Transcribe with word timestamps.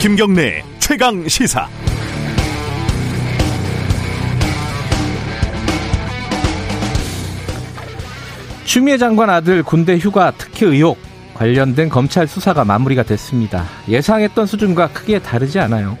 김경래 0.00 0.62
최강 0.78 1.26
시사. 1.26 1.68
추미애 8.64 8.96
장관 8.96 9.28
아들 9.28 9.64
군대 9.64 9.98
휴가 9.98 10.30
특혜 10.30 10.66
의혹 10.66 10.98
관련된 11.34 11.88
검찰 11.88 12.28
수사가 12.28 12.64
마무리가 12.64 13.02
됐습니다. 13.02 13.64
예상했던 13.88 14.46
수준과 14.46 14.90
크게 14.90 15.18
다르지 15.18 15.58
않아요. 15.58 15.98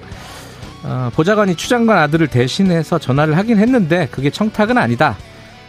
어, 0.84 1.10
보좌관이 1.16 1.56
추 1.56 1.68
장관 1.68 1.98
아들을 1.98 2.28
대신해서 2.28 3.00
전화를 3.00 3.36
하긴 3.36 3.58
했는데 3.58 4.06
그게 4.12 4.30
청탁은 4.30 4.78
아니다. 4.78 5.16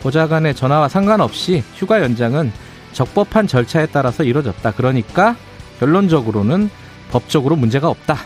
보좌관의 0.04 0.54
전화와 0.54 0.87
상관없이 0.87 1.64
휴가 1.75 2.00
연장은 2.00 2.51
적법한 2.93 3.47
절차에 3.47 3.87
따라서 3.87 4.23
이루어졌다. 4.23 4.71
그러니까 4.73 5.36
결론적으로는 5.79 6.69
법적으로 7.11 7.55
문제가 7.55 7.89
없다. 7.89 8.18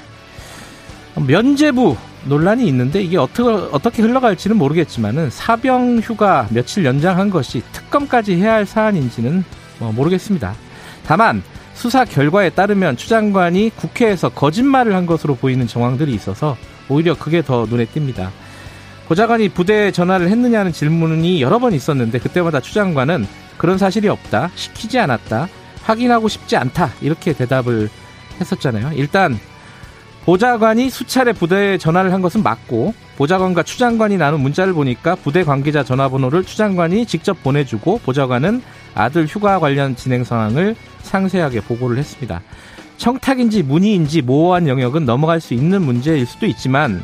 면제부 1.15 1.95
논란이 2.25 2.67
있는데 2.67 3.01
이게 3.01 3.17
어떻게, 3.17 3.43
어떻게 3.71 4.01
흘러갈지는 4.01 4.57
모르겠지만은 4.57 5.29
사병 5.29 5.99
휴가 5.99 6.47
며칠 6.49 6.85
연장한 6.85 7.29
것이 7.29 7.61
특검까지 7.71 8.35
해야 8.35 8.53
할 8.53 8.65
사안인지는 8.65 9.43
뭐 9.79 9.91
모르겠습니다. 9.91 10.53
다만 11.05 11.43
수사 11.73 12.05
결과에 12.05 12.49
따르면 12.49 12.97
추 12.97 13.09
장관이 13.09 13.71
국회에서 13.75 14.29
거짓말을 14.29 14.95
한 14.95 15.05
것으로 15.05 15.35
보이는 15.35 15.67
정황들이 15.67 16.13
있어서 16.13 16.55
오히려 16.87 17.17
그게 17.17 17.41
더 17.41 17.65
눈에 17.65 17.85
띕니다. 17.85 18.29
보좌관이 19.07 19.49
부대에 19.49 19.91
전화를 19.91 20.29
했느냐는 20.29 20.71
질문이 20.71 21.41
여러 21.41 21.59
번 21.59 21.73
있었는데 21.73 22.19
그때마다 22.19 22.61
추 22.61 22.73
장관은 22.73 23.27
그런 23.57 23.77
사실이 23.77 24.07
없다, 24.07 24.51
시키지 24.55 24.97
않았다, 24.99 25.49
확인하고 25.83 26.29
싶지 26.29 26.55
않다 26.55 26.91
이렇게 27.01 27.33
대답을 27.33 27.89
했었잖아요. 28.41 28.91
일단 28.95 29.39
보좌관이 30.25 30.89
수차례 30.89 31.33
부대에 31.33 31.77
전화를 31.77 32.13
한 32.13 32.21
것은 32.21 32.43
맞고 32.43 32.93
보좌관과 33.17 33.63
추장관이 33.63 34.17
나눈 34.17 34.41
문자를 34.41 34.73
보니까 34.73 35.15
부대 35.15 35.43
관계자 35.43 35.83
전화번호를 35.83 36.45
추장관이 36.45 37.05
직접 37.05 37.43
보내주고 37.43 37.99
보좌관은 37.99 38.61
아들 38.95 39.25
휴가 39.25 39.59
관련 39.59 39.95
진행 39.95 40.23
상황을 40.23 40.75
상세하게 41.01 41.61
보고를 41.61 41.97
했습니다. 41.97 42.41
청탁인지 42.97 43.63
문의인지 43.63 44.21
모호한 44.21 44.67
영역은 44.67 45.05
넘어갈 45.05 45.41
수 45.41 45.53
있는 45.53 45.81
문제일 45.81 46.25
수도 46.25 46.45
있지만 46.45 47.03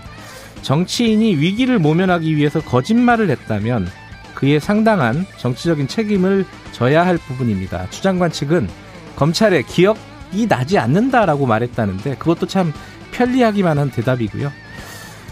정치인이 0.62 1.36
위기를 1.36 1.78
모면하기 1.80 2.36
위해서 2.36 2.62
거짓말을 2.62 3.30
했다면 3.30 3.90
그에 4.34 4.60
상당한 4.60 5.26
정치적인 5.38 5.90
책임을 5.90 6.46
져야 6.72 7.06
할 7.06 7.18
부분입니다. 7.18 7.90
추장관 7.90 8.32
측은 8.32 8.70
검찰에 9.18 9.64
기억 9.64 9.98
이 10.34 10.48
나지 10.48 10.78
않는다라고 10.78 11.46
말했다는데 11.46 12.16
그것도 12.18 12.46
참 12.48 12.72
편리하기만 13.12 13.78
한 13.80 13.90
대답이고요. 13.92 14.52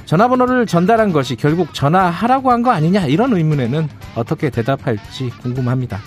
전화번호를 0.05 0.65
전달한 0.65 1.11
것이 1.11 1.35
결국 1.35 1.73
전화하라고 1.73 2.51
한 2.51 2.63
거 2.63 2.71
아니냐 2.71 3.05
이런 3.07 3.33
의문에는 3.33 3.89
어떻게 4.15 4.49
대답할지 4.49 5.29
궁금합니다. 5.41 5.99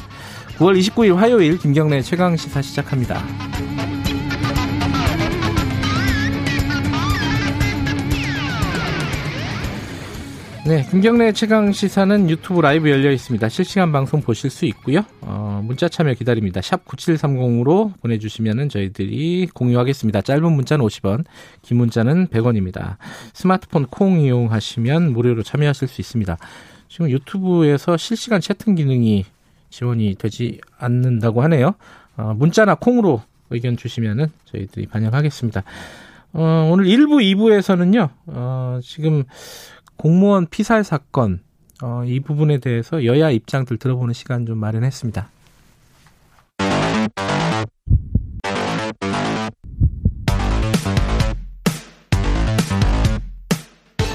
9월 0.58 0.78
29일 0.78 1.16
화요일 1.16 1.58
김경래 1.58 2.02
최강 2.02 2.36
시사 2.36 2.60
시작합니다. 2.62 3.22
네, 10.66 10.86
김경래 10.90 11.32
최강 11.32 11.72
시사는 11.72 12.28
유튜브 12.28 12.60
라이브 12.60 12.90
열려 12.90 13.10
있습니다. 13.10 13.48
실시간 13.48 13.92
방송 13.92 14.20
보실 14.20 14.50
수 14.50 14.66
있고요. 14.66 15.00
어, 15.22 15.62
문자 15.64 15.88
참여 15.88 16.12
기다립니다. 16.12 16.60
샵 16.60 16.84
9730으로 16.84 17.98
보내주시면 18.02 18.68
저희들이 18.68 19.48
공유하겠습니다. 19.54 20.20
짧은 20.20 20.52
문자는 20.52 20.84
50원, 20.84 21.24
긴 21.62 21.78
문자는 21.78 22.26
100원입니다. 22.28 22.98
스마트폰 23.32 23.86
콩 23.86 24.20
이용하시면 24.20 25.14
무료로 25.14 25.42
참여하실 25.44 25.88
수 25.88 26.02
있습니다. 26.02 26.36
지금 26.88 27.08
유튜브에서 27.08 27.96
실시간 27.96 28.42
채팅 28.42 28.74
기능이 28.74 29.24
지원이 29.70 30.16
되지 30.16 30.60
않는다고 30.78 31.42
하네요. 31.44 31.72
어, 32.18 32.34
문자나 32.36 32.74
콩으로 32.74 33.22
의견 33.48 33.78
주시면은 33.78 34.26
저희들이 34.44 34.88
반영하겠습니다. 34.88 35.64
어, 36.32 36.68
오늘 36.70 36.84
1부, 36.84 37.20
2부에서는요, 37.34 38.08
어, 38.26 38.78
지금 38.82 39.24
공무원 40.00 40.46
피살 40.46 40.82
사건 40.82 41.40
어, 41.82 42.02
이 42.06 42.20
부분에 42.20 42.56
대해서 42.56 43.04
여야 43.04 43.30
입장들 43.30 43.76
들어보는 43.76 44.14
시간 44.14 44.46
좀 44.46 44.56
마련했습니다. 44.56 45.28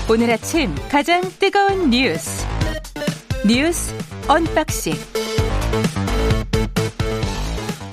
오늘 0.10 0.32
아침 0.32 0.74
가장 0.90 1.22
뜨거운 1.38 1.92
뉴스 1.92 2.48
뉴스 3.48 3.94
unboxing 4.28 4.94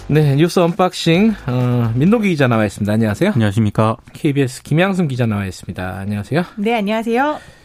네 0.08 0.34
뉴스 0.36 0.60
unboxing 0.60 1.34
어, 1.46 1.92
민노기 1.94 2.30
기자 2.30 2.48
나와 2.48 2.64
있습니다. 2.64 2.90
안녕하세요. 2.90 3.32
안녕하십니까. 3.34 3.98
KBS 4.14 4.62
김양순 4.62 5.08
기자 5.08 5.26
나와 5.26 5.44
있습니다. 5.44 5.98
안녕하세요. 5.98 6.42
네 6.56 6.74
안녕하세요. 6.74 7.61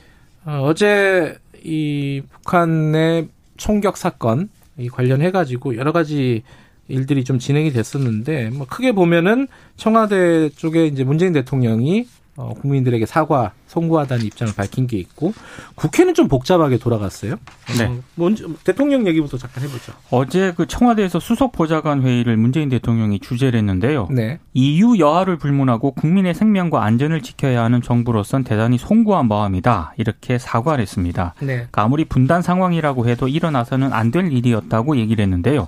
어, 0.47 0.73
제 0.73 1.37
이 1.67 2.21
북한의 2.31 3.27
총격 3.57 3.97
사건 3.97 4.49
이 4.77 4.87
관련해 4.89 5.31
가지고 5.31 5.75
여러 5.75 5.91
가지 5.91 6.43
일들이 6.87 7.25
좀 7.25 7.39
진행이 7.39 7.71
됐었는데 7.71 8.51
뭐 8.51 8.65
크게 8.67 8.93
보면은 8.93 9.47
청와대 9.75 10.49
쪽에 10.49 10.85
이제 10.85 11.03
문재인 11.03 11.33
대통령이 11.33 12.07
어, 12.37 12.53
국민들에게 12.53 13.05
사과 13.07 13.51
송구하다는 13.65 14.23
입장을 14.25 14.53
밝힌 14.55 14.85
게 14.85 14.97
있고 14.97 15.33
국회는 15.73 16.13
좀 16.13 16.27
복잡하게 16.27 16.77
돌아갔어요. 16.77 17.35
네. 17.79 17.85
어, 17.85 17.97
먼저 18.13 18.47
대통령 18.63 19.07
얘기부터 19.07 19.37
잠깐 19.37 19.63
해보죠. 19.63 19.91
어제 20.11 20.53
그 20.55 20.67
청와대에서 20.67 21.19
수석 21.19 21.51
보좌관 21.51 22.03
회의를 22.03 22.37
문재인 22.37 22.69
대통령이 22.69 23.19
주재를 23.19 23.57
했는데요. 23.57 24.07
네. 24.11 24.37
EU 24.53 24.99
여하를 24.99 25.37
불문하고 25.37 25.91
국민의 25.91 26.35
생명과 26.35 26.83
안전을 26.83 27.23
지켜야 27.23 27.63
하는 27.63 27.81
정부로선 27.81 28.43
대단히 28.43 28.77
송구한 28.77 29.27
마음이다 29.27 29.93
이렇게 29.97 30.37
사과를 30.37 30.83
했습니다. 30.83 31.33
네. 31.39 31.47
그러니까 31.55 31.81
아무리 31.81 32.05
분단 32.05 32.41
상황이라고 32.43 33.07
해도 33.07 33.27
일어나서는 33.27 33.91
안 33.93 34.07
될 34.11 34.31
일이었다고 34.31 34.95
얘기를 34.95 35.21
했는데요. 35.23 35.67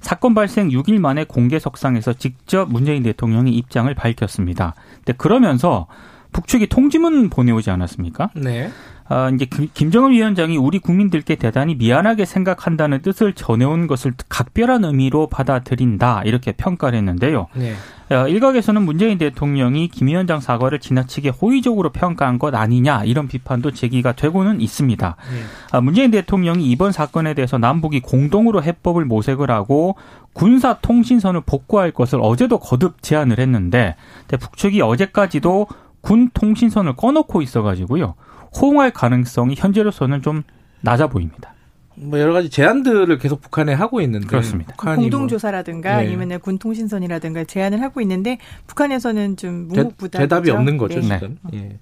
사건 0.00 0.34
발생 0.34 0.68
6일 0.68 0.98
만에 0.98 1.24
공개석상에서 1.24 2.14
직접 2.14 2.70
문재인 2.70 3.02
대통령이 3.02 3.52
입장을 3.52 3.92
밝혔습니다. 3.94 4.74
근데 4.96 5.12
그러면서 5.12 5.86
북측이 6.32 6.68
통지문 6.68 7.30
보내오지 7.30 7.70
않았습니까? 7.70 8.30
네. 8.34 8.70
아, 9.12 9.28
이제 9.28 9.44
김정은 9.44 10.12
위원장이 10.12 10.56
우리 10.56 10.78
국민들께 10.78 11.34
대단히 11.34 11.74
미안하게 11.74 12.24
생각한다는 12.24 13.02
뜻을 13.02 13.32
전해온 13.32 13.88
것을 13.88 14.12
각별한 14.28 14.84
의미로 14.84 15.26
받아들인다 15.26 16.22
이렇게 16.24 16.52
평가를 16.52 16.96
했는데요. 16.98 17.48
네. 17.54 17.74
어, 18.14 18.28
일각에서는 18.28 18.82
문재인 18.82 19.18
대통령이 19.18 19.88
김 19.88 20.06
위원장 20.06 20.38
사과를 20.38 20.78
지나치게 20.78 21.30
호의적으로 21.30 21.90
평가한 21.90 22.38
것 22.38 22.54
아니냐 22.54 23.02
이런 23.02 23.26
비판도 23.26 23.72
제기가 23.72 24.12
되고는 24.12 24.60
있습니다. 24.60 25.16
네. 25.18 25.42
아, 25.72 25.80
문재인 25.80 26.12
대통령이 26.12 26.70
이번 26.70 26.92
사건에 26.92 27.34
대해서 27.34 27.58
남북이 27.58 28.00
공동으로 28.02 28.62
해법을 28.62 29.06
모색을 29.06 29.50
하고 29.50 29.96
군사 30.32 30.74
통신선을 30.74 31.40
복구할 31.46 31.90
것을 31.90 32.20
어제도 32.22 32.60
거듭 32.60 33.02
제안을 33.02 33.40
했는데 33.40 33.96
북측이 34.28 34.80
어제까지도 34.82 35.66
군 36.00 36.30
통신선을 36.32 36.94
꺼놓고 36.94 37.42
있어가지고요. 37.42 38.14
호응할 38.58 38.92
가능성이 38.92 39.54
현재로서는 39.56 40.22
좀 40.22 40.42
낮아 40.80 41.08
보입니다. 41.08 41.54
뭐 41.96 42.18
여러 42.18 42.32
가지 42.32 42.48
제안들을 42.48 43.18
계속 43.18 43.42
북한에 43.42 43.74
하고 43.74 44.00
있는데 44.00 44.26
그렇습니다. 44.26 44.74
공동조사라든가 44.76 45.92
뭐. 45.94 46.00
네. 46.00 46.06
아니면 46.06 46.40
군 46.40 46.58
통신선이라든가 46.58 47.44
제안을 47.44 47.82
하고 47.82 48.00
있는데 48.00 48.38
북한에서는 48.66 49.36
좀 49.36 49.68
묵묵부답 49.68 50.20
대답이 50.20 50.50
없는 50.50 50.78
거죠 50.78 51.00
네. 51.00 51.18
지금. 51.18 51.38
예. 51.52 51.78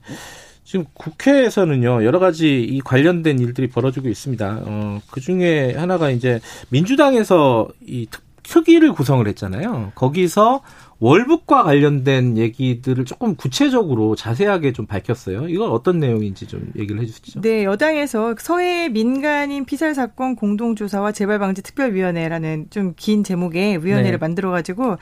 지금 0.65 0.85
국회에서는요 0.93 2.05
여러 2.05 2.19
가지 2.19 2.63
이 2.63 2.81
관련된 2.81 3.39
일들이 3.39 3.69
벌어지고 3.69 4.09
있습니다. 4.09 4.63
어, 4.65 5.01
그 5.11 5.21
중에 5.21 5.75
하나가 5.75 6.11
이제 6.11 6.41
민주당에서 6.71 7.69
이 7.81 8.07
특위를 8.43 8.93
구성을 8.93 9.27
했잖아요. 9.29 9.93
거기서 9.95 10.63
월북과 11.01 11.63
관련된 11.63 12.37
얘기들을 12.37 13.05
조금 13.05 13.37
구체적으로 13.37 14.17
자세하게 14.17 14.73
좀 14.73 14.87
밝혔어요. 14.87 15.49
이건 15.49 15.71
어떤 15.71 15.99
내용인지 16.01 16.49
좀 16.49 16.73
얘기를 16.77 17.01
해주시죠. 17.01 17.41
네, 17.41 17.65
여당에서 17.65 18.35
서해 18.39 18.89
민간인 18.89 19.65
피살 19.65 19.95
사건 19.95 20.35
공동조사와 20.35 21.13
재발방지 21.13 21.63
특별위원회라는 21.63 22.67
좀 22.71 22.95
긴 22.97 23.23
제목의 23.23 23.85
위원회를 23.85 24.13
네. 24.13 24.17
만들어가지고 24.19 24.97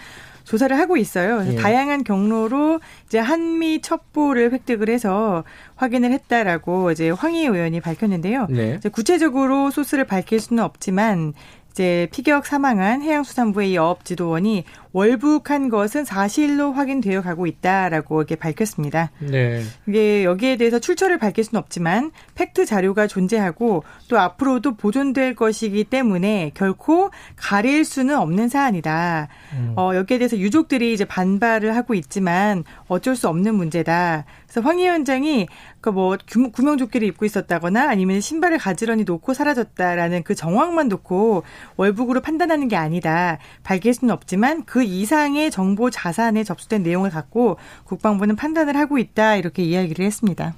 조사를 0.45 0.79
하고 0.79 0.97
있어요. 0.97 1.45
예. 1.51 1.57
다양한 1.57 2.05
경로로 2.05 2.81
이제 3.07 3.19
한미 3.19 3.81
첩보를 3.81 4.53
획득을 4.53 4.89
해서 4.89 5.43
확인을 5.75 6.13
했다라고 6.13 6.93
이제 6.93 7.11
황희 7.11 7.47
의원이 7.47 7.81
밝혔는데요. 7.81 8.47
네. 8.51 8.79
구체적으로 8.93 9.71
소스를 9.71 10.05
밝힐 10.05 10.39
수는 10.39 10.63
없지만 10.63 11.33
이제 11.73 12.09
피격 12.11 12.47
사망한 12.47 13.03
해양수산부의 13.03 13.73
이 13.73 13.77
어업 13.77 14.05
지도원이 14.05 14.65
월북한 14.97 15.69
것은 15.69 16.07
사실로 16.07 16.73
확인되어 16.73 17.21
가고 17.21 17.47
있다라고 17.47 18.19
이렇게 18.19 18.35
밝혔습니다. 18.35 19.11
네. 19.19 19.63
이게 19.87 20.25
여기에 20.25 20.57
대해서 20.57 20.79
출처를 20.79 21.19
밝힐 21.19 21.45
수는 21.45 21.61
없지만 21.61 22.13
팩트 22.35 22.65
자료가 22.65 23.07
존재하고 23.07 23.85
또 24.09 24.19
앞으로도 24.19 24.77
보존될 24.77 25.35
것이기 25.35 25.85
때문에 25.85 26.53
결코 26.55 27.11
가릴 27.37 27.85
수는 27.85 28.17
없는 28.17 28.49
사안이다. 28.49 29.29
음. 29.53 29.75
어, 29.77 29.91
여기에 29.95 30.17
대해서 30.17 30.39
유족들이 30.39 30.95
이제 30.95 31.05
반발을 31.05 31.77
하고 31.77 31.93
있지만 31.93 32.65
어쩔 32.89 33.17
수 33.17 33.29
없는 33.29 33.55
문제다. 33.55 34.25
그래서 34.47 34.63
황 34.63 34.79
위원장이 34.79 35.47
그뭐 35.83 36.17
구명조끼를 36.53 37.07
입고 37.09 37.27
있었다거나 37.27 37.91
아니면 37.91 38.21
신발을 38.23 38.57
가지런히 38.57 39.05
놓고 39.05 39.35
사라졌다라는 39.35 40.23
그 40.23 40.35
정황만 40.35 40.89
놓고 40.89 41.43
월북으로 41.77 42.23
판단하는 42.23 42.69
게 42.69 42.77
아니다. 42.77 43.39
밝힐 43.63 43.93
수는 43.93 44.15
없지만 44.15 44.65
그 44.65 44.86
이상의 44.87 45.51
정보 45.51 45.91
자산에 45.91 46.45
접수된 46.45 46.83
내용을 46.83 47.11
갖고 47.11 47.59
국방부는 47.85 48.37
판단을 48.37 48.77
하고 48.77 48.99
있다. 48.99 49.37
이렇게 49.37 49.63
이야기를 49.63 50.05
했습니다. 50.05 50.55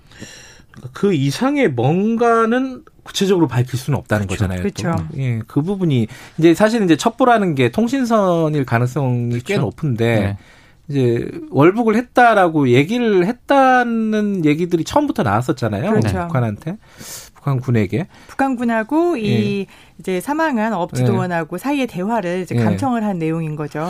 그 0.93 1.13
이상의 1.13 1.71
뭔가는 1.71 2.85
구체적으로 3.03 3.49
밝힐 3.49 3.79
수는 3.79 3.99
없다는 3.99 4.27
그렇죠. 4.27 4.45
거잖아요. 4.45 4.63
그렇죠. 4.63 4.93
또. 5.11 5.19
예, 5.19 5.41
그 5.47 5.63
부분이 5.63 6.07
이제 6.39 6.55
사실 6.55 6.83
이제 6.85 6.97
첩보라는 6.97 7.55
게 7.55 7.71
통신선일 7.71 8.65
가능성이 8.65 9.31
그렇죠. 9.31 9.45
꽤 9.45 9.57
높은데 9.57 10.21
네. 10.21 10.37
이제 10.89 11.31
월북을 11.51 11.97
했다라고 11.97 12.69
얘기를 12.69 13.27
했다는 13.27 14.45
얘기들이 14.45 14.85
처음부터 14.85 15.23
나왔었잖아요. 15.23 15.91
그렇죠. 15.91 16.19
북한한테. 16.27 16.77
북한군에게 17.57 18.07
북한군하고 18.29 19.17
이 19.17 19.61
예. 19.61 19.67
이제 19.99 20.21
사망한 20.21 20.73
업지도원하고 20.75 21.57
예. 21.57 21.59
사이의 21.59 21.87
대화를 21.87 22.43
이제 22.43 22.55
예. 22.55 22.63
감청을 22.63 23.03
예. 23.03 23.07
한 23.07 23.19
내용인 23.19 23.57
거죠. 23.57 23.89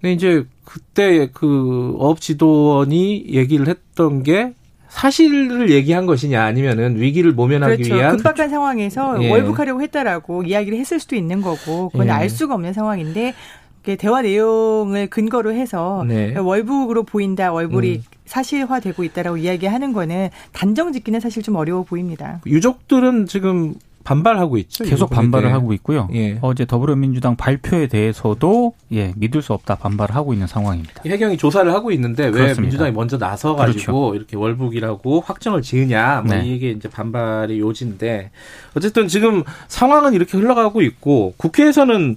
근데 0.00 0.12
이제 0.12 0.44
그때 0.64 1.30
그 1.32 1.96
업지도원이 1.98 3.26
얘기를 3.30 3.68
했던 3.68 4.22
게 4.22 4.54
사실을 4.88 5.70
얘기한 5.70 6.04
것이냐 6.04 6.42
아니면은 6.42 7.00
위기를 7.00 7.32
모면하기 7.32 7.76
그렇죠. 7.76 7.94
위한 7.94 8.16
급박한 8.16 8.50
상황에서 8.50 9.18
예. 9.22 9.30
월북하려고 9.30 9.82
했다라고 9.82 10.42
이야기를 10.42 10.78
했을 10.78 10.98
수도 10.98 11.16
있는 11.16 11.42
거고 11.42 11.90
그건 11.90 12.08
예. 12.08 12.10
알 12.10 12.28
수가 12.28 12.54
없는 12.54 12.72
상황인데 12.72 13.34
대화 13.82 14.22
내용을 14.22 15.08
근거로 15.08 15.52
해서 15.52 16.04
네. 16.06 16.36
월북으로 16.36 17.04
보인다, 17.04 17.52
월북이 17.52 17.96
음. 17.96 18.02
사실화되고 18.26 19.02
있다라고 19.04 19.38
이야기하는 19.38 19.92
거는 19.92 20.30
단정 20.52 20.92
짓기는 20.92 21.18
사실 21.20 21.42
좀 21.42 21.56
어려워 21.56 21.82
보입니다. 21.82 22.40
유족들은 22.46 23.26
지금 23.26 23.74
반발하고 24.02 24.56
있죠. 24.58 24.84
계속 24.84 25.10
반발을 25.10 25.52
하고 25.52 25.72
있고요. 25.74 26.08
예. 26.14 26.38
어제 26.40 26.64
더불어민주당 26.64 27.36
발표에 27.36 27.86
대해서도 27.86 28.72
예 28.92 29.12
믿을 29.16 29.42
수 29.42 29.52
없다 29.52 29.76
반발을 29.76 30.14
하고 30.14 30.32
있는 30.32 30.46
상황입니다. 30.46 31.02
해경이 31.04 31.36
조사를 31.36 31.70
하고 31.72 31.92
있는데 31.92 32.24
왜 32.24 32.30
그렇습니다. 32.30 32.62
민주당이 32.62 32.92
먼저 32.92 33.18
나서 33.18 33.54
가지고 33.56 34.10
그렇죠. 34.10 34.14
이렇게 34.14 34.36
월북이라고 34.36 35.20
확정을 35.20 35.60
지으냐 35.62 36.22
뭐 36.26 36.34
네. 36.34 36.46
이게 36.46 36.70
이제 36.70 36.88
반발의 36.88 37.60
요지인데 37.60 38.30
어쨌든 38.74 39.06
지금 39.06 39.42
상황은 39.68 40.14
이렇게 40.14 40.38
흘러가고 40.38 40.80
있고 40.82 41.34
국회에서는 41.36 42.16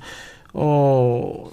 어, 0.54 1.50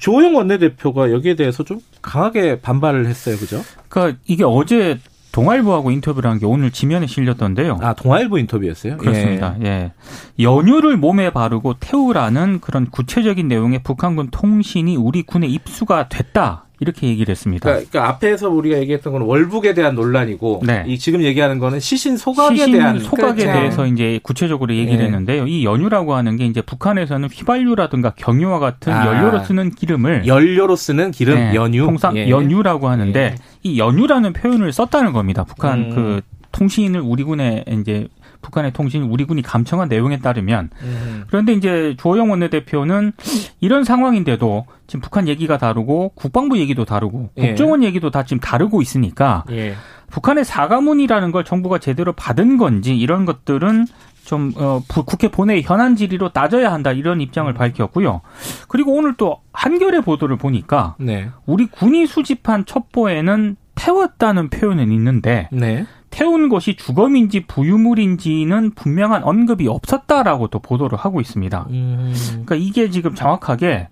조호영 0.00 0.36
원내대표가 0.36 1.10
여기에 1.12 1.36
대해서 1.36 1.64
좀 1.64 1.80
강하게 2.02 2.60
반발을 2.60 3.06
했어요. 3.06 3.36
그죠? 3.36 3.62
그러니까 3.88 4.18
이게 4.26 4.44
어제 4.44 4.98
동아일보하고 5.32 5.90
인터뷰를 5.90 6.30
한 6.30 6.38
게 6.38 6.46
오늘 6.46 6.70
지면에 6.70 7.08
실렸던데요. 7.08 7.78
아, 7.82 7.92
동아일보 7.94 8.38
인터뷰였어요? 8.38 8.98
그렇습니다. 8.98 9.56
예. 9.62 9.66
예. 9.66 9.92
연유를 10.38 10.96
몸에 10.96 11.30
바르고 11.30 11.74
태우라는 11.80 12.60
그런 12.60 12.88
구체적인 12.88 13.48
내용의 13.48 13.82
북한군 13.82 14.28
통신이 14.30 14.96
우리 14.96 15.22
군에 15.22 15.48
입수가 15.48 16.08
됐다. 16.08 16.63
이렇게 16.80 17.06
얘기를 17.06 17.30
했습니다. 17.30 17.68
그러니까, 17.68 17.90
그러니까, 17.90 18.10
앞에서 18.14 18.50
우리가 18.50 18.78
얘기했던 18.78 19.12
건 19.12 19.22
월북에 19.22 19.74
대한 19.74 19.94
논란이고 19.94 20.62
네. 20.66 20.84
이 20.86 20.98
지금 20.98 21.22
얘기하는 21.22 21.58
거는 21.58 21.80
시신 21.80 22.16
소각에 22.16 22.56
시신 22.56 22.72
대한 22.72 22.98
소각에 22.98 23.44
그렇죠. 23.44 23.58
대해서 23.58 23.86
이제 23.86 24.18
구체적으로 24.22 24.74
얘기를 24.74 24.98
네. 24.98 25.04
했는데요. 25.04 25.46
이 25.46 25.64
연유라고 25.64 26.14
하는 26.14 26.36
게 26.36 26.46
이제 26.46 26.60
북한에서는 26.62 27.28
휘발유라든가 27.28 28.14
경유와 28.16 28.58
같은 28.58 28.92
아, 28.92 29.06
연료로 29.06 29.44
쓰는 29.44 29.70
기름을 29.70 30.26
연료로 30.26 30.74
쓰는 30.76 31.10
기름 31.12 31.36
네, 31.36 31.54
연유 31.54 31.86
통상 31.86 32.16
예. 32.16 32.28
연유라고 32.28 32.88
하는데 32.88 33.20
예. 33.20 33.34
이 33.62 33.78
연유라는 33.78 34.32
표현을 34.32 34.72
썼다는 34.72 35.12
겁니다. 35.12 35.44
북한 35.44 35.78
음. 35.78 35.90
그 35.94 36.20
통신을 36.52 37.00
우리 37.00 37.24
군에 37.24 37.64
이제 37.68 38.08
북한의 38.44 38.72
통신이 38.72 39.06
우리 39.08 39.24
군이 39.24 39.42
감청한 39.42 39.88
내용에 39.88 40.18
따르면 40.18 40.70
음. 40.82 41.24
그런데 41.26 41.54
이제 41.54 41.94
조영 41.98 42.30
원내대표는 42.30 43.12
이런 43.60 43.84
상황인데도 43.84 44.66
지금 44.86 45.00
북한 45.00 45.26
얘기가 45.26 45.58
다르고 45.58 46.12
국방부 46.14 46.58
얘기도 46.58 46.84
다르고 46.84 47.30
예. 47.38 47.48
국정원 47.48 47.82
얘기도 47.82 48.10
다 48.10 48.22
지금 48.24 48.40
다르고 48.40 48.82
있으니까 48.82 49.44
예. 49.50 49.74
북한의 50.10 50.44
사과문이라는 50.44 51.32
걸 51.32 51.44
정부가 51.44 51.78
제대로 51.78 52.12
받은 52.12 52.58
건지 52.58 52.96
이런 52.96 53.24
것들은 53.24 53.86
좀 54.24 54.52
어, 54.56 54.80
국회 54.88 55.28
본회의 55.28 55.62
현안 55.62 55.96
질의로 55.96 56.30
따져야 56.30 56.72
한다 56.72 56.92
이런 56.92 57.20
입장을 57.20 57.50
음. 57.50 57.54
밝혔고요. 57.54 58.20
그리고 58.68 58.94
오늘 58.94 59.14
또 59.16 59.40
한겨레 59.52 60.00
보도를 60.00 60.36
보니까 60.36 60.96
네. 60.98 61.30
우리 61.46 61.66
군이 61.66 62.06
수집한 62.06 62.64
첩보에는 62.64 63.56
태웠다는 63.74 64.50
표현은 64.50 64.92
있는데 64.92 65.48
네. 65.52 65.86
태운 66.14 66.48
것이 66.48 66.76
주검인지 66.76 67.40
부유물인지는 67.46 68.76
분명한 68.76 69.24
언급이 69.24 69.66
없었다라고 69.66 70.46
또 70.46 70.60
보도를 70.60 70.96
하고 70.96 71.20
있습니다. 71.20 71.66
음. 71.70 72.14
그러니까 72.30 72.54
이게 72.54 72.88
지금 72.88 73.16
정확하게 73.16 73.88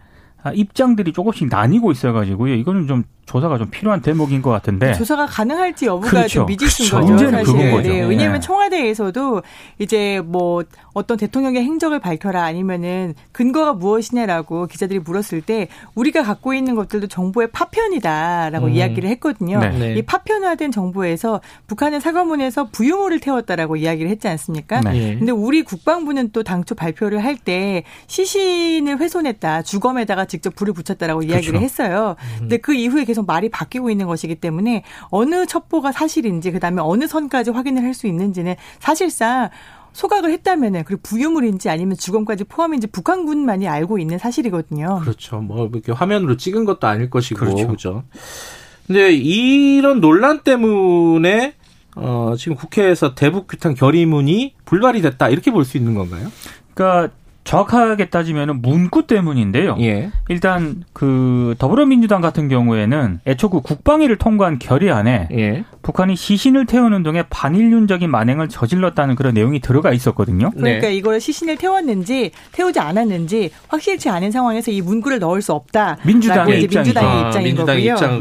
입장들이 0.55 1.13
조금씩 1.13 1.49
나뉘고 1.49 1.91
있어가지고요. 1.91 2.55
이거는 2.55 2.87
좀 2.87 3.03
조사가 3.27 3.57
좀 3.59 3.71
필요한 3.71 4.03
대목인 4.03 4.43
것 4.43 4.51
같은데 4.51 4.93
조사가 4.95 5.27
가능할지 5.27 5.87
여부가 5.87 6.11
그렇죠. 6.11 6.29
좀 6.29 6.47
미지수인 6.47 6.91
그렇죠. 6.91 7.13
거죠. 7.13 7.31
사실. 7.31 7.71
거죠. 7.71 7.89
네. 7.89 8.03
왜냐하면 8.03 8.41
네. 8.41 8.47
청와대에서도 8.47 9.43
이제 9.79 10.21
뭐 10.25 10.65
어떤 10.93 11.17
대통령의 11.17 11.63
행적을 11.63 12.01
밝혀라 12.01 12.43
아니면은 12.43 13.15
근거가 13.33 13.75
무엇이냐라고 13.75 14.67
기자들이 14.67 14.99
물었을 14.99 15.41
때 15.41 15.69
우리가 15.95 16.23
갖고 16.23 16.53
있는 16.53 16.75
것들도 16.75 17.07
정보의 17.07 17.51
파편이다라고 17.53 18.67
음. 18.67 18.73
이야기를 18.73 19.09
했거든요. 19.11 19.61
네. 19.61 19.71
네. 19.71 19.95
이 19.95 20.03
파편화된 20.03 20.73
정보에서 20.73 21.41
북한은 21.69 22.01
사과문에서 22.01 22.69
부유물을 22.71 23.21
태웠다라고 23.21 23.77
이야기를 23.77 24.11
했지 24.11 24.29
않습니까? 24.29 24.81
네. 24.81 25.17
근데 25.17 25.33
우리 25.33 25.63
국방부는 25.63 26.31
또 26.33 26.43
당초 26.43 26.75
발표를 26.75 27.23
할 27.25 27.33
때 27.45 27.83
시신을 28.07 29.01
훼손했다, 29.01 29.63
주검에다가 29.63 30.27
직접 30.27 30.55
불을 30.55 30.75
붙였다라고 30.75 31.23
이야기를 31.23 31.59
그렇죠. 31.59 31.65
했어요. 31.65 32.17
음. 32.35 32.37
근데 32.41 32.59
그 32.59 32.75
이후에 32.75 33.05
계속 33.05 33.22
말이 33.27 33.49
바뀌고 33.49 33.91
있는 33.91 34.07
것이기 34.07 34.37
때문에 34.37 34.85
어느 35.11 35.47
첩보가 35.47 35.93
사실인지 35.93 36.53
그다음에 36.53 36.81
어느 36.83 37.07
선까지 37.07 37.51
확인을 37.51 37.83
할 37.83 37.93
수 37.95 38.07
있는지는 38.07 38.55
사실상 38.81 39.51
소각을 39.93 40.33
했다면은 40.33 40.85
그리고 40.85 41.03
부유물인지 41.03 41.69
아니면 41.69 41.97
주검까지 41.99 42.45
포함인지 42.45 42.87
북한군만이 42.87 43.69
알고 43.69 43.99
있는 43.99 44.19
사실이거든요. 44.19 45.01
그렇죠. 45.03 45.41
뭐 45.41 45.69
이렇게 45.71 45.93
화면으로 45.93 46.39
찍은 46.39 46.65
것도 46.65 46.87
아닐 46.87 47.11
것이고 47.11 47.39
그렇죠. 47.39 47.69
그죠. 47.69 48.03
근데 48.87 49.13
이런 49.13 50.01
논란 50.01 50.41
때문에 50.43 51.55
어 51.95 52.35
지금 52.39 52.57
국회에서 52.57 53.15
대북 53.15 53.47
규탄 53.49 53.75
결의문이 53.75 54.55
불발이 54.65 55.03
됐다 55.03 55.29
이렇게 55.29 55.51
볼 55.51 55.65
수 55.67 55.77
있는 55.77 55.95
건가요? 55.95 56.33
그러니까 56.73 57.15
정확하게 57.45 58.09
따지면 58.09 58.63
문구 58.63 59.07
때문인데요. 59.07 59.77
예. 59.81 60.11
일단 60.29 60.85
그 60.93 61.55
더불어민주당 61.59 62.21
같은 62.21 62.49
경우에는 62.49 63.21
애초 63.27 63.51
그 63.51 63.61
국방위를 63.61 64.17
통과한 64.17 64.59
결의안에 64.59 65.29
예. 65.33 65.65
북한이 65.83 66.15
시신을 66.15 66.67
태우는 66.67 67.03
등의 67.03 67.25
반인륜적인 67.31 68.09
만행을 68.11 68.49
저질렀다는 68.49 69.17
그런 69.17 69.35
내용이 69.35 69.61
들어가 69.61 69.93
있었거든요. 69.93 70.51
그러니까 70.51 70.89
네. 70.89 70.95
이걸 70.95 71.21
시신을 71.21 71.57
태웠는지 71.57 72.31
태우지 72.53 72.79
않았는지 72.79 73.51
확실치 73.69 74.09
않은 74.09 74.31
상황에서 74.31 74.71
이 74.71 74.81
문구를 74.81 75.19
넣을 75.19 75.43
수 75.43 75.53
없다. 75.53 75.99
민주당의 76.05 76.63
입장이 76.63 76.85
민주당의 76.87 77.27
입장인 77.27 77.37
아, 77.37 77.41
민주당 77.41 77.77
거고요. 77.77 77.93
입장은 77.93 78.21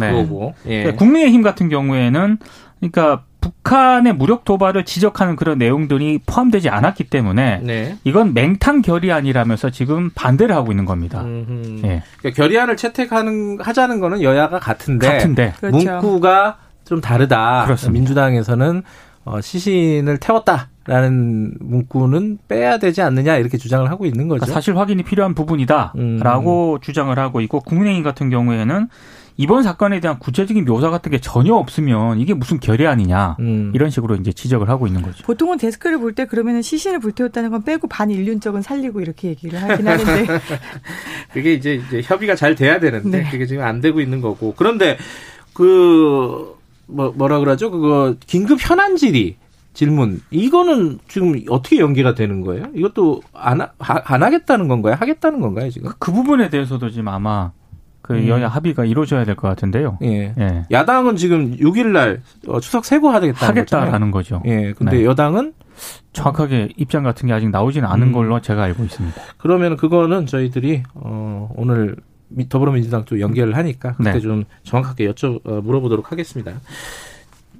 네. 0.65 0.87
예. 0.87 0.91
국민의힘 0.93 1.41
같은 1.43 1.69
경우에는 1.69 2.37
그러니까 2.79 3.23
북한의 3.41 4.13
무력 4.13 4.45
도발을 4.45 4.85
지적하는 4.85 5.35
그런 5.35 5.57
내용들이 5.57 6.19
포함되지 6.25 6.69
않았기 6.69 7.05
때문에 7.05 7.59
네. 7.63 7.97
이건 8.03 8.33
맹탕 8.33 8.81
결의안이라면서 8.83 9.71
지금 9.71 10.11
반대를 10.15 10.55
하고 10.55 10.71
있는 10.71 10.85
겁니다. 10.85 11.25
예. 11.27 12.03
그러니까 12.19 12.29
결의안을 12.35 12.77
채택하는 12.77 13.59
하자는 13.59 13.99
거는 13.99 14.21
여야가 14.21 14.59
같은데, 14.59 15.07
같은데. 15.07 15.53
그렇죠. 15.59 15.77
문구가 15.77 16.57
좀 16.85 17.01
다르다. 17.01 17.65
그렇습니다. 17.65 17.93
민주당에서는 17.93 18.83
어, 19.25 19.41
시신을 19.41 20.17
태웠다. 20.17 20.69
라는 20.85 21.53
문구는 21.59 22.39
빼야 22.47 22.79
되지 22.79 23.03
않느냐 23.03 23.37
이렇게 23.37 23.59
주장을 23.59 23.87
하고 23.91 24.07
있는 24.07 24.27
거죠. 24.27 24.39
그러니까 24.39 24.53
사실 24.53 24.75
확인이 24.75 25.03
필요한 25.03 25.35
부분이다라고 25.35 26.73
음. 26.73 26.81
주장을 26.81 27.17
하고 27.19 27.39
있고 27.41 27.59
국민의힘 27.59 28.03
같은 28.03 28.31
경우에는 28.31 28.87
이번 29.37 29.63
사건에 29.63 29.99
대한 29.99 30.19
구체적인 30.19 30.65
묘사 30.65 30.89
같은 30.89 31.11
게 31.11 31.19
전혀 31.19 31.53
없으면 31.55 32.19
이게 32.19 32.33
무슨 32.33 32.59
결의안이냐 32.59 33.37
음. 33.39 33.71
이런 33.73 33.89
식으로 33.89 34.15
이제 34.15 34.31
지적을 34.31 34.69
하고 34.69 34.87
있는 34.87 35.01
거죠. 35.01 35.23
보통은 35.23 35.57
데스크를 35.57 35.97
볼 35.99 36.11
때 36.13 36.25
그러면은 36.25 36.61
시신을 36.61 36.99
불태웠다는 36.99 37.51
건 37.51 37.63
빼고 37.63 37.87
반 37.87 38.11
인륜적은 38.11 38.61
살리고 38.61 38.99
이렇게 39.01 39.29
얘기를 39.29 39.61
하긴 39.61 39.87
하는데 39.87 40.27
그게 41.33 41.53
이제, 41.53 41.75
이제 41.75 42.01
협의가 42.03 42.35
잘 42.35 42.55
돼야 42.55 42.79
되는데 42.79 43.23
네. 43.23 43.29
그게 43.31 43.45
지금 43.45 43.63
안 43.63 43.79
되고 43.79 44.01
있는 44.01 44.19
거고 44.21 44.53
그런데 44.57 44.97
그 45.53 46.55
뭐, 46.87 47.13
뭐라 47.15 47.39
그러죠 47.39 47.71
그거 47.71 48.15
긴급 48.27 48.59
현안 48.61 48.97
질의 48.97 49.35
질문 49.73 50.19
이거는 50.31 50.99
지금 51.07 51.41
어떻게 51.49 51.79
연계가 51.79 52.13
되는 52.13 52.41
거예요? 52.41 52.65
이것도 52.75 53.21
안, 53.33 53.61
하, 53.61 53.69
안 53.79 54.21
하겠다는 54.23 54.67
건가요? 54.67 54.95
하겠다는 54.99 55.39
건가요 55.39 55.69
지금? 55.69 55.91
그 55.97 56.11
부분에 56.11 56.49
대해서도 56.49 56.89
지금 56.89 57.07
아마 57.07 57.51
그 58.01 58.13
음. 58.13 58.27
여야 58.27 58.47
합의가 58.47 58.85
이루어져야 58.85 59.23
될 59.25 59.35
것 59.35 59.47
같은데요. 59.47 59.97
예. 60.03 60.33
예. 60.37 60.63
야당은 60.71 61.15
지금 61.17 61.55
6일날 61.57 62.19
어, 62.47 62.59
추석 62.59 62.85
세고 62.85 63.09
하겠다는 63.09 63.33
거잖아요. 63.33 63.59
하겠다라는 63.61 64.11
거죠. 64.11 64.41
예. 64.45 64.73
근데 64.73 64.97
네. 64.97 65.05
여당은 65.05 65.53
정확하게 66.13 66.69
입장 66.77 67.03
같은 67.03 67.27
게 67.27 67.33
아직 67.33 67.49
나오지는 67.49 67.87
않은 67.87 68.07
음. 68.07 68.11
걸로 68.13 68.41
제가 68.41 68.63
알고 68.63 68.83
있습니다. 68.83 69.21
그러면 69.37 69.77
그거는 69.77 70.25
저희들이 70.25 70.83
어, 70.95 71.49
오늘 71.55 71.95
미- 72.29 72.47
더불어민주당 72.49 73.03
또 73.05 73.19
연결을 73.19 73.55
하니까 73.57 73.93
그때 73.93 74.13
네. 74.13 74.19
좀 74.19 74.43
정확하게 74.63 75.11
여쭤 75.11 75.39
어, 75.45 75.61
물어보도록 75.61 76.11
하겠습니다. 76.11 76.53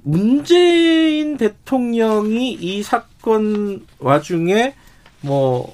문재인 0.04 1.36
대통령이 1.36 2.52
이 2.54 2.82
사건 2.82 3.82
와중에 4.00 4.74
뭐 5.20 5.72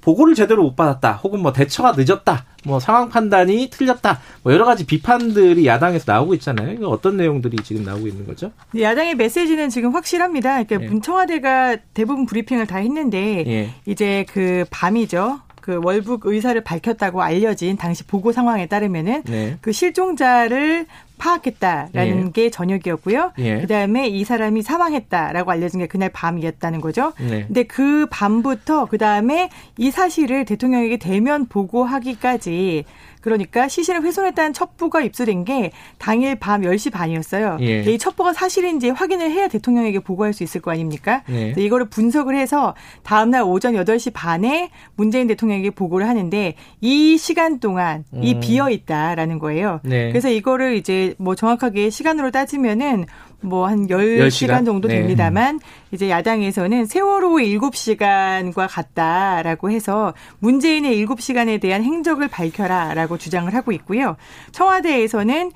보고를 0.00 0.34
제대로 0.34 0.62
못 0.62 0.76
받았다, 0.76 1.12
혹은 1.22 1.40
뭐 1.40 1.52
대처가 1.52 1.94
늦었다, 1.96 2.44
뭐 2.64 2.80
상황 2.80 3.08
판단이 3.08 3.70
틀렸다, 3.70 4.20
뭐 4.42 4.52
여러 4.52 4.64
가지 4.64 4.86
비판들이 4.86 5.66
야당에서 5.66 6.10
나오고 6.12 6.34
있잖아요. 6.34 6.72
이거 6.72 6.88
어떤 6.88 7.16
내용들이 7.16 7.58
지금 7.64 7.84
나오고 7.84 8.06
있는 8.06 8.26
거죠? 8.26 8.52
야당의 8.78 9.14
메시지는 9.16 9.68
지금 9.68 9.94
확실합니다. 9.94 10.62
그러니까 10.62 10.82
예. 10.82 10.88
문청와대가 10.88 11.76
대부분 11.94 12.26
브리핑을 12.26 12.66
다 12.66 12.78
했는데 12.78 13.44
예. 13.46 13.70
이제 13.86 14.24
그 14.30 14.64
밤이죠. 14.70 15.40
그 15.60 15.78
월북 15.82 16.24
의사를 16.24 16.58
밝혔다고 16.64 17.22
알려진 17.22 17.76
당시 17.76 18.04
보고 18.04 18.32
상황에 18.32 18.66
따르면은 18.66 19.22
네. 19.24 19.58
그 19.60 19.72
실종자를 19.72 20.86
파악했다라는 21.20 22.26
예. 22.26 22.30
게 22.32 22.50
저녁이었고요. 22.50 23.32
예. 23.38 23.60
그다음에 23.60 24.08
이 24.08 24.24
사람이 24.24 24.62
사망했다라고 24.62 25.50
알려진 25.50 25.80
게 25.80 25.86
그날 25.86 26.08
밤이었다는 26.08 26.80
거죠. 26.80 27.12
네. 27.18 27.44
근데 27.46 27.62
그 27.64 28.06
밤부터 28.10 28.86
그다음에 28.86 29.50
이 29.76 29.90
사실을 29.90 30.44
대통령에게 30.44 30.96
대면 30.96 31.46
보고하기까지 31.46 32.84
그러니까 33.20 33.68
시신을 33.68 34.02
훼손했다는 34.02 34.52
첩보가 34.52 35.02
입수된 35.02 35.44
게 35.44 35.72
당일 35.98 36.36
밤 36.36 36.62
10시 36.62 36.92
반이었어요. 36.92 37.58
예. 37.60 37.82
이 37.82 37.98
첩보가 37.98 38.32
사실인지 38.32 38.90
확인을 38.90 39.30
해야 39.30 39.48
대통령에게 39.48 40.00
보고할 40.00 40.32
수 40.32 40.42
있을 40.42 40.60
거 40.60 40.70
아닙니까? 40.70 41.22
네. 41.28 41.52
그래서 41.52 41.60
이거를 41.60 41.88
분석을 41.88 42.36
해서 42.36 42.74
다음날 43.02 43.42
오전 43.42 43.74
8시 43.74 44.12
반에 44.12 44.70
문재인 44.96 45.26
대통령에게 45.26 45.70
보고를 45.70 46.08
하는데 46.08 46.54
이 46.80 47.18
시간 47.18 47.60
동안 47.60 48.04
이 48.22 48.34
음. 48.34 48.40
비어 48.40 48.70
있다라는 48.70 49.38
거예요. 49.38 49.80
네. 49.84 50.08
그래서 50.08 50.30
이거를 50.30 50.76
이제 50.76 51.14
뭐 51.18 51.34
정확하게 51.34 51.90
시간으로 51.90 52.30
따지면은 52.30 53.06
뭐한 53.42 53.86
10시간? 53.88 54.28
10시간 54.28 54.64
정도 54.66 54.88
네. 54.88 54.96
됩니다만 54.98 55.60
이제 55.92 56.10
야당에서는 56.10 56.86
세월호의 56.86 57.58
7시간과 57.58 58.66
같다라고 58.70 59.70
해서 59.70 60.14
문재인의 60.40 61.04
7시간에 61.06 61.60
대한 61.60 61.82
행적을 61.82 62.28
밝혀라라고 62.28 63.18
주장을 63.18 63.52
하고 63.54 63.72
있고요. 63.72 64.16
청와대에서는 64.52 65.52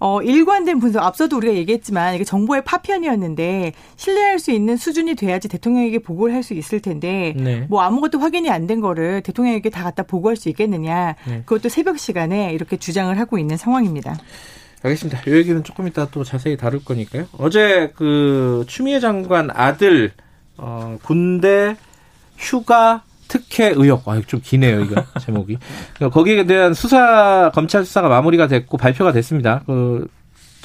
어, 0.00 0.22
일관된 0.22 0.78
분석, 0.78 1.02
앞서도 1.02 1.36
우리가 1.38 1.54
얘기했지만 1.54 2.14
이게 2.14 2.22
정보의 2.22 2.62
파편이었는데 2.64 3.72
신뢰할 3.96 4.38
수 4.38 4.52
있는 4.52 4.76
수준이 4.76 5.16
돼야지 5.16 5.48
대통령에게 5.48 5.98
보고를 5.98 6.32
할 6.34 6.44
수 6.44 6.54
있을 6.54 6.78
텐데 6.78 7.34
네. 7.36 7.66
뭐 7.68 7.80
아무것도 7.82 8.20
확인이 8.20 8.48
안 8.48 8.68
된 8.68 8.80
거를 8.80 9.22
대통령에게 9.22 9.70
다 9.70 9.82
갖다 9.82 10.04
보고할 10.04 10.36
수 10.36 10.48
있겠느냐. 10.50 11.16
네. 11.26 11.42
그것도 11.44 11.68
새벽 11.68 11.98
시간에 11.98 12.52
이렇게 12.52 12.76
주장을 12.76 13.18
하고 13.18 13.38
있는 13.38 13.56
상황입니다. 13.56 14.16
알겠습니다. 14.82 15.22
이 15.26 15.32
얘기는 15.32 15.62
조금 15.64 15.88
이따 15.88 16.06
또 16.10 16.24
자세히 16.24 16.56
다룰 16.56 16.84
거니까요. 16.84 17.26
어제 17.38 17.92
그 17.96 18.64
추미애 18.68 19.00
장관 19.00 19.50
아들 19.52 20.12
어, 20.56 20.98
군대 21.02 21.76
휴가 22.36 23.02
특혜 23.28 23.68
의혹. 23.68 24.08
아, 24.08 24.20
좀 24.26 24.40
기네요, 24.42 24.80
이거 24.80 25.04
제목이. 25.20 25.58
그러니까 25.94 26.14
거기에 26.14 26.46
대한 26.46 26.74
수사 26.74 27.50
검찰 27.54 27.84
수사가 27.84 28.08
마무리가 28.08 28.48
됐고 28.48 28.76
발표가 28.78 29.12
됐습니다. 29.12 29.62
그 29.66 30.08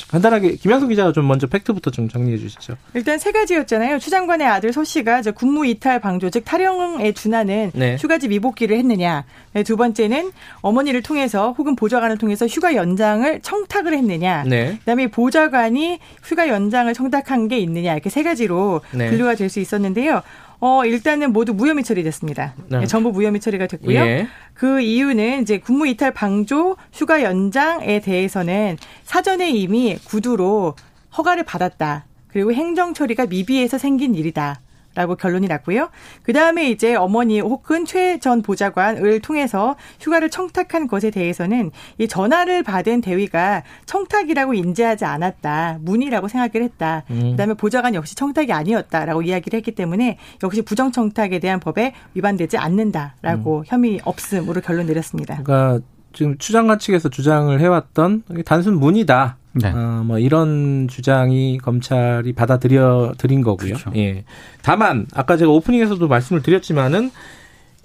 간단하게 0.09 0.55
김양성 0.55 0.89
기자가 0.89 1.11
좀 1.11 1.27
먼저 1.27 1.47
팩트부터 1.47 1.91
좀 1.91 2.09
정리해 2.09 2.37
주시죠. 2.37 2.75
일단 2.93 3.17
세 3.19 3.31
가지였잖아요. 3.31 3.99
추 3.99 4.09
장관의 4.09 4.47
아들 4.47 4.73
서 4.73 4.83
씨가 4.83 5.19
이제 5.19 5.31
군무 5.31 5.65
이탈 5.65 5.99
방조 5.99 6.29
즉 6.29 6.43
탈영에 6.45 7.11
준하는 7.13 7.71
네. 7.73 7.95
휴가지 7.99 8.27
미복귀를 8.27 8.77
했느냐. 8.77 9.25
네, 9.53 9.63
두 9.63 9.77
번째는 9.77 10.31
어머니를 10.61 11.01
통해서 11.03 11.53
혹은 11.57 11.75
보좌관을 11.75 12.17
통해서 12.17 12.47
휴가 12.47 12.75
연장을 12.75 13.39
청탁을 13.41 13.93
했느냐. 13.93 14.43
네. 14.47 14.77
그다음에 14.79 15.07
보좌관이 15.07 15.99
휴가 16.23 16.47
연장을 16.47 16.91
청탁한 16.93 17.47
게 17.47 17.59
있느냐 17.59 17.93
이렇게 17.93 18.09
세 18.09 18.23
가지로 18.23 18.81
네. 18.91 19.09
분류가 19.09 19.35
될 19.35 19.49
수 19.49 19.59
있었는데요. 19.59 20.21
어 20.65 20.85
일단은 20.85 21.33
모두 21.33 21.53
무혐의 21.53 21.83
처리됐습니다. 21.83 22.53
네. 22.69 22.79
네, 22.79 22.87
전부 22.87 23.11
무혐의 23.11 23.41
처리가 23.41 23.67
됐고요. 23.67 23.99
예. 23.99 24.27
그 24.53 24.79
이유는 24.79 25.41
이제 25.41 25.59
군무 25.59 25.85
이탈 25.87 26.13
방조 26.13 26.77
휴가 26.93 27.21
연장에 27.21 27.99
대해서는 27.99 28.77
사전에 29.03 29.49
이미 29.49 29.97
구두로 30.05 30.75
허가를 31.17 31.43
받았다. 31.43 32.05
그리고 32.29 32.53
행정 32.53 32.93
처리가 32.93 33.25
미비해서 33.25 33.77
생긴 33.77 34.15
일이다. 34.15 34.61
라고 34.95 35.15
결론이 35.15 35.47
났고요. 35.47 35.89
그 36.23 36.33
다음에 36.33 36.69
이제 36.69 36.95
어머니 36.95 37.39
혹은 37.39 37.85
최 37.85 38.13
전 38.23 38.41
보좌관을 38.41 39.19
통해서 39.21 39.75
휴가를 39.99 40.29
청탁한 40.29 40.87
것에 40.87 41.09
대해서는 41.09 41.71
이 41.97 42.07
전화를 42.07 42.63
받은 42.63 43.01
대위가 43.01 43.63
청탁이라고 43.85 44.53
인지하지 44.53 45.05
않았다. 45.05 45.79
문의라고 45.81 46.27
생각을 46.27 46.63
했다. 46.63 47.03
음. 47.09 47.31
그 47.31 47.35
다음에 47.37 47.53
보좌관 47.55 47.95
역시 47.95 48.15
청탁이 48.15 48.51
아니었다라고 48.53 49.23
이야기를 49.23 49.57
했기 49.57 49.71
때문에 49.71 50.17
역시 50.43 50.61
부정청탁에 50.61 51.39
대한 51.39 51.59
법에 51.59 51.93
위반되지 52.13 52.57
않는다라고 52.57 53.59
음. 53.59 53.63
혐의 53.65 53.99
없음으로 54.03 54.61
결론 54.61 54.85
내렸습니다. 54.85 55.41
그러니까 55.43 55.85
지금 56.13 56.37
추 56.37 56.51
장관 56.51 56.79
측에서 56.79 57.09
주장을 57.09 57.59
해왔던 57.59 58.23
단순 58.45 58.79
문의다. 58.79 59.37
네. 59.53 59.69
어, 59.69 60.03
뭐 60.05 60.17
이런 60.17 60.87
주장이 60.87 61.59
검찰이 61.59 62.33
받아들여 62.33 63.13
드린 63.17 63.41
거고요. 63.41 63.75
그렇죠. 63.75 63.91
예. 63.95 64.23
다만 64.61 65.05
아까 65.13 65.37
제가 65.37 65.51
오프닝에서도 65.51 66.07
말씀을 66.07 66.41
드렸지만은 66.41 67.11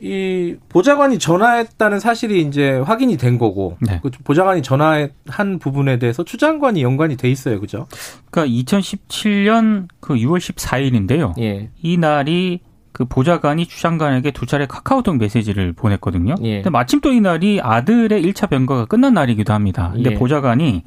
이 0.01 0.55
보좌관이 0.69 1.19
전화했다는 1.19 1.99
사실이 1.99 2.43
이제 2.43 2.79
확인이 2.79 3.17
된 3.17 3.37
거고 3.37 3.77
네. 3.81 3.99
그 4.01 4.11
보좌관이 4.23 4.63
전화한 4.63 5.59
부분에 5.59 5.99
대해서 5.99 6.23
추 6.23 6.37
장관이 6.37 6.83
연관이 6.83 7.17
돼 7.17 7.29
있어요, 7.29 7.59
그죠? 7.61 7.89
그러니까 8.31 8.55
2017년 8.63 9.89
그 10.01 10.15
6월 10.15 10.39
14일인데요. 10.39 11.37
예. 11.41 11.71
이 11.83 11.97
날이 11.97 12.61
그 12.93 13.05
보좌관이 13.05 13.67
추 13.67 13.81
장관에게 13.81 14.31
두 14.33 14.47
차례 14.47 14.67
카카오톡 14.67 15.17
메시지를 15.19 15.73
보냈거든요. 15.73 16.35
예. 16.43 16.57
근데 16.57 16.71
마침 16.71 17.01
또 17.01 17.13
이 17.13 17.21
날이 17.21 17.61
아들의 17.63 18.23
1차 18.23 18.49
병가가 18.51 18.87
끝난 18.87 19.15
날이기도 19.15 19.53
합니다. 19.53 19.91
근데 19.95 20.13
예. 20.13 20.15
보좌관이 20.15 20.85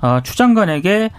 아, 0.00 0.20
추 0.22 0.36
장관에게 0.36 1.10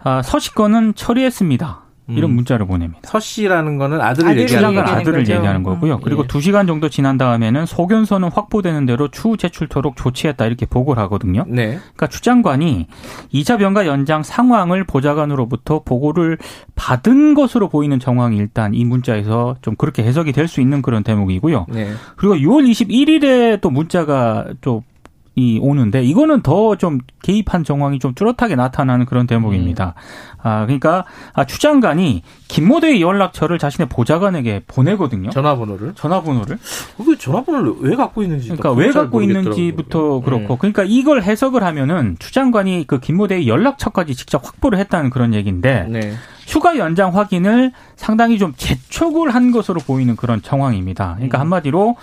아, 0.00 0.22
서식건은 0.22 0.94
처리했습니다. 0.94 1.82
이런 2.08 2.30
음. 2.30 2.36
문자를 2.36 2.66
보냅니다. 2.66 3.00
서 3.04 3.20
씨라는 3.20 3.78
거는 3.78 4.00
아들을 4.00 4.30
아들을 4.30 4.46
추 4.46 4.54
얘기하는 4.54 4.80
거죠. 4.80 4.92
아들을 4.94 5.18
거죠. 5.20 5.32
얘기하는 5.34 5.62
거고요. 5.62 6.00
그리고 6.00 6.22
예. 6.24 6.26
두 6.26 6.40
시간 6.40 6.66
정도 6.66 6.88
지난 6.88 7.18
다음에는 7.18 7.66
소견서는 7.66 8.30
확보되는 8.30 8.86
대로 8.86 9.08
추후 9.08 9.36
제출토록 9.36 9.96
조치했다 9.96 10.44
이렇게 10.46 10.66
보고를 10.66 11.02
하거든요. 11.04 11.44
네. 11.46 11.78
그러니까 11.78 12.06
추 12.08 12.20
장관이 12.22 12.86
2차 13.32 13.58
병가 13.58 13.86
연장 13.86 14.22
상황을 14.22 14.84
보좌관으로부터 14.84 15.82
보고를 15.84 16.38
받은 16.74 17.34
것으로 17.34 17.68
보이는 17.68 17.98
정황이 18.00 18.36
일단 18.36 18.74
이 18.74 18.84
문자에서 18.84 19.56
좀 19.62 19.76
그렇게 19.76 20.02
해석이 20.02 20.32
될 20.32 20.48
수 20.48 20.62
있는 20.62 20.80
그런 20.80 21.02
대목이고요. 21.02 21.66
네. 21.68 21.90
그리고 22.16 22.34
6월 22.34 22.66
21일에 22.70 23.60
또 23.60 23.68
문자가 23.68 24.46
좀 24.62 24.80
이 25.38 25.58
오는데 25.62 26.02
이거는 26.02 26.42
더 26.42 26.74
좀 26.78 26.98
개입한 27.22 27.64
정황이 27.64 27.98
좀 27.98 28.14
뚜렷하게 28.14 28.56
나타나는 28.56 29.06
그런 29.06 29.26
대목입니다. 29.26 29.94
아 30.42 30.64
그러니까 30.64 31.04
아, 31.32 31.44
추 31.44 31.60
장관이 31.60 32.22
김모대의 32.48 33.00
연락처를 33.00 33.58
자신의 33.58 33.88
보좌관에게 33.88 34.62
보내거든요. 34.66 35.30
전화번호를. 35.30 35.94
전화번호를. 35.94 36.58
그 37.04 37.18
전화번호를 37.18 37.74
왜 37.80 37.96
갖고 37.96 38.22
있는지 38.22 38.48
그러니까 38.48 38.72
왜 38.72 38.90
갖고 38.90 39.22
있는지부터 39.22 40.20
그렇고 40.20 40.54
음. 40.54 40.58
그러니까 40.58 40.84
이걸 40.86 41.22
해석을 41.22 41.62
하면은 41.62 42.16
추 42.18 42.32
장관이 42.32 42.84
그 42.86 43.00
김모대의 43.00 43.48
연락처까지 43.48 44.14
직접 44.14 44.44
확보를 44.46 44.78
했다는 44.78 45.10
그런 45.10 45.34
얘기인데 45.34 45.86
네. 45.88 46.12
휴가 46.46 46.78
연장 46.78 47.16
확인을 47.16 47.72
상당히 47.96 48.38
좀 48.38 48.54
재촉을 48.56 49.34
한 49.34 49.50
것으로 49.50 49.80
보이는 49.80 50.16
그런 50.16 50.42
정황입니다. 50.42 51.14
그러니까 51.16 51.38
음. 51.38 51.40
한마디로 51.42 51.96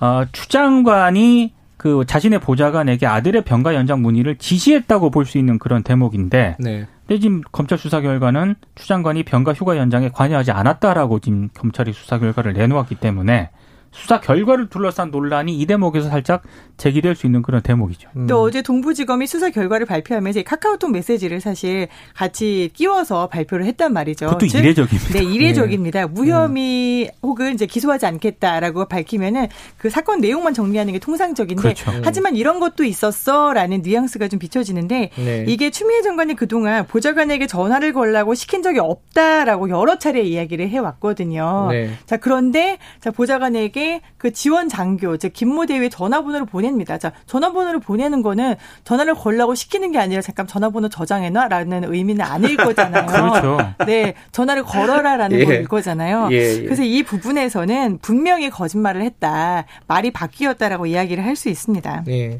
어, 0.00 0.22
추 0.32 0.48
장관이 0.48 1.52
그 1.76 2.04
자신의 2.06 2.38
보좌관에게 2.40 3.06
아들의 3.06 3.42
병가 3.42 3.74
연장 3.74 4.00
문의를 4.02 4.36
지시했다고 4.36 5.10
볼 5.10 5.24
수 5.24 5.38
있는 5.38 5.58
그런 5.58 5.82
대목인데 5.82 6.56
네. 6.60 6.86
근데 7.06 7.20
지금 7.20 7.42
검찰 7.52 7.76
수사 7.78 8.00
결과는 8.00 8.54
추 8.74 8.86
장관이 8.88 9.24
병가 9.24 9.52
휴가 9.54 9.76
연장에 9.76 10.08
관여하지 10.10 10.52
않았다라고 10.52 11.18
지금 11.20 11.48
검찰이 11.54 11.92
수사 11.92 12.18
결과를 12.18 12.52
내놓았기 12.54 12.94
때문에 12.96 13.50
수사 13.94 14.20
결과를 14.20 14.68
둘러싼 14.68 15.10
논란이 15.10 15.56
이 15.56 15.66
대목에서 15.66 16.08
살짝 16.08 16.42
제기될 16.76 17.14
수 17.14 17.26
있는 17.26 17.42
그런 17.42 17.62
대목이죠. 17.62 18.08
음. 18.16 18.26
또 18.26 18.42
어제 18.42 18.60
동부지검이 18.60 19.26
수사 19.28 19.50
결과를 19.50 19.86
발표하면서 19.86 20.42
카카오톡 20.42 20.90
메시지를 20.90 21.40
사실 21.40 21.86
같이 22.14 22.70
끼워서 22.74 23.28
발표를 23.28 23.64
했단 23.66 23.92
말이죠. 23.92 24.26
그것도 24.26 24.48
즉, 24.48 24.58
이례적입니다. 24.58 25.12
네, 25.12 25.22
이례적입니다. 25.22 26.00
네. 26.00 26.06
무혐의 26.06 27.04
음. 27.04 27.08
혹은 27.22 27.54
이제 27.54 27.66
기소하지 27.66 28.06
않겠다라고 28.06 28.86
밝히면은 28.86 29.46
그 29.78 29.88
사건 29.90 30.20
내용만 30.20 30.54
정리하는 30.54 30.92
게 30.92 30.98
통상적인데 30.98 31.62
그렇죠. 31.62 31.92
하지만 32.02 32.34
이런 32.34 32.58
것도 32.58 32.82
있었어라는 32.82 33.82
뉘앙스가 33.82 34.26
좀 34.26 34.40
비춰지는데 34.40 35.10
네. 35.14 35.44
이게 35.46 35.70
추미애 35.70 36.02
장관이 36.02 36.34
그동안 36.34 36.84
보좌관에게 36.86 37.46
전화를 37.46 37.92
걸라고 37.92 38.34
시킨 38.34 38.62
적이 38.62 38.80
없다라고 38.80 39.70
여러 39.70 39.98
차례 39.98 40.22
이야기를 40.22 40.68
해왔거든요. 40.68 41.68
네. 41.70 41.90
자 42.06 42.16
그런데 42.16 42.78
자 43.00 43.12
보좌관에게 43.12 43.83
그 44.18 44.32
지원 44.32 44.68
장교, 44.68 45.16
즉 45.16 45.32
김모 45.32 45.66
대위에 45.66 45.88
전화번호를 45.88 46.46
보냅니다. 46.46 46.98
자, 46.98 47.12
전화번호를 47.26 47.80
보내는 47.80 48.22
거는 48.22 48.54
전화를 48.84 49.14
걸라고 49.14 49.54
시키는 49.54 49.92
게 49.92 49.98
아니라 49.98 50.22
잠깐 50.22 50.46
전화번호 50.46 50.88
저장해놔라는 50.88 51.92
의미는 51.92 52.24
아닐 52.24 52.56
거잖아요. 52.56 53.06
그렇죠. 53.06 53.58
네, 53.86 54.14
전화를 54.32 54.62
걸어라라는 54.64 55.38
예. 55.38 55.44
걸 55.44 55.64
거잖아요. 55.64 56.28
예, 56.32 56.36
예. 56.36 56.62
그래서 56.62 56.82
이 56.82 57.02
부분에서는 57.02 57.98
분명히 58.00 58.50
거짓말을 58.50 59.02
했다, 59.02 59.64
말이 59.86 60.10
바뀌었다라고 60.10 60.86
이야기를 60.86 61.24
할 61.24 61.34
수 61.34 61.48
있습니다. 61.48 62.04
예. 62.08 62.38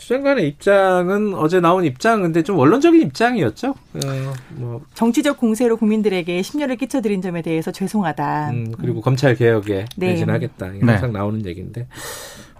추장관의 0.00 0.48
입장은 0.48 1.34
어제 1.34 1.60
나온 1.60 1.84
입장 1.84 2.22
근데 2.22 2.42
좀 2.42 2.56
원론적인 2.56 3.02
입장이었죠. 3.02 3.68
어, 3.68 4.32
뭐. 4.56 4.80
정치적 4.94 5.36
공세로 5.36 5.76
국민들에게 5.76 6.40
심려를 6.40 6.76
끼쳐드린 6.76 7.20
점에 7.20 7.42
대해서 7.42 7.70
죄송하다. 7.70 8.50
음, 8.50 8.72
그리고 8.80 9.00
음. 9.00 9.02
검찰 9.02 9.34
개혁에 9.34 9.84
네. 9.96 10.06
매진하겠다. 10.08 10.68
네. 10.68 10.80
항상 10.80 11.12
나오는 11.12 11.44
얘기인데 11.44 11.86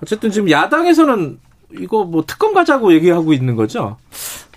어쨌든 0.02 0.30
지금 0.30 0.50
야당에서는 0.50 1.38
이거 1.78 2.04
뭐 2.04 2.24
특검 2.26 2.52
가자고 2.52 2.92
얘기하고 2.92 3.32
있는 3.32 3.56
거죠. 3.56 3.96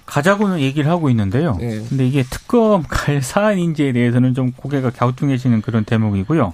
가자고는 0.05 0.59
얘기를 0.59 0.89
하고 0.89 1.09
있는데요. 1.09 1.55
네. 1.59 1.81
근데 1.87 2.05
이게 2.05 2.23
특검 2.23 2.83
갈 2.87 3.21
사안인지에 3.21 3.93
대해서는 3.93 4.33
좀 4.33 4.51
고개가 4.51 4.89
갸우뚱해지는 4.89 5.61
그런 5.61 5.85
대목이고요. 5.85 6.51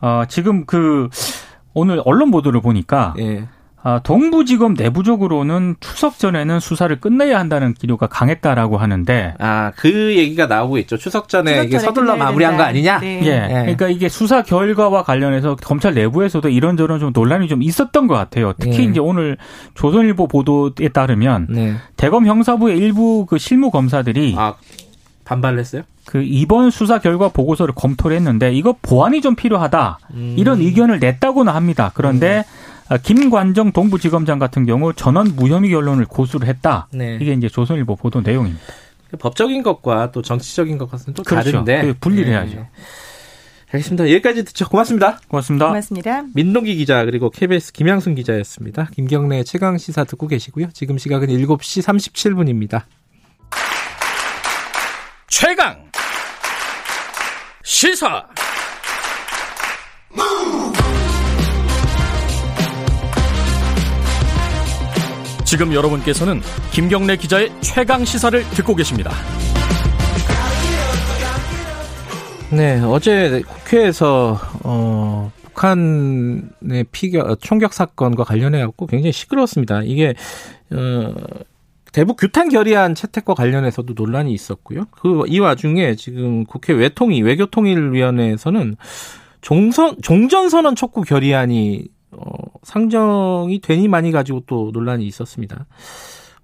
어, 0.00 0.22
지금 0.28 0.64
그 0.64 1.08
오늘 1.72 2.00
언론 2.04 2.30
보도를 2.30 2.60
보니까 2.60 3.14
네. 3.16 3.48
아, 3.86 4.00
동부지검 4.02 4.74
내부적으로는 4.78 5.76
추석 5.78 6.18
전에는 6.18 6.58
수사를 6.58 6.98
끝내야 7.00 7.38
한다는 7.38 7.74
기류가 7.74 8.06
강했다라고 8.06 8.78
하는데 8.78 9.34
아 9.38 9.72
그 9.76 10.16
얘기가 10.16 10.46
나오고 10.46 10.78
있죠 10.78 10.96
추석 10.96 11.28
전에 11.28 11.52
추석 11.52 11.64
이게 11.66 11.78
서둘러 11.78 12.16
마무리한 12.16 12.56
거 12.56 12.62
아니냐? 12.62 12.98
네. 13.00 13.20
예. 13.24 13.40
네. 13.40 13.48
그러니까 13.48 13.88
이게 13.88 14.08
수사 14.08 14.42
결과와 14.42 15.02
관련해서 15.02 15.56
검찰 15.56 15.92
내부에서도 15.92 16.48
이런저런 16.48 16.98
좀 16.98 17.12
논란이 17.14 17.48
좀 17.48 17.62
있었던 17.62 18.06
것 18.06 18.14
같아요. 18.14 18.54
특히 18.58 18.78
네. 18.78 18.84
이제 18.84 19.00
오늘 19.00 19.36
조선일보 19.74 20.28
보도에 20.28 20.88
따르면 20.92 21.48
네. 21.50 21.74
대검 21.96 22.26
형사부의 22.26 22.78
일부 22.78 23.26
그 23.26 23.36
실무 23.36 23.70
검사들이 23.70 24.34
아. 24.38 24.54
반발을 25.26 25.58
했어요? 25.58 25.82
그 26.06 26.22
이번 26.22 26.70
수사 26.70 26.98
결과 26.98 27.28
보고서를 27.28 27.74
검토를 27.74 28.16
했는데 28.16 28.52
이거 28.52 28.74
보완이 28.80 29.20
좀 29.20 29.34
필요하다 29.34 29.98
음. 30.14 30.34
이런 30.38 30.60
의견을 30.60 31.00
냈다고는 31.00 31.52
합니다. 31.52 31.90
그런데 31.94 32.38
음. 32.38 32.63
아, 32.88 32.98
김관정 32.98 33.72
동부지검장 33.72 34.38
같은 34.38 34.66
경우 34.66 34.92
전원 34.92 35.34
무혐의 35.36 35.70
결론을 35.70 36.04
고수를 36.04 36.48
했다. 36.48 36.88
네. 36.92 37.18
이게 37.20 37.32
이제 37.32 37.48
조선일보 37.48 37.96
보도 37.96 38.20
내용입니다. 38.20 38.62
법적인 39.18 39.62
것과 39.62 40.10
또 40.10 40.22
정치적인 40.22 40.76
것과는 40.78 41.14
또 41.14 41.22
그렇죠. 41.22 41.50
다른데 41.50 41.82
그 41.82 41.94
분리를 42.00 42.30
네. 42.30 42.36
해야죠. 42.36 42.66
알겠습니다. 43.72 44.10
여기까지 44.10 44.44
듣죠. 44.44 44.68
고맙습니다. 44.68 45.18
고맙습니다. 45.28 45.66
고맙습니다. 45.66 46.24
민동기 46.34 46.76
기자 46.76 47.04
그리고 47.04 47.30
KBS 47.30 47.72
김양순 47.72 48.14
기자였습니다. 48.14 48.88
김경래 48.92 49.42
최강 49.42 49.78
시사 49.78 50.04
듣고 50.04 50.28
계시고요. 50.28 50.68
지금 50.72 50.98
시각은 50.98 51.28
7시 51.28 51.82
37분입니다. 51.82 52.82
최강 55.28 55.90
시사 57.64 58.28
지금 65.56 65.72
여러분께서는 65.72 66.40
김경래 66.72 67.16
기자의 67.16 67.48
최강 67.60 68.04
시사를 68.04 68.42
듣고 68.56 68.74
계십니다. 68.74 69.12
네, 72.50 72.80
어제 72.80 73.40
국회에서 73.46 74.36
어, 74.64 75.30
북한의 75.44 76.86
피격 76.90 77.40
총격 77.40 77.72
사건과 77.72 78.24
관련해 78.24 78.62
갖고 78.62 78.88
굉장히 78.88 79.12
시끄러웠습니다. 79.12 79.82
이게 79.84 80.14
어, 80.72 81.14
대북 81.92 82.16
규탄 82.16 82.48
결의안 82.48 82.96
채택과 82.96 83.34
관련해서도 83.34 83.94
논란이 83.96 84.32
있었고요. 84.32 84.86
그 84.90 85.22
이 85.28 85.38
와중에 85.38 85.94
지금 85.94 86.44
국회 86.46 86.72
외통위 86.72 87.22
외교통일위원회에서는 87.22 88.74
종선 89.40 90.02
종전선언 90.02 90.74
촉구 90.74 91.02
결의안이 91.02 91.84
어, 92.16 92.32
상정이 92.62 93.60
되니 93.60 93.88
많이 93.88 94.12
가지고 94.12 94.42
또 94.46 94.70
논란이 94.72 95.04
있었습니다. 95.06 95.66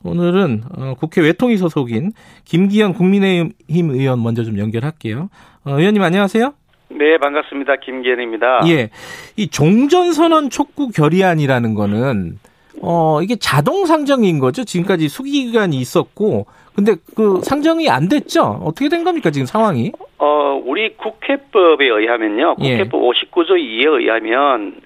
오늘은 0.02 0.62
어, 0.76 0.94
국회 0.98 1.20
외통위 1.20 1.56
소속인 1.56 2.12
김기현 2.44 2.94
국민의힘 2.94 3.90
의원 3.90 4.22
먼저 4.22 4.44
좀 4.44 4.58
연결할게요. 4.58 5.28
어, 5.64 5.78
의원님 5.78 6.02
안녕하세요. 6.02 6.54
네, 6.90 7.18
반갑습니다. 7.18 7.76
김기현입니다. 7.76 8.62
예. 8.66 8.90
이 9.36 9.48
종전선언 9.48 10.50
촉구 10.50 10.88
결의안이라는 10.88 11.74
거는 11.74 12.38
어, 12.82 13.20
이게 13.22 13.36
자동 13.36 13.86
상정인 13.86 14.38
거죠? 14.38 14.64
지금까지 14.64 15.08
수기 15.08 15.44
기간이 15.44 15.76
있었고 15.76 16.46
근데 16.74 16.94
그 17.14 17.40
상정이 17.42 17.90
안 17.90 18.08
됐죠? 18.08 18.60
어떻게 18.64 18.88
된 18.88 19.04
겁니까, 19.04 19.30
지금 19.30 19.44
상황이? 19.44 19.92
어, 20.18 20.60
우리 20.64 20.96
국회법에 20.96 21.84
의하면요. 21.84 22.54
국회법 22.56 23.02
예. 23.02 23.06
59조 23.06 23.50
2에 23.50 24.00
의하면 24.00 24.80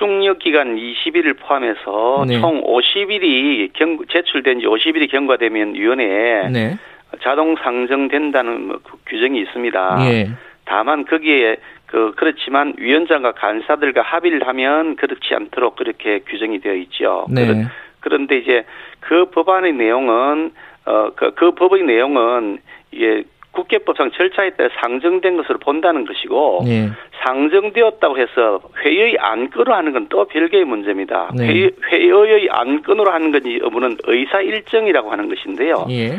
숙려 0.00 0.34
기간 0.34 0.76
20일을 0.76 1.38
포함해서 1.38 2.24
네. 2.26 2.40
총 2.40 2.62
50일이 2.62 3.70
경, 3.74 3.98
제출된 4.08 4.60
지 4.60 4.66
50일이 4.66 5.10
경과되면 5.10 5.74
위원회에 5.74 6.48
네. 6.48 6.78
자동 7.22 7.54
상정된다는 7.56 8.66
뭐그 8.66 8.98
규정이 9.06 9.40
있습니다. 9.42 9.98
예. 10.10 10.30
다만 10.64 11.04
거기에 11.04 11.56
그 11.86 12.14
그렇지만 12.16 12.74
위원장과 12.78 13.32
간사들과 13.32 14.00
합의를 14.00 14.46
하면 14.48 14.96
그렇지 14.96 15.34
않도록 15.34 15.76
그렇게 15.76 16.20
규정이 16.20 16.60
되어 16.60 16.74
있죠. 16.74 17.26
네. 17.28 17.66
그런데 18.00 18.38
이제 18.38 18.64
그 19.00 19.26
법안의 19.26 19.74
내용은 19.74 20.52
어그 20.86 21.34
그 21.34 21.50
법의 21.52 21.82
내용은 21.82 22.58
이게 22.90 23.24
국회법상 23.62 24.10
절차에 24.12 24.50
따라 24.50 24.68
상정된 24.80 25.36
것으로 25.38 25.58
본다는 25.58 26.06
것이고 26.06 26.62
네. 26.66 26.90
상정되었다고 27.24 28.18
해서 28.18 28.60
회의 28.84 29.16
안건으로 29.18 29.74
하는 29.74 29.92
건 29.92 30.10
또 30.10 30.24
별개의 30.26 30.64
문제입니다. 30.64 31.30
네. 31.34 31.46
회의, 31.46 31.70
회의의 31.90 32.48
안건으로 32.50 33.10
하는 33.10 33.32
건 33.32 33.40
여부는 33.60 33.96
의사 34.04 34.40
일정이라고 34.40 35.10
하는 35.10 35.28
것인데요. 35.28 35.86
예. 35.88 36.18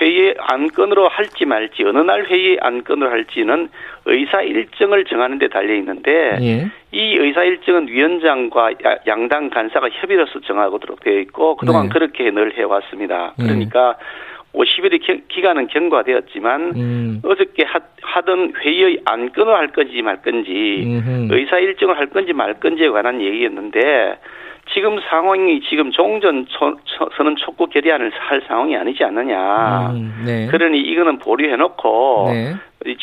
회의 0.00 0.34
안건으로 0.38 1.08
할지 1.08 1.44
말지 1.44 1.84
어느 1.84 1.98
날 1.98 2.24
회의 2.24 2.56
안건으로 2.60 3.10
할지는 3.10 3.68
의사 4.06 4.40
일정을 4.40 5.04
정하는 5.04 5.38
데 5.38 5.48
달려 5.48 5.74
있는데 5.74 6.38
예. 6.40 6.70
이 6.92 7.16
의사 7.16 7.42
일정은 7.44 7.88
위원장과 7.88 8.72
양당 9.06 9.50
간사가 9.50 9.90
협의로서 9.90 10.40
정하도록 10.40 11.00
되어 11.00 11.18
있고 11.18 11.56
그동안 11.56 11.84
네. 11.84 11.88
그렇게 11.92 12.30
늘 12.30 12.56
해왔습니다. 12.56 13.34
예. 13.38 13.42
그러니까 13.42 13.96
예. 13.98 14.31
50일의 14.54 15.28
기 15.28 15.40
간은 15.40 15.68
경과되었지만 15.68 16.72
음. 16.76 17.22
어저께 17.24 17.64
하, 17.64 18.20
던 18.22 18.52
회의의 18.62 19.00
안건을 19.04 19.54
할 19.54 19.68
건지 19.68 20.00
말 20.02 20.22
건지 20.22 20.82
음흠. 20.84 21.34
의사 21.34 21.58
일정을 21.58 21.98
할 21.98 22.06
건지 22.06 22.32
말 22.32 22.54
건지에 22.60 22.88
관한 22.88 23.20
얘기였는데 23.20 24.18
지금 24.72 25.00
상황이 25.08 25.60
지금 25.68 25.90
종전 25.90 26.46
선언 27.16 27.36
촉구 27.36 27.66
결의안을 27.66 28.10
할 28.10 28.42
상황이 28.46 28.76
아니지 28.76 29.02
않느냐. 29.02 29.90
음, 29.90 30.22
네. 30.24 30.46
그러니 30.46 30.80
이거는 30.80 31.18
보류해놓고 31.18 32.30
네. 32.32 32.54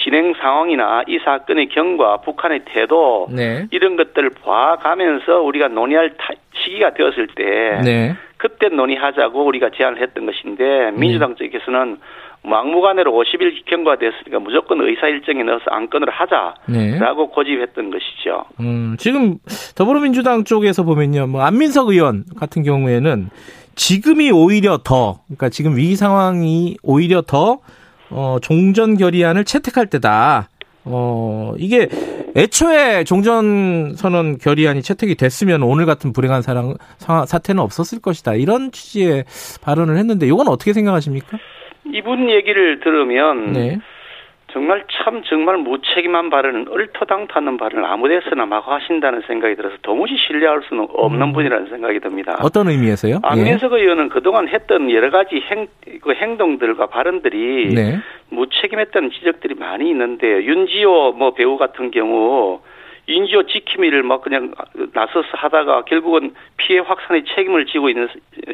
진행 0.03 0.33
상황이나 0.39 1.03
이 1.07 1.19
사건의 1.23 1.69
경과, 1.69 2.17
북한의 2.17 2.61
태도 2.65 3.27
네. 3.31 3.67
이런 3.71 3.95
것들을 3.95 4.31
봐가면서 4.43 5.41
우리가 5.41 5.67
논의할 5.69 6.13
시기가 6.63 6.93
되었을 6.93 7.27
때 7.35 7.81
네. 7.83 8.15
그때 8.37 8.69
논의하자고 8.69 9.45
우리가 9.45 9.69
제안을 9.75 10.01
했던 10.01 10.25
것인데 10.25 10.91
민주당 10.91 11.35
네. 11.35 11.49
쪽에서는 11.49 11.97
막무가내로 12.43 13.11
50일 13.11 13.65
경과 13.65 13.97
됐으니까 13.97 14.39
무조건 14.39 14.79
의사 14.81 15.07
일정에 15.07 15.43
넣어서 15.43 15.65
안건을 15.67 16.09
하자라고 16.09 16.57
네. 16.67 17.33
고집했던 17.33 17.91
것이죠. 17.91 18.45
음, 18.61 18.95
지금 18.97 19.37
더불어민주당 19.75 20.45
쪽에서 20.45 20.83
보면요, 20.83 21.27
뭐 21.27 21.41
안민석 21.41 21.89
의원 21.89 22.23
같은 22.39 22.63
경우에는 22.63 23.29
지금이 23.75 24.31
오히려 24.31 24.77
더, 24.83 25.19
그러니까 25.25 25.49
지금 25.49 25.75
위기 25.75 25.95
상황이 25.95 26.77
오히려 26.81 27.21
더 27.21 27.59
어, 28.09 28.37
종전 28.41 28.97
결의안을 28.97 29.45
채택할 29.45 29.87
때다. 29.87 30.49
어, 30.85 31.53
이게 31.57 31.87
애초에 32.35 33.03
종전 33.03 33.95
선언 33.95 34.37
결의안이 34.37 34.81
채택이 34.81 35.15
됐으면 35.15 35.63
오늘 35.63 35.85
같은 35.85 36.13
불행한 36.13 36.41
사랑, 36.41 36.75
사태는 36.97 37.61
없었을 37.61 38.01
것이다. 38.01 38.35
이런 38.35 38.71
취지의 38.71 39.25
발언을 39.61 39.97
했는데 39.97 40.27
이건 40.27 40.47
어떻게 40.47 40.73
생각하십니까? 40.73 41.37
이분 41.93 42.29
얘기를 42.29 42.79
들으면 42.81 43.53
네. 43.53 43.79
정말 44.51 44.83
참 44.91 45.21
정말 45.23 45.57
무책임한 45.57 46.29
발언은 46.29 46.67
얼토당토하는 46.69 47.57
발언을 47.57 47.85
아무데서나 47.85 48.45
막 48.45 48.67
하신다는 48.67 49.21
생각이 49.27 49.55
들어서 49.55 49.75
도무지 49.81 50.15
신뢰할 50.17 50.61
수는 50.67 50.87
없는 50.91 51.21
음. 51.27 51.33
분이라는 51.33 51.69
생각이 51.69 51.99
듭니다. 51.99 52.37
어떤 52.41 52.67
의미에서요? 52.67 53.19
안민석 53.23 53.73
예. 53.73 53.81
의원은 53.81 54.09
그동안 54.09 54.47
했던 54.47 54.91
여러 54.91 55.09
가지 55.09 55.41
행, 55.49 55.67
그 56.01 56.13
행동들과 56.13 56.87
발언들이 56.87 57.73
네. 57.73 57.99
무책임했다는 58.29 59.11
지적들이 59.11 59.55
많이 59.55 59.89
있는데 59.89 60.43
윤지호 60.43 61.13
뭐 61.13 61.33
배우 61.33 61.57
같은 61.57 61.91
경우 61.91 62.61
인지호 63.07 63.43
지킴이를 63.43 64.03
막 64.03 64.21
그냥 64.21 64.53
나서서 64.93 65.27
하다가 65.31 65.83
결국은 65.85 66.33
피해 66.57 66.79
확산의 66.79 67.23
책임을 67.35 67.65
지고 67.65 67.89
있는 67.89 68.07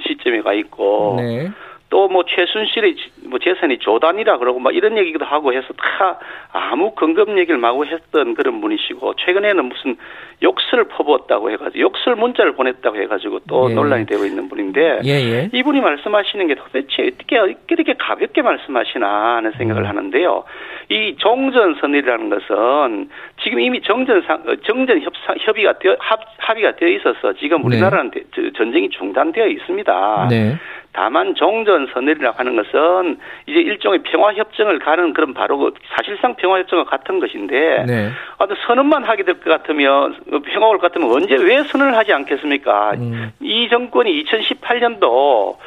시점에 0.07 0.41
가 0.41 0.53
있고 0.53 1.15
네. 1.19 1.49
또 1.95 2.05
뭐 2.15 2.23
최순실의 2.23 2.95
뭐 3.27 3.39
재산이 3.39 3.79
조단이라 3.79 4.37
그러고 4.37 4.59
막 4.59 4.73
이런 4.73 4.97
얘기도 4.97 5.25
하고 5.25 5.53
해서 5.53 5.67
다 5.73 6.17
아무 6.53 6.91
근검 6.91 7.37
얘기를 7.37 7.57
마구 7.57 7.85
했던 7.85 8.35
그런 8.35 8.61
분이시고 8.61 9.15
최근에는 9.15 9.65
무슨 9.65 9.97
욕설을 10.41 10.85
퍼부었다고 10.85 11.51
해가지고 11.51 11.79
욕설 11.79 12.15
문자를 12.15 12.53
보냈다고 12.53 12.97
해가지고 12.97 13.39
또 13.47 13.69
예. 13.69 13.73
논란이 13.73 14.05
되고 14.05 14.23
있는 14.23 14.47
분인데 14.47 15.01
예, 15.03 15.09
예. 15.09 15.49
이분이 15.51 15.81
말씀하시는 15.81 16.47
게 16.47 16.55
도대체 16.55 17.11
어떻게 17.13 17.37
이렇게 17.69 17.93
가볍게 17.97 18.41
말씀하시나 18.41 19.35
하는 19.37 19.51
생각을 19.57 19.83
음. 19.83 19.87
하는데요. 19.87 20.43
이 20.89 21.15
종전 21.17 21.75
선언이라는 21.81 22.29
것은 22.29 23.09
지금 23.43 23.59
이미 23.59 23.81
정전상 23.81 24.43
어, 24.47 24.55
정전 24.63 25.01
협상 25.01 25.35
협의가 25.39 25.79
되어 25.79 25.95
합, 25.99 26.19
합의가 26.37 26.75
되어 26.75 26.89
있어서 26.89 27.33
지금 27.33 27.57
네. 27.57 27.63
우리나라는 27.65 28.11
네. 28.11 28.51
전쟁이 28.55 28.89
중단되어 28.89 29.47
있습니다. 29.47 30.27
네. 30.29 30.55
다만 30.95 31.35
종전 31.35 31.87
선언이라고 31.93 32.37
하는 32.39 32.55
것은 32.55 33.17
이제 33.47 33.59
일종의 33.59 33.99
평화 34.03 34.33
협정을 34.33 34.79
가는 34.79 35.11
그런 35.13 35.33
바로 35.33 35.57
그 35.57 35.73
사실상 35.95 36.35
평화 36.35 36.59
협정과 36.59 36.85
같은 36.85 37.19
것인데 37.19 37.83
네. 37.85 38.09
아, 38.37 38.47
선언만 38.65 39.03
하게 39.03 39.23
될 39.23 39.35
것 39.35 39.49
같으면 39.49 40.15
평화 40.45 40.67
올 40.67 40.77
것 40.77 40.83
같으면 40.93 41.11
언제 41.11 41.35
왜 41.35 41.63
선언을 41.63 41.97
하지 41.97 42.13
않겠습니까? 42.13 42.91
음. 42.93 43.31
이 43.41 43.67
정권이 43.69 44.23
2018년도 44.23 45.57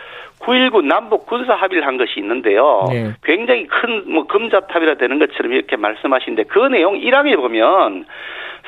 9.19 0.41 0.85
남북 0.85 1.27
군사 1.27 1.55
합의를 1.55 1.87
한 1.87 1.99
것이 1.99 2.15
있는데요. 2.21 2.87
네. 2.91 3.13
굉장히 3.23 3.67
큰 3.67 4.05
뭐 4.07 4.27
금자탑이라 4.27 4.95
되는 4.95 5.19
것처럼 5.19 5.53
이렇게 5.53 5.77
말씀하시는데 5.77 6.45
그 6.45 6.59
내용 6.69 6.95
1항에 6.99 7.37
보면 7.37 8.07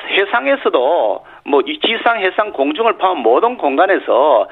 해상에서도 0.09 1.25
뭐 1.43 1.61
지상, 1.63 2.19
해상, 2.19 2.51
공중을 2.51 2.93
포함한 2.93 3.23
모든 3.23 3.57
공간에서 3.57 4.47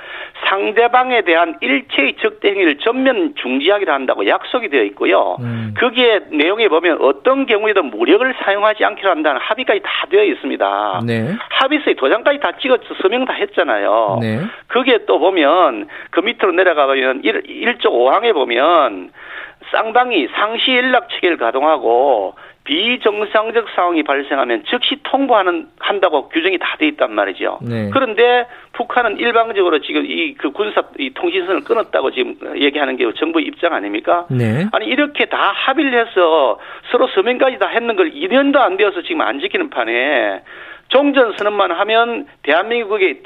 상대방에 0.46 1.22
대한 1.22 1.56
일체의 1.62 2.16
적대 2.22 2.50
행위를 2.50 2.78
전면 2.80 3.36
중지하기로 3.36 3.92
한다고 3.92 4.26
약속이 4.28 4.70
되어 4.70 4.84
있고요. 4.84 5.38
음. 5.40 5.74
거기에 5.80 6.22
내용에 6.32 6.68
보면 6.68 6.98
어떤 7.02 7.46
경우에도 7.46 7.84
무력을 7.84 8.34
사용하지 8.44 8.84
않기로 8.84 9.10
한다는 9.10 9.40
합의까지 9.42 9.82
다 9.84 10.08
되어 10.10 10.24
있습니다. 10.24 11.02
네. 11.06 11.36
합의서에 11.50 11.94
도장까지 11.94 12.40
다 12.40 12.54
찍어서 12.60 12.84
서명 13.02 13.26
다 13.26 13.34
했잖아요. 13.34 14.18
네. 14.22 14.40
거기에 14.70 15.00
또 15.06 15.20
보면 15.20 15.88
그 16.10 16.22
밑으로 16.22 16.52
내려가 16.54 16.88
보면 16.88 17.22
1, 17.24 17.44
1조 17.44 17.86
5항에 17.86 18.34
보면 18.34 19.12
쌍방이 19.72 20.28
상시 20.36 20.76
연락 20.76 21.10
체계를 21.10 21.38
가동하고 21.38 22.36
비정상적 22.64 23.68
상황이 23.76 24.04
발생하면 24.04 24.64
즉시 24.70 24.98
통보하는 25.04 25.68
한다고 25.80 26.30
규정이 26.30 26.58
다 26.60 26.78
돼 26.78 26.88
있단 26.90 27.12
말이죠. 27.14 27.60
네. 27.62 27.90
그런데 27.92 28.46
북한은 28.74 29.18
일방적으로 29.18 29.80
지금 29.82 30.06
이 30.06 30.36
그 30.38 30.52
군사 30.52 30.84
이 30.98 31.10
통신선을 31.14 31.64
끊었다고 31.64 32.12
지금 32.12 32.36
얘기하는 32.56 32.96
게 32.96 33.12
정부 33.18 33.42
입장 33.42 33.74
아닙니까? 33.74 34.26
네. 34.30 34.68
아니 34.72 34.86
이렇게 34.86 35.26
다 35.26 35.52
합의를 35.54 36.08
해서 36.08 36.60
서로 36.92 37.08
서명까지 37.08 37.58
다 37.60 37.68
했는 37.68 37.96
걸 37.96 38.12
2년도 38.12 38.58
안 38.58 38.78
되어서 38.78 39.02
지금 39.02 39.22
안 39.22 39.40
지키는 39.40 39.70
판에 39.72 40.42
종전 40.90 41.34
선언만 41.38 41.72
하면 41.72 42.28
대한민국이 42.44 43.24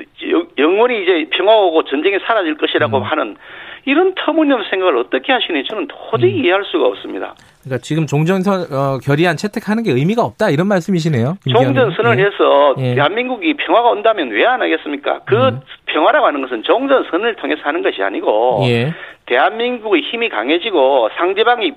영원히 0.58 1.04
이제 1.04 1.28
평화 1.32 1.56
오고 1.56 1.84
전쟁이 1.84 2.18
사라질 2.26 2.56
것이라고 2.58 2.98
음. 2.98 3.04
하는 3.04 3.36
이런 3.86 4.14
터무니없는 4.16 4.70
생각을 4.70 4.98
어떻게 4.98 5.34
하시니 5.34 5.66
저는 5.66 5.88
도저히 5.88 6.40
음. 6.40 6.46
이해할 6.46 6.64
수가 6.66 6.86
없습니다. 6.88 7.36
그러니까 7.64 7.82
지금 7.82 8.06
종전선 8.06 8.62
어, 8.72 9.00
결의안 9.04 9.36
채택하는 9.38 9.84
게 9.84 9.92
의미가 9.92 10.22
없다 10.24 10.50
이런 10.50 10.68
말씀이시네요. 10.68 11.38
종전선언을 11.50 12.20
예. 12.20 12.26
해서 12.26 12.76
예. 12.80 12.96
대한민국이 12.96 13.54
평화가 13.56 13.90
온다면 13.90 14.30
왜 14.32 14.44
안 14.46 14.62
하겠습니까? 14.62 15.22
그 15.26 15.36
음. 15.36 15.62
평화라고 15.86 16.26
하는 16.26 16.42
것은 16.42 16.64
종전선을 16.64 17.36
통해서 17.36 17.62
하는 17.64 17.82
것이 17.82 18.02
아니고 18.04 18.62
예. 18.66 18.94
대한민국의 19.26 20.02
힘이 20.04 20.30
강해지고 20.30 21.10
상대방이 21.18 21.74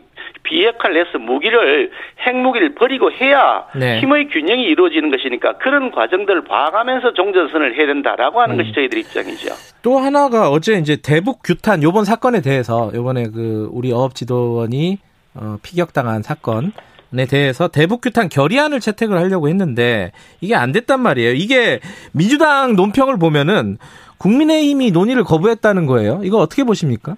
비핵화를 0.46 1.06
해서 1.06 1.18
무기를 1.18 1.90
핵무기를 2.26 2.74
버리고 2.74 3.10
해야 3.12 3.66
네. 3.74 4.00
힘의 4.00 4.28
균형이 4.28 4.62
이루어지는 4.64 5.10
것이니까 5.10 5.58
그런 5.58 5.90
과정들을 5.90 6.44
봐가면서 6.44 7.12
종전선을 7.12 7.76
해야 7.76 7.86
된다라고 7.86 8.40
하는 8.40 8.54
음. 8.54 8.58
것이 8.58 8.72
저희들 8.72 8.98
입장이죠. 8.98 9.54
또 9.82 9.98
하나가 9.98 10.50
어제 10.50 10.74
이제 10.78 10.96
대북 10.96 11.40
규탄 11.44 11.82
요번 11.82 12.04
사건에 12.04 12.40
대해서 12.40 12.90
요번에 12.94 13.24
그 13.24 13.68
우리 13.72 13.92
어업 13.92 14.14
지도원이 14.14 14.98
어, 15.34 15.58
피격당한 15.62 16.22
사건 16.22 16.72
에 17.16 17.24
대해서 17.24 17.68
대북 17.68 18.00
규탄 18.02 18.28
결의안을 18.28 18.80
채택을 18.80 19.16
하려고 19.16 19.48
했는데 19.48 20.10
이게 20.40 20.54
안 20.54 20.72
됐단 20.72 21.00
말이에요. 21.00 21.32
이게 21.32 21.80
민주당 22.12 22.74
논평을 22.74 23.16
보면은 23.16 23.78
국민의힘이 24.18 24.90
논의를 24.90 25.24
거부했다는 25.24 25.86
거예요. 25.86 26.20
이거 26.24 26.38
어떻게 26.38 26.64
보십니까? 26.64 27.16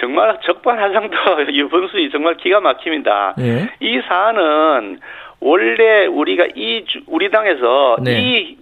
정말 0.00 0.38
적반하장도 0.42 1.16
유분수이 1.52 2.10
정말 2.10 2.36
기가 2.36 2.60
막힙니다. 2.60 3.34
예. 3.38 3.70
이 3.80 4.00
사안은 4.08 4.98
원래 5.40 6.06
우리가 6.06 6.46
이 6.54 6.84
우리 7.06 7.30
당에서 7.30 7.98
네. 8.02 8.20
이 8.20 8.56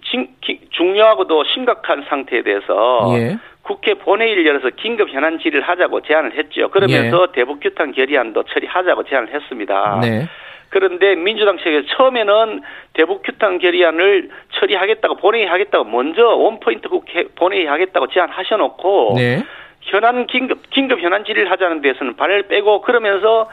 중요하고도 0.71 1.43
심각한 1.45 2.05
상태에 2.07 2.41
대해서 2.41 3.05
예. 3.17 3.37
국회 3.63 3.93
본회의를 3.93 4.45
열어서 4.45 4.69
긴급 4.69 5.09
현안 5.09 5.39
질의를 5.39 5.61
하자고 5.61 6.01
제안을 6.01 6.37
했죠. 6.37 6.69
그러면서 6.69 7.27
예. 7.29 7.31
대북 7.33 7.59
규탄 7.61 7.91
결의안도 7.91 8.43
처리하자고 8.43 9.03
제안을 9.03 9.33
했습니다. 9.33 9.99
네. 10.01 10.27
그런데 10.69 11.15
민주당 11.15 11.57
측에서 11.57 11.87
처음에는 11.87 12.61
대북 12.93 13.23
규탄 13.23 13.59
결의안을 13.59 14.29
처리하겠다고 14.53 15.15
본회의 15.17 15.47
하겠다고 15.47 15.83
먼저 15.85 16.27
원포인트 16.27 16.87
국회 16.89 17.27
본회의 17.35 17.65
하겠다고 17.65 18.07
제안하셔놓고 18.07 19.13
네. 19.17 19.43
현안 19.89 20.27
긴급 20.27 20.69
긴급 20.69 21.01
현안 21.01 21.25
질의를 21.25 21.51
하자는 21.51 21.81
데서는 21.81 22.15
발을 22.15 22.43
빼고 22.43 22.81
그러면서 22.81 23.49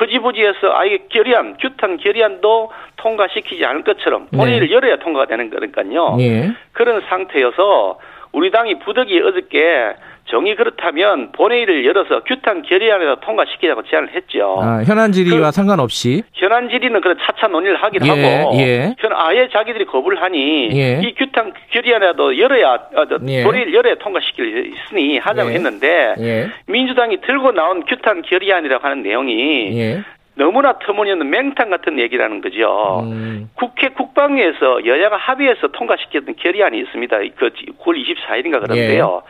허지부지해서 0.00 0.72
아예 0.72 0.98
결의안 1.10 1.56
규탄 1.58 1.98
결의안도 1.98 2.72
통과시키지 2.96 3.64
않을 3.64 3.82
것처럼 3.82 4.26
본회의를 4.28 4.68
네. 4.68 4.74
열어야 4.74 4.96
통과가 4.96 5.26
되는 5.26 5.50
거니까요. 5.50 6.16
네. 6.16 6.52
그런 6.72 7.02
상태여서 7.08 7.98
우리 8.32 8.50
당이 8.50 8.78
부득이 8.80 9.20
어저께 9.20 9.94
정이 10.26 10.56
그렇다면 10.56 11.30
본회의를 11.32 11.86
열어서 11.86 12.24
규탄 12.24 12.62
결의안에서 12.62 13.16
통과시키자고 13.20 13.82
제안을 13.84 14.14
했죠. 14.14 14.58
아, 14.60 14.82
현안 14.82 15.12
질의와 15.12 15.50
그, 15.50 15.52
상관없이 15.52 16.22
현안 16.32 16.68
질의는 16.68 17.00
그런 17.00 17.16
차차 17.20 17.46
논의를 17.46 17.76
하긴 17.76 18.04
예, 18.04 18.08
하고 18.08 18.56
예. 18.58 18.94
아예 19.14 19.48
자기들이 19.52 19.86
거부를 19.86 20.20
하니 20.20 20.70
예. 20.72 21.00
이 21.02 21.14
규탄 21.14 21.52
결의안에도 21.70 22.38
열어야 22.38 22.74
어, 22.74 23.06
예. 23.28 23.44
본회의를 23.44 23.72
열어야 23.72 23.94
통과시킬 23.96 24.74
있으니 24.74 25.18
하자고 25.18 25.50
예. 25.50 25.54
했는데 25.54 26.14
예. 26.18 26.48
민주당이 26.66 27.20
들고 27.20 27.52
나온 27.52 27.84
규탄 27.84 28.22
결의안이라고 28.22 28.84
하는 28.84 29.02
내용이 29.02 29.78
예. 29.78 30.02
너무나 30.36 30.78
터무니없는 30.78 31.30
맹탕 31.30 31.70
같은 31.70 31.98
얘기라는 31.98 32.42
거죠. 32.42 33.00
음. 33.04 33.48
국회 33.54 33.88
국방위에서 33.88 34.84
여야가 34.84 35.16
합의해서 35.16 35.68
통과시켰던 35.68 36.36
결의안이 36.36 36.78
있습니다. 36.78 37.18
그 37.36 37.50
9월 37.78 38.04
24일인가 38.04 38.60
그런데요. 38.60 39.22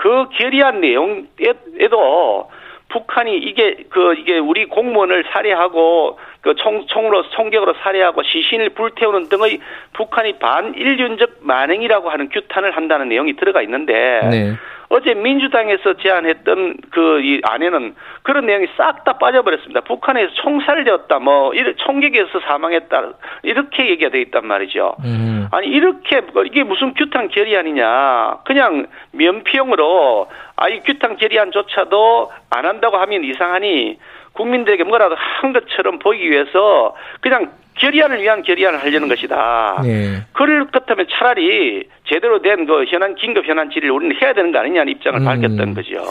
예. 0.00 0.02
그 0.02 0.28
결의안 0.30 0.80
내용에도 0.80 2.50
북한이 2.88 3.36
이게 3.36 3.84
그 3.88 4.14
이게 4.14 4.38
우리 4.38 4.66
공무원을 4.66 5.24
살해하고 5.30 6.18
그 6.40 6.54
총, 6.56 6.86
총으로 6.86 7.28
총격으로 7.30 7.74
살해하고 7.82 8.22
시신을 8.22 8.70
불태우는 8.70 9.28
등의 9.28 9.60
북한이 9.92 10.38
반인륜적 10.38 11.38
만행이라고 11.40 12.10
하는 12.10 12.28
규탄을 12.30 12.76
한다는 12.76 13.08
내용이 13.08 13.36
들어가 13.36 13.62
있는데 13.62 14.20
네. 14.30 14.54
어제 14.90 15.14
민주당에서 15.14 15.94
제안했던 15.94 16.76
그 16.90 17.20
이 17.20 17.40
안에는 17.44 17.94
그런 18.22 18.46
내용이 18.46 18.66
싹 18.76 19.04
다 19.04 19.18
빠져버렸습니다. 19.18 19.80
북한에서 19.82 20.32
총살되었다, 20.34 21.18
뭐 21.20 21.52
총격에서 21.76 22.40
사망했다 22.40 23.12
이렇게 23.42 23.88
얘기가 23.90 24.10
돼 24.10 24.20
있단 24.22 24.46
말이죠. 24.46 24.96
음. 25.04 25.48
아니 25.52 25.68
이렇게 25.68 26.20
뭐 26.20 26.44
이게 26.44 26.64
무슨 26.64 26.92
규탄 26.94 27.28
결의안이냐? 27.28 28.38
그냥 28.44 28.86
면피용으로 29.12 30.28
아이 30.56 30.80
규탄 30.80 31.16
결의안조차도 31.16 32.32
안 32.50 32.66
한다고 32.66 32.96
하면 32.98 33.24
이상하니 33.24 33.98
국민들에게 34.32 34.84
뭐라도 34.84 35.16
한 35.16 35.52
것처럼 35.52 35.98
보이기 35.98 36.30
위해서 36.30 36.94
그냥 37.20 37.52
결의안을 37.80 38.22
위한 38.22 38.42
결의안을 38.42 38.80
하려는 38.82 39.08
것이다. 39.08 39.80
네. 39.82 40.22
그럴 40.32 40.64
것 40.66 40.72
같으면 40.72 41.06
차라리 41.10 41.88
제대로 42.08 42.40
된 42.42 42.66
그 42.66 42.84
현안 42.90 43.14
긴급 43.14 43.46
현안 43.46 43.70
질의를 43.70 43.90
우리는 43.90 44.14
해야 44.20 44.34
되는 44.34 44.52
거 44.52 44.58
아니냐는 44.58 44.92
입장을 44.92 45.18
음. 45.20 45.24
밝혔던 45.24 45.74
거죠. 45.74 46.04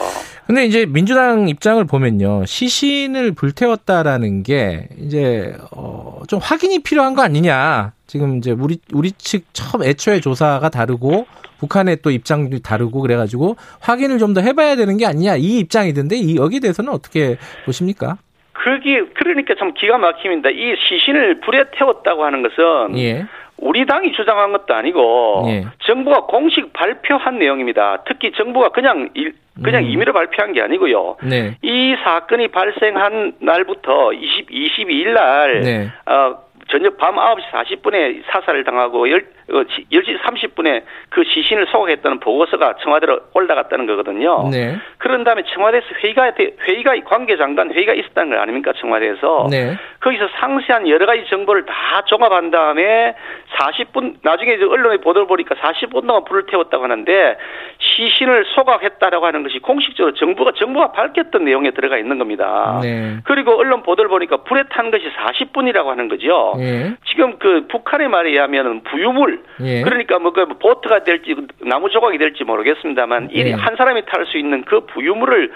근데 0.46 0.64
이제 0.64 0.84
민주당 0.86 1.48
입장을 1.48 1.82
보면요. 1.86 2.44
시신을 2.46 3.32
불태웠다라는 3.32 4.42
게 4.42 4.88
이제 4.98 5.54
어좀 5.70 6.40
확인이 6.42 6.80
필요한 6.80 7.14
거 7.14 7.22
아니냐. 7.22 7.92
지금 8.06 8.38
이제 8.38 8.50
우리 8.50 8.78
우리 8.92 9.12
측 9.12 9.44
처음 9.52 9.84
애초에 9.84 10.20
조사가 10.20 10.68
다르고 10.70 11.26
북한의 11.60 11.98
또 12.02 12.10
입장도 12.10 12.58
다르고 12.60 13.00
그래가지고 13.00 13.56
확인을 13.80 14.18
좀 14.18 14.34
더 14.34 14.40
해봐야 14.40 14.76
되는 14.76 14.96
게 14.96 15.06
아니냐 15.06 15.36
이 15.36 15.58
입장이던데 15.58 16.16
이 16.16 16.36
여기 16.36 16.56
에 16.56 16.60
대해서는 16.60 16.92
어떻게 16.92 17.36
보십니까? 17.64 18.16
그게 18.62 19.04
그러니까 19.14 19.54
참 19.58 19.72
기가 19.72 19.96
막힙니다. 19.96 20.50
이 20.50 20.76
시신을 20.76 21.40
불에 21.40 21.64
태웠다고 21.72 22.24
하는 22.24 22.42
것은 22.42 22.98
예. 22.98 23.24
우리 23.56 23.86
당이 23.86 24.12
주장한 24.12 24.52
것도 24.52 24.74
아니고 24.74 25.44
예. 25.48 25.64
정부가 25.84 26.26
공식 26.26 26.72
발표한 26.72 27.38
내용입니다. 27.38 28.02
특히 28.06 28.32
정부가 28.32 28.68
그냥 28.70 29.08
일, 29.14 29.34
그냥 29.62 29.84
음. 29.84 29.90
임의로 29.90 30.12
발표한 30.12 30.52
게 30.52 30.60
아니고요. 30.60 31.16
네. 31.22 31.56
이 31.62 31.94
사건이 32.02 32.48
발생한 32.48 33.34
날부터 33.40 34.12
20, 34.12 34.50
22일 34.50 35.08
날 35.12 35.60
네. 35.60 35.88
어, 36.06 36.36
저녁 36.70 36.96
밤 36.96 37.16
9시 37.16 37.50
40분에 37.50 38.22
사살을 38.30 38.64
당하고 38.64 39.08
10, 39.08 39.26
10시 39.48 40.14
어, 40.14 40.22
30분에 40.22 40.82
그 41.08 41.24
시신을 41.24 41.66
소각했다는 41.66 42.20
보고서가 42.20 42.76
청와대로 42.82 43.20
올라갔다는 43.34 43.86
거거든요. 43.86 44.48
네. 44.50 44.76
그런 44.98 45.24
다음에 45.24 45.42
청와대에서 45.52 45.86
회의가, 46.02 46.32
회의가, 46.62 46.94
관계장관 47.04 47.72
회의가 47.72 47.94
있었다는 47.94 48.30
거 48.30 48.40
아닙니까, 48.40 48.72
청와대에서. 48.80 49.48
네. 49.50 49.76
거기서 50.00 50.28
상세한 50.38 50.88
여러 50.88 51.04
가지 51.04 51.26
정보를 51.28 51.66
다 51.66 52.02
종합한 52.06 52.50
다음에 52.50 53.14
40분, 53.58 54.16
나중에 54.22 54.54
이제 54.54 54.64
언론에 54.64 54.96
보도를 54.96 55.26
보니까 55.26 55.54
40분 55.56 56.06
동안 56.06 56.24
불을 56.24 56.46
태웠다고 56.46 56.82
하는데 56.82 57.36
시신을 57.78 58.46
소각했다라고 58.54 59.26
하는 59.26 59.42
것이 59.42 59.58
공식적으로 59.58 60.14
정부가, 60.14 60.52
정부가 60.56 60.92
밝혔던 60.92 61.44
내용에 61.44 61.72
들어가 61.72 61.98
있는 61.98 62.18
겁니다. 62.18 62.80
네. 62.82 63.18
그리고 63.24 63.58
언론 63.58 63.82
보도를 63.82 64.08
보니까 64.08 64.38
불에 64.38 64.64
탄 64.70 64.90
것이 64.90 65.04
40분이라고 65.10 65.86
하는 65.86 66.08
거죠. 66.08 66.54
네. 66.56 66.94
지금 67.04 67.38
그 67.38 67.66
북한의 67.68 68.08
말에 68.08 68.30
의하면 68.30 68.82
부유물, 68.84 69.42
예. 69.60 69.82
그러니까 69.82 70.18
뭐 70.18 70.30
그 70.32 70.46
보트가 70.58 71.04
될지 71.04 71.34
나무 71.60 71.90
조각이 71.90 72.16
될지 72.18 72.44
모르겠습니다만 72.44 73.30
예. 73.34 73.52
한 73.52 73.76
사람이 73.76 74.04
탈 74.06 74.24
수 74.26 74.38
있는 74.38 74.62
그 74.64 74.80
부유물을 74.86 75.50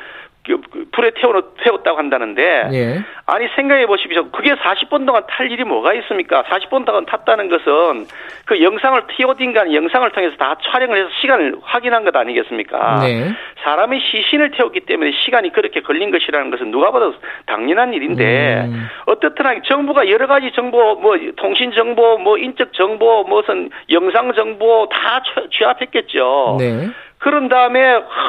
불에 0.92 1.12
태워 1.12 1.40
태웠다고 1.62 1.96
한다는데 1.96 2.68
예. 2.72 3.02
아니 3.26 3.48
생각해 3.56 3.86
보십시오. 3.86 4.30
그게 4.30 4.54
40분 4.54 5.06
동안 5.06 5.22
탈 5.28 5.50
일이 5.50 5.64
뭐가 5.64 5.94
있습니까? 5.94 6.42
40분 6.44 6.84
동안 6.84 7.06
탔다는 7.06 7.48
것은 7.48 8.06
그 8.44 8.62
영상을 8.62 9.00
티오딘간 9.16 9.72
영상을 9.72 10.10
통해서 10.10 10.36
다 10.36 10.56
촬영을 10.62 10.98
해서 10.98 11.08
시간을 11.20 11.56
확인한 11.62 12.04
것 12.04 12.14
아니겠습니까? 12.14 13.00
네. 13.00 13.32
사람이 13.62 14.00
시신을 14.00 14.50
태웠기 14.50 14.80
때문에 14.80 15.12
시간이 15.24 15.52
그렇게 15.52 15.80
걸린 15.80 16.10
것이라는 16.10 16.50
것은 16.50 16.70
누가 16.70 16.90
봐도 16.90 17.14
당연한 17.46 17.94
일인데 17.94 18.64
음. 18.66 18.86
어떻든 19.06 19.62
정부가 19.64 20.10
여러 20.10 20.26
가지 20.26 20.52
정보 20.52 20.94
뭐 20.96 21.16
통신 21.36 21.72
정보 21.72 22.18
뭐 22.18 22.36
인적 22.36 22.74
정보 22.74 23.24
무슨 23.24 23.70
영상 23.90 24.32
정보 24.34 24.88
다 24.90 25.22
취 25.50 25.64
합했겠죠. 25.64 26.56
네. 26.58 26.88
그런 27.24 27.48
다음에 27.48 27.80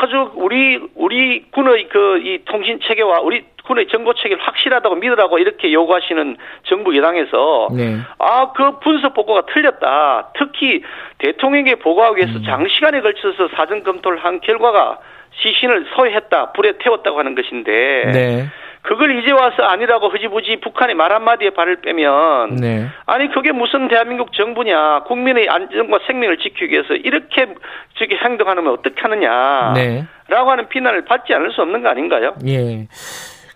아주 0.02 0.32
우리 0.36 0.80
우리 0.96 1.44
군의 1.52 1.90
그 1.90 2.18
이 2.24 2.40
통신 2.46 2.80
체계와 2.80 3.20
우리 3.20 3.44
군의 3.66 3.88
정보 3.90 4.14
체계를 4.14 4.42
확실하다고 4.42 4.96
믿으라고 4.96 5.38
이렇게 5.38 5.74
요구하시는 5.74 6.38
정부 6.64 6.96
여당에서 6.96 7.68
네. 7.76 7.98
아그 8.20 8.80
분석 8.80 9.14
보고가 9.14 9.48
틀렸다. 9.48 10.32
특히 10.40 10.82
대통령에게 11.18 11.76
보고하기 11.76 12.18
위해서 12.18 12.40
음. 12.40 12.44
장시간에 12.46 13.02
걸쳐서 13.02 13.50
사전 13.58 13.84
검토를 13.84 14.24
한 14.24 14.40
결과가 14.40 15.00
시신을 15.42 15.88
소유했다, 15.94 16.54
불에 16.54 16.78
태웠다고 16.80 17.20
하는 17.20 17.36
것인데 17.36 18.12
네. 18.14 18.46
그걸 18.88 19.20
이제 19.20 19.32
와서 19.32 19.64
아니라고 19.64 20.10
흐지부지 20.10 20.60
북한의 20.62 20.96
말 20.96 21.12
한마디에 21.12 21.52
발을 21.52 21.82
빼면 21.82 22.56
네. 22.56 22.88
아니 23.06 23.30
그게 23.32 23.52
무슨 23.52 23.88
대한민국 23.88 24.34
정부냐 24.34 25.04
국민의 25.08 25.50
안전과 25.50 26.00
생명을 26.08 26.38
지키기 26.38 26.72
위해서 26.72 26.94
이렇게 26.94 27.48
저기 27.98 28.16
행동하면 28.16 28.68
어떻게 28.68 29.02
하느냐 29.02 29.74
네. 29.74 30.06
라고 30.28 30.52
하는 30.52 30.68
비난을 30.70 31.06
받지 31.06 31.34
않을 31.34 31.52
수 31.52 31.62
없는 31.62 31.84
거 31.84 31.90
아닌가요? 31.90 32.34
예. 32.48 32.88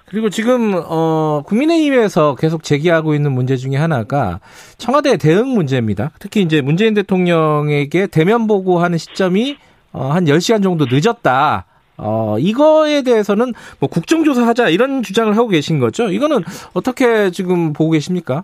그리고 0.09 0.29
지금 0.29 0.73
어 0.75 1.43
국민의힘에서 1.45 2.35
계속 2.35 2.63
제기하고 2.63 3.13
있는 3.13 3.31
문제 3.31 3.55
중에 3.55 3.75
하나가 3.75 4.39
청와대 4.77 5.17
대응 5.17 5.49
문제입니다. 5.49 6.11
특히 6.19 6.41
이제 6.41 6.61
문재인 6.61 6.95
대통령에게 6.95 8.07
대면 8.07 8.47
보고하는 8.47 8.97
시점이 8.97 9.57
어한 9.91 10.25
10시간 10.25 10.63
정도 10.63 10.85
늦었다. 10.89 11.65
어, 11.99 12.37
이거에 12.39 13.03
대해서는 13.03 13.53
뭐 13.79 13.89
국정조사 13.89 14.45
하자 14.47 14.69
이런 14.69 15.03
주장을 15.03 15.35
하고 15.35 15.47
계신 15.49 15.79
거죠. 15.79 16.09
이거는 16.09 16.37
어떻게 16.73 17.29
지금 17.31 17.73
보고 17.73 17.91
계십니까? 17.91 18.43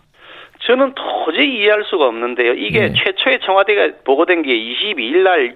저는 0.60 0.94
도저히 0.96 1.60
이해할 1.60 1.84
수가 1.86 2.08
없는데요. 2.08 2.54
이게 2.54 2.88
네. 2.88 2.94
최초의 2.94 3.40
청와대가 3.46 3.90
보고된 4.04 4.42
게 4.42 4.52
22일 4.52 5.24
날 5.24 5.56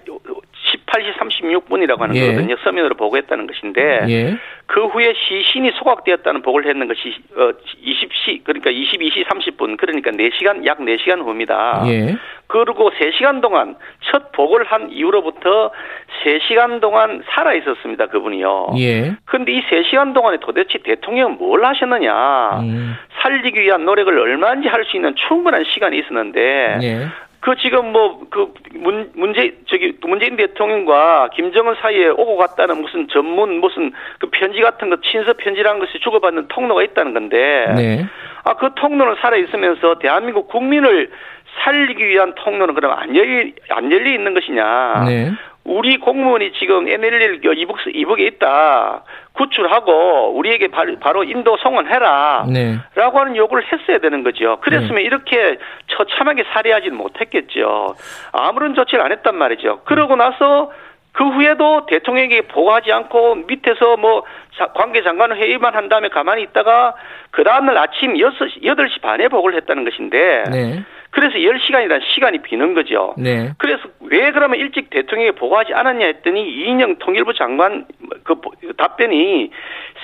18시 0.70 1.14
36분이라고 1.14 1.98
하는 2.00 2.16
예. 2.16 2.26
거거든요. 2.28 2.56
서면으로 2.62 2.94
보고했다는 2.94 3.46
것인데 3.46 4.04
예. 4.08 4.36
그 4.66 4.86
후에 4.86 5.12
시신이 5.14 5.72
소각되었다는 5.72 6.42
보고를 6.42 6.68
했는 6.70 6.86
것이 6.86 7.14
어 7.36 7.50
20시 7.84 8.44
그러니까 8.44 8.70
22시 8.70 9.24
30분 9.26 9.76
그러니까 9.76 10.10
4시간 10.12 10.64
약 10.66 10.78
4시간 10.78 11.24
후입니다. 11.24 11.82
예. 11.86 12.16
그리고 12.46 12.90
3시간 12.90 13.40
동안 13.40 13.76
첫 14.10 14.32
보고를 14.32 14.66
한 14.66 14.90
이후로부터 14.90 15.70
3시간 16.24 16.80
동안 16.80 17.22
살아 17.30 17.54
있었습니다. 17.54 18.06
그분이요. 18.06 18.74
예. 18.78 19.14
근데 19.24 19.52
이 19.52 19.62
3시간 19.62 20.14
동안에 20.14 20.38
도대체 20.40 20.78
대통령은 20.78 21.38
뭘 21.38 21.64
하셨느냐? 21.64 22.60
음. 22.60 22.96
살리기 23.22 23.60
위한 23.60 23.84
노력을 23.84 24.16
얼마인지 24.18 24.68
할 24.68 24.80
수 24.84 24.96
있는 24.96 25.14
충분한 25.14 25.64
시간이 25.64 25.98
있었는데 25.98 26.78
예. 26.82 27.06
그 27.40 27.56
지금 27.56 27.92
뭐그문 27.92 29.12
문제 29.14 29.56
저기 29.66 29.96
문재인 30.02 30.36
대통령과 30.36 31.30
김정은 31.32 31.74
사이에 31.80 32.08
오고 32.08 32.36
갔다는 32.36 32.82
무슨 32.82 33.08
전문 33.08 33.60
무슨 33.60 33.92
그 34.18 34.28
편지 34.30 34.60
같은 34.60 34.90
거 34.90 34.98
친서 35.00 35.32
편지라는 35.32 35.80
것이 35.80 35.98
주고받는 36.00 36.48
통로가 36.48 36.82
있다는 36.82 37.14
건데 37.14 37.72
네. 37.74 38.06
아그 38.44 38.74
통로는 38.76 39.16
살아 39.20 39.36
있으면서 39.36 39.98
대한민국 39.98 40.48
국민을 40.48 41.10
살리기 41.64 42.06
위한 42.06 42.34
통로는 42.36 42.74
그럼 42.74 42.92
안 42.92 43.16
열리 43.16 43.54
안 43.70 43.90
열려 43.90 44.12
있는 44.12 44.34
것이냐? 44.34 45.04
네. 45.06 45.32
우리 45.64 45.98
공무원이 45.98 46.52
지금 46.58 46.88
NLL 46.88 47.40
이북 47.56 47.78
이북에 47.86 48.24
있다. 48.26 49.04
구출하고 49.32 50.32
우리에게 50.36 50.68
바로 51.00 51.24
인도 51.24 51.56
송원해라. 51.58 52.46
네. 52.52 52.78
라고 52.94 53.20
하는 53.20 53.36
요구를 53.36 53.64
했어야 53.70 53.98
되는 53.98 54.22
거죠. 54.22 54.58
그랬으면 54.60 54.96
네. 54.96 55.02
이렇게 55.02 55.58
처참하게 55.88 56.44
살해하지는 56.52 56.96
못했겠죠. 56.96 57.94
아무런 58.32 58.74
조치를 58.74 59.04
안 59.04 59.12
했단 59.12 59.36
말이죠. 59.36 59.82
그러고 59.84 60.16
나서 60.16 60.72
그 61.12 61.24
후에도 61.24 61.86
대통령에게 61.86 62.42
보고하지 62.42 62.92
않고 62.92 63.34
밑에서 63.46 63.96
뭐 63.96 64.22
관계 64.74 65.02
장관 65.02 65.36
회의만 65.36 65.74
한 65.74 65.88
다음에 65.88 66.08
가만히 66.08 66.42
있다가 66.42 66.94
그 67.30 67.42
다음날 67.42 67.76
아침 67.78 68.14
6시, 68.14 68.62
8시 68.62 69.00
반에 69.00 69.28
보고를 69.28 69.56
했다는 69.58 69.84
것인데 69.84 70.44
네. 70.50 70.84
그래서 71.10 71.34
10시간이라는 71.34 72.00
시간이 72.14 72.38
비는 72.42 72.74
거죠. 72.74 73.14
네. 73.18 73.50
그래서 73.58 73.82
왜 74.00 74.30
그러면 74.30 74.60
일찍 74.60 74.90
대통령에게 74.90 75.36
보고하지 75.36 75.74
않았냐 75.74 76.06
했더니 76.06 76.48
이인영 76.48 76.96
통일부 77.00 77.34
장관 77.34 77.86
그 78.22 78.36
답변이 78.76 79.50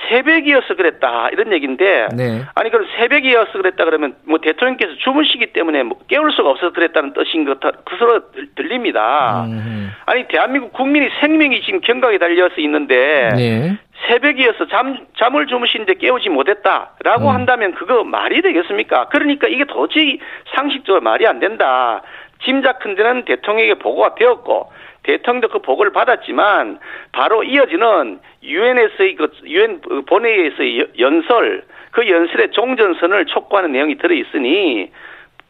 새벽이어서 0.09 0.75
그랬다 0.75 1.29
이런 1.31 1.53
얘기인데 1.53 2.07
네. 2.13 2.41
아니 2.55 2.69
그럼 2.69 2.87
새벽이어서 2.97 3.53
그랬다 3.53 3.85
그러면 3.85 4.15
뭐 4.25 4.39
대통령께서 4.39 4.95
주무시기 4.97 5.53
때문에 5.53 5.83
뭐 5.83 5.97
깨울 6.07 6.31
수가 6.33 6.49
없어서 6.49 6.73
그랬다는 6.73 7.13
뜻인 7.13 7.45
것 7.45 7.59
그스로 7.85 8.21
들립니다. 8.55 9.45
음. 9.47 9.91
아니 10.05 10.27
대한민국 10.27 10.73
국민이 10.73 11.07
생명이 11.21 11.61
지금 11.61 11.79
경각에 11.79 12.17
달려서 12.17 12.55
있는데 12.57 13.29
네. 13.35 13.77
새벽이어서 14.05 14.67
잠, 14.67 14.97
잠을 15.17 15.47
주무시는데 15.47 15.95
깨우지 15.95 16.29
못했다라고 16.29 17.29
음. 17.29 17.33
한다면 17.33 17.73
그거 17.73 18.03
말이 18.03 18.41
되겠습니까? 18.41 19.07
그러니까 19.09 19.47
이게 19.47 19.65
도저히 19.65 20.19
상식적으로 20.55 21.01
말이 21.01 21.25
안 21.25 21.39
된다. 21.39 22.01
짐작컨대는 22.43 23.25
대통령에게 23.25 23.75
보고가 23.75 24.15
되었고 24.15 24.71
대통령도 25.03 25.47
그 25.47 25.59
보고를 25.59 25.91
받았지만 25.93 26.79
바로 27.11 27.43
이어지는 27.43 28.19
유엔에서의 28.43 29.15
그 29.15 29.31
유엔 29.45 29.81
본회의에서의 30.05 30.87
연설 30.99 31.63
그 31.91 32.07
연설의 32.07 32.51
종전선을 32.51 33.25
촉구하는 33.25 33.71
내용이 33.71 33.97
들어 33.97 34.13
있으니 34.13 34.91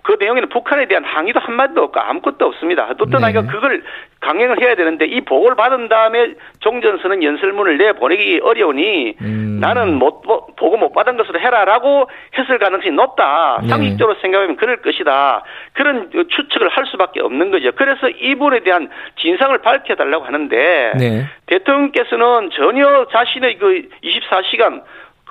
그 0.08 0.16
내용에는 0.18 0.48
북한에 0.48 0.86
대한 0.86 1.04
항의도 1.04 1.42
한마디도 1.42 1.84
없고 1.84 2.00
아무것도 2.00 2.46
없습니다. 2.46 2.94
또 2.98 3.08
떠나니까 3.08 3.42
네. 3.42 3.48
그걸 3.50 3.84
강행을 4.22 4.62
해야 4.62 4.74
되는데 4.76 5.06
이 5.06 5.20
보고를 5.20 5.58
받은 5.58 5.90
다음에 5.90 6.34
종전선은 6.62 7.24
연설문을 7.24 7.78
내보내기 7.78 8.40
어려우니 8.42 9.16
음. 9.20 9.58
나는 9.60 9.96
못 9.96 10.22
보고 10.22 10.78
못 10.78 10.94
받은 10.94 11.18
것으로 11.18 11.42
해라라고 11.42 12.10
했을 12.38 12.58
가능성이 12.58 12.92
높다. 12.92 13.60
네. 13.64 13.68
상식적으로 13.68 14.18
생각하면 14.22 14.56
그럴 14.56 14.78
것이다. 14.78 15.44
그런 15.74 16.10
추측을 16.10 16.70
할 16.70 16.86
수밖에 16.86 17.20
없는 17.20 17.52
거죠. 17.52 17.74
그래서 17.76 18.08
이분에 18.08 18.62
대한 18.62 18.90
진상을 19.18 19.58
밝혀달라고 19.58 20.24
하는데 20.24 20.94
네. 20.98 21.26
대통령께서는 21.48 22.52
전혀 22.52 23.08
자신의 23.12 23.58
그 23.58 23.90
24시간 24.02 24.84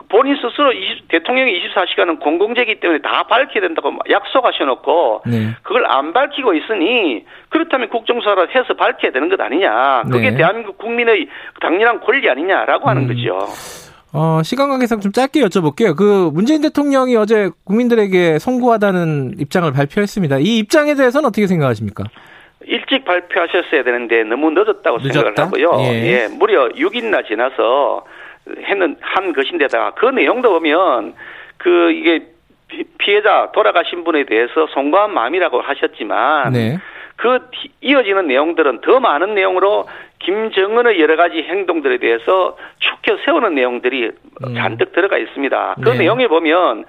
본인 0.08 0.36
스스로 0.36 0.72
20, 0.72 1.08
대통령이 1.08 1.52
24시간은 1.68 2.20
공공재이기 2.20 2.80
때문에 2.80 3.00
다 3.00 3.24
밝혀야 3.24 3.60
된다고 3.60 3.92
약속하셔놓고 4.08 5.22
네. 5.26 5.54
그걸 5.62 5.86
안 5.86 6.12
밝히고 6.12 6.54
있으니 6.54 7.24
그렇다면 7.48 7.88
국정조사를 7.88 8.54
해서 8.54 8.74
밝혀야 8.74 9.12
되는 9.12 9.28
것 9.28 9.40
아니냐. 9.40 10.02
그게 10.10 10.30
네. 10.30 10.36
대한민국 10.36 10.78
국민의 10.78 11.28
당연한 11.60 12.00
권리 12.00 12.28
아니냐라고 12.28 12.88
하는 12.88 13.02
음. 13.02 13.08
거죠. 13.08 13.38
어, 14.12 14.42
시간 14.42 14.70
관계상 14.70 15.00
좀 15.00 15.12
짧게 15.12 15.40
여쭤볼게요. 15.40 15.94
그 15.96 16.30
문재인 16.32 16.62
대통령이 16.62 17.16
어제 17.16 17.50
국민들에게 17.64 18.38
송구하다는 18.38 19.34
입장을 19.38 19.70
발표했습니다. 19.72 20.38
이 20.38 20.58
입장에 20.58 20.94
대해서는 20.94 21.28
어떻게 21.28 21.46
생각하십니까? 21.46 22.04
일찍 22.64 23.04
발표하셨어야 23.04 23.84
되는데 23.84 24.24
너무 24.24 24.50
늦었다고 24.50 24.98
늦었다? 24.98 25.12
생각을 25.12 25.38
하고요. 25.38 25.72
예. 25.80 26.06
예, 26.06 26.28
무려 26.28 26.68
6일이나 26.70 27.26
지나서 27.26 28.04
했는 28.62 28.96
한 29.00 29.32
것인데다가 29.32 29.92
그 29.92 30.06
내용도 30.06 30.50
보면 30.50 31.14
그 31.56 31.92
이게 31.92 32.26
피해자 32.98 33.50
돌아가신 33.52 34.04
분에 34.04 34.24
대해서 34.24 34.66
송구한 34.68 35.12
마음이라고 35.12 35.60
하셨지만 35.60 36.52
네. 36.52 36.78
그 37.16 37.48
이어지는 37.80 38.26
내용들은 38.26 38.82
더 38.82 39.00
많은 39.00 39.34
내용으로 39.34 39.86
김정은의 40.18 41.00
여러 41.00 41.16
가지 41.16 41.38
행동들에 41.42 41.98
대해서 41.98 42.56
축혀 42.78 43.16
세우는 43.24 43.54
내용들이 43.54 44.10
음. 44.46 44.54
잔뜩 44.54 44.92
들어가 44.92 45.16
있습니다. 45.16 45.76
그 45.82 45.90
네. 45.90 45.98
내용에 45.98 46.26
보면 46.28 46.84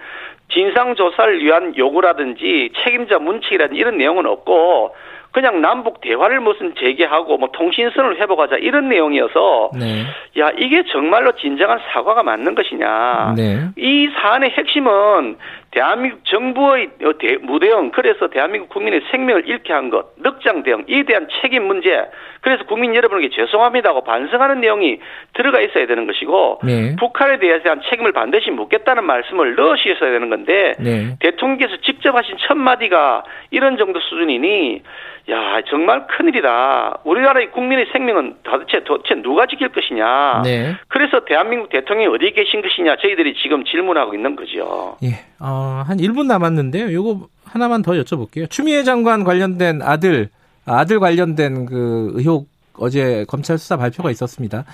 진상조사를 0.50 1.44
위한 1.44 1.76
요구라든지 1.78 2.72
책임자 2.84 3.20
문책이라든지 3.20 3.80
이런 3.80 3.98
내용은 3.98 4.26
없고 4.26 4.96
그냥 5.32 5.62
남북 5.62 6.02
대화를 6.02 6.40
무슨 6.40 6.74
재개하고 6.76 7.38
뭐 7.38 7.50
통신선을 7.52 8.20
회복하자 8.20 8.58
이런 8.58 8.90
내용이어서 8.90 9.72
네. 9.78 10.04
야 10.40 10.52
이게 10.58 10.84
정말로 10.92 11.34
진정한 11.34 11.80
사과가 11.92 12.24
맞는 12.24 12.56
것이냐 12.56 13.34
네. 13.36 13.60
이 13.78 14.10
사안의 14.20 14.52
핵심은 14.52 15.38
대한민국 15.72 16.24
정부의 16.26 16.90
대, 17.20 17.38
무대응 17.38 17.92
그래서 17.92 18.28
대한민국 18.30 18.70
국민의 18.70 19.02
생명을 19.12 19.48
잃게 19.48 19.74
한 19.74 19.88
것 19.90 20.08
늑장 20.18 20.64
대응 20.64 20.84
이에 20.88 21.04
대한 21.04 21.28
책임 21.42 21.64
문제 21.68 22.06
그래서 22.42 22.64
국민 22.66 22.96
여러분에게 22.96 23.30
죄송합니다고 23.30 24.04
반성하는 24.04 24.62
내용이 24.62 25.00
들어가 25.34 25.62
있어야 25.62 25.88
되는 25.88 26.06
것이고 26.08 26.62
네. 26.64 26.96
북한에 26.98 27.40
대한 27.40 27.82
책임을 27.90 28.12
반드시 28.12 28.52
묻겠다는 28.52 29.06
말씀을 29.06 29.56
넣으셔야 29.56 30.12
되는 30.12 30.30
건데 30.30 30.74
네. 30.80 31.16
대통령께서 31.20 31.78
직접 31.84 32.16
하신 32.16 32.38
첫 32.48 32.56
마디가 32.56 33.24
이런 33.52 33.78
정도 33.78 34.00
수준이니 34.00 34.82
야 35.30 35.62
정말 35.68 36.08
큰일이다. 36.08 37.00
우리나라의 37.04 37.52
국민의 37.52 37.88
생명은 37.92 38.36
도대체 38.44 38.84
도대체 38.86 39.16
누가 39.22 39.46
지킬 39.46 39.68
것이냐. 39.70 40.42
네. 40.46 40.76
그래서 40.88 41.26
대한민국 41.26 41.70
대통령이 41.70 42.16
어디 42.16 42.32
계신 42.32 42.62
것이냐 42.62 42.96
저희들이 42.98 43.36
지금 43.36 43.66
질문하고 43.66 44.14
있는 44.14 44.38
거죠. 44.38 44.96
예, 45.04 45.08
어, 45.40 45.84
한 45.86 45.98
1분 45.98 46.26
남았는데요. 46.28 46.92
요거 46.94 47.28
하나만 47.46 47.82
더 47.82 47.94
여쭤볼게요. 47.94 48.50
추미애 48.50 48.84
장관 48.84 49.24
관련된 49.24 49.82
아들 49.82 50.30
아들 50.66 51.00
관련된 51.00 51.66
그 51.66 52.12
의혹 52.16 52.48
어제 52.80 53.26
검찰 53.28 53.58
수사 53.58 53.78
발표가 53.78 54.12
있었습니다. 54.12 54.66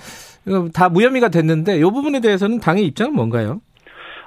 다 0.74 0.88
무혐의가 0.88 1.28
됐는데 1.28 1.78
이 1.78 1.82
부분에 1.82 2.20
대해서는 2.20 2.60
당의 2.60 2.84
입장은 2.86 3.14
뭔가요? 3.14 3.60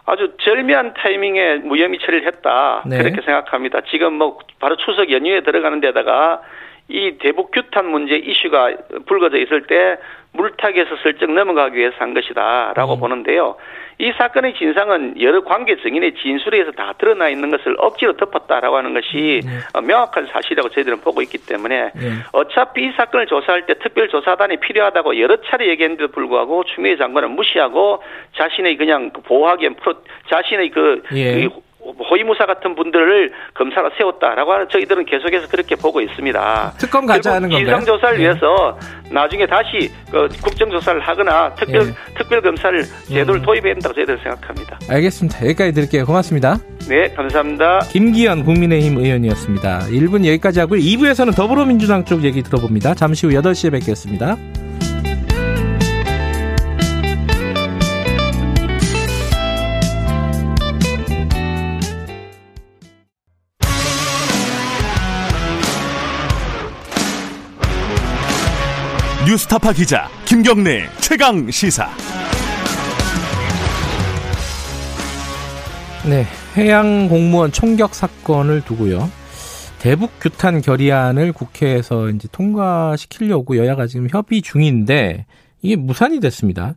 아주 0.06 0.34
절묘한 0.40 0.94
타이밍에 0.94 1.58
무혐의 1.58 2.00
처리를 2.00 2.26
했다. 2.28 2.84
네. 2.88 2.98
그렇게 2.98 3.22
생각합니다. 3.22 3.82
지금 3.92 4.14
뭐 4.14 4.40
바로 4.60 4.78
추석 4.78 5.12
연휴에 5.12 5.42
들어가는 5.42 5.82
데다가 5.82 6.42
이 6.88 7.18
대북 7.20 7.52
규탄 7.52 7.88
문제 7.92 8.16
이슈가 8.16 8.72
불거져 9.06 9.38
있을 9.38 9.68
때 9.68 9.98
물타기에서 10.32 10.96
슬쩍 11.04 11.32
넘어가기 11.32 11.78
위해서 11.78 11.98
한 12.00 12.14
것이다라고 12.14 12.94
음. 12.96 13.00
보는데요. 13.00 13.58
이 14.00 14.12
사건의 14.16 14.54
진상은 14.54 15.20
여러 15.20 15.44
관계 15.44 15.76
증인의 15.76 16.14
진술에서 16.22 16.72
다 16.74 16.94
드러나 17.00 17.30
있는 17.30 17.50
것을 17.50 17.76
억지로 17.80 18.16
덮었다라고 18.16 18.78
하는 18.78 18.94
것이 18.94 19.42
네. 19.44 19.82
명확한 19.82 20.28
사실이라고 20.28 20.70
저희들은 20.70 21.02
보고 21.02 21.24
있기 21.24 21.40
때문에 21.40 21.92
네. 21.96 22.12
어차피 22.32 22.86
이 22.86 22.92
사건을 22.92 23.26
조사할 23.26 23.66
때 23.66 23.74
특별조사단이 23.80 24.58
필요하다고 24.58 25.20
여러 25.20 25.38
차례 25.42 25.68
얘기했는데도 25.70 26.12
불구하고 26.12 26.64
추미애 26.66 26.96
장관은 26.96 27.32
무시하고 27.32 28.04
자신의 28.36 28.78
그냥 28.78 29.10
보호하기 29.12 29.64
위한 29.64 29.76
프로, 29.76 29.96
자신의 30.30 30.70
그, 30.70 31.02
예. 31.14 31.48
그 31.48 31.67
호위무사 32.10 32.46
같은 32.46 32.76
분들을 32.76 33.32
검사로 33.54 33.92
세웠다라고 33.98 34.54
하는 34.54 34.68
저희들은 34.70 35.06
계속해서 35.06 35.48
그렇게 35.48 35.76
보고 35.76 36.02
있습니다. 36.02 36.74
특검 36.78 37.06
가자는 37.06 37.50
건가요? 37.50 37.66
진상조사를 37.66 38.18
네. 38.18 38.24
위해서 38.24 38.78
나중에 39.12 39.46
다시 39.46 39.90
그 40.12 40.28
국정조사를 40.44 41.00
하거나 41.02 41.54
특별 41.56 41.88
네. 41.88 41.94
특별 42.18 42.42
검사를 42.42 42.84
제도를 43.08 43.42
음. 43.42 43.46
도입해야 43.46 43.74
된다고 43.74 43.94
저희들은 43.96 44.20
생각합니다. 44.24 44.80
알겠습니다. 44.90 45.46
여기까지 45.46 45.74
드릴게요. 45.74 46.06
고맙습니다. 46.06 46.58
네, 46.90 47.10
감사합니다. 47.14 47.80
김기현 47.92 48.44
국민의힘 48.44 48.98
의원이었습니다. 48.98 49.80
1분 49.90 50.26
여기까지 50.26 50.60
하고요. 50.60 50.80
2부에서는 50.80 51.36
더불어민주당 51.36 52.06
쪽 52.06 52.24
얘기 52.24 52.42
들어봅니다. 52.44 52.94
잠시 52.96 53.28
후 53.28 53.34
8시에 53.34 53.72
뵙겠습니다. 53.72 54.36
뉴스타파 69.38 69.72
기자 69.74 70.10
김경래 70.26 70.88
최강 71.00 71.52
시사. 71.52 71.88
네, 76.10 76.26
해양 76.56 77.08
공무원 77.08 77.52
총격 77.52 77.94
사건을 77.94 78.66
두고요. 78.66 79.08
대북 79.78 80.20
규탄 80.20 80.60
결의안을 80.60 81.34
국회에서 81.34 82.10
이제 82.10 82.28
통과시키려고 82.32 83.58
여야가 83.58 83.86
지금 83.86 84.08
협의 84.10 84.42
중인데 84.42 85.28
이게 85.62 85.76
무산이 85.76 86.20
됐습니다. 86.20 86.76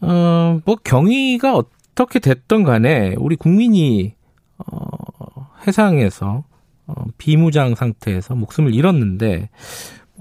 어, 0.00 0.60
뭐 0.64 0.76
경위가 0.82 1.54
어떻게 1.56 2.20
됐던 2.20 2.62
간에 2.62 3.14
우리 3.18 3.36
국민이 3.36 4.14
어, 4.56 5.50
해상에서 5.66 6.44
어, 6.86 6.94
비무장 7.18 7.74
상태에서 7.74 8.34
목숨을 8.34 8.74
잃었는데 8.74 9.50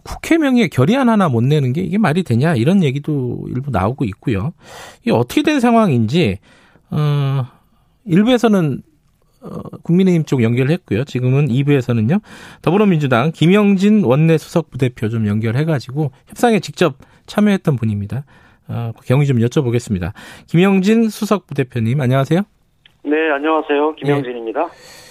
국회 0.05 0.37
명의의 0.37 0.69
결의안 0.69 1.09
하나 1.09 1.27
못 1.27 1.43
내는 1.43 1.73
게 1.73 1.81
이게 1.81 1.97
말이 1.97 2.23
되냐 2.23 2.55
이런 2.55 2.83
얘기도 2.83 3.45
일부 3.49 3.71
나오고 3.71 4.05
있고요. 4.05 4.53
이게 5.01 5.11
어떻게 5.11 5.41
된 5.41 5.59
상황인지 5.59 6.37
어 6.91 7.43
일부에서는 8.05 8.81
어, 9.41 9.61
국민의힘 9.83 10.23
쪽 10.25 10.43
연결을 10.43 10.71
했고요. 10.71 11.03
지금은 11.03 11.47
2부에서는요. 11.47 12.21
더불어민주당 12.61 13.31
김영진 13.31 14.03
원내 14.03 14.37
수석 14.37 14.71
부대표 14.71 15.09
좀 15.09 15.27
연결해가지고 15.27 16.11
협상에 16.27 16.59
직접 16.59 16.95
참여했던 17.27 17.75
분입니다. 17.75 18.25
어, 18.67 18.91
경위 19.05 19.25
좀 19.25 19.37
여쭤보겠습니다. 19.37 20.13
김영진 20.47 21.09
수석 21.09 21.47
부대표님 21.47 22.01
안녕하세요. 22.01 22.41
네, 23.03 23.31
안녕하세요. 23.31 23.95
김영진입니다. 23.95 24.65
네. 24.65 25.04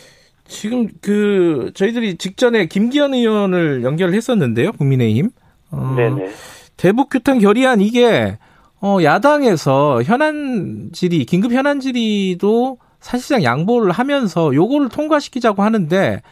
지금 0.46 0.88
그 1.00 1.70
저희들이 1.74 2.16
직전에 2.16 2.66
김기현 2.66 3.14
의원을 3.14 3.82
연결을 3.82 4.14
했었는데요, 4.14 4.72
국민의힘. 4.72 5.30
어, 5.70 5.94
네네. 5.96 6.30
대북 6.76 7.10
규탄 7.10 7.38
결의안 7.38 7.80
이게 7.80 8.38
어 8.80 8.98
야당에서 9.02 10.02
현안 10.02 10.90
질의, 10.92 11.24
긴급 11.24 11.52
현안 11.52 11.80
질의도 11.80 12.78
사실상 13.00 13.42
양보를 13.42 13.92
하면서 13.92 14.54
요거를 14.54 14.88
통과시키자고 14.88 15.62
하는데 15.62 16.22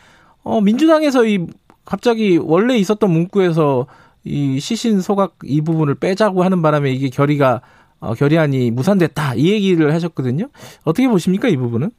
어 0.43 0.61
민주당에서 0.61 1.25
이 1.25 1.47
갑자기 1.85 2.39
원래 2.41 2.77
있었던 2.77 3.11
문구에서 3.11 3.87
이 4.25 4.61
시신 4.61 5.01
소각 5.01 5.37
이 5.45 5.61
부분을 5.61 5.95
빼자고 5.95 6.45
하는 6.45 6.63
바람에 6.63 6.93
이게 6.93 7.09
결의가 7.09 7.61
어, 8.01 8.15
결의안이 8.15 8.71
무산됐다 8.73 9.35
이 9.37 9.51
얘기를 9.51 9.93
하셨거든요. 9.95 10.49
어떻게 10.85 11.09
보십니까 11.09 11.49
이 11.49 11.57
부분은? 11.57 11.91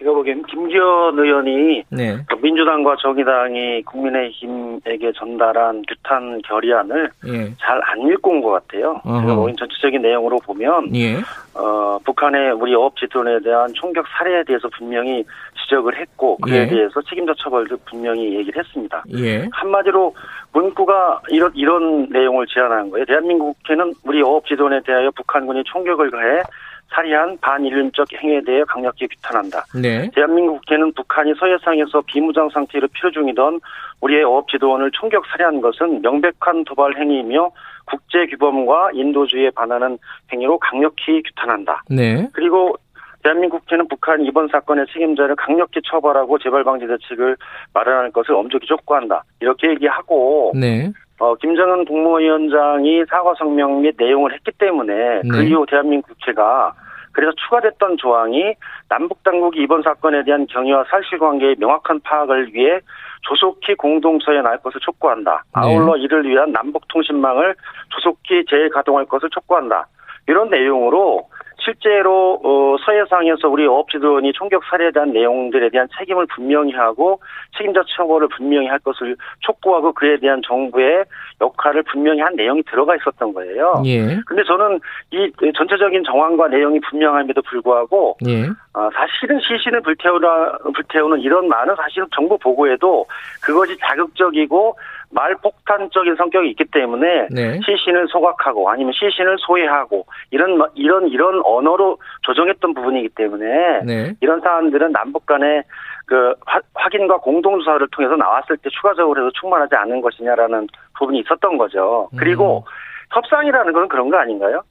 제가 0.00 0.12
보기엔 0.12 0.42
김기현 0.44 1.18
의원이 1.18 1.84
네. 1.90 2.16
민주당과 2.40 2.96
정의당이 3.02 3.82
국민의힘에게 3.82 5.12
전달한 5.14 5.82
규탄 5.86 6.40
결의안을 6.42 7.10
예. 7.26 7.54
잘안 7.60 8.08
읽고 8.08 8.30
온 8.30 8.40
것 8.40 8.50
같아요. 8.52 8.98
어허. 9.04 9.20
제가 9.20 9.34
보기엔 9.34 9.56
전체적인 9.58 10.00
내용으로 10.00 10.38
보면 10.38 10.96
예. 10.96 11.16
어, 11.54 11.98
북한의 12.04 12.52
우리 12.52 12.74
어업 12.74 12.96
지도에 12.96 13.40
대한 13.40 13.70
총격 13.74 14.06
사례에 14.08 14.42
대해서 14.44 14.68
분명히 14.68 15.22
지적을 15.62 15.98
했고 16.00 16.38
그에 16.38 16.62
예. 16.62 16.66
대해서 16.66 17.02
책임자 17.02 17.34
처벌도 17.36 17.76
분명히 17.84 18.34
얘기를 18.36 18.64
했습니다. 18.64 19.04
예. 19.18 19.46
한마디로 19.52 20.14
문구가 20.54 21.20
이런 21.28 21.52
이런 21.54 22.08
내용을 22.08 22.46
제안한 22.46 22.88
거예요. 22.90 23.04
대한민국 23.04 23.54
국회는 23.58 23.92
우리 24.04 24.22
어업 24.22 24.46
지도에 24.46 24.80
대하여 24.86 25.10
북한군이 25.10 25.62
총격을 25.64 26.10
가해 26.10 26.42
살해한 26.90 27.38
반인륜적 27.40 28.08
행위에 28.12 28.42
대해 28.44 28.62
강력히 28.66 29.06
규탄한다. 29.08 29.64
네. 29.74 30.10
대한민국 30.14 30.60
국회는 30.60 30.92
북한이 30.94 31.34
서해상에서 31.38 32.02
비무장 32.06 32.48
상태로 32.50 32.88
필요 32.88 33.10
중이던 33.10 33.60
우리의 34.00 34.24
어업 34.24 34.48
지도원을 34.48 34.90
총격 34.92 35.24
살해한 35.26 35.60
것은 35.60 36.02
명백한 36.02 36.64
도발 36.64 36.96
행위이며 36.96 37.50
국제 37.86 38.26
규범과 38.26 38.90
인도주의에 38.94 39.50
반하는 39.50 39.98
행위로 40.32 40.58
강력히 40.58 41.22
규탄한다. 41.22 41.82
네. 41.90 42.28
그리고 42.32 42.76
대한민국 43.22 43.60
국회는 43.60 43.88
북한 43.88 44.24
이번 44.24 44.48
사건의 44.48 44.86
책임자를 44.92 45.36
강력히 45.36 45.80
처벌하고 45.84 46.38
재발 46.38 46.64
방지 46.64 46.86
대책을 46.86 47.36
마련할 47.74 48.10
것을 48.12 48.34
엄격히 48.34 48.66
촉구한다. 48.66 49.24
이렇게 49.40 49.70
얘기하고 49.70 50.52
네. 50.54 50.90
어, 51.18 51.34
김정은 51.34 51.84
국무위원장이 51.84 53.04
사과 53.10 53.34
성명 53.38 53.82
및 53.82 53.94
내용을 53.98 54.32
했기 54.32 54.50
때문에 54.52 55.20
그 55.22 55.26
네. 55.26 55.28
그 55.28 55.42
이후 55.42 55.66
대한민국 55.68 56.08
국회가 56.08 56.72
그래서 57.12 57.32
추가됐던 57.36 57.98
조항이 57.98 58.54
남북 58.88 59.22
당국이 59.22 59.60
이번 59.60 59.82
사건에 59.82 60.24
대한 60.24 60.46
경위와 60.46 60.84
사실관계의 60.90 61.56
명확한 61.58 62.00
파악을 62.00 62.54
위해 62.54 62.80
조속히 63.22 63.74
공동서에 63.74 64.40
날 64.40 64.58
것을 64.58 64.80
촉구한다. 64.80 65.44
네. 65.44 65.50
아울러 65.52 65.96
네. 65.96 66.02
이를 66.02 66.24
위한 66.26 66.52
남북 66.52 66.88
통신망을 66.88 67.54
조속히 67.90 68.44
재가동할 68.48 69.04
것을 69.06 69.28
촉구한다. 69.30 69.86
이런 70.26 70.48
내용으로 70.48 71.28
실제로 71.62 72.40
어, 72.42 72.76
서해상에서 72.84 73.48
우리 73.48 73.66
어업지도원이 73.66 74.32
총격 74.32 74.62
살해에 74.64 74.90
대한 74.92 75.12
내용들에 75.12 75.70
대한 75.70 75.88
책임을 75.98 76.26
분명히 76.26 76.72
하고 76.72 77.20
책임자 77.56 77.82
처벌을 77.96 78.28
분명히 78.28 78.66
할 78.66 78.78
것을 78.78 79.16
촉구하고 79.40 79.92
그에 79.92 80.18
대한 80.18 80.40
정부의 80.46 81.04
역할을 81.40 81.82
분명히 81.84 82.20
한 82.20 82.34
내용이 82.34 82.62
들어가 82.64 82.94
있었던 82.96 83.32
거예요. 83.32 83.82
예. 83.86 84.20
근데 84.26 84.42
저는 84.44 84.80
이 85.12 85.32
전체적인 85.56 86.04
정황과 86.04 86.48
내용이 86.48 86.80
분명함에도 86.80 87.42
불구하고 87.42 88.16
예. 88.26 88.44
어, 88.74 88.88
사실은 88.94 89.40
시신을 89.40 89.80
불태우라 89.82 90.58
불태우는 90.74 91.20
이런 91.20 91.48
많은 91.48 91.74
사실은 91.76 92.06
정부 92.14 92.38
보고에도 92.38 93.06
그것이 93.42 93.76
자극적이고 93.78 94.76
말폭탄적인 95.12 96.16
성격이 96.16 96.50
있기 96.50 96.64
때문에 96.72 97.28
네. 97.30 97.60
시신을 97.64 98.08
소각하고 98.08 98.70
아니면 98.70 98.92
시신을 98.92 99.36
소외하고 99.40 100.06
이런 100.30 100.60
이런 100.74 101.08
이런 101.08 101.40
언어로 101.44 101.98
조정했던 102.22 102.74
부분이기 102.74 103.10
때문에 103.10 103.82
네. 103.84 104.14
이런 104.20 104.40
사안들은 104.40 104.92
남북 104.92 105.26
간의 105.26 105.64
그 106.06 106.34
확인과 106.74 107.18
공동 107.18 107.58
조사를 107.58 107.86
통해서 107.90 108.16
나왔을 108.16 108.56
때 108.58 108.70
추가적으로 108.70 109.20
해도 109.20 109.32
충분하지 109.40 109.74
않은 109.74 110.00
것이냐라는 110.00 110.68
부분이 110.98 111.20
있었던 111.20 111.58
거죠. 111.58 112.08
그리고 112.16 112.58
음. 112.58 112.70
협상이라는 113.12 113.72
건 113.72 113.88
그런 113.88 114.10
거 114.10 114.16
아닌가요? 114.16 114.62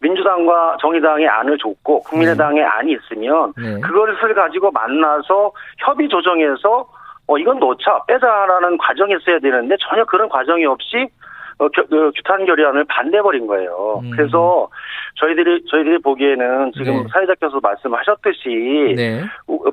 민주당과 0.00 0.76
정의당의 0.80 1.26
안을 1.26 1.56
줬고 1.58 2.02
국민의당의 2.02 2.62
네. 2.62 2.64
안이 2.64 2.92
있으면 2.92 3.52
네. 3.56 3.80
그것을 3.80 4.34
가지고 4.34 4.70
만나서 4.70 5.52
협의 5.78 6.08
조정해서 6.08 6.86
어, 7.28 7.38
이건 7.38 7.58
놓자, 7.58 8.04
빼자라는 8.06 8.78
과정이 8.78 9.14
있어야 9.20 9.38
되는데 9.38 9.76
전혀 9.80 10.04
그런 10.04 10.28
과정이 10.28 10.64
없이 10.64 11.08
어, 11.58 11.68
겨, 11.68 11.82
그, 11.88 12.12
규탄 12.14 12.44
결의안을 12.44 12.84
반대버린 12.84 13.46
거예요. 13.46 14.00
음. 14.04 14.10
그래서 14.10 14.68
저희들이 15.14 15.64
저희들이 15.70 15.98
보기에는 15.98 16.72
지금 16.72 17.02
네. 17.02 17.04
사회자께서 17.10 17.58
말씀하셨듯이 17.62 18.94
네. 18.96 19.24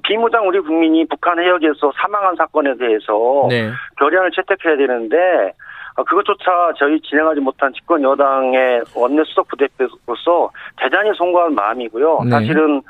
비무장 0.03 0.47
우리 0.47 0.61
국민이 0.61 1.05
북한 1.05 1.37
해역에서 1.39 1.91
사망한 1.97 2.37
사건에 2.37 2.75
대해서 2.77 3.47
네. 3.49 3.69
결의안을 3.97 4.31
채택해야 4.31 4.77
되는데 4.77 5.51
어, 5.97 6.03
그것조차 6.05 6.73
저희 6.77 7.01
진행하지 7.01 7.41
못한 7.41 7.73
집권 7.73 8.01
여당의 8.01 8.83
원내 8.95 9.23
수석 9.25 9.49
부대표로서 9.49 10.51
대단히 10.77 11.11
송구한 11.15 11.53
마음이고요. 11.53 12.21
네. 12.23 12.29
사실은 12.29 12.81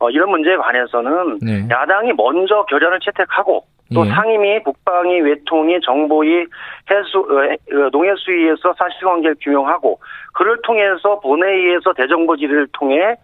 어, 0.00 0.10
이런 0.10 0.30
문제에 0.30 0.56
관해서는 0.56 1.38
네. 1.40 1.68
야당이 1.70 2.14
먼저 2.14 2.64
결의안을 2.64 2.98
채택하고 3.00 3.64
또 3.94 4.06
예. 4.06 4.10
상임위, 4.10 4.62
국방위, 4.62 5.20
외통위, 5.20 5.80
정보위, 5.80 6.46
해수, 6.90 7.18
어, 7.18 7.76
어, 7.76 7.88
농해수위에서 7.90 8.74
사실관계를 8.78 9.36
규명하고 9.40 9.98
그를 10.34 10.60
통해서 10.62 11.18
본회의에서 11.20 11.92
대정부 11.94 12.36
질의를 12.36 12.68
통해 12.72 13.16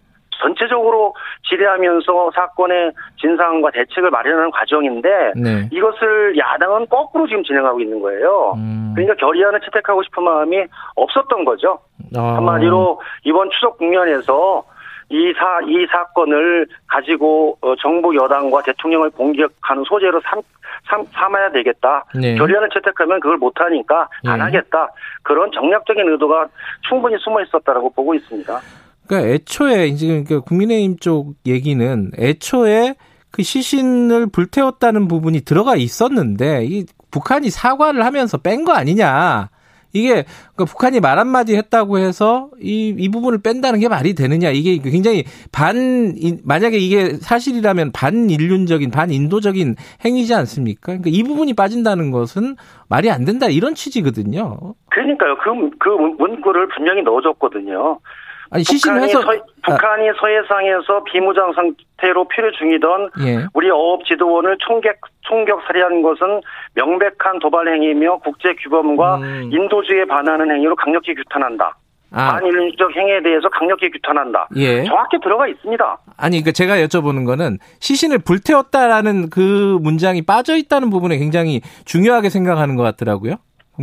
전체적으로 0.43 1.15
질의하면서 1.49 2.31
사건의 2.35 2.93
진상과 3.21 3.71
대책을 3.71 4.11
마련하는 4.11 4.51
과정인데 4.51 5.33
네. 5.37 5.69
이것을 5.73 6.37
야당은 6.37 6.89
거꾸로 6.89 7.27
지금 7.27 7.43
진행하고 7.43 7.81
있는 7.81 8.01
거예요. 8.01 8.53
음. 8.57 8.93
그러니까 8.95 9.15
결의안을 9.17 9.61
채택하고 9.61 10.03
싶은 10.03 10.25
마음이 10.25 10.65
없었던 10.95 11.45
거죠. 11.45 11.79
아. 12.17 12.37
한마디로 12.37 13.01
이번 13.25 13.51
추석 13.51 13.79
국면에서 13.79 14.63
이 15.09 15.33
사, 15.39 15.61
이 15.69 15.87
사건을 15.91 16.67
가지고 16.89 17.57
어, 17.61 17.77
정부 17.77 18.15
여당과 18.17 18.63
대통령을 18.63 19.11
공격하는 19.11 19.85
소재로 19.85 20.21
삼, 20.25 20.43
삼, 20.89 21.05
삼아야 21.13 21.53
되겠다. 21.53 22.05
네. 22.15 22.35
결의안을 22.35 22.69
채택하면 22.75 23.21
그걸 23.21 23.37
못하니까 23.37 24.09
안 24.25 24.39
네. 24.39 24.45
하겠다. 24.45 24.89
그런 25.23 25.51
정략적인 25.53 26.09
의도가 26.09 26.49
충분히 26.89 27.17
숨어 27.21 27.41
있었다라고 27.43 27.91
보고 27.91 28.15
있습니다. 28.15 28.61
그러니까 29.07 29.31
애초에 29.33 29.87
이제 29.87 30.25
그 30.27 30.41
국민의힘 30.41 30.97
쪽 30.99 31.35
얘기는 31.47 32.11
애초에 32.19 32.95
그 33.31 33.43
시신을 33.43 34.29
불태웠다는 34.33 35.07
부분이 35.07 35.43
들어가 35.43 35.77
있었는데 35.77 36.65
이 36.65 36.85
북한이 37.13 37.51
사과를 37.51 38.05
하면서 38.05 38.39
뺀 38.39 38.65
거 38.65 38.73
아니냐. 38.73 39.51
이게 39.97 40.25
그러니까 40.55 40.65
북한이 40.67 41.01
말 41.01 41.19
한마디 41.19 41.57
했다고 41.57 41.99
해서 41.99 42.51
이, 42.61 42.95
이 42.97 43.09
부분을 43.09 43.39
뺀다는 43.43 43.81
게 43.81 43.89
말이 43.89 44.15
되느냐. 44.15 44.51
이게 44.51 44.79
굉장히 44.79 45.25
반, 45.53 46.15
만약에 46.45 46.77
이게 46.79 47.15
사실이라면 47.15 47.93
반인륜적인, 47.93 48.91
반인도적인 48.91 49.77
행위지 50.05 50.35
않습니까? 50.35 50.99
그러니까 50.99 51.11
이 51.11 51.23
부분이 51.23 51.55
빠진다는 51.55 52.11
것은 52.11 52.57
말이 52.89 53.11
안 53.11 53.25
된다. 53.25 53.47
이런 53.47 53.75
취지거든요. 53.75 54.75
그러니까요. 54.91 55.37
그, 55.39 55.71
그 55.79 55.89
문구를 56.23 56.69
분명히 56.69 57.03
넣어줬거든요. 57.03 58.01
아니 58.51 58.65
시신을 58.65 59.03
해서 59.03 59.21
서, 59.21 59.29
북한이 59.63 60.09
아. 60.09 60.13
서해상에서 60.19 61.05
비무장 61.05 61.53
상태로 61.53 62.29
필요 62.29 62.51
중이던 62.53 63.11
예. 63.21 63.47
우리 63.55 63.71
어업 63.71 64.05
지도원을 64.05 64.57
총격 64.61 64.97
총격 65.23 65.63
살해한 65.67 66.03
것은 66.03 66.41
명백한 66.75 67.41
도발 67.41 67.69
행위이며 67.69 68.19
국제 68.19 68.55
규범과 68.55 69.17
음. 69.17 69.51
인도주의에 69.53 70.05
반하는 70.05 70.51
행위로 70.51 70.77
강력히 70.77 71.15
규탄한다. 71.15 71.77
아. 72.13 72.33
반인륜적 72.33 72.97
행위에 72.97 73.23
대해서 73.23 73.49
강력히 73.49 73.91
규탄한다. 73.91 74.49
예. 74.57 74.85
정확히 74.85 75.19
들어가 75.21 75.47
있습니다. 75.49 75.99
아니, 76.17 76.43
그 76.43 76.53
제가 76.53 76.77
여쭤보는 76.77 77.27
거는 77.27 77.59
시신을 77.81 78.21
불태웠다라는 78.21 79.29
그 79.29 79.79
문장이 79.83 80.23
빠져 80.23 80.57
있다는 80.57 80.91
부분에 80.91 81.19
굉장히 81.19 81.61
중요하게 81.85 82.31
생각하는 82.31 82.77
것 82.77 82.85
같더라고요. 82.85 83.35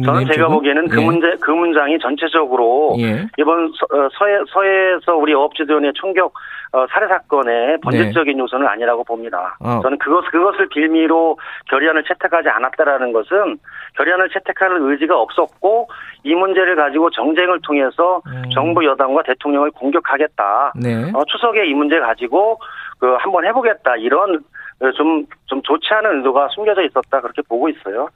저는 0.01 0.25
제가 0.25 0.47
보기에는 0.47 0.87
그 0.87 1.01
예. 1.01 1.05
문제 1.05 1.35
그 1.39 1.51
문장이 1.51 1.99
전체적으로 1.99 2.95
예. 2.99 3.27
이번 3.37 3.71
서, 3.73 3.85
어, 3.95 4.09
서해 4.17 4.39
서해에서 4.49 5.15
우리 5.15 5.33
어업지도원의 5.33 5.93
총격 5.95 6.33
어, 6.71 6.87
살해 6.89 7.07
사건의 7.07 7.77
본질적인 7.81 8.35
네. 8.35 8.41
요소는 8.41 8.65
아니라고 8.65 9.03
봅니다. 9.03 9.55
어. 9.59 9.79
저는 9.83 9.99
그것 9.99 10.25
그것을 10.31 10.67
빌미로 10.69 11.37
결의안을 11.69 12.03
채택하지 12.05 12.49
않았다라는 12.49 13.13
것은 13.13 13.59
결의안을 13.95 14.29
채택할 14.29 14.77
의지가 14.81 15.19
없었고 15.19 15.89
이 16.23 16.33
문제를 16.33 16.75
가지고 16.75 17.11
정쟁을 17.11 17.59
통해서 17.61 18.21
음. 18.25 18.49
정부 18.51 18.83
여당과 18.83 19.21
대통령을 19.23 19.69
공격하겠다. 19.71 20.73
네. 20.81 21.11
어, 21.13 21.23
추석에 21.25 21.67
이 21.67 21.73
문제 21.75 21.99
가지고 21.99 22.59
그 22.97 23.13
한번 23.19 23.45
해보겠다 23.45 23.97
이런 23.97 24.43
좀좀 24.79 25.25
좀 25.45 25.61
좋지 25.61 25.87
않은 25.93 26.17
의도가 26.17 26.49
숨겨져 26.49 26.81
있었다 26.81 27.21
그렇게 27.21 27.41
보고 27.47 27.69
있어요. 27.69 28.07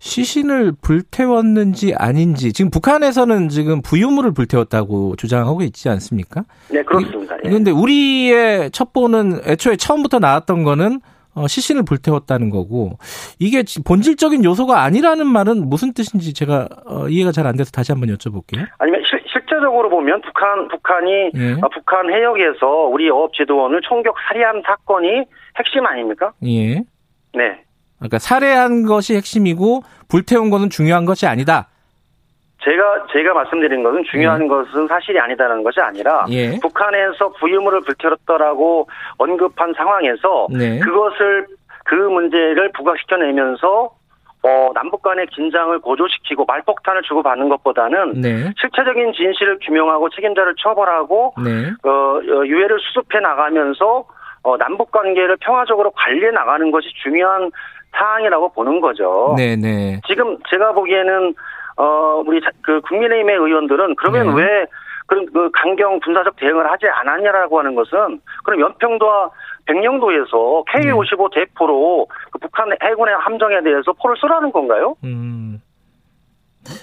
시신을 0.00 0.72
불태웠는지 0.82 1.94
아닌지 1.96 2.52
지금 2.52 2.70
북한에서는 2.70 3.48
지금 3.50 3.82
부유물을 3.82 4.32
불태웠다고 4.32 5.16
주장하고 5.16 5.62
있지 5.62 5.88
않습니까? 5.90 6.44
네, 6.70 6.82
그렇습니다. 6.82 7.36
그런데 7.42 7.70
예. 7.70 7.74
우리의 7.74 8.70
첩보는 8.72 9.42
애초에 9.46 9.76
처음부터 9.76 10.18
나왔던 10.18 10.64
거는 10.64 11.00
어, 11.34 11.46
시신을 11.46 11.84
불태웠다는 11.84 12.50
거고 12.50 12.98
이게 13.38 13.62
본질적인 13.86 14.42
요소가 14.44 14.82
아니라는 14.82 15.26
말은 15.26 15.68
무슨 15.68 15.92
뜻인지 15.92 16.34
제가 16.34 16.66
어, 16.86 17.08
이해가 17.08 17.30
잘 17.30 17.46
안 17.46 17.56
돼서 17.56 17.70
다시 17.70 17.92
한번 17.92 18.08
여쭤볼게요. 18.08 18.66
아니면 18.78 19.02
실, 19.08 19.20
실제적으로 19.30 19.88
보면 19.90 20.22
북한 20.22 20.66
북한이 20.68 21.12
예. 21.36 21.52
어, 21.60 21.68
북한 21.72 22.10
해역에서 22.10 22.66
우리 22.90 23.08
어업 23.10 23.32
지도원을 23.34 23.80
총격 23.82 24.16
살해한 24.26 24.62
사건이 24.66 25.08
핵심 25.56 25.86
아닙니까? 25.86 26.32
예. 26.46 26.82
네. 27.34 27.62
그러니까 28.00 28.18
살해한 28.18 28.86
것이 28.86 29.14
핵심이고 29.14 29.82
불태운 30.08 30.50
것은 30.50 30.70
중요한 30.70 31.04
것이 31.04 31.26
아니다. 31.26 31.68
제가 32.62 33.06
제가 33.12 33.32
말씀드린 33.32 33.82
것은 33.82 34.04
중요한 34.10 34.42
예. 34.42 34.46
것은 34.46 34.86
사실이 34.86 35.18
아니다는 35.18 35.62
것이 35.62 35.80
아니라 35.80 36.26
예. 36.28 36.58
북한에서 36.60 37.30
부유물을 37.40 37.80
불태웠더라고 37.82 38.88
언급한 39.16 39.72
상황에서 39.74 40.46
네. 40.50 40.78
그것을 40.80 41.46
그 41.84 41.94
문제를 41.94 42.70
부각시켜내면서 42.72 43.90
어, 44.42 44.70
남북 44.74 45.02
간의 45.02 45.26
긴장을 45.26 45.78
고조시키고 45.80 46.44
말폭탄을 46.46 47.02
주고받는 47.02 47.48
것보다는 47.50 48.20
네. 48.20 48.52
실체적인 48.58 49.12
진실을 49.12 49.58
규명하고 49.62 50.08
책임자를 50.10 50.54
처벌하고 50.62 51.34
네. 51.42 51.70
어, 51.82 51.90
어 51.90 52.46
유해를 52.46 52.78
수습해 52.80 53.20
나가면서 53.20 54.04
어, 54.42 54.56
남북 54.56 54.90
관계를 54.90 55.36
평화적으로 55.40 55.90
관리해 55.90 56.30
나가는 56.30 56.70
것이 56.70 56.88
중요한 57.02 57.50
사항이라고 57.92 58.52
보는 58.52 58.80
거죠. 58.80 59.34
네네. 59.36 59.56
네. 59.56 60.00
지금 60.06 60.36
제가 60.48 60.72
보기에는 60.72 61.34
어 61.76 62.22
우리 62.26 62.40
그 62.62 62.80
국민의힘의 62.82 63.36
의원들은 63.36 63.96
그러면 63.96 64.34
네. 64.34 64.42
왜 64.42 64.66
그런 65.06 65.26
그 65.32 65.50
강경 65.52 66.00
군사적 66.00 66.36
대응을 66.36 66.70
하지 66.70 66.86
않았냐라고 66.88 67.58
하는 67.58 67.74
것은 67.74 68.20
그럼 68.44 68.60
연평도와 68.60 69.30
백령도에서 69.66 70.64
K-55 70.72 71.32
대포로 71.34 72.06
그 72.30 72.38
북한 72.38 72.70
해군의 72.82 73.14
함정에 73.16 73.60
대해서 73.62 73.92
포를 73.92 74.16
쏘라는 74.16 74.52
건가요? 74.52 74.96
음. 75.04 75.60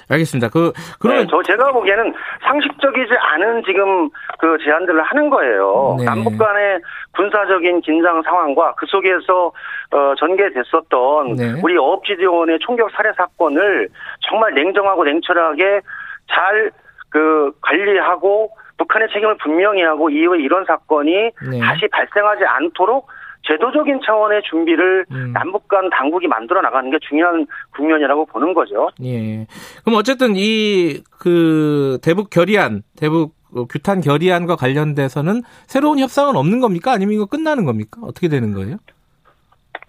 알겠습니다. 0.10 0.50
그 0.50 0.72
그러면 1.00 1.24
네, 1.24 1.28
저 1.30 1.42
제가 1.44 1.72
보기에는 1.72 2.14
상식적이지 2.44 3.14
않은 3.14 3.64
지금 3.66 4.10
그 4.40 4.58
제안들을 4.64 5.02
하는 5.04 5.30
거예요. 5.30 5.96
네. 6.00 6.06
남북 6.06 6.38
간의 6.38 6.82
군사적인 7.16 7.82
긴장 7.82 8.22
상황과 8.22 8.76
그 8.76 8.86
속에서 8.88 9.52
어, 9.92 10.14
전개됐었던 10.18 11.36
네. 11.36 11.60
우리 11.64 11.78
어업지대원의 11.78 12.60
총격 12.60 12.92
살해 12.92 13.12
사건을 13.18 13.90
정말 14.30 14.54
냉정하고 14.54 15.04
냉철하게 15.04 15.82
잘 16.30 16.72
그 17.10 17.52
관리하고 17.62 18.52
북한의 18.78 19.08
책임을 19.12 19.38
분명히 19.38 19.82
하고 19.82 20.10
이후에 20.10 20.40
이런 20.40 20.66
사건이 20.66 21.12
네. 21.50 21.60
다시 21.60 21.88
발생하지 21.88 22.46
않도록 22.46 23.08
제도적인 23.48 24.02
차원의 24.06 24.42
준비를 24.50 25.06
음. 25.12 25.32
남북 25.34 25.68
간 25.68 25.90
당국이 25.90 26.28
만들어 26.28 26.62
나가는 26.62 26.90
게 26.92 26.98
중요한 27.08 27.46
국면이라고 27.76 28.26
보는 28.26 28.54
거죠. 28.54 28.90
예. 29.04 29.46
그럼 29.84 29.98
어쨌든 30.00 30.34
이 30.36 31.02
그 31.20 31.98
대북 32.04 32.30
결의안, 32.30 32.84
대북 32.98 33.34
규탄 33.70 34.02
결의안과 34.02 34.56
관련돼서는 34.56 35.42
새로운 35.68 36.00
협상은 36.00 36.36
없는 36.36 36.60
겁니까? 36.60 36.92
아니면 36.92 37.16
이거 37.16 37.26
끝나는 37.26 37.66
겁니까? 37.66 38.02
어떻게 38.04 38.28
되는 38.28 38.54
거예요? 38.54 38.78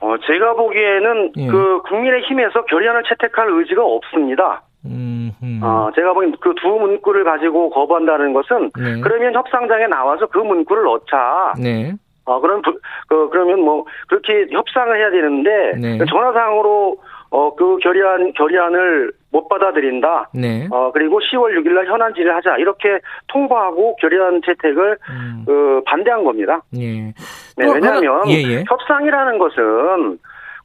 어, 0.01 0.15
제가 0.27 0.55
보기에는 0.55 1.33
예. 1.37 1.47
그 1.49 1.83
국민의 1.89 2.23
힘에서 2.23 2.65
결의안을 2.65 3.03
채택할 3.09 3.49
의지가 3.51 3.85
없습니다. 3.85 4.63
음, 4.85 5.33
음. 5.43 5.61
어, 5.63 5.91
제가 5.95 6.13
보기엔 6.15 6.35
그 6.41 6.55
두 6.55 6.69
문구를 6.69 7.25
가지고 7.25 7.71
거부한다는 7.71 8.33
것은 8.33 8.71
네. 8.79 9.01
그러면 9.01 9.35
협상장에 9.35 9.87
나와서 9.89 10.27
그 10.27 10.39
문구를 10.39 10.85
넣자. 10.85 11.53
네. 11.61 11.95
어, 12.29 12.41
그럼, 12.41 12.61
그, 13.09 13.29
그러면 13.31 13.61
뭐, 13.61 13.85
그렇게 14.07 14.47
협상을 14.51 14.95
해야 14.95 15.11
되는데, 15.11 15.73
네. 15.81 15.99
전화상으로, 16.05 16.99
어, 17.31 17.55
그 17.55 17.79
결의안, 17.79 18.33
결의안을 18.35 19.13
못 19.33 19.49
받아들인다. 19.49 20.31
네. 20.35 20.69
어, 20.71 20.91
그리고 20.93 21.21
10월 21.21 21.57
6일 21.59 21.75
날 21.75 21.87
현안 21.87 22.15
질의하자. 22.15 22.59
이렇게 22.59 23.01
통보하고 23.29 23.97
결의안 23.97 24.43
채택을, 24.45 24.99
음. 25.11 25.45
그, 25.47 25.83
반대한 25.87 26.23
겁니다. 26.23 26.61
예. 26.77 27.15
네, 27.57 27.73
왜냐하면, 27.73 28.29
예, 28.29 28.35
예. 28.43 28.65
협상이라는 28.69 29.39
것은, 29.39 30.19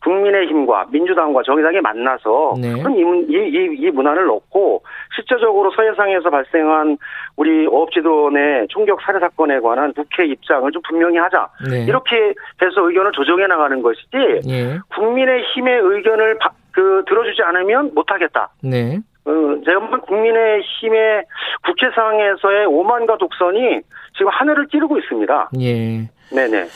국민의힘과 0.04 0.88
민주당과 0.91 1.41
정의당이 1.43 1.80
만나서 1.82 2.56
네. 2.62 2.74
그럼 2.74 2.95
이, 2.95 3.01
이, 3.30 3.78
이, 3.80 3.89
문안을 3.89 4.26
넣고 4.26 4.84
실제적으로 5.16 5.72
서해상에서 5.72 6.30
발생한 6.30 6.97
우리 7.38 7.66
어업지도원의 7.68 8.68
총격 8.70 9.01
살해 9.01 9.20
사건에 9.20 9.60
관한 9.60 9.93
국회 9.93 10.26
입장을 10.26 10.70
좀 10.72 10.82
분명히 10.88 11.18
하자. 11.18 11.47
네. 11.70 11.86
이렇게 11.86 12.34
해서 12.62 12.88
의견을 12.88 13.12
조정해 13.14 13.47
나가는 13.47 13.82
것이지 13.82 14.47
네. 14.47 14.78
국민의힘의 14.93 15.80
의견을 15.82 16.38
바, 16.39 16.51
그 16.72 17.04
들어주지 17.08 17.41
않으면 17.41 17.91
못하겠다. 17.93 18.49
네. 18.62 18.99
어, 19.26 19.32
제가 19.64 19.80
보면 19.80 20.01
국민의힘의 20.01 21.24
국회 21.66 21.89
상에서의 21.95 22.66
오만과 22.66 23.18
독선이 23.18 23.82
지금 24.18 24.32
하늘을 24.32 24.68
찌르고 24.68 24.97
있습니다. 24.97 25.49
예. 25.62 26.10
네네. 26.36 26.68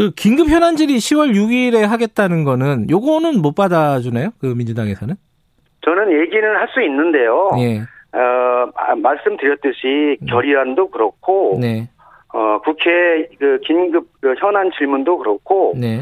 그 0.00 0.10
긴급 0.16 0.48
현안 0.48 0.76
질의 0.76 0.96
10월 0.96 1.34
6일에 1.34 1.82
하겠다는 1.86 2.44
거는 2.44 2.88
요거는 2.88 3.42
못 3.42 3.54
받아주나요? 3.54 4.30
그 4.40 4.46
민주당에서는? 4.46 5.14
저는 5.84 6.12
얘기는 6.22 6.56
할 6.56 6.68
수 6.68 6.80
있는데요. 6.80 7.50
예. 7.58 7.80
어, 8.16 8.96
말씀드렸듯이 8.96 10.16
네. 10.20 10.26
결의안도 10.26 10.88
그렇고 10.88 11.58
네. 11.60 11.90
어, 12.32 12.60
국회 12.64 13.28
그 13.38 13.60
긴급 13.62 14.06
그 14.22 14.34
현안 14.38 14.70
질문도 14.78 15.18
그렇고 15.18 15.74
네. 15.76 16.00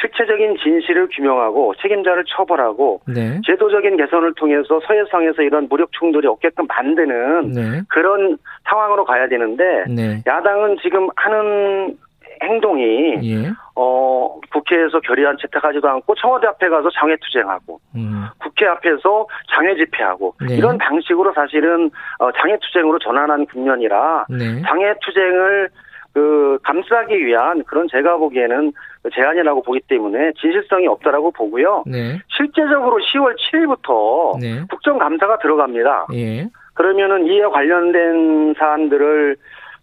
실체적인 0.00 0.56
진실을 0.62 1.08
규명하고 1.14 1.74
책임자를 1.82 2.24
처벌하고 2.26 3.02
네. 3.06 3.40
제도적인 3.44 3.98
개선을 3.98 4.34
통해서 4.34 4.80
서해상에서 4.86 5.42
이런 5.42 5.68
무력 5.68 5.90
충돌이 5.92 6.26
없게끔 6.26 6.66
만드는 6.66 7.52
네. 7.52 7.82
그런 7.88 8.38
상황으로 8.68 9.04
가야 9.04 9.28
되는데 9.28 9.84
네. 9.88 10.22
야당은 10.26 10.78
지금 10.82 11.08
하는 11.16 11.98
행동이 12.42 13.18
예. 13.22 13.50
어 13.76 14.40
국회에서 14.52 15.00
결의안 15.00 15.36
채택하지도 15.40 15.88
않고 15.88 16.14
청와대 16.14 16.46
앞에 16.46 16.68
가서 16.68 16.90
장외 16.90 17.16
투쟁하고 17.20 17.80
음. 17.96 18.26
국회 18.38 18.66
앞에서 18.66 19.26
장외 19.54 19.74
집회하고 19.76 20.34
네. 20.46 20.56
이런 20.56 20.78
방식으로 20.78 21.32
사실은 21.34 21.90
어 22.18 22.30
장외 22.32 22.58
투쟁으로 22.60 22.98
전환한 22.98 23.46
국면이라 23.46 24.26
네. 24.30 24.62
장외 24.62 24.94
투쟁을 25.02 25.70
그 26.14 26.58
감싸기 26.62 27.26
위한 27.26 27.64
그런 27.64 27.88
제가 27.90 28.16
보기에는 28.16 28.72
제안이라고 29.12 29.62
보기 29.62 29.80
때문에 29.88 30.32
진실성이 30.40 30.86
없다라고 30.86 31.32
보고요. 31.32 31.82
네. 31.86 32.20
실제적으로 32.28 32.98
10월 32.98 33.34
7일부터 33.36 34.40
네. 34.40 34.62
국정감사가 34.70 35.38
들어갑니다. 35.38 36.06
예. 36.14 36.46
그러면은 36.74 37.26
이에 37.26 37.42
관련된 37.42 38.54
사안들을 38.56 39.36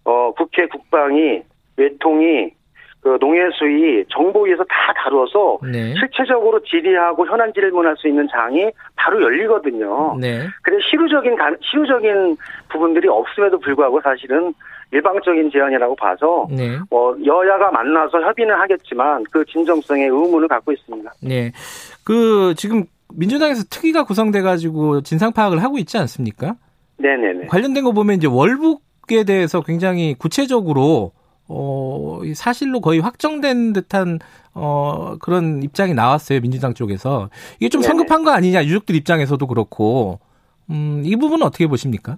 어 0.05 0.33
국회 0.35 0.67
국방이 0.67 1.43
외통이 1.77 2.51
그 3.01 3.17
농해수위 3.19 4.05
정보위에서 4.09 4.63
다 4.65 4.93
다루어서 4.95 5.57
네. 5.63 5.95
실체적으로 5.95 6.61
질의하고 6.63 7.25
현안 7.25 7.51
질문할 7.51 7.95
수 7.97 8.07
있는 8.07 8.27
장이 8.31 8.69
바로 8.95 9.21
열리거든요. 9.23 10.17
네. 10.19 10.45
그래 10.61 10.77
실효적인 10.87 11.35
실효적인 11.61 12.37
부분들이 12.69 13.07
없음에도 13.07 13.59
불구하고 13.59 13.99
사실은 14.01 14.53
일방적인 14.91 15.49
제안이라고 15.51 15.95
봐서 15.95 16.47
네. 16.51 16.77
어, 16.91 17.13
여야가 17.25 17.71
만나서 17.71 18.21
협의는 18.21 18.53
하겠지만 18.55 19.23
그 19.31 19.43
진정성에 19.45 20.03
의문을 20.03 20.47
갖고 20.47 20.71
있습니다. 20.71 21.11
네. 21.23 21.51
그 22.05 22.53
지금 22.55 22.83
민주당에서 23.15 23.63
특위가 23.69 24.03
구성돼 24.03 24.41
가지고 24.41 25.01
진상 25.01 25.31
파악을 25.31 25.63
하고 25.63 25.79
있지 25.79 25.97
않습니까? 25.97 26.55
네네네. 26.97 27.47
관련된 27.47 27.83
거 27.83 27.93
보면 27.93 28.17
이제 28.17 28.27
월북에 28.27 29.23
대해서 29.25 29.61
굉장히 29.61 30.13
구체적으로 30.13 31.13
어, 31.53 32.21
사실로 32.33 32.79
거의 32.79 32.99
확정된 32.99 33.73
듯한 33.73 34.19
어, 34.53 35.15
그런 35.21 35.61
입장이 35.63 35.93
나왔어요. 35.93 36.39
민주당 36.39 36.73
쪽에서. 36.73 37.29
이게 37.59 37.69
좀. 37.69 37.81
성급한 37.81 38.23
거 38.23 38.31
아니냐. 38.31 38.63
유족들 38.63 38.95
입장에서도 38.95 39.45
그렇고. 39.47 40.19
음, 40.69 41.01
이 41.03 41.15
부분은 41.15 41.45
어떻게 41.45 41.67
보십니까? 41.67 42.17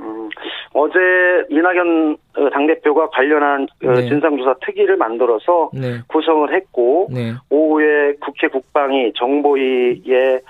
음, 0.00 0.28
어제 0.74 0.98
이낙연 1.50 2.16
어, 2.36 2.50
당대표가 2.50 3.08
관련한 3.10 3.66
어, 3.84 3.92
네. 3.92 4.08
진상조사 4.08 4.56
특위를 4.64 4.96
만들어서 4.96 5.70
네. 5.72 6.00
구성을 6.08 6.54
했고 6.54 7.08
네. 7.10 7.32
오후에 7.50 8.14
국회 8.20 8.48
국방위 8.48 9.12
정보위에 9.16 10.40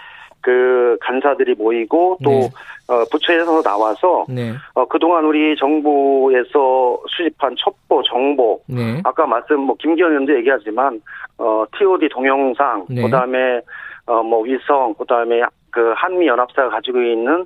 그 0.46 0.96
간사들이 1.00 1.56
모이고 1.56 2.18
또 2.22 2.30
네. 2.30 2.48
어, 2.86 3.04
부처에서 3.10 3.62
나와서 3.62 4.24
네. 4.28 4.52
어, 4.74 4.84
그동안 4.84 5.24
우리 5.24 5.56
정부에서 5.56 7.00
수집한 7.08 7.56
첩보 7.58 8.04
정보 8.04 8.60
네. 8.68 9.00
아까 9.02 9.26
말씀 9.26 9.58
뭐 9.58 9.74
김기현 9.76 10.08
의원도 10.08 10.36
얘기하지만 10.36 11.02
어, 11.38 11.64
TOD 11.76 12.08
동영상 12.10 12.86
네. 12.88 13.02
그다음에 13.02 13.60
어, 14.06 14.22
뭐 14.22 14.42
위성 14.42 14.94
그다음에 14.94 15.42
그 15.72 15.92
한미 15.96 16.28
연합사가 16.28 16.68
가지고 16.68 17.02
있는 17.02 17.44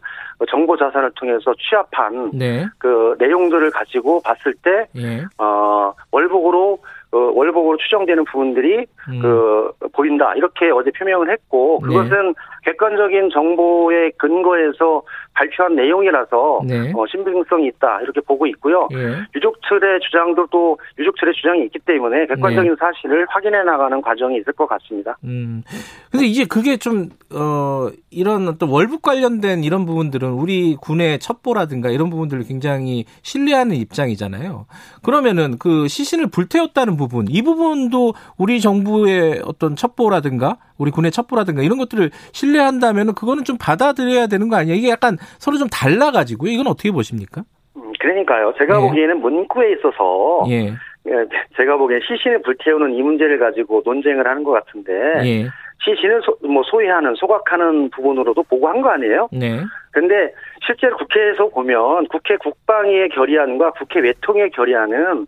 정보 0.50 0.76
자산을 0.76 1.12
통해서 1.14 1.54
취합한 1.54 2.32
네. 2.34 2.66
그 2.76 3.16
내용들을 3.18 3.70
가지고 3.70 4.20
봤을 4.20 4.52
때 4.62 4.86
예. 4.98 5.24
어, 5.38 5.94
월북으로 6.12 6.78
어, 7.12 7.18
월북으로 7.18 7.78
추정되는 7.78 8.24
부분들이 8.26 8.86
음. 9.08 9.20
그 9.20 9.72
보인다 9.92 10.34
이렇게 10.34 10.70
어제 10.70 10.90
표명을 10.90 11.30
했고 11.30 11.80
그것은 11.80 12.10
네. 12.10 12.32
객관적인 12.64 13.30
정보의 13.30 14.12
근거에서 14.18 15.02
발표한 15.34 15.74
내용이라서 15.74 16.60
네. 16.66 16.92
어, 16.94 17.06
신빙성이 17.10 17.68
있다 17.68 18.00
이렇게 18.02 18.20
보고 18.20 18.46
있고요. 18.46 18.88
네. 18.90 19.16
유족 19.34 19.56
측의 19.62 20.00
주장도 20.00 20.48
또 20.50 20.78
유족 20.98 21.16
측의 21.16 21.34
주장이 21.34 21.64
있기 21.64 21.78
때문에 21.80 22.26
객관적인 22.26 22.70
네. 22.72 22.76
사실을 22.78 23.26
확인해 23.28 23.62
나가는 23.62 24.00
과정이 24.02 24.38
있을 24.38 24.52
것 24.52 24.66
같습니다. 24.66 25.16
음. 25.24 25.62
근데 26.10 26.26
이제 26.26 26.44
그게 26.44 26.76
좀 26.76 27.08
어, 27.32 27.88
이런 28.10 28.48
어떤 28.48 28.68
월북 28.68 29.02
관련된 29.02 29.64
이런 29.64 29.86
부분들은 29.86 30.30
우리 30.30 30.76
군의 30.80 31.18
첩보라든가 31.20 31.90
이런 31.90 32.10
부분들을 32.10 32.44
굉장히 32.44 33.04
신뢰하는 33.22 33.76
입장이잖아요. 33.76 34.66
그러면은 35.02 35.56
그 35.58 35.88
시신을 35.88 36.26
불태웠다는 36.30 36.96
부분 36.96 37.26
이 37.28 37.42
부분도 37.42 38.14
우리 38.36 38.60
정부 38.60 38.89
의 38.98 39.40
어떤 39.44 39.76
첩보라든가 39.76 40.56
우리 40.78 40.90
군의 40.90 41.10
첩보라든가 41.10 41.62
이런 41.62 41.78
것들을 41.78 42.10
신뢰한다면 42.32 43.14
그거는 43.14 43.44
좀 43.44 43.56
받아들여야 43.58 44.26
되는 44.26 44.48
거 44.48 44.56
아니야? 44.56 44.74
이게 44.74 44.90
약간 44.90 45.16
서로 45.38 45.56
좀 45.56 45.68
달라가지고 45.68 46.46
이건 46.48 46.66
어떻게 46.66 46.90
보십니까? 46.90 47.42
음, 47.76 47.92
그러니까요. 48.00 48.52
제가 48.58 48.76
예. 48.76 48.80
보기에는 48.80 49.20
문구에 49.20 49.72
있어서 49.72 50.44
예. 50.48 50.74
예. 51.08 51.12
제가 51.56 51.76
보기엔 51.76 52.00
시신을 52.06 52.42
불태우는 52.42 52.94
이 52.94 53.02
문제를 53.02 53.38
가지고 53.38 53.82
논쟁을 53.84 54.26
하는 54.26 54.44
것 54.44 54.52
같은데 54.52 54.92
예. 55.24 55.46
시신을 55.82 56.20
소, 56.22 56.36
뭐 56.46 56.62
소유하는 56.64 57.14
소각하는 57.14 57.90
부분으로도 57.90 58.42
보고한 58.44 58.82
거 58.82 58.90
아니에요? 58.90 59.28
네. 59.32 59.60
근데 59.92 60.32
실제로 60.66 60.96
국회에서 60.96 61.48
보면 61.48 62.06
국회 62.08 62.36
국방위의 62.36 63.08
결의안과 63.10 63.72
국회 63.72 64.00
외통의 64.00 64.50
결의안은 64.50 65.26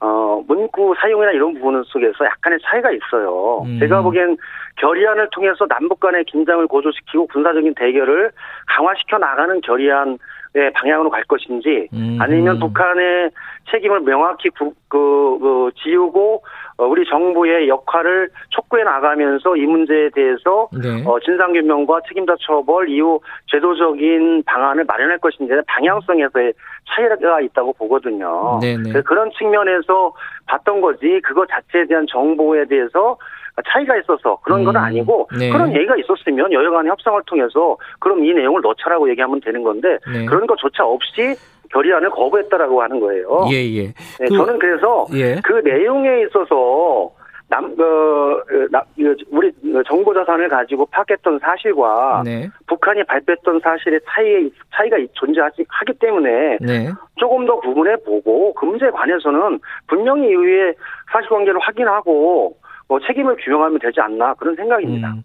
어, 0.00 0.42
문구 0.46 0.94
사용이나 1.00 1.32
이런 1.32 1.54
부분 1.54 1.82
속에서 1.84 2.24
약간의 2.24 2.58
차이가 2.62 2.90
있어요. 2.90 3.62
음. 3.64 3.78
제가 3.78 4.02
보기엔 4.02 4.36
결의안을 4.76 5.28
통해서 5.32 5.66
남북 5.66 6.00
간의 6.00 6.24
긴장을 6.24 6.66
고조시키고 6.66 7.26
군사적인 7.28 7.74
대결을 7.74 8.30
강화시켜 8.66 9.18
나가는 9.18 9.60
결의안 9.62 10.18
의 10.54 10.72
방향으로 10.72 11.10
갈 11.10 11.22
것인지 11.24 11.86
음. 11.92 12.16
아니면 12.18 12.58
북한의 12.58 13.30
책임을 13.70 14.00
명확히 14.00 14.48
구, 14.48 14.72
그, 14.88 15.38
그 15.38 15.70
지우고 15.82 16.36
어, 16.36 16.65
우리 16.78 17.04
정부의 17.08 17.68
역할을 17.68 18.28
촉구해 18.50 18.84
나가면서 18.84 19.56
이 19.56 19.64
문제에 19.66 20.10
대해서 20.10 20.68
네. 20.72 21.02
어, 21.06 21.18
진상규명과 21.20 22.02
책임자 22.06 22.34
처벌 22.40 22.90
이후 22.90 23.20
제도적인 23.50 24.42
방안을 24.44 24.84
마련할 24.84 25.18
것인지 25.18 25.54
방향성에서의 25.66 26.52
차이가 26.88 27.40
있다고 27.40 27.72
보거든요. 27.74 28.58
네, 28.60 28.76
네. 28.76 28.92
그런 29.02 29.30
측면에서 29.38 30.12
봤던 30.46 30.80
거지 30.82 31.20
그거 31.24 31.46
자체에 31.46 31.86
대한 31.86 32.06
정보에 32.06 32.66
대해서 32.66 33.16
차이가 33.64 33.96
있어서 33.96 34.38
그런 34.42 34.64
건 34.64 34.76
음, 34.76 34.80
아니고 34.80 35.28
네. 35.38 35.50
그런 35.50 35.74
얘기가 35.74 35.96
있었으면 35.96 36.52
여야 36.52 36.70
간의 36.70 36.90
협상을 36.90 37.20
통해서 37.26 37.76
그럼 37.98 38.24
이 38.24 38.32
내용을 38.34 38.60
넣자라고 38.60 39.08
얘기하면 39.10 39.40
되는 39.40 39.62
건데 39.62 39.98
네. 40.12 40.26
그런 40.26 40.46
것조차 40.46 40.84
없이 40.84 41.34
결의안을 41.70 42.10
거부했다라고 42.10 42.82
하는 42.82 43.00
거예요. 43.00 43.46
예, 43.50 43.56
예. 43.56 43.86
네, 43.86 44.26
그, 44.28 44.36
저는 44.36 44.58
그래서 44.58 45.06
예. 45.14 45.36
그 45.42 45.54
내용에 45.64 46.22
있어서 46.22 47.10
남, 47.48 47.64
어, 47.64 48.42
나, 48.70 48.82
우리 49.30 49.52
정보 49.86 50.12
자산을 50.12 50.48
가지고 50.48 50.86
파악했던 50.86 51.38
사실과 51.38 52.22
네. 52.24 52.48
북한이 52.66 53.04
발표했던 53.04 53.60
사실의 53.60 54.00
차이, 54.04 54.50
차이가 54.74 54.96
존재하기 55.12 55.64
때문에 56.00 56.58
네. 56.60 56.90
조금 57.16 57.46
더 57.46 57.58
구분해 57.60 57.96
보고 58.04 58.52
그 58.54 58.64
문제에 58.64 58.90
관해서는 58.90 59.60
분명히 59.86 60.28
이후에 60.28 60.74
사실관계를 61.12 61.60
확인하고 61.60 62.56
뭐 62.88 63.00
책임을 63.00 63.36
규명하면 63.36 63.78
되지 63.80 64.00
않나 64.00 64.34
그런 64.34 64.54
생각입니다. 64.54 65.08
음. 65.08 65.22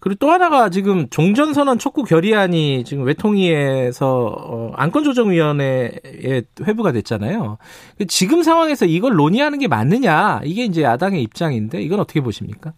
그리고 0.00 0.18
또 0.20 0.30
하나가 0.30 0.68
지금 0.68 1.08
종전선언 1.08 1.78
촉구 1.78 2.04
결의안이 2.04 2.84
지금 2.84 3.04
외통위에서 3.04 4.26
어, 4.36 4.72
안건조정위원회에 4.76 6.42
회부가 6.66 6.92
됐잖아요. 6.92 7.58
지금 8.08 8.42
상황에서 8.42 8.84
이걸 8.86 9.14
논의하는 9.14 9.58
게 9.58 9.68
맞느냐 9.68 10.40
이게 10.44 10.64
이제 10.64 10.82
야당의 10.82 11.22
입장인데 11.22 11.80
이건 11.80 12.00
어떻게 12.00 12.20
보십니까? 12.20 12.72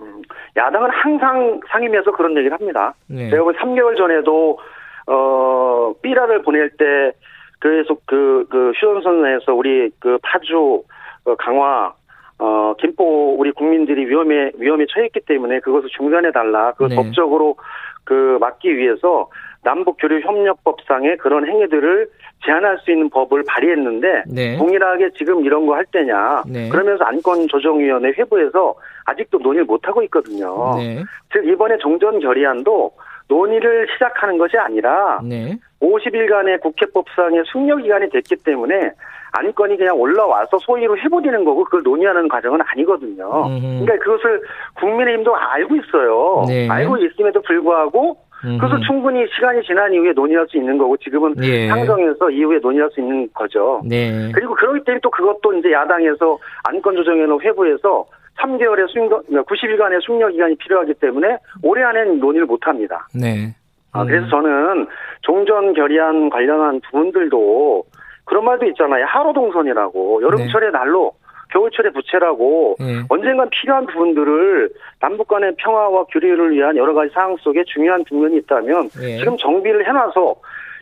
음, 0.00 0.22
야당은 0.56 0.90
항상 0.90 1.60
상임위에서 1.68 2.10
그런 2.12 2.36
얘기를 2.36 2.52
합니다. 2.52 2.94
네. 3.06 3.30
제가 3.30 3.44
보 3.44 3.52
3개월 3.52 3.96
전에도 3.96 4.58
어 5.06 5.94
삐라를 6.02 6.42
보낼 6.42 6.70
때 6.70 7.12
그래서 7.58 7.96
그, 8.06 8.46
그, 8.50 8.70
휴전선에서 8.76 9.52
우리 9.52 9.90
그 9.98 10.18
파주, 10.22 10.82
어, 11.24 11.34
강화, 11.36 11.92
어, 12.38 12.74
김포 12.78 13.34
우리 13.36 13.50
국민들이 13.52 14.06
위험에, 14.06 14.52
위험에 14.56 14.86
처했기 14.88 15.20
때문에 15.26 15.60
그것을 15.60 15.88
중단해 15.90 16.30
달라. 16.32 16.72
그 16.76 16.84
네. 16.84 16.96
법적으로 16.96 17.56
그 18.04 18.38
막기 18.40 18.76
위해서 18.76 19.28
남북 19.64 19.96
교류 19.98 20.20
협력법상의 20.20 21.18
그런 21.18 21.46
행위들을 21.46 22.08
제한할 22.46 22.78
수 22.78 22.92
있는 22.92 23.10
법을 23.10 23.42
발의했는데 23.48 24.22
네. 24.28 24.56
동일하게 24.56 25.10
지금 25.18 25.44
이런 25.44 25.66
거 25.66 25.74
할 25.74 25.84
때냐 25.86 26.44
네. 26.46 26.68
그러면서 26.68 27.04
안건조정위원회 27.04 28.12
회부에서 28.16 28.74
아직도 29.04 29.38
논의를 29.38 29.64
못 29.64 29.86
하고 29.86 30.02
있거든요. 30.04 30.76
네. 30.76 31.02
즉 31.32 31.44
이번에 31.46 31.76
종전 31.78 32.20
결의안도 32.20 32.92
논의를 33.28 33.88
시작하는 33.92 34.38
것이 34.38 34.56
아니라 34.56 35.20
네. 35.24 35.58
50일간의 35.82 36.60
국회법상의 36.60 37.42
숙려 37.46 37.76
기간이 37.76 38.08
됐기 38.10 38.36
때문에 38.36 38.92
안건이 39.32 39.76
그냥 39.76 39.98
올라와서 39.98 40.58
소위로 40.60 40.98
해버리는 40.98 41.44
거고 41.44 41.64
그걸 41.64 41.82
논의하는 41.82 42.28
과정은 42.28 42.60
아니거든요. 42.64 43.46
음흠. 43.46 43.84
그러니까 43.84 43.98
그것을 43.98 44.42
국민의힘도 44.80 45.36
알고 45.36 45.76
있어요. 45.76 46.44
네. 46.48 46.68
알고 46.68 46.96
있음에도 46.98 47.40
불구하고 47.42 48.16
그래서 48.40 48.78
충분히 48.86 49.26
시간이 49.34 49.62
지난 49.64 49.92
이후에 49.92 50.12
논의할 50.12 50.46
수 50.48 50.56
있는 50.56 50.78
거고 50.78 50.96
지금은 50.98 51.34
예. 51.42 51.68
상정해서 51.68 52.30
이후에 52.30 52.58
논의할 52.58 52.88
수 52.90 53.00
있는 53.00 53.28
거죠. 53.34 53.82
네. 53.84 54.30
그리고 54.32 54.54
그러기 54.54 54.84
때문에 54.84 55.00
또 55.02 55.10
그것도 55.10 55.54
이제 55.54 55.72
야당에서 55.72 56.38
안건 56.64 56.94
조정위원 56.96 57.40
회부해서 57.40 58.06
3개월의 58.40 58.88
숙려, 58.88 59.20
90일간의 59.42 60.00
숙려 60.02 60.28
기간이 60.28 60.54
필요하기 60.56 60.94
때문에 60.94 61.38
올해 61.62 61.82
안에는 61.82 62.20
논의를 62.20 62.46
못 62.46 62.64
합니다. 62.66 63.08
네. 63.12 63.54
아, 63.90 64.02
음. 64.02 64.02
아, 64.02 64.04
그래서 64.04 64.28
저는 64.28 64.86
종전 65.22 65.74
결의안 65.74 66.30
관련한 66.30 66.80
부분들도 66.80 67.84
그런 68.28 68.44
말도 68.44 68.66
있잖아요. 68.66 69.06
하루 69.06 69.32
동선이라고 69.32 70.22
여름철에 70.22 70.66
네. 70.66 70.72
난로, 70.72 71.12
겨울철에 71.50 71.90
부채라고 71.90 72.76
네. 72.78 73.02
언젠간 73.08 73.48
필요한 73.50 73.86
부분들을 73.86 74.68
남북 75.00 75.28
간의 75.28 75.54
평화와 75.56 76.04
교류를 76.04 76.52
위한 76.52 76.76
여러 76.76 76.92
가지 76.92 77.10
사항 77.14 77.36
속에 77.38 77.64
중요한 77.64 78.04
부분이 78.04 78.36
있다면 78.38 78.90
네. 78.90 79.16
지금 79.18 79.36
정비를 79.38 79.86
해놔서 79.86 80.34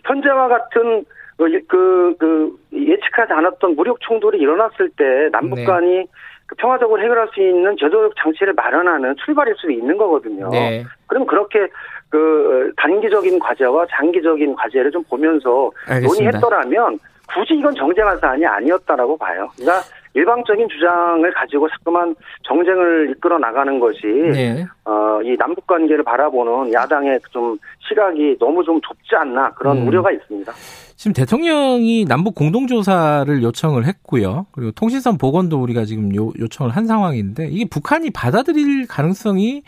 현재와 0.05 0.49
같은 0.49 1.05
그, 1.37 1.61
그, 1.69 2.17
그, 2.19 2.57
예측하지 2.73 3.33
않았던 3.33 3.77
무력 3.77 4.01
충돌이 4.01 4.39
일어났을 4.39 4.89
때 4.97 5.29
남북 5.31 5.57
네. 5.57 5.65
간이 5.65 6.07
그 6.47 6.55
평화적으로 6.57 7.01
해결할 7.03 7.29
수 7.35 7.41
있는 7.41 7.77
제도적 7.79 8.15
장치를 8.17 8.55
마련하는 8.55 9.15
출발일 9.25 9.55
수도 9.57 9.71
있는 9.71 9.97
거거든요. 9.99 10.49
네. 10.51 10.85
그럼 11.07 11.27
그렇게 11.27 11.69
그 12.09 12.73
단기적인 12.77 13.39
과제와 13.39 13.87
장기적인 13.91 14.55
과제를 14.55 14.91
좀 14.93 15.03
보면서 15.05 15.71
알겠습니다. 15.89 16.07
논의했더라면 16.09 16.99
굳이 17.35 17.55
이건 17.59 17.75
정쟁한 17.75 18.19
사안이 18.19 18.45
아니었다라고 18.47 19.17
봐요. 19.19 19.49
그러니까 19.57 19.83
일방적인 20.15 20.67
주장을 20.69 21.31
가지고 21.35 21.69
자꾸만 21.69 22.15
정쟁을 22.49 23.11
이끌어 23.11 23.39
나가는 23.39 23.79
것이 23.79 24.01
네. 24.07 24.65
어, 24.85 25.21
이 25.23 25.37
남북 25.37 25.67
관계를 25.67 26.05
바라보는 26.05 26.73
야당의 26.73 27.21
좀 27.31 27.59
시각이 27.87 28.37
너무 28.39 28.65
좀 28.65 28.81
좁지 28.81 29.15
않나 29.15 29.51
그런 29.53 29.79
음. 29.79 29.89
우려가 29.89 30.11
있습니다. 30.11 30.51
지금 30.97 31.13
대통령이 31.13 32.07
남북 32.07 32.35
공동조사를 32.35 33.43
요청을 33.43 33.85
했고요. 33.85 34.47
그리고 34.53 34.71
통신선 34.73 35.19
복원도 35.19 35.61
우리가 35.61 35.85
지금 35.85 36.15
요, 36.17 36.31
요청을 36.39 36.75
한 36.75 36.87
상황인데 36.87 37.49
이게 37.49 37.67
북한이 37.69 38.11
받아들일 38.13 38.87
가능성이 38.89 39.63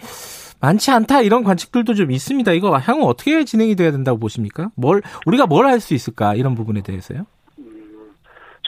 많지 0.60 0.90
않다 0.90 1.20
이런 1.20 1.44
관측들도 1.44 1.92
좀 1.94 2.10
있습니다. 2.10 2.50
이거 2.52 2.74
향후 2.78 3.06
어떻게 3.06 3.44
진행이 3.44 3.76
돼야 3.76 3.90
된다고 3.92 4.18
보십니까? 4.18 4.70
뭘 4.74 5.02
우리가 5.26 5.46
뭘 5.46 5.66
할 5.66 5.78
수 5.80 5.92
있을까 5.92 6.34
이런 6.34 6.54
부분에 6.54 6.80
대해서요? 6.80 7.26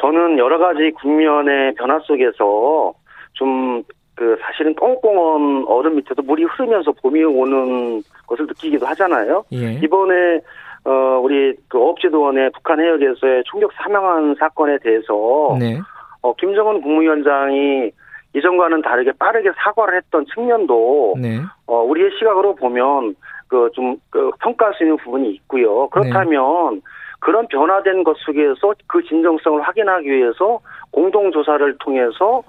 저는 0.01 0.39
여러 0.39 0.59
가지 0.59 0.91
국면의 0.93 1.75
변화 1.75 1.99
속에서 2.01 2.95
좀 3.35 3.83
그 4.21 4.37
사실은 4.43 4.75
꽁꽁한 4.75 5.65
얼음 5.67 5.97
밑에서 5.97 6.21
물이 6.21 6.45
흐르면서 6.45 6.93
봄이 6.93 7.25
오는 7.25 8.03
것을 8.27 8.47
느끼기도 8.47 8.85
하잖아요. 8.89 9.43
예. 9.55 9.81
이번에 9.83 10.41
어 10.85 11.19
우리 11.23 11.55
그 11.69 11.79
어업지도원의 11.81 12.51
북한 12.51 12.81
해역에서의 12.81 13.45
총격 13.47 13.73
사망한 13.73 14.37
사건에 14.39 14.77
대해서 14.83 15.57
네. 15.59 15.81
어 16.21 16.35
김정은 16.35 16.83
국무위원장이 16.83 17.91
이전과는 18.37 18.83
다르게 18.83 19.13
빠르게 19.13 19.53
사과를 19.57 19.97
했던 19.97 20.27
측면도 20.35 21.15
네. 21.19 21.41
어 21.67 21.81
우리의 21.83 22.11
시각으로 22.19 22.57
보면 22.57 23.17
그 23.49 23.71
좀그 23.73 24.33
평가할 24.41 24.75
수 24.75 24.85
있는 24.85 24.99
부분이 24.99 25.31
있고요. 25.31 25.89
그렇다면 25.89 26.75
네. 26.75 26.81
그런 27.21 27.47
변화된 27.49 28.03
것 28.03 28.17
속에서 28.19 28.75
그 28.87 29.03
진정성을 29.05 29.61
확인하기 29.63 30.11
위해서 30.11 30.61
공동조사를 30.91 31.77
통해서 31.79 32.43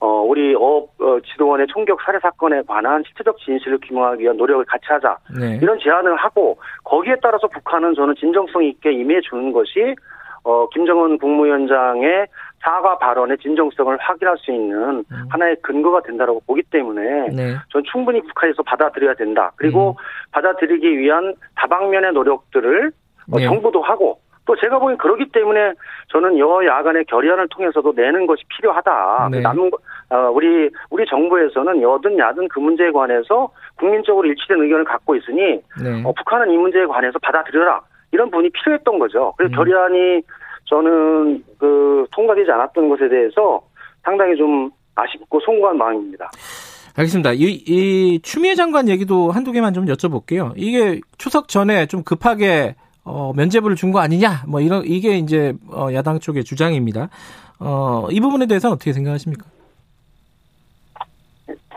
어, 0.00 0.22
우리 0.22 0.54
업 0.54 0.88
어, 1.00 1.18
지도원의 1.20 1.66
총격 1.68 2.00
살해 2.02 2.18
사건에 2.20 2.62
관한 2.66 3.02
실체적 3.06 3.38
진실을 3.38 3.78
규명하기 3.82 4.22
위한 4.22 4.36
노력을 4.36 4.64
같이 4.64 4.84
하자. 4.88 5.16
네. 5.38 5.58
이런 5.62 5.78
제안을 5.78 6.16
하고 6.16 6.58
거기에 6.84 7.16
따라서 7.22 7.46
북한은 7.48 7.94
저는 7.94 8.14
진정성 8.16 8.64
있게 8.64 8.92
임해 8.92 9.20
주는 9.22 9.52
것이 9.52 9.94
어, 10.42 10.68
김정은 10.70 11.18
국무위원장의 11.18 12.26
사과 12.60 12.98
발언의 12.98 13.38
진정성을 13.38 13.96
확인할 13.98 14.36
수 14.38 14.50
있는 14.50 15.04
음. 15.10 15.26
하나의 15.30 15.56
근거가 15.62 16.02
된다고 16.02 16.40
보기 16.46 16.62
때문에 16.70 17.28
네. 17.28 17.56
저는 17.70 17.84
충분히 17.90 18.20
북한에서 18.22 18.62
받아들여야 18.62 19.14
된다. 19.14 19.52
그리고 19.56 19.90
음. 19.90 19.94
받아들이기 20.32 20.98
위한 20.98 21.34
다방면의 21.56 22.12
노력들을 22.12 22.92
어, 23.30 23.38
네. 23.38 23.44
정부도 23.44 23.82
하고 23.82 24.18
또 24.46 24.54
제가 24.56 24.78
보기엔 24.78 24.98
그러기 24.98 25.30
때문에 25.32 25.72
저는 26.08 26.38
여야 26.38 26.82
간의 26.82 27.04
결의안을 27.06 27.48
통해서도 27.48 27.92
내는 27.96 28.26
것이 28.26 28.42
필요하다. 28.56 29.28
네. 29.32 29.40
남은 29.40 29.70
어, 30.10 30.30
우리 30.30 30.70
우리 30.90 31.06
정부에서는 31.06 31.80
여든 31.80 32.18
야든 32.18 32.48
그 32.48 32.60
문제에 32.60 32.90
관해서 32.90 33.50
국민적으로 33.76 34.28
일치된 34.28 34.60
의견을 34.60 34.84
갖고 34.84 35.16
있으니 35.16 35.60
네. 35.82 36.02
어, 36.04 36.12
북한은 36.12 36.50
이 36.50 36.56
문제에 36.56 36.84
관해서 36.86 37.18
받아들여라 37.20 37.80
이런 38.12 38.30
부분이 38.30 38.50
필요했던 38.50 38.98
거죠. 38.98 39.32
그래서 39.36 39.52
음. 39.52 39.56
결의안이 39.56 40.22
저는 40.66 41.44
그 41.58 42.06
통과되지 42.12 42.50
않았던 42.50 42.88
것에 42.88 43.08
대해서 43.08 43.62
상당히 44.02 44.36
좀 44.36 44.70
아쉽고 44.94 45.40
송구한 45.40 45.76
마음입니다. 45.76 46.30
알겠습니다. 46.96 47.32
이, 47.32 47.64
이 47.66 48.20
추미애 48.22 48.54
장관 48.54 48.88
얘기도 48.88 49.32
한두 49.32 49.50
개만 49.50 49.74
좀 49.74 49.86
여쭤볼게요. 49.86 50.52
이게 50.56 51.00
추석 51.18 51.48
전에 51.48 51.86
좀 51.86 52.04
급하게 52.04 52.76
어, 53.04 53.32
면제부를 53.36 53.76
준 53.76 53.92
거 53.92 54.00
아니냐? 54.00 54.44
뭐 54.48 54.60
이런 54.60 54.82
이게 54.84 55.16
이제 55.18 55.52
어, 55.70 55.88
야당 55.92 56.18
쪽의 56.18 56.44
주장입니다. 56.44 57.08
어, 57.60 58.08
이 58.10 58.20
부분에 58.20 58.46
대해서는 58.46 58.74
어떻게 58.74 58.92
생각하십니까? 58.92 59.44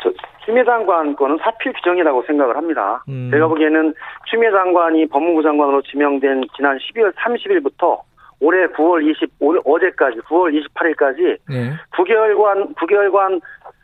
저, 0.01 0.11
추미애 0.45 0.63
장관 0.63 1.15
거는 1.15 1.37
사필 1.43 1.73
규정이라고 1.73 2.23
생각을 2.27 2.55
합니다. 2.55 3.03
음. 3.09 3.29
제가 3.31 3.47
보기에는 3.47 3.93
추미애 4.29 4.51
장관이 4.51 5.07
법무부 5.07 5.43
장관으로 5.43 5.81
지명된 5.83 6.43
지난 6.55 6.77
12월 6.77 7.13
30일부터 7.15 7.99
올해 8.39 8.67
9월 8.67 9.03
20 9.09 9.29
오늘 9.39 9.59
어제까지 9.65 10.19
9월 10.21 10.53
28일까지 10.73 11.37
네. 11.49 11.73
9개월간 11.97 12.75
9개월간 12.75 13.41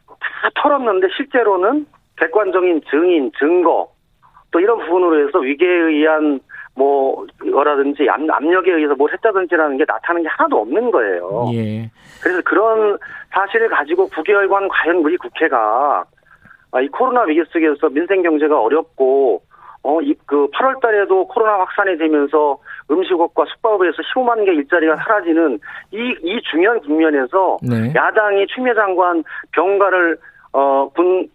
다 0.08 0.50
털었는데 0.62 1.08
실제로는 1.18 1.86
객관적인 2.18 2.82
증인 2.90 3.32
증거 3.38 3.90
또 4.52 4.60
이런 4.60 4.78
부분으로 4.78 5.28
해서 5.28 5.40
위계에 5.40 5.68
의한 5.68 6.40
뭐 6.76 7.26
이거라든지 7.44 8.08
압력에 8.10 8.72
의해서 8.72 8.96
뭘 8.96 9.12
했다든지라는 9.14 9.78
게 9.78 9.86
나타나는 9.88 10.24
게 10.24 10.30
하나도 10.30 10.62
없는 10.62 10.92
거예요. 10.92 11.46
예. 11.54 11.90
그래서 12.22 12.42
그런 12.44 12.98
사실을 13.32 13.70
가지고 13.70 14.08
9개월간 14.10 14.68
과연 14.72 14.98
우리 14.98 15.18
국회가 15.18 16.04
아, 16.72 16.82
이 16.82 16.88
코로나 16.88 17.22
위기 17.22 17.44
속에서 17.52 17.90
민생 17.90 18.24
경제가 18.24 18.60
어렵고 18.60 19.42
어, 19.84 20.02
이, 20.02 20.16
그 20.26 20.48
8월 20.52 20.82
달에도 20.82 21.28
코로나 21.28 21.60
확산이 21.60 21.98
되면서 21.98 22.58
음식업과 22.90 23.46
숙박업에서 23.54 23.98
15만 24.14 24.46
개 24.46 24.54
일자리가 24.54 24.96
사라지는 24.96 25.60
이, 25.92 26.16
이 26.24 26.42
중요한 26.50 26.80
국면에서 26.80 27.58
네. 27.62 27.94
야당이 27.94 28.48
추미애 28.48 28.74
장관 28.74 29.24
병가를 29.52 30.18
어, 30.54 30.90
군, 30.96 31.28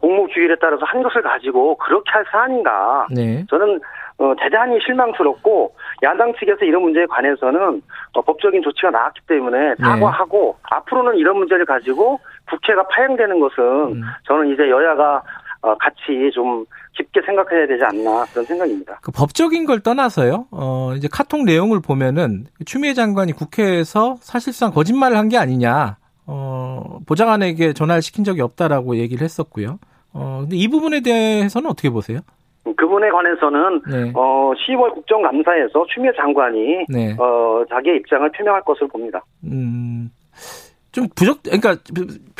공무주의에 0.00 0.56
따라서 0.60 0.84
한 0.86 1.02
것을 1.02 1.22
가지고 1.22 1.76
그렇게 1.76 2.10
할 2.10 2.24
사안인가. 2.30 3.06
네. 3.10 3.44
저는 3.48 3.80
어, 4.18 4.34
대단히 4.40 4.78
실망스럽고 4.80 5.74
야당 6.02 6.32
측에서 6.38 6.64
이런 6.64 6.82
문제에 6.82 7.04
관해서는 7.06 7.82
어, 8.14 8.22
법적인 8.22 8.62
조치가 8.62 8.90
나왔기 8.90 9.20
때문에 9.26 9.58
네. 9.58 9.74
사과하고 9.78 10.56
네. 10.56 10.62
앞으로는 10.76 11.16
이런 11.16 11.36
문제를 11.36 11.66
가지고 11.66 12.18
국회가 12.50 12.82
파행되는 12.88 13.38
것은 13.40 13.64
음. 13.64 14.02
저는 14.26 14.52
이제 14.54 14.68
여야가 14.70 15.22
어, 15.62 15.74
같이 15.78 16.30
좀 16.32 16.64
깊게 16.96 17.20
생각해야 17.26 17.66
되지 17.66 17.82
않나 17.84 18.24
그런 18.32 18.44
생각입니다. 18.46 18.98
그 19.02 19.10
법적인 19.12 19.66
걸 19.66 19.80
떠나서요. 19.80 20.46
어, 20.50 20.92
이제 20.96 21.08
카톡 21.12 21.44
내용을 21.44 21.80
보면은 21.86 22.44
추미애 22.64 22.94
장관이 22.94 23.32
국회에서 23.32 24.16
사실상 24.20 24.70
거짓말을 24.70 25.16
한 25.16 25.28
게 25.28 25.36
아니냐. 25.36 25.96
어, 26.26 26.98
보좌관에게 27.06 27.72
전화를 27.72 28.02
시킨 28.02 28.24
적이 28.24 28.42
없다라고 28.42 28.96
얘기를 28.96 29.24
했었고요. 29.24 29.78
어, 30.12 30.38
근데 30.42 30.56
이 30.56 30.68
부분에 30.68 31.00
대해서는 31.00 31.70
어떻게 31.70 31.90
보세요? 31.90 32.20
그분에 32.76 33.10
관해서는 33.10 33.82
네. 33.88 34.12
어 34.14 34.52
10월 34.56 34.92
국정감사에서 34.94 35.86
추미애 35.94 36.10
장관이 36.16 36.86
네. 36.88 37.14
어 37.18 37.64
자기의 37.68 37.98
입장을 37.98 38.28
표명할 38.32 38.62
것으로 38.62 38.88
봅니다. 38.88 39.22
음. 39.44 40.10
좀 40.96 41.08
부적, 41.14 41.42
그러니까 41.42 41.76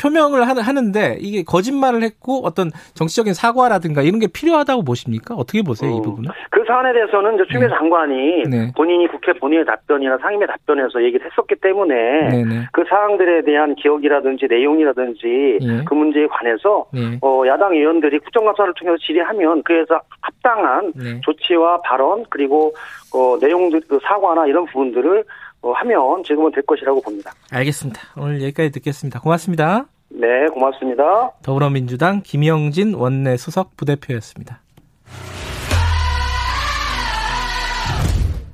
표명을 0.01 0.47
하는데 0.47 1.17
이게 1.19 1.43
거짓말을 1.43 2.01
했고 2.01 2.41
어떤 2.43 2.71
정치적인 2.95 3.35
사과라든가 3.35 4.01
이런 4.01 4.19
게 4.19 4.25
필요하다고 4.25 4.83
보십니까? 4.83 5.35
어떻게 5.35 5.61
보세요, 5.61 5.91
이 5.91 5.99
어, 5.99 6.01
부분은? 6.01 6.31
그 6.49 6.63
사안에 6.65 6.91
대해서는 6.91 7.35
이제 7.35 7.43
추미애 7.51 7.67
네. 7.67 7.75
장관이 7.77 8.43
네. 8.49 8.71
본인이 8.75 9.07
국회 9.09 9.33
본인의 9.33 9.63
답변이나 9.63 10.17
상임의 10.17 10.47
답변에서 10.47 11.03
얘기를 11.03 11.23
했었기 11.23 11.53
때문에 11.61 11.93
네네. 12.29 12.43
네. 12.45 12.67
그 12.73 12.83
사항들에 12.89 13.43
대한 13.43 13.75
기억이라든지 13.75 14.47
내용이라든지 14.49 15.59
네. 15.61 15.83
그 15.85 15.93
문제에 15.93 16.25
관해서 16.25 16.87
네. 16.91 17.19
어, 17.21 17.43
야당 17.45 17.75
의원들이 17.75 18.17
국정감사를 18.17 18.73
통해서 18.73 18.97
질의하면 19.05 19.61
그래서 19.61 20.01
합당한 20.21 20.93
네. 20.95 21.21
조치와 21.21 21.81
발언 21.81 22.25
그리고 22.31 22.73
어, 23.13 23.37
내용들 23.39 23.81
그 23.87 23.99
사과나 24.01 24.47
이런 24.47 24.65
부분들을 24.65 25.19
어, 25.19 25.23
하면 25.61 26.23
지금은 26.23 26.51
될 26.51 26.63
것이라고 26.65 27.01
봅니다. 27.01 27.31
알겠습니다. 27.51 28.01
오늘 28.17 28.41
여기까지 28.41 28.71
듣겠습니다. 28.71 29.19
고맙습니다. 29.19 29.85
네, 30.09 30.27
고맙습니다. 30.53 31.31
더불어민주당 31.43 32.21
김영진 32.23 32.93
원내 32.93 33.37
수석 33.37 33.75
부대표였습니다. 33.75 34.61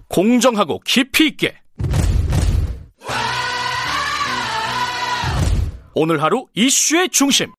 공정하고 0.10 0.80
깊이 0.86 1.28
있게 1.28 1.56
오늘 5.96 6.22
하루 6.22 6.46
이슈의 6.54 7.10
중심 7.10 7.52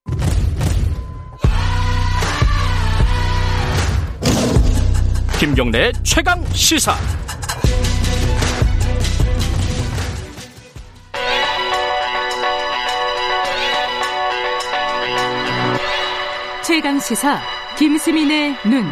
김경래의 5.40 5.92
최강 6.04 6.44
시사 6.46 6.92
최강 16.74 16.98
시사 16.98 17.38
김수민의 17.78 18.56
눈. 18.68 18.84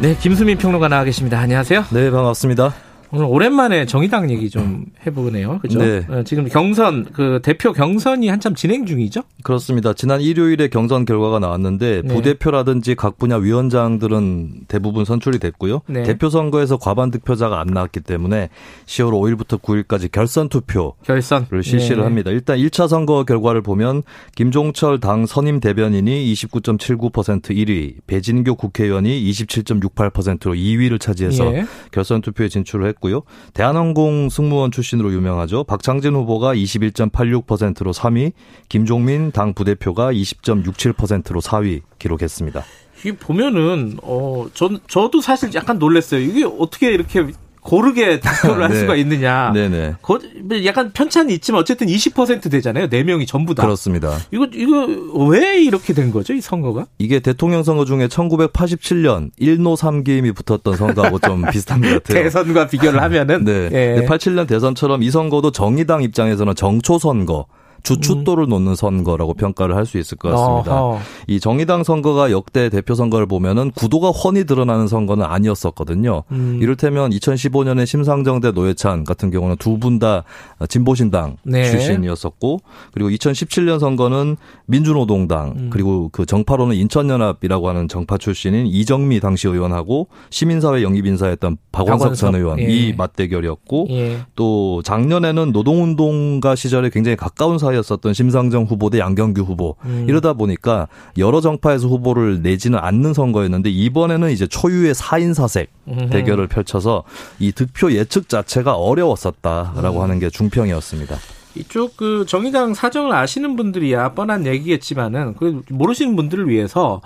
네, 0.00 0.16
김수민 0.16 0.56
평론가 0.56 0.88
나와 0.88 1.04
계십니다. 1.04 1.38
안녕하세요. 1.38 1.84
네, 1.90 2.10
반갑습니다. 2.10 2.72
오늘 3.10 3.24
오랜만에 3.26 3.86
정의당 3.86 4.30
얘기 4.30 4.50
좀 4.50 4.84
해보네요. 5.06 5.58
그죠? 5.60 5.78
네. 5.78 6.04
어, 6.08 6.22
지금 6.24 6.46
경선, 6.46 7.06
그 7.12 7.40
대표 7.42 7.72
경선이 7.72 8.28
한참 8.28 8.54
진행 8.54 8.84
중이죠? 8.84 9.22
그렇습니다. 9.42 9.94
지난 9.94 10.20
일요일에 10.20 10.68
경선 10.68 11.06
결과가 11.06 11.38
나왔는데 11.38 12.02
네. 12.04 12.14
부대표라든지 12.14 12.94
각 12.94 13.16
분야 13.18 13.36
위원장들은 13.36 14.66
대부분 14.68 15.04
선출이 15.04 15.38
됐고요. 15.38 15.80
네. 15.86 16.02
대표 16.02 16.28
선거에서 16.28 16.76
과반 16.76 17.10
득표자가 17.10 17.58
안 17.60 17.68
나왔기 17.68 18.00
때문에 18.00 18.50
10월 18.86 19.12
5일부터 19.12 19.60
9일까지 19.62 20.12
결선 20.12 20.48
투표를 20.48 20.92
결선. 21.02 21.46
실시를 21.62 21.98
네. 21.98 22.02
합니다. 22.02 22.30
일단 22.30 22.58
1차 22.58 22.88
선거 22.88 23.24
결과를 23.24 23.62
보면 23.62 24.02
김종철 24.34 25.00
당 25.00 25.24
선임 25.24 25.60
대변인이 25.60 26.32
29.79% 26.34 27.50
1위, 27.50 27.94
배진교 28.06 28.54
국회의원이 28.56 29.30
27.68%로 29.30 30.54
2위를 30.54 31.00
차지해서 31.00 31.54
예. 31.54 31.66
결선 31.90 32.20
투표에 32.20 32.48
진출을 32.48 32.86
했고 32.86 32.97
했고요. 32.98 33.22
대한항공 33.54 34.28
승무원 34.28 34.70
출신으로 34.70 35.12
유명하죠. 35.12 35.64
박창진 35.64 36.14
후보가 36.14 36.54
21.86%로 36.54 37.92
3위, 37.92 38.32
김종민 38.68 39.32
당 39.32 39.54
부대표가 39.54 40.12
20.67%로 40.12 41.40
4위 41.40 41.82
기록했습니다. 41.98 42.64
이게 43.00 43.12
보면은 43.16 43.98
어, 44.02 44.46
전 44.54 44.78
저도 44.88 45.20
사실 45.20 45.54
약간 45.54 45.78
놀랐어요. 45.78 46.20
이게 46.20 46.44
어떻게 46.44 46.92
이렇게 46.92 47.32
고르게 47.68 48.20
득표를 48.20 48.62
할 48.62 48.70
네. 48.70 48.80
수가 48.80 48.96
있느냐. 48.96 49.52
네네. 49.52 49.96
거, 50.00 50.18
약간 50.64 50.90
편차는 50.90 51.30
있지만 51.32 51.60
어쨌든 51.60 51.86
20% 51.86 52.50
되잖아요. 52.50 52.88
4명이 52.88 53.26
전부 53.26 53.54
다. 53.54 53.62
그렇습니다. 53.62 54.16
이거, 54.30 54.48
이거 54.54 54.86
왜 55.26 55.60
이렇게 55.60 55.92
된 55.92 56.10
거죠? 56.10 56.32
이 56.32 56.40
선거가? 56.40 56.86
이게 56.96 57.20
대통령 57.20 57.62
선거 57.62 57.84
중에 57.84 58.08
1987년 58.08 59.30
1노 59.38 59.76
3기임이 59.76 60.34
붙었던 60.34 60.76
선거하고 60.76 61.18
좀 61.18 61.44
비슷한 61.52 61.82
것 61.82 61.88
같아요. 61.88 62.22
대선과 62.22 62.68
비교를 62.68 63.02
하면은. 63.02 63.44
네. 63.48 63.68
예. 63.70 64.06
87년 64.06 64.48
대선처럼 64.48 65.02
이 65.02 65.10
선거도 65.10 65.50
정의당 65.50 66.02
입장에서는 66.02 66.54
정초 66.54 66.98
선거. 66.98 67.46
주춧돌을 67.94 68.44
음. 68.44 68.50
놓는 68.50 68.74
선거라고 68.74 69.34
평가를 69.34 69.74
할 69.76 69.86
수 69.88 69.96
있을 69.96 70.18
것 70.18 70.28
같습니다. 70.30 70.82
어허. 70.82 71.00
이 71.28 71.40
정의당 71.40 71.82
선거가 71.82 72.30
역대 72.30 72.68
대표 72.68 72.94
선거를 72.94 73.26
보면은 73.26 73.70
구도가 73.70 74.10
훤히 74.10 74.44
드러나는 74.44 74.86
선거는 74.86 75.24
아니었었거든요. 75.24 76.24
음. 76.30 76.58
이를테면 76.60 77.10
2015년에 77.10 77.86
심상정대 77.86 78.50
노회찬 78.52 79.04
같은 79.04 79.30
경우는 79.30 79.56
두 79.56 79.78
분 79.78 79.98
다 79.98 80.24
진보신당 80.68 81.36
네. 81.44 81.70
출신이었었고 81.70 82.58
그리고 82.92 83.08
2017년 83.10 83.78
선거는 83.78 84.36
민주노동당 84.66 85.54
음. 85.56 85.70
그리고 85.72 86.08
그 86.12 86.26
정파로는 86.26 86.76
인천연합이라고 86.76 87.68
하는 87.68 87.88
정파 87.88 88.18
출신인 88.18 88.66
이정미 88.66 89.20
당시 89.20 89.48
의원하고 89.48 90.08
시민사회 90.30 90.82
영입 90.82 91.06
인사였던 91.06 91.56
박원석, 91.72 91.98
박원석. 92.00 92.16
전 92.32 92.34
의원 92.38 92.58
예. 92.60 92.64
이 92.64 92.92
맞대결이었고 92.92 93.86
예. 93.90 94.18
또 94.36 94.82
작년에는 94.84 95.52
노동운동가 95.52 96.54
시절에 96.54 96.90
굉장히 96.90 97.16
가까운 97.16 97.58
사이 97.58 97.77
였었던 97.78 98.12
심상정 98.12 98.64
후보 98.64 98.90
대 98.90 98.98
양경규 98.98 99.42
후보 99.42 99.76
음. 99.84 100.06
이러다 100.08 100.34
보니까 100.34 100.88
여러 101.16 101.40
정파에서 101.40 101.88
후보를 101.88 102.42
내지는 102.42 102.78
않는 102.78 103.14
선거였는데 103.14 103.70
이번에는 103.70 104.30
이제 104.30 104.46
초유의 104.46 104.94
4인 104.94 105.34
사색 105.34 105.70
대결을 106.10 106.48
펼쳐서 106.48 107.04
이 107.38 107.52
득표 107.52 107.92
예측 107.92 108.28
자체가 108.28 108.74
어려웠었다라고 108.74 109.98
음. 109.98 110.02
하는 110.02 110.18
게 110.18 110.30
중평이었습니다. 110.30 111.16
이쪽 111.58 111.96
그 111.96 112.24
정의당 112.26 112.74
사정을 112.74 113.12
아시는 113.14 113.56
분들이야 113.56 114.12
뻔한 114.14 114.46
얘기겠지만은 114.46 115.34
그 115.34 115.62
모르시는 115.70 116.14
분들을 116.16 116.48
위해서 116.48 117.00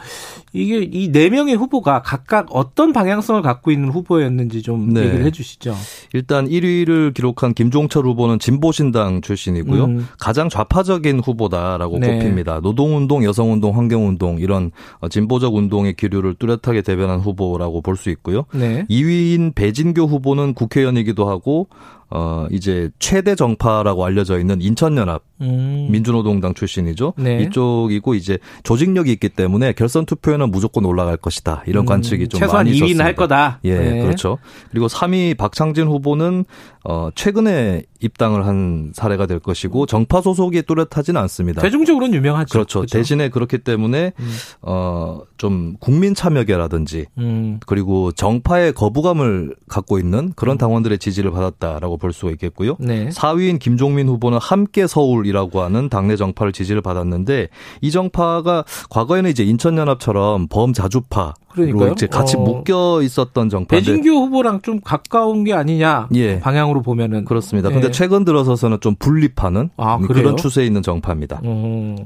이게 0.52 0.82
이 0.82 1.10
네 1.12 1.28
명의 1.30 1.54
후보가 1.54 2.02
각각 2.02 2.46
어떤 2.50 2.92
방향성을 2.92 3.40
갖고 3.42 3.70
있는 3.70 3.90
후보였는지 3.90 4.62
좀 4.62 4.92
네. 4.92 5.00
얘기를 5.04 5.24
해주시죠. 5.26 5.74
일단 6.14 6.48
1위를 6.48 7.14
기록한 7.14 7.54
김종철 7.54 8.04
후보는 8.06 8.38
진보신당 8.38 9.20
출신이고요. 9.20 9.84
음. 9.84 10.08
가장 10.18 10.48
좌파적인 10.48 11.20
후보다라고 11.20 11.98
네. 11.98 12.18
꼽힙니다. 12.18 12.60
노동운동, 12.60 13.24
여성운동, 13.24 13.76
환경운동 13.76 14.38
이런 14.40 14.70
진보적 15.10 15.54
운동의 15.54 15.94
기류를 15.94 16.34
뚜렷하게 16.34 16.82
대변한 16.82 17.20
후보라고 17.20 17.80
볼 17.80 17.92
수 17.96 18.10
있고요. 18.10 18.46
네. 18.52 18.84
2위인 18.90 19.54
배진교 19.54 20.06
후보는 20.06 20.54
국회의원이기도 20.54 21.28
하고 21.28 21.68
어 22.14 22.46
이제 22.50 22.90
최대 22.98 23.34
정파라고 23.34 24.04
알려져 24.04 24.38
있는 24.38 24.60
인천연합 24.60 25.22
음. 25.40 25.88
민주노동당 25.90 26.52
출신이죠. 26.52 27.14
네. 27.16 27.42
이쪽이고 27.42 28.14
이제 28.14 28.38
조직력이 28.64 29.10
있기 29.12 29.30
때문에 29.30 29.72
결선 29.72 30.04
투표에는 30.04 30.50
무조건 30.50 30.84
올라갈 30.84 31.16
것이다. 31.16 31.62
이런 31.66 31.84
음. 31.84 31.86
관측이 31.86 32.28
좀 32.28 32.38
최소한 32.38 32.66
많이 32.66 32.76
있었습니다. 32.76 33.02
2위는 33.02 33.06
할 33.06 33.14
거다. 33.14 33.60
예, 33.64 33.78
네. 33.78 34.02
그렇죠. 34.02 34.36
그리고 34.70 34.88
3위 34.88 35.38
박창진 35.38 35.86
후보는 35.88 36.44
어 36.84 37.08
최근에 37.14 37.84
입당을 38.02 38.46
한 38.46 38.92
사례가 38.94 39.26
될 39.26 39.38
것이고 39.38 39.86
정파 39.86 40.20
소속이 40.20 40.62
뚜렷하지는 40.62 41.20
않습니다. 41.22 41.62
대중적으로는 41.62 42.14
유명하죠. 42.14 42.52
그렇죠. 42.52 42.80
그렇죠. 42.80 42.98
대신에 42.98 43.28
그렇기 43.28 43.58
때문에 43.58 44.12
음. 44.18 44.32
어좀 44.60 45.76
국민 45.80 46.14
참여계라든지 46.14 47.06
음. 47.18 47.60
그리고 47.66 48.12
정파의 48.12 48.72
거부감을 48.72 49.54
갖고 49.68 49.98
있는 49.98 50.32
그런 50.36 50.58
당원들의 50.58 50.98
지지를 50.98 51.30
받았다라고 51.30 51.96
볼 51.96 52.12
수가 52.12 52.32
있겠고요. 52.32 52.76
네. 52.80 53.08
4위인 53.08 53.58
김종민 53.58 54.08
후보는 54.08 54.38
함께 54.40 54.86
서울이라고 54.86 55.62
하는 55.62 55.88
당내 55.88 56.16
정파를 56.16 56.52
지지를 56.52 56.82
받았는데 56.82 57.48
이 57.80 57.90
정파가 57.90 58.64
과거에는 58.90 59.30
이제 59.30 59.44
인천연합처럼 59.44 60.48
범자주파 60.48 61.34
그러니까요. 61.52 61.92
이제 61.92 62.06
같이 62.06 62.36
어. 62.36 62.40
묶여 62.40 63.00
있었던 63.02 63.48
정파. 63.48 63.76
배진규 63.76 64.08
후보랑 64.10 64.62
좀 64.62 64.80
가까운 64.80 65.44
게 65.44 65.52
아니냐 65.52 66.08
예. 66.14 66.40
방향으로 66.40 66.82
보면은 66.82 67.24
그렇습니다. 67.24 67.68
예. 67.70 67.74
근데 67.74 67.90
최근 67.90 68.24
들어서서는 68.24 68.78
좀 68.80 68.94
분립하는 68.96 69.70
아, 69.76 69.98
그런 69.98 70.36
추세에 70.36 70.64
있는 70.66 70.82
정파입니다. 70.82 71.40
어. 71.44 71.96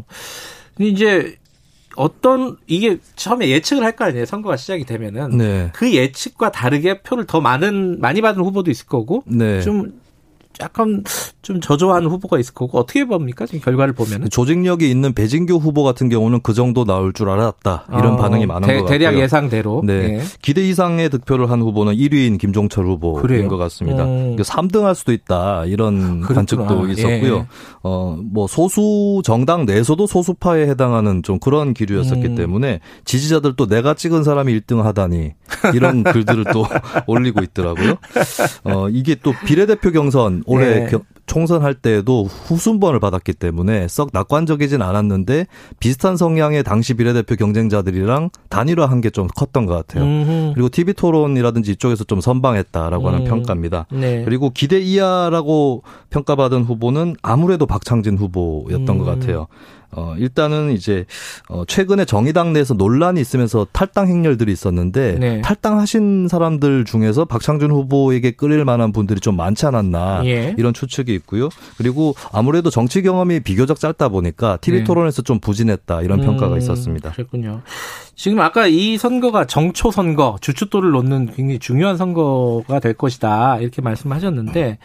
이제 0.79 1.37
어떤 1.97 2.57
이게 2.67 2.99
처음에 3.15 3.49
예측을 3.49 3.83
할 3.83 3.93
거 3.97 4.05
아니에요 4.05 4.27
선거가 4.27 4.57
시작이 4.59 4.85
되면은 4.85 5.39
네. 5.39 5.71
그 5.73 5.95
예측과 5.95 6.51
다르게 6.53 7.01
표를 7.01 7.25
더 7.25 7.41
많은 7.41 8.01
많이 8.01 8.21
받은 8.21 8.43
후보도 8.45 8.71
있을 8.71 8.87
거고 8.87 9.23
네. 9.27 9.63
좀 9.63 9.93
약간 10.61 11.05
좀 11.43 11.61
저조한 11.61 12.07
후보가 12.07 12.39
있을 12.39 12.55
거고 12.55 12.79
어떻게 12.79 13.05
봅니까 13.05 13.47
지금 13.47 13.61
결과를 13.61 13.95
보면 13.95 14.31
조직력이 14.31 14.91
있는 14.91 15.13
배진규 15.13 15.57
후보 15.57 15.85
같은 15.85 16.09
경우는 16.09 16.41
그 16.43 16.55
정도 16.55 16.85
나올 16.85 17.13
줄 17.13 17.29
알았다 17.29 17.87
이런 17.91 18.15
어, 18.15 18.17
반응이 18.17 18.47
많은 18.47 18.67
대, 18.67 18.75
것 18.75 18.81
같고요. 18.81 18.99
대략 18.99 19.19
예상대로. 19.19 19.83
네. 19.85 20.09
네. 20.09 20.21
기대 20.43 20.67
이상의 20.67 21.11
득표를 21.11 21.51
한 21.51 21.61
후보는 21.61 21.95
1위인 21.95 22.39
김종철 22.39 22.87
후보인 22.87 23.23
그래요? 23.23 23.49
것 23.49 23.57
같습니다. 23.59 24.05
음. 24.05 24.37
3등할 24.37 24.95
수도 24.95 25.13
있다 25.13 25.65
이런 25.67 26.23
아, 26.25 26.27
관측도 26.35 26.89
있었고요. 26.89 27.37
예. 27.37 27.47
어뭐 27.83 28.47
소수 28.49 29.21
정당 29.25 29.67
내에서도 29.67 30.07
소수파에 30.07 30.69
해당하는 30.69 31.23
좀 31.23 31.39
그런 31.39 31.75
기류였었기 31.75 32.27
음. 32.27 32.35
때문에 32.35 32.81
지지자들도 33.05 33.67
내가 33.67 33.95
찍은 33.95 34.25
사람이 34.25 34.59
1등 34.61 34.83
하다니 34.83 35.33
이런 35.75 36.03
글들을 36.05 36.45
또 36.53 36.67
올리고 37.07 37.43
있더라고요. 37.43 37.97
어 38.65 38.89
이게 38.89 39.15
또 39.23 39.33
비례대표 39.45 39.93
경선 39.93 40.43
올해 40.47 40.87
네. 40.87 40.99
총선할 41.27 41.75
때에도 41.75 42.23
후순번을 42.25 43.01
받았기 43.01 43.33
때문에 43.33 43.89
썩 43.89 44.11
낙관적이진 44.13 44.81
않았는데 44.81 45.47
비슷한 45.81 46.17
성향의 46.17 46.63
당시 46.63 46.95
비례대표 46.95 47.35
경쟁자들이랑 47.35 48.31
단일화한 48.49 49.01
게 49.01 49.11
좀 49.11 49.29
컸던 49.35 49.65
것 49.67 49.75
같아요. 49.75 50.05
음흠. 50.05 50.53
그리고 50.55 50.69
TV 50.69 50.93
토론이라든지 50.93 51.73
이쪽에서 51.73 52.05
좀 52.05 52.21
선방했다라고 52.21 53.09
하는 53.09 53.21
음. 53.21 53.25
평가입니다. 53.25 53.87
네. 53.91 54.25
그리고 54.25 54.51
기대 54.51 54.79
이하라고 54.79 55.83
평가받은 56.11 56.65
후보는 56.65 57.17
아무래도 57.23 57.67
박창진 57.67 58.19
후보였던 58.19 58.89
음. 58.89 58.99
것 58.99 59.05
같아요. 59.05 59.47
어, 59.93 60.15
일단은 60.19 60.73
이제, 60.73 61.05
어, 61.49 61.65
최근에 61.67 62.05
정의당 62.05 62.53
내에서 62.53 62.75
논란이 62.75 63.21
있으면서 63.21 63.67
탈당 63.73 64.09
행렬들이 64.09 64.53
있었는데, 64.53 65.17
네. 65.19 65.41
탈당하신 65.43 66.29
사람들 66.29 66.85
중에서 66.85 67.25
박창준 67.25 67.71
후보에게 67.71 68.33
끌릴 68.33 68.65
만한 68.65 68.93
분들이 68.93 69.21
좀 69.21 69.37
많지 69.37 69.67
않았나, 69.67 70.23
예. 70.27 70.55
이런 70.59 70.75
추측이 70.75 71.15
있고요. 71.15 71.49
그리고 71.79 72.15
아무래도 72.33 72.71
정치 72.71 73.03
경험이 73.03 73.41
비교적 73.41 73.81
짧다 73.81 74.09
보니까 74.09 74.59
TV 74.61 74.81
네. 74.81 74.85
토론에서 74.85 75.23
좀 75.23 75.41
부진했다, 75.41 76.03
이런 76.03 76.21
음, 76.21 76.27
평가가 76.27 76.59
있었습니다. 76.59 77.13
그렇군요. 77.13 77.63
지금 78.17 78.41
아까 78.41 78.67
이 78.67 78.97
선거가 78.97 79.45
정초 79.45 79.91
선거, 79.91 80.39
주춧돌을 80.41 80.91
놓는 80.91 81.33
굉장히 81.37 81.59
중요한 81.59 81.99
선거가 81.99 82.81
될 82.81 82.95
것이다. 82.95 83.59
이렇게 83.59 83.83
말씀하셨는데 83.83 84.79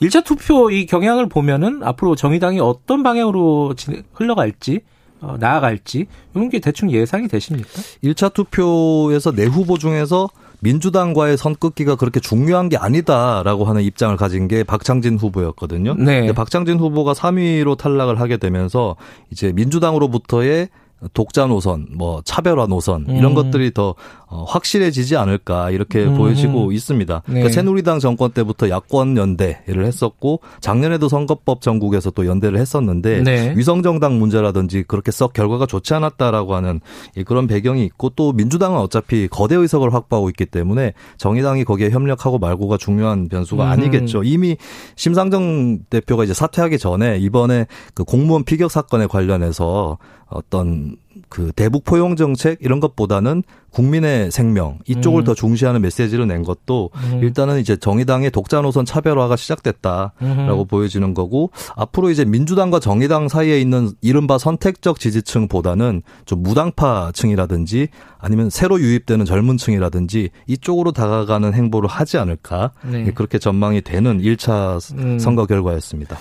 1차 0.00 0.24
투표 0.24 0.70
이 0.70 0.86
경향을 0.86 1.28
보면은 1.28 1.82
앞으로 1.82 2.16
정의당이 2.16 2.60
어떤 2.60 3.02
방향으로 3.02 3.74
흘러갈지 4.14 4.80
어, 5.20 5.36
나아갈지 5.38 6.06
이런 6.34 6.48
게 6.48 6.60
대충 6.60 6.90
예상이 6.90 7.28
되십니까? 7.28 7.68
1차 8.02 8.32
투표에서 8.32 9.32
내 9.32 9.44
후보 9.44 9.76
중에서 9.76 10.28
민주당과의 10.60 11.36
선긋기가 11.36 11.96
그렇게 11.96 12.20
중요한 12.20 12.68
게 12.68 12.76
아니다라고 12.78 13.66
하는 13.66 13.82
입장을 13.82 14.16
가진 14.16 14.48
게 14.48 14.64
박창진 14.64 15.18
후보였거든요. 15.18 15.94
네. 15.94 16.32
박창진 16.32 16.78
후보가 16.78 17.12
3위로 17.12 17.76
탈락을 17.76 18.18
하게 18.18 18.38
되면서 18.38 18.96
이제 19.30 19.52
민주당으로부터의 19.52 20.68
독자 21.12 21.46
노선, 21.46 21.86
뭐 21.94 22.22
차별화 22.24 22.66
노선 22.66 23.06
이런 23.08 23.32
음. 23.32 23.34
것들이 23.34 23.72
더 23.72 23.94
어, 24.30 24.44
확실해지지 24.44 25.16
않을까 25.16 25.70
이렇게 25.70 26.04
음. 26.04 26.16
보여지고 26.16 26.72
있습니다. 26.72 27.22
네. 27.26 27.32
그러니까 27.32 27.52
새누리당 27.52 27.98
정권 27.98 28.32
때부터 28.32 28.68
야권 28.68 29.16
연대를 29.16 29.86
했었고 29.86 30.40
작년에도 30.60 31.08
선거법 31.08 31.62
전국에서 31.62 32.10
또 32.10 32.26
연대를 32.26 32.58
했었는데 32.58 33.22
네. 33.22 33.54
위성 33.56 33.82
정당 33.82 34.18
문제라든지 34.18 34.84
그렇게 34.86 35.12
썩 35.12 35.32
결과가 35.32 35.66
좋지 35.66 35.94
않았다라고 35.94 36.54
하는 36.54 36.80
그런 37.26 37.46
배경이 37.46 37.84
있고 37.86 38.10
또 38.10 38.32
민주당은 38.32 38.78
어차피 38.78 39.28
거대 39.28 39.54
의석을 39.54 39.94
확보하고 39.94 40.28
있기 40.30 40.46
때문에 40.46 40.92
정의당이 41.16 41.64
거기에 41.64 41.90
협력하고 41.90 42.38
말고가 42.38 42.76
중요한 42.76 43.28
변수가 43.28 43.64
음. 43.64 43.70
아니겠죠. 43.70 44.24
이미 44.24 44.56
심상정 44.96 45.84
대표가 45.88 46.24
이제 46.24 46.34
사퇴하기 46.34 46.78
전에 46.78 47.18
이번에 47.18 47.66
그 47.94 48.04
공무원 48.04 48.44
피격 48.44 48.70
사건에 48.70 49.06
관련해서 49.06 49.96
어떤 50.28 50.96
그 51.28 51.52
대북 51.56 51.84
포용 51.84 52.16
정책 52.16 52.58
이런 52.60 52.80
것보다는 52.80 53.42
국민의 53.70 54.30
생명 54.30 54.78
이쪽을 54.86 55.22
음. 55.22 55.24
더 55.24 55.34
중시하는 55.34 55.80
메시지를 55.80 56.26
낸 56.26 56.42
것도 56.42 56.90
음. 56.94 57.20
일단은 57.22 57.60
이제 57.60 57.76
정의당의 57.76 58.30
독자 58.30 58.60
노선 58.60 58.84
차별화가 58.84 59.36
시작됐다라고 59.36 60.12
음. 60.22 60.66
보여지는 60.66 61.14
거고 61.14 61.50
앞으로 61.76 62.10
이제 62.10 62.24
민주당과 62.24 62.80
정의당 62.80 63.28
사이에 63.28 63.60
있는 63.60 63.90
이른바 64.00 64.38
선택적 64.38 65.00
지지층보다는 65.00 66.02
좀 66.24 66.42
무당파층이라든지 66.42 67.88
아니면 68.18 68.50
새로 68.50 68.80
유입되는 68.80 69.24
젊은층이라든지 69.24 70.30
이쪽으로 70.46 70.92
다가가는 70.92 71.54
행보를 71.54 71.88
하지 71.88 72.18
않을까 72.18 72.72
네. 72.90 73.10
그렇게 73.12 73.38
전망이 73.38 73.80
되는 73.82 74.20
1차 74.20 74.98
음. 74.98 75.18
선거 75.18 75.46
결과였습니다. 75.46 76.16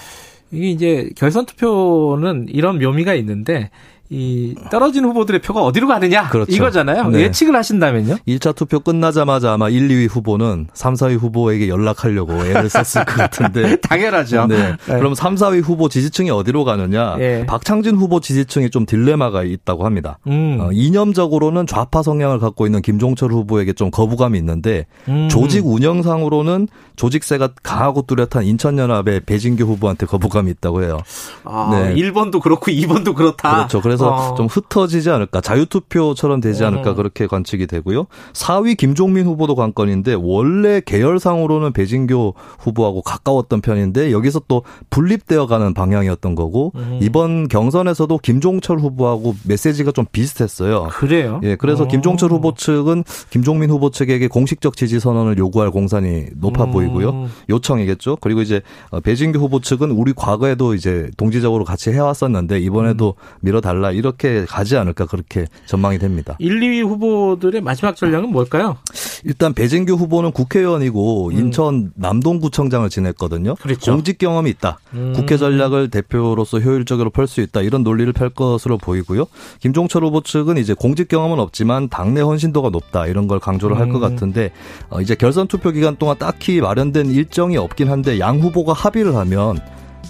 이게 0.51 0.69
이제 0.69 1.09
결선 1.15 1.45
투표는 1.45 2.47
이런 2.49 2.79
묘미가 2.79 3.15
있는데 3.15 3.69
이 4.09 4.55
떨어진 4.71 5.03
후보들의 5.05 5.41
표가 5.41 5.61
어디로 5.63 5.87
가느냐 5.87 6.29
그렇죠. 6.29 6.51
이거잖아요. 6.51 7.09
네. 7.09 7.21
예측을 7.21 7.55
하신다면요? 7.55 8.17
1차 8.27 8.55
투표 8.55 8.79
끝나자마자 8.79 9.53
아마 9.53 9.69
1, 9.69 9.87
2위 9.89 10.09
후보는 10.09 10.67
3, 10.73 10.93
4위 10.93 11.19
후보에게 11.19 11.67
연락하려고 11.67 12.33
애를 12.33 12.69
썼을 12.69 13.05
것 13.05 13.15
같은데 13.17 13.75
당연하죠. 13.81 14.47
네. 14.47 14.75
네. 14.87 14.97
그럼 14.97 15.13
3, 15.13 15.35
4위 15.35 15.61
후보 15.61 15.89
지지층이 15.89 16.29
어디로 16.29 16.63
가느냐? 16.63 17.17
네. 17.17 17.45
박창진 17.45 17.95
후보 17.95 18.19
지지층이 18.19 18.69
좀 18.69 18.85
딜레마가 18.85 19.43
있다고 19.43 19.85
합니다. 19.85 20.19
음. 20.27 20.57
어, 20.61 20.69
이념적으로는 20.71 21.67
좌파 21.67 22.01
성향을 22.01 22.39
갖고 22.39 22.65
있는 22.65 22.81
김종철 22.81 23.31
후보에게 23.31 23.73
좀 23.73 23.91
거부감이 23.91 24.37
있는데 24.39 24.85
음. 25.09 25.27
조직 25.29 25.65
운영상으로는 25.65 26.67
조직세가 26.95 27.49
강하고 27.61 28.03
뚜렷한 28.03 28.43
인천연합의 28.45 29.21
배진규 29.25 29.63
후보한테 29.65 30.05
거부감이 30.05 30.49
있다고 30.51 30.83
해요. 30.83 30.99
아, 31.43 31.69
네. 31.71 31.95
1번도 31.95 32.41
그렇고 32.41 32.71
2번도 32.71 33.13
그렇다. 33.13 33.55
그렇죠. 33.55 33.81
그래서 33.81 33.96
어. 34.05 34.35
좀 34.35 34.47
흩어지지 34.47 35.09
않을까. 35.09 35.41
자유투표처럼 35.41 36.41
되지 36.41 36.63
않을까. 36.63 36.91
음. 36.91 36.95
그렇게 36.95 37.27
관측이 37.27 37.67
되고요. 37.67 38.07
4위 38.33 38.77
김종민 38.77 39.25
후보도 39.25 39.55
관건인데 39.55 40.15
원래 40.19 40.81
계열상으로는 40.85 41.73
배진교 41.73 42.33
후보하고 42.59 43.01
가까웠던 43.01 43.61
편인데 43.61 44.11
여기서 44.11 44.41
또 44.47 44.63
분립되어 44.89 45.47
가는 45.47 45.73
방향이었던 45.73 46.35
거고 46.35 46.71
음. 46.75 46.99
이번 47.01 47.47
경선에서도 47.47 48.17
김종철 48.19 48.79
후보하고 48.79 49.35
메시지가 49.43 49.91
좀 49.91 50.05
비슷했어요. 50.11 50.87
그래요? 50.91 51.39
예. 51.43 51.55
그래서 51.55 51.83
어. 51.83 51.87
김종철 51.87 52.31
후보 52.31 52.53
측은 52.53 53.03
김종민 53.29 53.69
후보 53.69 53.89
측에게 53.89 54.27
공식적 54.27 54.75
지지 54.75 54.99
선언을 54.99 55.37
요구할 55.37 55.71
공산이 55.71 56.27
높아 56.35 56.65
음. 56.65 56.71
보이고 56.71 56.87
보이고요. 56.87 57.29
요청이겠죠. 57.49 58.17
그리고 58.21 58.41
이제 58.41 58.61
어, 58.89 58.99
배진규 58.99 59.39
후보 59.39 59.59
측은 59.59 59.91
우리 59.91 60.13
과거에도 60.13 60.73
이제 60.73 61.09
동지적으로 61.17 61.63
같이 61.63 61.91
해왔었는데 61.91 62.59
이번에도 62.59 63.15
음. 63.17 63.37
밀어달라 63.41 63.86
이렇게 63.91 64.45
가지 64.45 64.77
않을까 64.77 65.05
그렇게 65.05 65.47
전망이 65.65 65.99
됩니다. 65.99 66.35
1, 66.39 66.59
2위 66.59 66.87
후보들의 66.87 67.61
마지막 67.61 67.95
전략은 67.95 68.31
뭘까요? 68.31 68.77
일단 69.25 69.53
배진규 69.53 69.95
후보는 69.95 70.31
국회의원이고 70.31 71.29
음. 71.29 71.31
인천 71.37 71.91
남동구청장을 71.95 72.89
지냈거든요. 72.89 73.55
그렇죠. 73.55 73.91
공직 73.91 74.17
경험이 74.17 74.51
있다. 74.51 74.79
음. 74.93 75.11
국회 75.13 75.37
전략을 75.37 75.89
대표로서 75.89 76.59
효율적으로 76.59 77.09
펼 77.09 77.27
수 77.27 77.41
있다. 77.41 77.61
이런 77.61 77.83
논리를 77.83 78.13
펼 78.13 78.29
것으로 78.29 78.77
보이고요. 78.77 79.25
김종철 79.59 80.05
후보 80.05 80.21
측은 80.21 80.57
이제 80.57 80.73
공직 80.73 81.09
경험은 81.09 81.39
없지만 81.39 81.89
당내 81.89 82.21
헌신도가 82.21 82.69
높다. 82.69 83.05
이런 83.07 83.27
걸 83.27 83.41
강조를 83.41 83.77
할것 83.77 83.95
음. 83.95 83.99
같은데 83.99 84.51
어, 84.89 85.01
이제 85.01 85.13
결선 85.13 85.49
투표 85.49 85.71
기간 85.71 85.97
동안 85.97 86.17
딱히 86.17 86.61
말 86.61 86.77
마련된 86.77 87.07
일정이 87.07 87.57
없긴 87.57 87.89
한데 87.89 88.19
양 88.19 88.39
후보가 88.39 88.73
합의를 88.73 89.15
하면 89.15 89.59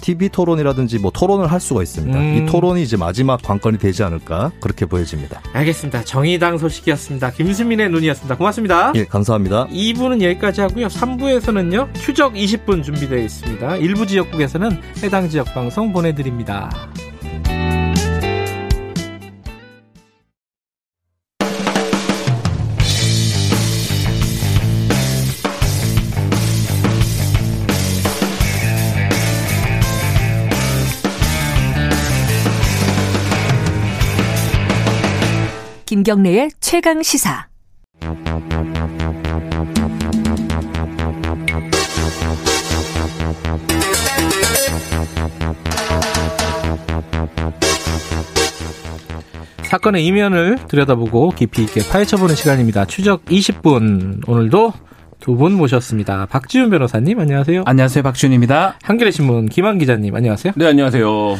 TV 0.00 0.28
토론이라든지 0.28 0.98
뭐 0.98 1.10
토론을 1.10 1.50
할 1.50 1.60
수가 1.60 1.82
있습니다. 1.82 2.18
음. 2.18 2.34
이 2.36 2.46
토론이 2.46 2.82
이제 2.82 2.96
마지막 2.96 3.40
관건이 3.42 3.78
되지 3.78 4.02
않을까 4.02 4.52
그렇게 4.60 4.86
보여집니다. 4.86 5.40
알겠습니다. 5.52 6.04
정의당 6.04 6.58
소식이었습니다. 6.58 7.32
김수민의 7.32 7.90
눈이었습니다. 7.90 8.36
고맙습니다. 8.36 8.92
예, 8.94 9.04
감사합니다. 9.04 9.66
2부는 9.68 10.22
여기까지 10.22 10.60
하고요. 10.62 10.86
3부에서는요. 10.88 11.94
추적 11.94 12.34
20분 12.34 12.82
준비되어 12.82 13.18
있습니다. 13.18 13.76
일부 13.76 14.06
지역국에서는 14.06 14.70
해당 15.02 15.28
지역 15.28 15.52
방송 15.54 15.92
보내드립니다. 15.92 16.70
김경래의 36.02 36.50
최강 36.60 37.02
시사. 37.02 37.48
사건의 49.64 50.06
이면을 50.06 50.58
들여다보고 50.68 51.30
깊이 51.30 51.62
있게 51.64 51.80
파헤쳐보는 51.90 52.34
시간입니다. 52.34 52.86
추적 52.86 53.24
20분. 53.26 54.26
오늘도 54.28 54.72
두 55.20 55.34
분 55.34 55.52
모셨습니다. 55.54 56.26
박지훈 56.26 56.70
변호사님, 56.70 57.18
안녕하세요. 57.18 57.64
안녕하세요. 57.66 58.02
박지훈입니다. 58.02 58.78
한겨레 58.82 59.10
신문 59.10 59.46
김한 59.46 59.76
기자님, 59.78 60.14
안녕하세요. 60.14 60.52
네, 60.56 60.66
안녕하세요. 60.66 61.36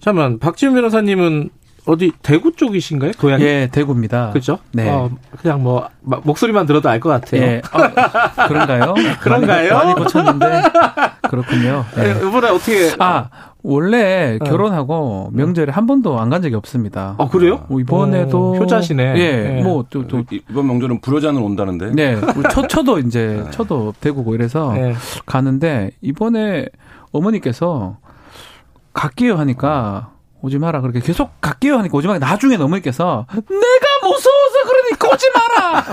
잠깐만, 0.00 0.38
박지훈 0.40 0.74
변호사님은 0.74 1.48
어디 1.86 2.12
대구 2.22 2.52
쪽이신가요? 2.52 3.12
고향이? 3.20 3.44
예, 3.44 3.68
대구입니다. 3.70 4.30
그렇죠? 4.30 4.58
네. 4.72 4.88
어, 4.88 5.10
그냥 5.42 5.62
뭐 5.62 5.88
목소리만 6.00 6.64
들어도 6.66 6.88
알 6.88 6.98
것 7.00 7.10
같아요. 7.10 7.42
예. 7.42 7.62
어, 7.72 8.46
그런가요? 8.48 8.94
그런가요? 9.20 9.74
많이, 9.74 9.92
많이 9.92 9.94
고쳤는데 9.94 10.62
그렇군요. 11.28 11.84
네. 11.96 12.10
이번에 12.26 12.48
어떻게? 12.48 12.90
아 12.98 13.28
원래 13.62 14.38
어. 14.40 14.44
결혼하고 14.44 15.30
명절에 15.34 15.72
한 15.72 15.86
번도 15.86 16.18
안 16.20 16.30
간 16.30 16.40
적이 16.42 16.54
없습니다. 16.56 17.16
아 17.18 17.28
그래요? 17.28 17.66
어, 17.68 17.78
이번에도 17.78 18.52
오, 18.52 18.56
효자시네. 18.56 19.14
예, 19.18 19.36
네. 19.56 19.62
뭐또 19.62 20.06
또, 20.08 20.22
이번 20.30 20.66
명절은 20.66 21.00
불효자는 21.02 21.40
온다는데. 21.42 21.90
네, 21.90 22.16
첫 22.50 22.68
처도 22.68 22.98
이제 23.04 23.42
네. 23.44 23.50
처도 23.50 23.92
대구고 24.00 24.34
이래서 24.34 24.72
네. 24.72 24.94
가는데 25.26 25.90
이번에 26.00 26.66
어머니께서 27.12 27.98
갈게요 28.94 29.36
하니까 29.36 30.13
오지 30.44 30.58
마라. 30.58 30.82
그렇게 30.82 31.00
계속 31.00 31.40
갈게요 31.40 31.78
하니까 31.78 31.96
오지 31.96 32.06
마라. 32.06 32.18
나중에 32.18 32.56
어머니께서 32.56 33.26
내가 33.32 33.86
무서워서 34.02 34.56
그러니까 34.66 35.08
오지 35.08 35.26
마라. 35.34 35.84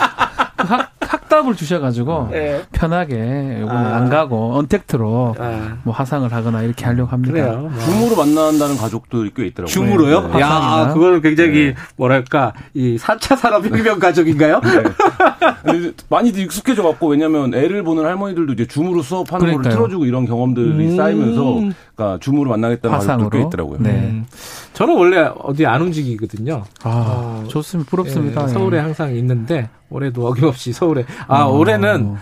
그 0.62 0.68
학, 0.68 0.92
학답을 1.00 1.56
주셔가지고 1.56 2.28
네. 2.32 2.64
편하게 2.74 3.62
요거는 3.62 3.86
아. 3.86 3.96
안 3.96 4.10
가고 4.10 4.54
언택트로 4.56 5.36
아. 5.40 5.78
뭐 5.84 5.94
화상을 5.94 6.32
하거나 6.32 6.62
이렇게 6.62 6.86
하려고 6.86 7.12
합니다. 7.12 7.32
그래요. 7.32 7.70
뭐. 7.72 7.80
줌으로 7.80 8.16
만난다는 8.18 8.78
가족들이 8.78 9.32
꽤 9.36 9.48
있더라고요. 9.48 9.68
줌으로요? 9.74 10.28
네. 10.34 10.42
야, 10.42 10.92
그거는 10.94 11.22
굉장히 11.22 11.52
네. 11.68 11.76
뭐랄까 11.96 12.54
이 12.74 12.98
4차 12.98 13.38
산업혁명 13.38 14.00
가족인가요? 14.00 14.60
네. 14.62 15.92
많이들 16.10 16.44
익숙해져 16.44 16.84
갖고 16.84 17.08
왜냐면 17.08 17.54
애를 17.56 17.84
보는 17.84 18.06
할머니들도 18.06 18.54
이제 18.54 18.68
줌으로 18.68 19.02
수업하는 19.02 19.40
그러니까요. 19.46 19.64
거를 19.64 19.78
틀어주고 19.78 20.06
이런 20.06 20.26
경험들이 20.26 20.90
음. 20.90 20.98
쌓이면서 20.98 21.62
그러니까 22.02 22.20
줌으로 22.20 22.50
만나겠다는 22.50 22.98
가족들 23.00 23.30
꽤 23.40 23.46
있더라고요. 23.46 23.78
네. 23.80 23.90
음. 23.92 24.26
저는 24.74 24.96
원래 24.96 25.30
어디 25.40 25.66
안 25.66 25.82
움직이거든요. 25.82 26.64
아, 26.84 26.90
어, 26.90 27.44
좋습니다. 27.48 27.90
부럽습니다. 27.90 28.44
예, 28.44 28.48
서울에 28.48 28.80
항상 28.80 29.16
있는데 29.16 29.70
올해도 29.90 30.26
어김없이 30.28 30.74
서울에. 30.74 31.06
아, 31.28 31.44
어. 31.44 31.52
올해는 31.58 32.16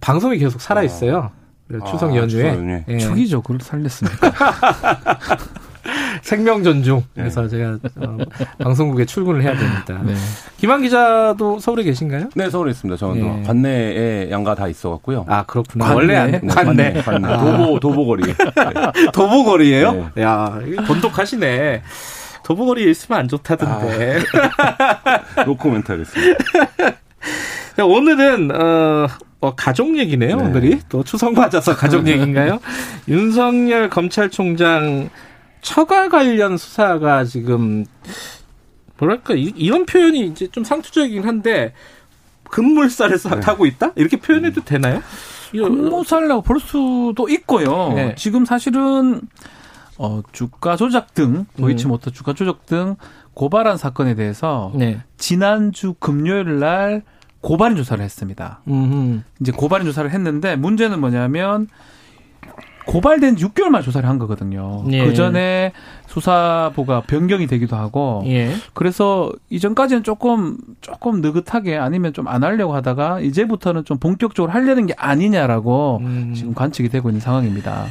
방송이 0.00 0.38
계속 0.38 0.60
살아 0.60 0.82
있어요. 0.82 1.30
아, 1.80 1.84
추석 1.90 2.14
연휴에. 2.14 2.28
추석 2.28 2.58
연휴. 2.58 2.82
예. 2.88 2.98
축이죠. 2.98 3.42
그걸 3.42 3.58
살렸습니까? 3.60 4.30
생명 6.22 6.62
존중. 6.62 6.98
네. 7.14 7.22
그래서 7.22 7.42
네. 7.42 7.48
제가 7.48 7.78
어, 7.96 8.18
방송국에 8.58 9.04
출근을 9.04 9.42
해야 9.42 9.56
됩니다. 9.56 10.00
네. 10.04 10.14
김한 10.56 10.82
기자도 10.82 11.58
서울에 11.60 11.82
계신가요? 11.82 12.30
네, 12.34 12.50
서울에 12.50 12.70
있습니다. 12.70 12.96
저는 12.96 13.22
네. 13.22 13.42
관내에 13.46 14.30
양가 14.30 14.54
다 14.54 14.68
있어갖고요. 14.68 15.26
아 15.28 15.44
그렇구나. 15.44 15.86
관내? 15.86 15.96
원래 15.96 16.30
네, 16.38 16.40
관내. 16.46 16.92
관내. 16.92 17.02
관내. 17.02 17.28
아. 17.28 17.38
도보 17.38 17.80
도보거리. 17.80 18.22
네. 18.32 18.34
도보거리예요? 19.12 20.10
야, 20.20 20.58
돈독하시네. 20.86 21.82
도보거리에 22.44 22.90
있으면 22.90 23.20
안 23.20 23.28
좋다던데. 23.28 24.18
아. 25.34 25.44
노코멘탈했습니다. 25.44 26.38
자, 27.76 27.84
오늘은 27.84 28.50
어, 28.54 29.08
어, 29.40 29.54
가족 29.54 29.98
얘기네요. 29.98 30.36
네. 30.36 30.42
오늘이 30.42 30.80
또 30.88 31.02
추석 31.02 31.34
맞아서 31.34 31.74
가족 31.74 32.06
얘기인가요? 32.06 32.60
윤석열 33.08 33.90
검찰총장 33.90 35.10
처가 35.64 36.10
관련 36.10 36.58
수사가 36.58 37.24
지금 37.24 37.86
뭐랄까 38.98 39.34
이, 39.34 39.68
런 39.68 39.86
표현이 39.86 40.26
이제 40.26 40.46
좀 40.48 40.62
상투적이긴 40.62 41.24
한데 41.26 41.72
급물살을 42.50 43.18
네. 43.18 43.40
타고 43.40 43.66
있다 43.66 43.92
이렇게 43.96 44.18
표현해도 44.18 44.62
되나요? 44.62 45.02
급물살이라고 45.50 46.42
볼 46.42 46.60
수도 46.60 47.28
있고요. 47.30 47.92
네. 47.94 48.14
지금 48.16 48.44
사실은 48.44 49.22
어, 49.96 50.20
주가 50.32 50.76
조작 50.76 51.14
등 51.14 51.46
도이치모터 51.56 52.10
음. 52.10 52.12
주가 52.12 52.34
조작 52.34 52.66
등 52.66 52.96
고발한 53.32 53.78
사건에 53.78 54.14
대해서 54.14 54.70
네. 54.74 55.00
지난주 55.16 55.94
금요일 55.98 56.58
날 56.58 57.02
고발인 57.40 57.76
조사를 57.76 58.04
했습니다. 58.04 58.60
음흠. 58.68 59.22
이제 59.40 59.52
고발인 59.52 59.86
조사를 59.86 60.10
했는데 60.10 60.56
문제는 60.56 61.00
뭐냐면 61.00 61.68
고발된 62.86 63.36
6개월 63.36 63.68
만 63.68 63.82
조사를 63.82 64.06
한 64.08 64.18
거거든요. 64.18 64.84
예. 64.90 65.04
그 65.04 65.14
전에 65.14 65.72
수사부가 66.06 67.00
변경이 67.02 67.46
되기도 67.46 67.76
하고, 67.76 68.22
예. 68.26 68.50
그래서 68.74 69.32
이전까지는 69.50 70.02
조금 70.02 70.58
조금 70.80 71.20
느긋하게 71.20 71.76
아니면 71.76 72.12
좀 72.12 72.24
안 72.28 72.42
하려고 72.42 72.74
하다가 72.74 73.20
이제부터는 73.20 73.84
좀 73.84 73.98
본격적으로 73.98 74.52
하려는 74.52 74.86
게 74.86 74.94
아니냐라고 74.96 75.98
음. 76.02 76.32
지금 76.34 76.54
관측이 76.54 76.88
되고 76.88 77.08
있는 77.08 77.20
상황입니다. 77.20 77.86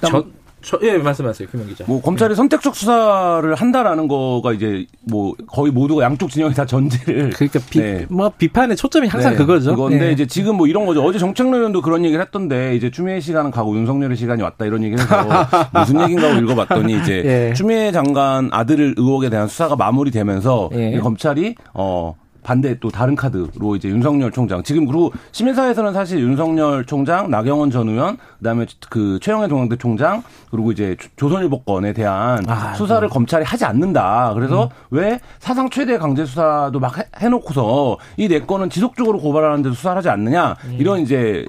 저, 0.00 0.24
저, 0.64 0.78
예, 0.82 0.96
말씀하세요, 0.96 1.48
김영 1.50 1.66
기자. 1.66 1.84
뭐 1.86 2.00
검찰이 2.00 2.30
네. 2.30 2.34
선택적 2.34 2.74
수사를 2.74 3.54
한다라는 3.54 4.08
거가 4.08 4.52
이제 4.52 4.86
뭐 5.02 5.34
거의 5.46 5.70
모두가 5.70 6.04
양쪽 6.04 6.30
진영이 6.30 6.54
다 6.54 6.64
전제를. 6.64 7.30
그러니까 7.36 7.60
비, 7.68 7.80
네. 7.80 8.06
뭐 8.08 8.30
비판의 8.30 8.76
초점이 8.76 9.08
항상 9.08 9.32
네, 9.32 9.38
그거죠. 9.38 9.76
그건데 9.76 9.98
네. 9.98 10.12
이제 10.12 10.26
지금 10.26 10.56
뭐 10.56 10.66
이런 10.66 10.86
거죠. 10.86 11.04
어제 11.04 11.18
정책노 11.18 11.58
의원도 11.58 11.82
그런 11.82 12.04
얘기를 12.04 12.24
했던데 12.24 12.74
이제 12.76 12.90
추미애 12.90 13.20
시간은 13.20 13.50
가고 13.50 13.76
윤석열의 13.76 14.16
시간이 14.16 14.42
왔다 14.42 14.64
이런 14.64 14.82
얘기를 14.82 15.04
해서 15.04 15.46
무슨 15.74 16.00
얘기인가 16.00 16.30
하고 16.30 16.40
읽어봤더니 16.40 16.98
이제 17.00 17.22
예. 17.24 17.52
추미애 17.54 17.92
장관 17.92 18.48
아들 18.50 18.94
의혹에 18.96 19.28
대한 19.28 19.46
수사가 19.48 19.76
마무리되면서 19.76 20.70
예. 20.72 20.98
검찰이 20.98 21.54
어 21.74 22.16
반대 22.44 22.78
또 22.78 22.90
다른 22.90 23.16
카드로 23.16 23.74
이제 23.74 23.88
윤석열 23.88 24.30
총장 24.30 24.62
지금 24.62 24.86
그리고 24.86 25.10
시민사회에서는 25.32 25.92
사실 25.92 26.20
윤석열 26.20 26.84
총장, 26.84 27.30
나경원 27.30 27.70
전 27.70 27.88
의원, 27.88 28.18
그다음에 28.38 28.66
그 28.88 29.18
최영애 29.20 29.48
동양대 29.48 29.76
총장 29.76 30.22
그리고 30.50 30.70
이제 30.70 30.96
조선일보 31.16 31.62
건에 31.62 31.92
대한 31.92 32.48
아, 32.48 32.74
수사를 32.74 33.08
네. 33.08 33.12
검찰이 33.12 33.44
하지 33.44 33.64
않는다. 33.64 34.32
그래서 34.34 34.64
음. 34.64 34.68
왜 34.90 35.18
사상 35.40 35.68
최대 35.70 35.98
강제 35.98 36.24
수사도 36.24 36.78
막 36.78 36.94
해, 37.20 37.28
놓고서 37.28 37.96
이네 38.18 38.40
건은 38.40 38.70
지속적으로 38.70 39.18
고발하는데도 39.18 39.74
수사를 39.74 39.96
하지 39.96 40.10
않느냐 40.10 40.54
음. 40.66 40.76
이런 40.78 41.00
이제 41.00 41.44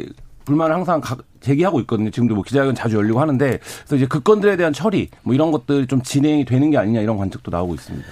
불만을 0.46 0.76
항상 0.76 1.02
제기하고 1.42 1.80
있거든요. 1.82 2.10
지금도 2.10 2.36
뭐 2.36 2.44
기자회견 2.44 2.76
자주 2.76 2.98
열리고 2.98 3.20
하는데 3.20 3.60
그래서 3.80 3.96
이제 3.98 4.06
그 4.08 4.22
건들에 4.22 4.56
대한 4.56 4.72
처리 4.72 5.10
뭐 5.24 5.34
이런 5.34 5.52
것들이 5.52 5.88
좀 5.88 6.02
진행이 6.02 6.46
되는 6.46 6.72
게 6.72 6.78
아니냐 6.78 7.02
이런 7.02 7.18
관측도 7.18 7.52
나오고 7.52 7.76
있습니다. 7.76 8.08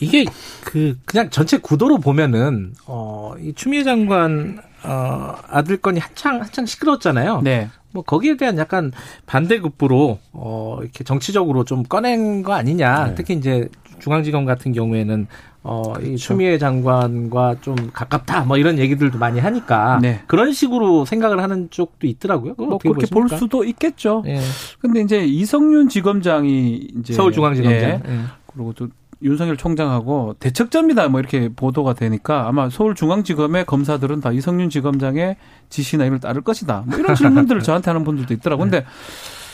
이게 0.00 0.24
그 0.64 0.96
그냥 1.04 1.30
전체 1.30 1.58
구도로 1.58 1.98
보면은 1.98 2.74
어이 2.86 3.52
추미애 3.54 3.84
장관 3.84 4.58
어 4.84 5.34
아들 5.48 5.76
건이 5.78 5.98
한창 5.98 6.40
한창 6.40 6.66
시끄러웠잖아요. 6.66 7.42
네. 7.42 7.68
뭐 7.92 8.02
거기에 8.02 8.36
대한 8.36 8.58
약간 8.58 8.92
반대급부로 9.26 10.18
어 10.32 10.78
이렇게 10.82 11.04
정치적으로 11.04 11.64
좀 11.64 11.82
꺼낸 11.82 12.42
거 12.42 12.52
아니냐. 12.52 13.08
네. 13.08 13.14
특히 13.14 13.34
이제 13.34 13.68
중앙지검 13.98 14.44
같은 14.44 14.72
경우에는 14.72 15.26
어, 15.68 15.94
이 15.98 16.04
그렇죠. 16.04 16.16
추미애 16.18 16.58
장관과 16.58 17.56
좀 17.60 17.74
가깝다, 17.92 18.44
뭐 18.44 18.56
이런 18.56 18.78
얘기들도 18.78 19.18
많이 19.18 19.40
하니까 19.40 19.98
네. 20.00 20.22
그런 20.28 20.52
식으로 20.52 21.04
생각을 21.04 21.42
하는 21.42 21.68
쪽도 21.70 22.06
있더라고요. 22.06 22.54
뭐 22.56 22.78
그렇게 22.78 23.06
보십니까? 23.06 23.14
볼 23.14 23.28
수도 23.36 23.64
있겠죠. 23.64 24.22
예. 24.26 24.38
근데 24.78 25.00
이제 25.00 25.24
이성윤 25.24 25.88
지검장이 25.88 26.88
이제 27.00 27.14
서울중앙지검장 27.14 27.90
예. 27.90 28.00
예. 28.06 28.20
그리고 28.46 28.74
또 28.74 28.88
윤석열 29.22 29.56
총장하고 29.56 30.36
대척점이다 30.38 31.08
뭐 31.08 31.20
이렇게 31.20 31.48
보도가 31.48 31.94
되니까 31.94 32.46
아마 32.48 32.68
서울중앙지검의 32.68 33.64
검사들은 33.64 34.20
다 34.20 34.32
이성윤 34.32 34.70
지검장의 34.70 35.36
지시나 35.70 36.04
이걸 36.04 36.20
따를 36.20 36.42
것이다. 36.42 36.84
뭐 36.86 36.98
이런 36.98 37.14
질문들을 37.16 37.62
저한테 37.62 37.90
하는 37.90 38.04
분들도 38.04 38.32
있더라고. 38.34 38.62
근데 38.62 38.84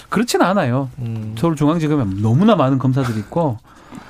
그렇지는 0.09 0.45
않아요. 0.47 0.91
음. 0.99 1.35
서울중앙지검에 1.39 2.21
너무나 2.23 2.57
많은 2.57 2.79
검사들이 2.79 3.19
있고 3.21 3.59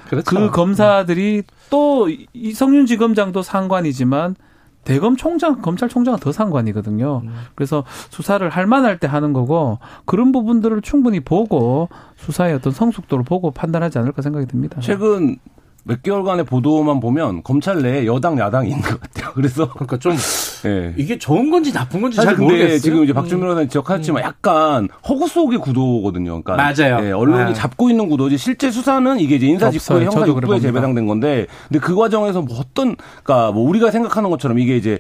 그렇죠. 0.09 0.25
그 0.25 0.51
검사들이 0.51 1.43
또 1.71 2.09
이성윤 2.33 2.87
지검장도 2.87 3.43
상관이지만 3.43 4.37
대검 4.85 5.17
총장, 5.17 5.63
검찰총장은 5.63 6.19
더 6.19 6.33
상관이거든요. 6.33 7.23
음. 7.25 7.35
그래서 7.55 7.85
수사를 8.11 8.47
할 8.49 8.67
만할 8.67 8.99
때 8.99 9.07
하는 9.07 9.33
거고 9.33 9.79
그런 10.05 10.33
부분들을 10.33 10.83
충분히 10.83 11.21
보고 11.21 11.89
수사의 12.17 12.55
어떤 12.55 12.73
성숙도를 12.73 13.25
보고 13.25 13.51
판단하지 13.51 13.99
않을까 13.99 14.23
생각이 14.23 14.47
듭니다. 14.47 14.81
최근 14.81 15.37
몇 15.85 16.03
개월간의 16.03 16.45
보도만 16.45 17.01
보면 17.01 17.43
검찰 17.43 17.83
내에 17.83 18.07
여당 18.07 18.39
야당이 18.39 18.71
있는 18.71 18.83
것 18.83 19.01
같아요. 19.01 19.33
그래서 19.35 19.69
그러니까 19.73 19.99
좀 19.99 20.15
네. 20.63 20.95
이게 20.97 21.19
좋은 21.19 21.51
건지 21.51 21.73
나쁜 21.73 22.01
건지 22.01 22.17
잘 22.17 22.37
모르겠어요. 22.37 22.79
지금 22.79 23.05
이제 23.05 23.13
박준민 23.13 23.51
음. 23.51 23.69
지적하셨지만 23.69 24.23
음. 24.23 24.27
약간 24.27 24.89
허구 25.09 25.29
속의 25.29 25.59
구도거든요. 25.59 26.43
그러니까 26.43 26.57
맞아요. 26.57 27.01
네, 27.01 27.13
언론이 27.13 27.51
아. 27.51 27.55
잡고 27.55 27.91
있는 27.91 28.09
구도지 28.09 28.39
실제 28.39 28.71
수사는 28.71 29.19
이게 29.21 29.37
이제 29.37 29.47
인사 29.47 29.71
직후에 29.71 30.05
형사 30.05 30.25
직후에 30.25 30.61
재배당된 30.61 31.07
건데 31.07 31.47
근데 31.69 31.79
그 31.81 31.95
과정에서 31.95 32.43
뭐 32.43 32.59
어떤 32.59 32.97
그러니까 33.23 33.53
뭐 33.53 33.69
우리가 33.69 33.91
생각하는 33.91 34.31
것처럼 34.31 34.59
이게 34.59 34.77
이제 34.77 34.99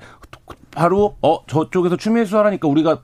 바로 0.70 1.16
어 1.22 1.44
저쪽에서 1.46 1.96
추미애 1.96 2.24
수사하니까 2.24 2.66
우리가 2.66 3.00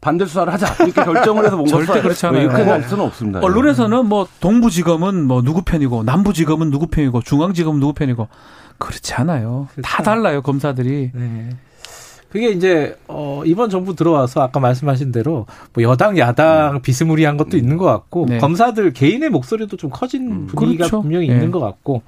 반대 0.00 0.26
수사를 0.26 0.52
하자 0.52 0.84
이렇게 0.84 0.92
결정을 1.04 1.46
해서 1.46 1.56
뭔가 1.56 1.78
절대 1.84 2.02
그렇지 2.02 2.26
않아요. 2.26 2.42
이렇게 2.42 2.62
할 2.62 2.82
수는 2.82 3.04
없습니다. 3.04 3.40
언론에서는 3.40 4.06
뭐 4.06 4.26
동부지검은 4.40 5.26
뭐 5.26 5.42
누구 5.42 5.62
편이고 5.62 6.02
남부지검은 6.02 6.70
누구 6.70 6.86
편이고 6.88 7.22
중앙지검은 7.22 7.80
누구 7.80 7.94
편이고 7.94 8.28
그렇지 8.78 9.14
않아요. 9.14 9.68
그렇죠. 9.72 9.88
다 9.88 10.02
달라요 10.02 10.42
검사들이. 10.42 11.12
네. 11.14 11.50
그게 12.34 12.50
이제 12.50 12.98
어 13.06 13.44
이번 13.46 13.70
정부 13.70 13.94
들어와서 13.94 14.42
아까 14.42 14.58
말씀하신 14.58 15.12
대로 15.12 15.46
뭐 15.72 15.84
여당 15.84 16.18
야당 16.18 16.74
음. 16.74 16.82
비스무리한 16.82 17.36
것도 17.36 17.56
있는 17.56 17.76
것 17.76 17.84
같고 17.84 18.26
네. 18.28 18.38
검사들 18.38 18.92
개인의 18.92 19.30
목소리도 19.30 19.76
좀 19.76 19.88
커진 19.88 20.32
음. 20.32 20.46
분위기가 20.48 20.86
그렇죠. 20.86 21.02
분명히 21.02 21.28
네. 21.28 21.34
있는 21.34 21.52
것 21.52 21.60
같고 21.60 22.02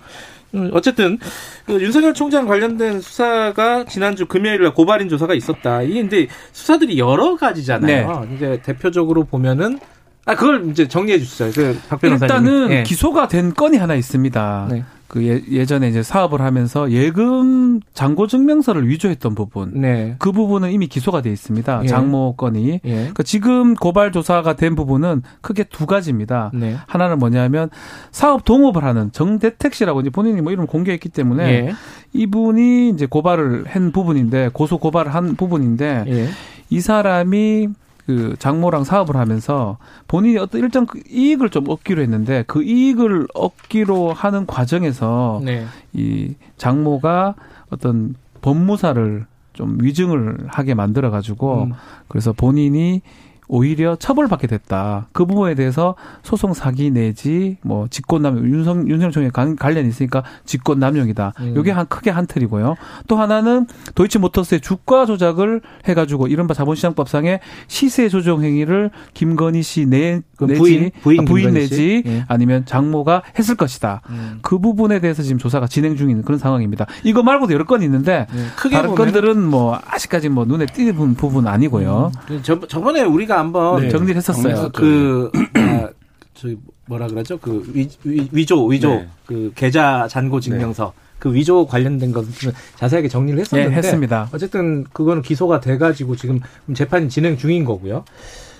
음, 0.55 0.70
어쨌든 0.72 1.20
그 1.64 1.81
윤석열 1.81 2.12
총장 2.12 2.49
관련된 2.49 3.01
수사가 3.01 3.85
지난주 3.85 4.27
금요일에 4.27 4.70
고발인 4.70 5.09
조사가 5.09 5.33
있었다. 5.33 5.83
이게 5.83 6.01
이제 6.01 6.27
수사들이 6.51 6.99
여러 6.99 7.37
가지잖아요. 7.37 8.27
네. 8.29 8.35
이제 8.35 8.61
대표적으로 8.64 9.22
보면은 9.22 9.79
아 10.24 10.35
그걸 10.35 10.68
이제 10.70 10.89
정리해 10.89 11.20
주시죠. 11.20 11.53
그박 11.53 12.01
변호사님. 12.01 12.22
일단은 12.24 12.68
네. 12.68 12.83
기소가 12.83 13.29
된 13.29 13.55
건이 13.55 13.77
하나 13.77 13.95
있습니다. 13.95 14.68
네. 14.72 14.85
그 15.09 15.45
예, 15.51 15.65
전에 15.65 15.89
이제 15.89 16.03
사업을 16.03 16.41
하면서 16.41 16.91
예금 16.91 17.81
잔고 17.95 18.27
증명서를 18.27 18.89
위조했던 18.89 19.35
부분. 19.35 19.81
네. 19.81 20.17
그 20.19 20.33
부분은 20.33 20.73
이미 20.73 20.89
기소가 20.89 21.23
돼 21.23 21.31
있습니다. 21.31 21.81
예. 21.85 21.87
장모 21.87 22.35
건이. 22.37 22.81
예. 22.85 22.95
그러니까 22.95 23.23
지금 23.23 23.75
고발 23.75 24.13
조사가 24.13 24.57
된 24.57 24.75
부분은 24.75 25.23
크게 25.41 25.65
두 25.65 25.87
가지입니다. 25.87 26.51
네. 26.55 26.77
하나는 26.87 27.19
뭐냐면 27.19 27.71
사업 28.11 28.45
동업을 28.45 28.85
하는 28.85 29.13
정대택 29.13 29.75
씨라고 29.75 30.01
이제 30.01 30.11
본인이 30.11 30.41
뭐 30.41 30.53
이름을 30.53 30.67
공개했기 30.67 31.09
때문에 31.09 31.45
예. 31.45 31.73
이분이 32.13 32.91
이제 32.91 33.07
고발을 33.07 33.67
한 33.69 33.93
부분인데 33.93 34.51
고소 34.53 34.79
고발을 34.79 35.15
한 35.15 35.37
부분인데 35.37 36.05
예. 36.09 36.29
이 36.71 36.81
사람이 36.81 37.69
그 38.07 38.37
장모랑 38.39 38.85
사업을 38.85 39.17
하면서 39.17 39.79
본인이 40.07 40.39
어떤 40.39 40.61
일정 40.61 40.87
그 40.87 41.01
이익을 41.11 41.51
좀 41.51 41.69
얻기로 41.69 42.01
했는데 42.01 42.45
그 42.47 42.63
이익을 42.63 43.27
얻기로 43.35 44.13
하는 44.13 44.47
과정에서 44.47 45.41
네. 45.45 45.67
이 45.93 46.35
장모가 46.57 47.35
어떤 47.71 48.15
법무사를 48.43 49.27
좀 49.55 49.79
위증을 49.81 50.47
하게 50.49 50.75
만들어 50.75 51.11
가지고 51.11 51.65
음. 51.65 51.73
그래서 52.07 52.33
본인이 52.33 53.03
오히려 53.49 53.97
처벌받게 53.97 54.47
됐다. 54.47 55.09
그 55.13 55.25
부분에 55.25 55.55
대해서 55.55 55.95
소송 56.23 56.53
사기 56.55 56.91
내지 56.91 57.57
뭐 57.63 57.87
직권남용 57.89 58.45
윤석 58.45 58.89
윤석열 58.89 59.13
총에 59.13 59.31
관련이 59.31 59.89
있으니까 59.89 60.25
직권남용이다. 60.45 61.33
음. 61.41 61.57
요게 61.57 61.71
한 61.71 61.87
크게 61.87 62.11
한 62.11 62.27
틀이고요. 62.27 62.77
또 63.07 63.17
하나는 63.17 63.67
도이치모터스의 63.95 64.61
주가 64.61 65.07
조작을 65.07 65.61
해가지고 65.87 66.27
이른바 66.29 66.55
자본시장법상의 66.55 67.41
시세 67.69 68.09
조정 68.09 68.43
행위를 68.43 68.91
김건희 69.15 69.63
씨 69.63 69.87
내, 69.87 70.23
내지 70.41 70.59
부인, 70.59 70.91
부인, 71.03 71.21
아, 71.21 71.25
부인 71.25 71.55
내지 71.55 72.03
예. 72.07 72.25
아니면 72.29 72.65
장모가 72.67 73.23
했을 73.39 73.55
것이다. 73.55 74.03
음. 74.11 74.39
그 74.43 74.59
부분에 74.59 75.01
대해서 75.01 75.23
지금 75.23 75.39
조사가 75.39 75.67
진행 75.67 75.97
중인 75.97 76.23
그런 76.23 76.39
상황입니다. 76.39 76.87
이거 77.05 77.23
말고도 77.23 77.53
여러 77.53 77.65
건 77.65 77.83
있는데 77.83 78.27
예. 78.35 78.47
크게 78.57 78.77
다른 78.77 78.95
건들은 78.95 79.43
뭐 79.43 79.79
아직까지 79.87 80.29
뭐 80.29 80.45
눈에 80.45 80.67
띄는 80.67 81.15
부분 81.15 81.47
아니고요. 81.47 82.13
음. 82.31 82.41
저, 82.43 82.59
저번에 82.61 83.03
우리가 83.03 83.36
한번 83.39 83.82
네. 83.82 83.89
정리를 83.89 84.16
했었어요. 84.16 84.70
그 84.74 85.30
아, 85.55 85.89
저기 86.34 86.57
뭐라 86.87 87.07
그러죠? 87.09 87.39
그 87.39 87.62
위, 87.74 87.89
위 88.05 88.47
조 88.47 88.66
위조 88.66 88.91
네. 88.91 89.09
그 89.26 89.53
계좌 89.55 90.07
잔고 90.09 90.41
증명서 90.41 90.93
네. 90.97 91.03
그 91.18 91.32
위조 91.34 91.66
관련된 91.66 92.12
것은 92.12 92.53
자세하게 92.76 93.09
정리를 93.09 93.39
했었는데 93.41 93.70
네, 93.70 93.76
했습니다. 93.76 94.28
어쨌든 94.32 94.84
그거는 94.93 95.22
기소가 95.22 95.61
돼가지고 95.61 96.14
지금 96.16 96.41
재판이 96.74 97.09
진행 97.09 97.37
중인 97.37 97.64
거고요. 97.64 98.05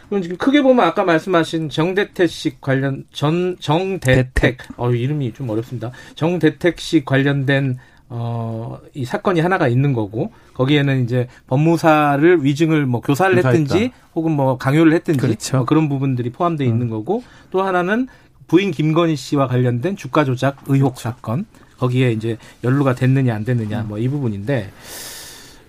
그럼 0.09 0.23
지금 0.23 0.37
크게 0.37 0.63
보면 0.63 0.87
아까 0.87 1.05
말씀하신 1.05 1.69
정대택 1.69 2.31
씨 2.31 2.57
관련 2.61 3.05
전 3.13 3.57
정대택 3.61 4.35
대택. 4.35 4.59
어 4.77 4.91
이름이 4.91 5.35
좀 5.35 5.51
어렵습니다. 5.51 5.91
정대택 6.15 6.79
씨 6.81 7.05
관련된 7.05 7.77
어, 8.09 8.79
이 8.95 9.05
사건이 9.05 9.41
하나가 9.41 9.69
있는 9.69 9.93
거고, 9.93 10.31
거기에는 10.55 11.05
이제 11.05 11.29
법무사를 11.49 12.45
위증을 12.45 12.87
뭐 12.87 13.01
교사를 13.01 13.35
교사했다. 13.35 13.59
했든지, 13.59 13.93
혹은 14.15 14.33
뭐 14.33 14.57
강요를 14.59 14.93
했든지, 14.95 15.19
그렇죠. 15.19 15.57
뭐 15.59 15.67
그런 15.67 15.89
부분들이 15.89 16.31
포함되어 16.31 16.67
음. 16.67 16.73
있는 16.73 16.89
거고, 16.89 17.23
또 17.51 17.63
하나는 17.63 18.09
부인 18.47 18.71
김건희 18.71 19.17
씨와 19.17 19.49
관련된 19.49 19.97
주가 19.97 20.25
조작 20.25 20.57
의혹 20.67 20.95
그렇죠. 20.95 21.11
사건, 21.11 21.47
거기에 21.79 22.13
이제 22.13 22.39
연루가 22.63 22.95
됐느냐 22.95 23.35
안 23.35 23.45
됐느냐, 23.45 23.83
음. 23.83 23.89
뭐이 23.89 24.09
부분인데, 24.09 24.71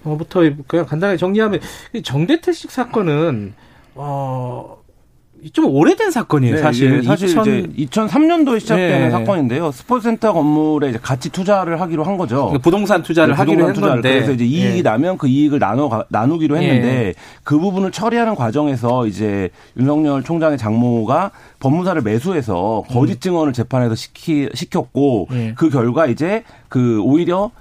뭐부터 0.04 0.42
그냥 0.68 0.86
간단하게 0.86 1.18
정리하면, 1.18 1.60
정대택식 2.04 2.70
사건은, 2.70 3.56
어, 3.96 4.77
좀 5.54 5.66
오래된 5.66 6.12
사건이에요, 6.12 6.56
네, 6.56 6.62
사실. 6.62 7.04
사실 7.04 7.30
2000... 7.30 7.46
이제 7.76 7.86
2003년도에 7.86 8.60
시작되는 8.60 9.06
네. 9.06 9.12
사건인데요. 9.12 9.72
스포츠센터 9.72 10.34
건물에 10.34 10.90
이제 10.90 11.00
같이 11.02 11.30
투자를 11.30 11.80
하기로 11.80 12.04
한 12.04 12.18
거죠. 12.18 12.38
그러니까 12.38 12.60
부동산 12.60 13.04
투자를 13.04 13.34
네, 13.34 13.38
하기로 13.38 13.68
부동산 13.68 13.90
했는데 13.90 14.14
그래서 14.14 14.32
이제 14.32 14.46
이익이 14.46 14.78
예. 14.80 14.82
나면 14.82 15.18
그 15.18 15.28
이익을 15.28 15.60
나눠 15.60 16.06
나누기로 16.10 16.58
했는데 16.58 17.08
예. 17.08 17.14
그 17.44 17.60
부분을 17.60 17.92
처리하는 17.92 18.36
과정에서 18.36 19.06
이제 19.06 19.50
윤석열 19.78 20.24
총장의 20.24 20.58
장모가 20.58 21.32
법무사를 21.60 22.02
매수해서 22.02 22.84
거짓 22.90 23.14
음. 23.14 23.20
증언을 23.20 23.54
재판에서 23.54 23.96
시키, 23.96 24.50
시켰고 24.54 25.28
예. 25.32 25.54
그 25.56 25.70
결과 25.70 26.08
이제 26.08 26.44
그 26.70 27.02
오히려 27.02 27.52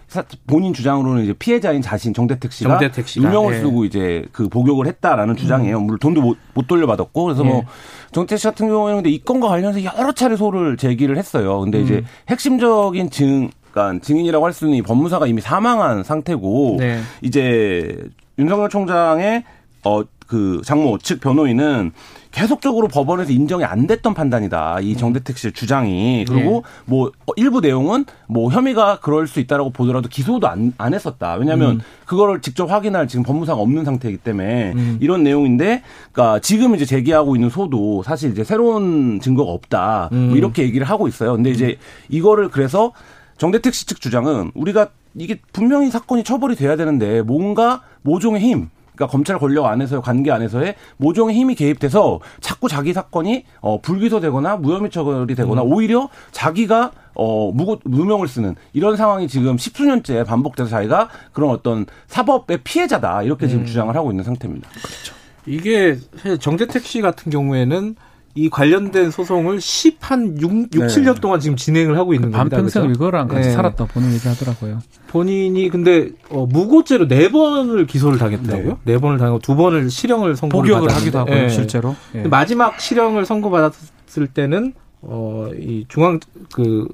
본인 0.46 0.72
주장으로는 0.72 1.24
이제 1.24 1.32
피해자인 1.32 1.82
자신 1.82 2.12
정대택 2.12 2.52
씨가, 2.52 2.78
정대택 2.78 3.06
씨가. 3.06 3.28
유명을 3.28 3.54
예. 3.54 3.58
쓰고 3.60 3.84
이제 3.84 4.24
그 4.32 4.48
복역을 4.48 4.86
했다라는 4.86 5.34
음. 5.34 5.36
주장이에요. 5.36 5.80
물론 5.80 5.98
돈도 5.98 6.20
못, 6.20 6.36
못 6.54 6.66
돌려받았고 6.66 7.24
그래서 7.24 7.44
뭐 7.44 7.58
예. 7.58 7.66
정대택 8.12 8.38
씨 8.38 8.46
같은 8.46 8.68
경우에는 8.68 9.02
근데 9.02 9.10
이 9.10 9.22
건과 9.22 9.48
관련해서 9.48 9.84
여러 9.84 10.12
차례 10.12 10.36
소를 10.36 10.76
제기를 10.76 11.16
했어요. 11.18 11.60
근데 11.60 11.78
음. 11.78 11.84
이제 11.84 12.04
핵심적인 12.28 13.10
증 13.10 13.50
그러니까 13.70 14.02
증인이라고 14.02 14.44
할수 14.44 14.64
있는 14.64 14.78
이 14.78 14.82
법무사가 14.82 15.26
이미 15.26 15.42
사망한 15.42 16.02
상태고 16.02 16.76
네. 16.78 17.00
이제 17.20 17.96
윤석열 18.38 18.70
총장의 18.70 19.44
어그 19.82 20.62
장모 20.64 20.98
측 20.98 21.20
변호인은 21.20 21.92
계속적으로 22.36 22.86
법원에서 22.88 23.32
인정이 23.32 23.64
안 23.64 23.86
됐던 23.86 24.12
판단이다. 24.12 24.80
이 24.82 24.92
음. 24.92 24.96
정대택 24.98 25.38
씨의 25.38 25.54
주장이. 25.54 26.26
그리고 26.28 26.64
네. 26.66 26.82
뭐 26.84 27.10
일부 27.36 27.62
내용은 27.62 28.04
뭐 28.26 28.50
혐의가 28.52 29.00
그럴 29.00 29.26
수 29.26 29.40
있다라고 29.40 29.70
보더라도 29.70 30.10
기소도 30.10 30.46
안, 30.46 30.74
안 30.76 30.92
했었다. 30.92 31.36
왜냐하면 31.36 31.76
음. 31.76 31.80
그거를 32.04 32.42
직접 32.42 32.70
확인할 32.70 33.08
지금 33.08 33.22
법무사가 33.22 33.58
없는 33.58 33.86
상태이기 33.86 34.18
때문에 34.18 34.72
음. 34.72 34.98
이런 35.00 35.22
내용인데 35.22 35.82
그러니까 36.12 36.38
지금 36.40 36.74
이제 36.74 36.84
제기하고 36.84 37.36
있는 37.36 37.48
소도 37.48 38.02
사실 38.02 38.32
이제 38.32 38.44
새로운 38.44 39.18
증거가 39.18 39.50
없다. 39.52 40.10
뭐 40.12 40.20
음. 40.20 40.28
뭐 40.28 40.36
이렇게 40.36 40.62
얘기를 40.62 40.86
하고 40.86 41.08
있어요. 41.08 41.36
근데 41.36 41.48
이제 41.48 41.78
이거를 42.10 42.50
그래서 42.50 42.92
정대택 43.38 43.72
씨 43.72 43.86
측 43.86 44.02
주장은 44.02 44.52
우리가 44.54 44.88
이게 45.14 45.40
분명히 45.54 45.90
사건이 45.90 46.22
처벌이 46.22 46.54
돼야 46.54 46.76
되는데 46.76 47.22
뭔가 47.22 47.80
모종의 48.02 48.42
힘 48.42 48.68
그러니까 48.96 49.06
검찰 49.06 49.38
권력 49.38 49.66
안에서의 49.66 50.02
관계 50.02 50.30
안에서의 50.30 50.74
모종의 50.96 51.36
힘이 51.36 51.54
개입돼서 51.54 52.20
자꾸 52.40 52.68
자기 52.68 52.92
사건이 52.92 53.44
어 53.60 53.80
불기소되거나 53.80 54.56
무혐의 54.56 54.90
처벌이 54.90 55.34
되거나 55.34 55.62
음. 55.62 55.72
오히려 55.72 56.08
자기가 56.32 56.92
어 57.14 57.52
무고 57.52 57.78
무명을 57.84 58.26
쓰는 58.26 58.56
이런 58.72 58.96
상황이 58.96 59.28
지금 59.28 59.58
십수년째 59.58 60.24
반복돼서 60.24 60.68
자기가 60.70 61.10
그런 61.32 61.50
어떤 61.50 61.86
사법의 62.08 62.58
피해자다 62.64 63.22
이렇게 63.22 63.46
지금 63.46 63.62
음. 63.62 63.66
주장을 63.66 63.94
하고 63.94 64.10
있는 64.10 64.24
상태입니다. 64.24 64.68
그렇죠. 64.70 65.14
이게 65.46 65.96
정재택 66.40 66.84
씨 66.84 67.00
같은 67.00 67.30
경우에는 67.30 67.94
이 68.36 68.50
관련된 68.50 69.10
소송을 69.10 69.60
10, 69.60 69.96
한 70.00 70.40
6, 70.40 70.74
6 70.74 70.80
네. 70.80 70.86
7년 70.86 71.20
동안 71.20 71.40
지금 71.40 71.56
진행을 71.56 71.96
하고 71.96 72.12
있는 72.12 72.30
그 72.30 72.36
겁니다. 72.36 72.56
반평생 72.56 72.82
그렇죠? 72.82 72.96
이거랑 72.96 73.28
같이 73.28 73.48
네. 73.48 73.54
살았다 73.54 73.86
보는 73.86 74.12
얘기 74.12 74.28
하더라고요. 74.28 74.80
본인이 75.08 75.70
근데 75.70 76.10
어, 76.28 76.44
무고죄로 76.46 77.08
네 77.08 77.30
번을 77.30 77.86
기소를 77.86 78.18
당했다고요? 78.18 78.78
네, 78.84 78.92
네 78.92 78.98
번을 78.98 79.16
당하고 79.16 79.38
두 79.38 79.56
번을 79.56 79.88
실형을 79.88 80.36
선고를 80.36 80.70
복역을 80.70 80.94
하기도 80.94 81.18
하고요, 81.20 81.34
네. 81.34 81.48
실제로. 81.48 81.96
네. 82.12 82.28
마지막 82.28 82.78
실형을 82.78 83.24
선고받았을 83.24 84.26
때는 84.34 84.74
어, 85.00 85.48
이 85.58 85.86
중앙 85.88 86.20
그 86.52 86.86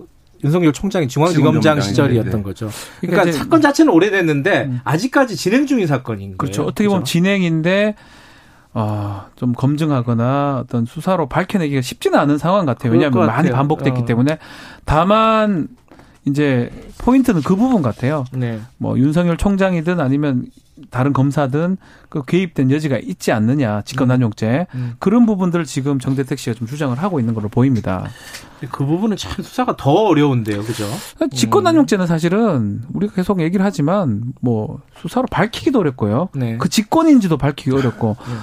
윤석열 0.45 0.73
총장이 0.73 1.09
중앙지검장 1.09 1.81
시절이었던 1.81 2.33
네. 2.33 2.43
거죠. 2.43 2.71
그러니까, 3.01 3.23
그러니까 3.23 3.39
사건 3.45 3.61
자체는 3.61 3.93
오래됐는데 3.93 4.65
음. 4.67 4.81
아직까지 4.85 5.37
진행 5.37 5.67
중인 5.67 5.89
사건인 5.89 6.37
그렇죠. 6.37 6.63
거예요. 6.63 6.69
어떻게 6.69 6.89
보면 6.89 7.01
그렇죠? 7.01 7.13
진행인데 7.13 7.97
어, 8.75 9.27
좀 9.37 9.53
검증하거나 9.53 10.63
어떤 10.65 10.87
수사로 10.87 11.29
밝혀내기가 11.29 11.83
쉽지는 11.83 12.19
않은 12.19 12.39
상황 12.39 12.65
같아요. 12.65 12.93
왜냐하면 12.93 13.27
많이 13.27 13.51
반복됐기 13.51 14.03
어. 14.03 14.05
때문에 14.05 14.39
다만 14.85 15.69
이제 16.25 16.71
포인트는 16.99 17.43
그 17.43 17.57
부분 17.57 17.83
같아요. 17.83 18.25
네. 18.33 18.61
뭐 18.79 18.99
윤석열 18.99 19.37
총장이든 19.37 20.01
아니면 20.01 20.47
다른 20.91 21.13
검사든 21.13 21.77
그 22.09 22.23
개입된 22.25 22.71
여지가 22.71 22.99
있지 22.99 23.31
않느냐 23.31 23.83
직권남용죄 23.83 24.67
음. 24.75 24.79
음. 24.79 24.93
그런 24.99 25.27
부분들을 25.27 25.65
지금 25.65 25.99
정대택 25.99 26.39
씨가 26.39 26.55
좀 26.55 26.67
주장을 26.67 26.97
하고 26.97 27.21
있는 27.21 27.35
걸로 27.35 27.49
보입니다. 27.49 28.09
그 28.71 28.87
부분은 28.87 29.17
참 29.17 29.43
수사가 29.43 29.77
더 29.77 29.91
어려운데요, 29.91 30.63
그죠? 30.63 30.85
직권남용죄는 31.33 32.07
사실은 32.07 32.83
우리가 32.93 33.15
계속 33.15 33.41
얘기를 33.41 33.65
하지만 33.65 34.33
뭐 34.41 34.81
수사로 34.97 35.27
밝히기도 35.31 35.81
어렵고요. 35.81 36.29
네. 36.35 36.57
그 36.59 36.69
직권인지도 36.69 37.37
밝히기 37.37 37.73
어렵고. 37.73 38.17
네. 38.19 38.35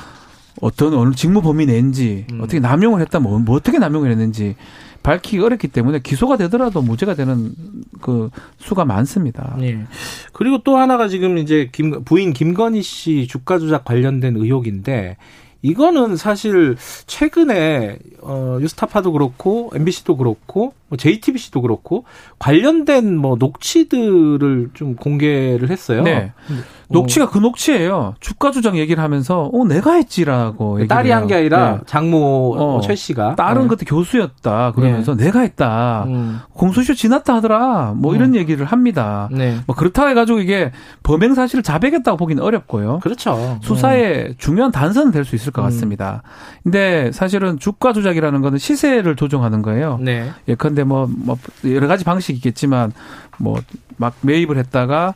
어떤 0.61 0.93
어느 0.93 1.13
직무 1.13 1.41
범위 1.41 1.65
내인지 1.65 2.25
음. 2.31 2.41
어떻게 2.41 2.59
남용을 2.59 3.01
했다 3.01 3.19
뭐, 3.19 3.39
뭐 3.39 3.55
어떻게 3.55 3.79
남용을 3.79 4.11
했는지 4.11 4.55
밝히기 5.03 5.39
어렵기 5.39 5.69
때문에 5.69 5.99
기소가 5.99 6.37
되더라도 6.37 6.81
무죄가 6.81 7.15
되는 7.15 7.53
그 8.01 8.29
수가 8.57 8.83
많습니다. 8.85 9.55
네. 9.57 9.85
그리고 10.33 10.61
또 10.63 10.77
하나가 10.77 11.07
지금 11.07 11.37
이제 11.37 11.69
김, 11.71 12.03
부인 12.03 12.33
김건희 12.33 12.81
씨 12.81 13.27
주가 13.27 13.59
조작 13.59 13.85
관련된 13.85 14.35
의혹인데 14.35 15.17
이거는 15.61 16.15
사실 16.15 16.75
최근에 17.07 17.97
어 18.21 18.57
뉴스타파도 18.59 19.11
그렇고 19.11 19.71
MBC도 19.73 20.17
그렇고 20.17 20.73
뭐 20.89 20.97
JTBC도 20.97 21.61
그렇고 21.61 22.03
관련된 22.39 23.15
뭐 23.17 23.35
녹취들을 23.39 24.71
좀 24.73 24.95
공개를 24.95 25.69
했어요. 25.69 26.01
네. 26.03 26.33
녹취가 26.89 27.25
어. 27.25 27.29
그 27.29 27.37
녹취예요. 27.37 28.15
주가 28.19 28.49
조작 28.51 28.75
얘기를 28.77 29.01
하면서 29.03 29.49
어 29.53 29.63
내가 29.65 29.93
했지라고 29.93 30.85
딸이 30.87 31.11
한 31.11 31.27
게 31.27 31.35
아니라 31.35 31.73
네. 31.73 31.79
장모 31.85 32.55
어, 32.57 32.81
최 32.81 32.95
씨가 32.95 33.35
딸은 33.35 33.63
네. 33.63 33.67
그때 33.67 33.85
교수였다 33.85 34.71
그러면서 34.71 35.15
네. 35.15 35.25
내가 35.25 35.41
했다. 35.41 36.05
음. 36.07 36.39
공소시효 36.53 36.95
지났다 36.95 37.35
하더라. 37.35 37.93
뭐 37.95 38.13
음. 38.13 38.15
이런 38.15 38.35
얘기를 38.35 38.65
합니다. 38.65 39.29
네. 39.31 39.57
뭐 39.67 39.75
그렇다 39.75 40.07
해가지고 40.07 40.39
이게 40.39 40.71
범행 41.03 41.35
사실을 41.35 41.61
자백했다고 41.61 42.17
보기는 42.17 42.41
어렵고요. 42.41 42.99
그렇죠. 43.03 43.59
수사에 43.61 44.27
음. 44.29 44.33
중요한 44.39 44.71
단서는 44.71 45.11
될 45.11 45.23
수 45.25 45.35
있을 45.35 45.51
것 45.51 45.61
음. 45.61 45.65
같습니다. 45.65 46.23
근데 46.63 47.11
사실은 47.11 47.59
주가 47.59 47.93
조작이라는 47.93 48.41
거는 48.41 48.57
시세를 48.57 49.15
조정하는 49.15 49.61
거예요. 49.61 49.99
네. 50.01 50.31
예컨대 50.47 50.78
뭐, 50.83 51.07
뭐 51.07 51.37
여러 51.65 51.87
가지 51.87 52.03
방식이 52.03 52.37
있겠지만 52.37 52.91
뭐 53.37 53.59
막 53.99 54.15
매입을 54.21 54.57
했다가 54.57 55.13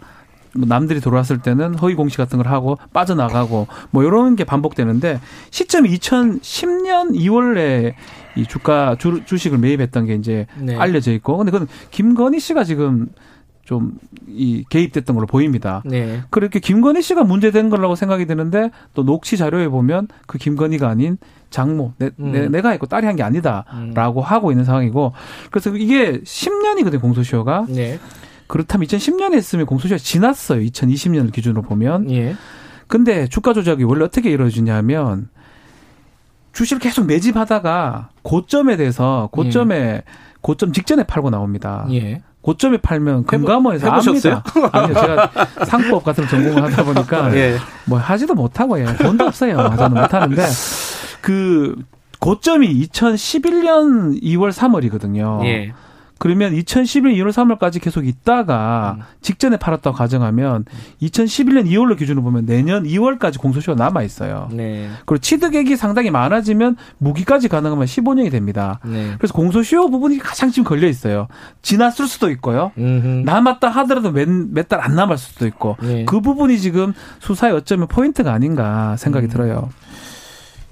뭐 0.55 0.67
남들이 0.67 0.99
들어왔을 0.99 1.39
때는 1.39 1.75
허위 1.75 1.95
공시 1.95 2.17
같은 2.17 2.37
걸 2.37 2.47
하고 2.47 2.77
빠져나가고 2.91 3.67
뭐 3.89 4.03
이런 4.03 4.35
게 4.35 4.43
반복되는데 4.43 5.19
시점이 5.49 5.89
2010년 5.97 7.15
2월에 7.15 7.93
이 8.35 8.45
주가 8.45 8.95
주, 8.99 9.23
주식을 9.25 9.57
매입했던 9.57 10.05
게 10.05 10.15
이제 10.15 10.45
네. 10.59 10.75
알려져 10.75 11.11
있고 11.13 11.37
근데 11.37 11.51
그건 11.51 11.67
김건희 11.89 12.39
씨가 12.39 12.63
지금 12.65 13.07
좀 13.65 13.93
이 14.35 14.65
개입됐던 14.69 15.15
걸로 15.15 15.27
보입니다. 15.27 15.83
네. 15.85 16.21
그렇게 16.29 16.59
김건희 16.59 17.01
씨가 17.01 17.23
문제된 17.23 17.69
거라고 17.69 17.95
생각이 17.95 18.25
드는데 18.25 18.71
또 18.93 19.03
녹취 19.03 19.37
자료에 19.37 19.67
보면 19.67 20.07
그 20.27 20.37
김건희가 20.37 20.87
아닌 20.89 21.17
장모 21.53 21.93
내, 21.99 22.09
음. 22.19 22.51
내, 22.51 22.61
가 22.61 22.71
했고 22.71 22.87
딸이 22.87 23.05
한 23.05 23.15
게 23.15 23.21
아니다라고 23.23 24.21
음. 24.21 24.25
하고 24.25 24.51
있는 24.51 24.65
상황이고 24.65 25.13
그래서 25.51 25.69
이게 25.69 26.19
10년이거든요 26.21 26.99
공소시효가. 26.99 27.67
네. 27.69 27.99
그렇다면 28.47 28.87
2010년에 28.87 29.35
했으면 29.35 29.65
공소시효가 29.67 29.99
지났어요. 29.99 30.59
2020년을 30.61 31.31
기준으로 31.31 31.61
보면. 31.61 32.09
예. 32.11 32.35
근데 32.87 33.27
주가 33.27 33.53
조작이 33.53 33.83
원래 33.83 34.03
어떻게 34.03 34.29
이루어지냐면 34.31 35.29
주식을 36.53 36.79
계속 36.81 37.05
매집하다가 37.05 38.09
고점에 38.23 38.75
대해서 38.77 39.29
고점에 39.31 39.75
예. 39.75 40.03
고점 40.41 40.73
직전에 40.73 41.03
팔고 41.03 41.29
나옵니다. 41.29 41.85
예. 41.91 42.21
고점에 42.41 42.77
팔면 42.77 43.25
금감원에서? 43.25 43.89
압니다. 43.89 44.43
아니요, 44.73 44.93
제가 44.93 45.31
상법 45.65 46.03
같은 46.03 46.27
전공을 46.27 46.61
하다 46.63 46.83
보니까 46.83 47.33
예. 47.37 47.57
뭐 47.85 47.97
하지도 47.99 48.33
못하고 48.35 48.79
요 48.81 48.85
돈도 48.97 49.23
없어요. 49.25 49.55
저는 49.77 50.01
못하는데 50.01 50.43
그 51.23 51.75
고점이 52.19 52.85
2011년 52.87 54.21
2월 54.21 54.51
3월이거든요. 54.51 55.45
예. 55.45 55.73
그러면 56.19 56.53
2011년 56.53 57.15
1월 57.17 57.31
3월까지 57.33 57.81
계속 57.81 58.07
있다가 58.07 58.95
음. 58.97 59.03
직전에 59.19 59.57
팔았다고 59.57 59.93
가정하면 59.97 60.63
2011년 61.01 61.65
2월로 61.67 61.97
기준으로 61.97 62.23
보면 62.23 62.45
내년 62.45 62.83
2월까지 62.85 63.37
공소시효가 63.41 63.83
남아 63.83 64.03
있어요. 64.03 64.47
네. 64.53 64.87
그리고 65.05 65.19
취득액이 65.19 65.75
상당히 65.75 66.11
많아지면 66.11 66.77
무기까지 66.99 67.49
가능하면 67.49 67.85
15년이 67.87 68.31
됩니다. 68.31 68.79
네. 68.85 69.15
그래서 69.17 69.33
공소시효 69.33 69.89
부분이 69.89 70.17
가장 70.19 70.49
지금 70.49 70.63
걸려 70.63 70.87
있어요. 70.87 71.27
지났을 71.61 72.07
수도 72.07 72.29
있고요. 72.29 72.71
음흠. 72.77 73.23
남았다 73.25 73.67
하더라도 73.67 74.11
몇 74.11 74.69
달 74.69 74.79
안 74.79 74.95
남았을 74.95 75.33
수도 75.33 75.45
있고 75.47 75.75
네. 75.81 76.05
그 76.05 76.21
부분이 76.21 76.57
지금 76.59 76.93
수사에 77.19 77.51
어쩌면 77.51 77.87
포인트가 77.89 78.31
아닌가 78.31 78.95
생각이 78.95 79.25
음. 79.25 79.29
들어요. 79.29 79.69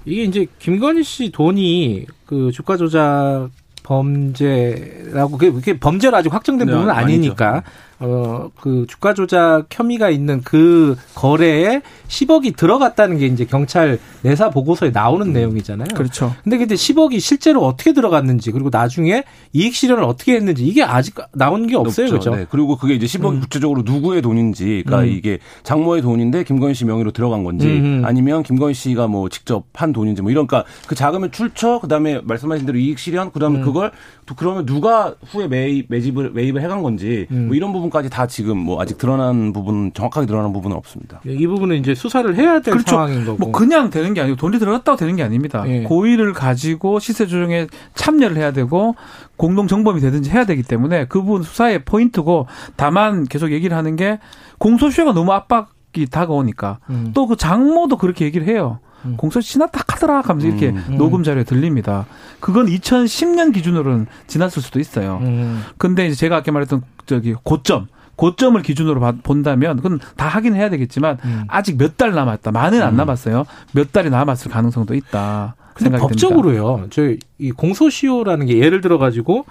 이게 0.04 0.24
이제 0.24 0.46
김건희 0.58 1.02
씨 1.04 1.30
돈이 1.30 2.06
그 2.26 2.50
주가 2.52 2.76
조작 2.76 3.48
범죄라고 3.82 5.38
그게 5.38 5.78
범죄로 5.78 6.16
아직 6.16 6.32
확정된 6.32 6.66
네, 6.66 6.72
부분은 6.72 6.94
아니니까 6.94 7.62
어, 8.00 8.50
그 8.60 8.86
주가 8.88 9.14
조작 9.14 9.66
혐의가 9.70 10.10
있는 10.10 10.40
그 10.42 10.96
거래에 11.14 11.82
10억이 12.08 12.56
들어갔다는 12.56 13.18
게 13.18 13.26
이제 13.26 13.44
경찰 13.44 13.98
내사 14.22 14.50
보고서에 14.50 14.90
나오는 14.90 15.26
음. 15.28 15.32
내용이잖아요. 15.32 15.88
그렇죠. 15.94 16.34
근데 16.42 16.58
근데 16.58 16.74
10억이 16.74 17.20
실제로 17.20 17.64
어떻게 17.64 17.92
들어갔는지 17.92 18.50
그리고 18.50 18.70
나중에 18.72 19.24
이익 19.52 19.74
실현을 19.74 20.02
어떻게 20.04 20.34
했는지 20.34 20.64
이게 20.64 20.82
아직 20.82 21.14
나온 21.32 21.66
게 21.66 21.76
없어요. 21.76 22.06
없죠. 22.06 22.18
그렇죠. 22.18 22.36
네. 22.36 22.46
그리고 22.50 22.76
그게 22.76 22.94
이제 22.94 23.06
10억이 23.06 23.34
음. 23.34 23.40
구체적으로 23.40 23.82
누구의 23.82 24.22
돈인지 24.22 24.82
그러니까 24.84 25.08
음. 25.08 25.16
이게 25.16 25.38
장모의 25.62 26.02
돈인데 26.02 26.44
김건희 26.44 26.74
씨 26.74 26.84
명의로 26.84 27.12
들어간 27.12 27.44
건지 27.44 27.66
음. 27.66 28.02
아니면 28.04 28.42
김건희 28.42 28.74
씨가 28.74 29.06
뭐 29.06 29.28
직접 29.28 29.64
한 29.74 29.92
돈인지 29.92 30.22
뭐 30.22 30.30
이런 30.30 30.46
그러니까 30.46 30.68
그 30.86 30.94
자금의 30.94 31.30
출처 31.30 31.78
그다음에 31.78 32.20
말씀하신 32.24 32.66
대로 32.66 32.78
이익 32.78 32.98
실현 32.98 33.30
그다음에 33.30 33.60
음. 33.60 33.64
그걸 33.64 33.92
그러면 34.36 34.66
누가 34.66 35.14
후에 35.26 35.46
매입 35.48 35.86
매집을 35.88 36.30
매입을 36.32 36.62
해간 36.62 36.82
건지 36.82 37.26
뭐 37.28 37.38
음. 37.38 37.54
이런 37.54 37.72
부분 37.72 37.90
까지 37.92 38.10
다 38.10 38.26
지금 38.26 38.58
뭐 38.58 38.80
아직 38.80 38.98
드러난 38.98 39.52
부분 39.52 39.92
정확하게 39.92 40.26
드러난 40.26 40.52
부분은 40.52 40.76
없습니다. 40.76 41.20
네, 41.24 41.34
이 41.34 41.46
부분은 41.46 41.76
이제 41.76 41.94
수사를 41.94 42.34
해야 42.36 42.60
될 42.60 42.72
그렇죠. 42.72 42.90
상황인 42.90 43.24
거고. 43.24 43.38
뭐 43.38 43.52
그냥 43.52 43.90
되는 43.90 44.14
게 44.14 44.20
아니고 44.20 44.36
돈이 44.36 44.58
들어갔다고 44.58 44.96
되는 44.96 45.14
게 45.14 45.22
아닙니다. 45.22 45.64
예. 45.68 45.82
고의를 45.82 46.32
가지고 46.32 46.98
시세 46.98 47.26
조정에 47.26 47.66
참여를 47.94 48.36
해야 48.36 48.52
되고 48.52 48.96
공동 49.36 49.66
정범이 49.66 50.00
되든지 50.00 50.30
해야 50.30 50.44
되기 50.44 50.62
때문에 50.62 51.06
그 51.06 51.20
부분 51.20 51.42
수사의 51.42 51.84
포인트고 51.84 52.46
다만 52.76 53.24
계속 53.24 53.52
얘기를 53.52 53.76
하는 53.76 53.96
게 53.96 54.18
공소시효가 54.58 55.12
너무 55.12 55.32
압박 55.32 55.70
이 55.94 56.06
다가오니까 56.06 56.78
음. 56.88 57.10
또그 57.12 57.36
장모도 57.36 57.98
그렇게 57.98 58.24
얘기를 58.24 58.46
해요. 58.46 58.78
음. 59.04 59.14
공소시 59.16 59.52
지났다 59.54 59.82
하더라 59.88 60.20
하면서 60.20 60.46
이렇게 60.46 60.68
음. 60.70 60.96
녹음 60.98 61.22
자료에 61.22 61.44
들립니다. 61.44 62.06
그건 62.40 62.66
2010년 62.66 63.52
기준으로는 63.54 64.06
지났을 64.26 64.62
수도 64.62 64.80
있어요. 64.80 65.18
음. 65.22 65.62
근데 65.78 66.06
이제 66.06 66.14
제가 66.14 66.36
아까 66.36 66.52
말했던 66.52 66.82
저기 67.06 67.34
고점 67.42 67.88
고점을 68.16 68.60
기준으로 68.62 69.00
본다면 69.22 69.76
그건 69.76 69.98
다 70.16 70.28
하긴 70.28 70.54
해야 70.54 70.68
되겠지만 70.70 71.18
음. 71.24 71.44
아직 71.48 71.78
몇 71.78 71.96
달 71.96 72.12
남았다. 72.12 72.52
많은 72.52 72.82
안 72.82 72.94
음. 72.94 72.96
남았어요. 72.96 73.44
몇 73.72 73.92
달이 73.92 74.10
남았을 74.10 74.50
가능성도 74.50 74.94
있다. 74.94 75.56
근데 75.74 75.96
법적으로요. 75.98 76.88
저이 76.90 77.18
공소시효라는 77.56 78.46
게 78.46 78.58
예를 78.58 78.80
들어 78.82 78.98
가지고 78.98 79.46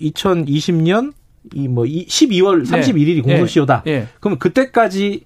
2020년 0.00 1.12
이뭐 1.54 1.84
12월 1.84 2.66
31일이 2.66 3.22
공소시효다. 3.22 3.82
네. 3.84 4.00
네. 4.00 4.08
그러면 4.20 4.38
그때까지 4.38 5.24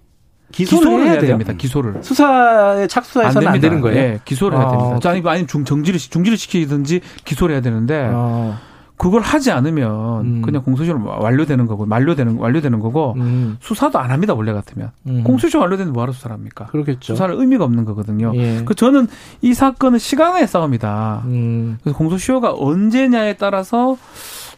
기소를, 0.53 0.85
기소를 0.85 1.05
해야, 1.05 1.13
해야 1.13 1.21
됩니다. 1.21 1.53
기소를 1.55 2.03
수사에 2.03 2.87
착수해서는 2.87 3.49
안, 3.49 3.55
안 3.55 3.61
되는 3.61 3.81
거예요. 3.81 3.97
네, 3.97 4.21
기소를 4.25 4.59
아. 4.59 4.61
해야 4.61 4.71
됩니다. 4.71 5.11
아니 5.11 5.23
아니 5.27 5.47
중 5.47 5.65
정지를 5.65 5.99
중지를 5.99 6.39
시키든지 6.39 7.01
기소를 7.25 7.55
해야 7.55 7.63
되는데 7.63 8.11
아. 8.13 8.59
그걸 9.03 9.21
하지 9.21 9.51
않으면 9.51 10.21
음. 10.21 10.43
그냥 10.43 10.63
공소시효 10.63 10.97
완료되는 11.05 11.67
거고 11.67 11.87
만료되는 11.87 12.37
완료되는 12.39 12.79
거고 12.79 13.15
음. 13.17 13.57
수사도 13.61 13.99
안 13.99 14.13
합니다 14.13 14.33
원래 14.33 14.53
같으면 14.53 14.93
음. 15.09 15.25
공소시효 15.25 15.61
완료되는데 15.61 15.93
뭐하러 15.93 16.13
수사를 16.13 16.33
합니까? 16.33 16.67
그렇겠죠. 16.67 17.15
수사를 17.15 17.35
의미가 17.35 17.65
없는 17.65 17.85
거거든요. 17.85 18.33
예. 18.37 18.63
그 18.65 18.77
저는 18.77 19.09
이 19.41 19.55
사건은 19.55 19.99
시간의 19.99 20.47
싸움이다. 20.47 21.23
음. 21.25 21.79
그래서 21.83 21.99
공소시효가 21.99 22.55
언제냐에 22.57 23.33
따라서 23.33 23.97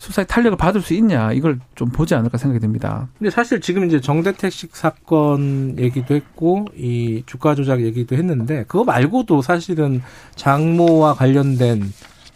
수사의 0.04 0.26
탄력을 0.28 0.58
받을 0.58 0.82
수 0.82 0.92
있냐 0.94 1.32
이걸 1.32 1.58
좀 1.74 1.88
보지 1.88 2.14
않을까 2.14 2.36
생각이 2.36 2.60
듭니다. 2.60 3.08
근데 3.18 3.30
사실 3.30 3.60
지금 3.60 3.86
이제 3.86 4.00
정대택식 4.00 4.76
사건 4.76 5.76
얘기도 5.78 6.14
했고 6.14 6.66
이 6.76 7.22
주가 7.24 7.54
조작 7.54 7.82
얘기도 7.82 8.14
했는데 8.14 8.64
그거 8.68 8.84
말고도 8.84 9.40
사실은 9.40 10.02
장모와 10.36 11.14
관련된 11.14 11.90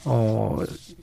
어 0.07 0.59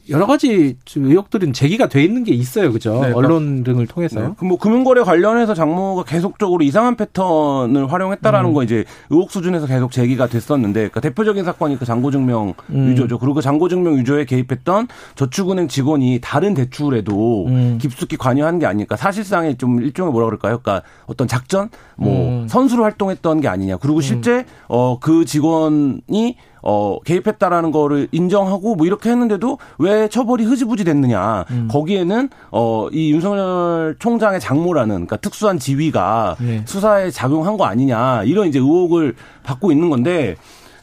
여러 0.10 0.27
가지 0.27 0.77
의혹들은 0.95 1.53
제기가 1.53 1.88
돼 1.90 2.03
있는 2.03 2.23
게 2.23 2.34
있어요, 2.34 2.72
그죠? 2.72 3.02
네, 3.02 3.11
언론 3.11 3.64
등을 3.64 3.88
통해서요. 3.88 4.27
네. 4.30 4.34
그뭐 4.38 4.57
금융거래 4.57 5.03
관련해서 5.03 5.53
장모가 5.53 6.03
계속적으로 6.03 6.64
이상한 6.64 6.95
패턴을 6.95 7.91
활용했다라는 7.91 8.52
음. 8.52 8.53
거 8.53 8.64
이제 8.64 8.86
의혹 9.10 9.32
수준에서 9.32 9.65
계속 9.68 9.91
제기가 9.91 10.27
됐었는데, 10.27 10.80
그러니까 10.80 10.99
대표적인 10.99 11.44
사건이 11.44 11.80
그 11.80 11.86
잔고증명 11.86 12.53
음. 12.69 12.88
유조죠. 12.90 13.18
그리고 13.19 13.36
그 13.36 13.41
잔고증명 13.41 13.98
유조에 13.98 14.26
개입했던 14.26 14.88
저축은행 15.15 15.68
직원이 15.68 16.19
다른 16.22 16.53
대출에도 16.53 17.45
음. 17.48 17.77
깊숙이 17.82 18.18
관여한 18.18 18.60
게 18.60 18.65
아닐까. 18.65 18.95
사실상의 18.95 19.57
좀 19.57 19.82
일종의 19.82 20.11
뭐라 20.11 20.27
그럴까요? 20.27 20.60
그러니까 20.60 20.88
어떤 21.07 21.27
작전, 21.27 21.69
뭐 21.95 22.41
음. 22.41 22.48
선수로 22.48 22.84
활동했던 22.84 23.41
게 23.41 23.48
아니냐. 23.48 23.77
그리고 23.77 24.02
실제 24.02 24.40
음. 24.40 24.44
어그 24.68 25.26
직원이 25.26 26.38
어, 26.65 26.97
개입했다라는 27.05 27.71
거를 27.71 28.07
인정하고 28.11 28.75
뭐 28.75 28.87
이렇게 28.87 29.11
했는데도 29.11 29.59
왜 29.77 30.07
처벌이 30.09 30.43
흐지부지 30.43 30.83
됐느냐. 30.83 31.45
음. 31.51 31.67
거기에는 31.71 32.29
어, 32.51 32.87
이 32.91 33.11
윤석열 33.11 33.95
총장의 33.99 34.39
장모라는 34.39 34.95
그러니까 34.95 35.17
특수한 35.17 35.59
지위가 35.59 36.35
네. 36.39 36.63
수사에 36.65 37.11
작용한 37.11 37.57
거 37.57 37.65
아니냐. 37.65 38.23
이런 38.23 38.47
이제 38.47 38.57
의혹을 38.57 39.15
받고 39.43 39.71
있는 39.71 39.89
건데 39.89 40.35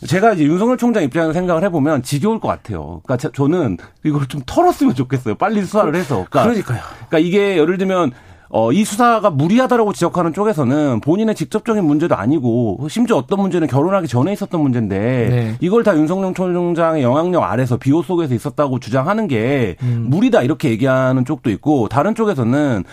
제가 0.06 0.34
이제 0.34 0.44
윤석열 0.44 0.78
총장 0.78 1.02
입장에서 1.02 1.32
생각을 1.32 1.64
해보면 1.64 2.02
지겨울 2.02 2.38
것 2.38 2.48
같아요. 2.48 3.00
그러니까 3.04 3.30
저는 3.30 3.78
이걸 4.04 4.26
좀 4.28 4.40
털었으면 4.46 4.94
좋겠어요. 4.94 5.34
빨리 5.34 5.62
수사를 5.62 5.92
해서. 5.94 6.24
그러니까, 6.30 6.42
그러니까요. 6.44 6.80
그러니까 7.08 7.18
이게 7.18 7.58
예를 7.58 7.76
들면 7.76 8.12
어, 8.54 8.70
이 8.70 8.84
수사가 8.84 9.30
무리하다라고 9.30 9.94
지적하는 9.94 10.34
쪽에서는 10.34 11.00
본인의 11.00 11.34
직접적인 11.34 11.84
문제도 11.84 12.14
아니고 12.14 12.86
심지어 12.90 13.16
어떤 13.16 13.40
문제는 13.40 13.66
결혼하기 13.66 14.06
전에 14.08 14.30
있었던 14.34 14.60
문제인데 14.60 14.98
네. 14.98 15.56
이걸 15.60 15.82
다 15.82 15.96
윤석열 15.96 16.34
총장의 16.34 17.02
영향력 17.02 17.42
아래서 17.44 17.78
비호 17.78 18.02
속에서 18.02 18.34
있었다고 18.34 18.78
주장하는 18.78 19.26
게 19.26 19.76
음. 19.82 20.06
무리다 20.10 20.42
이렇게 20.42 20.68
얘기하는 20.68 21.24
쪽도 21.24 21.48
있고 21.48 21.88
다른 21.88 22.14
쪽에서는 22.14 22.84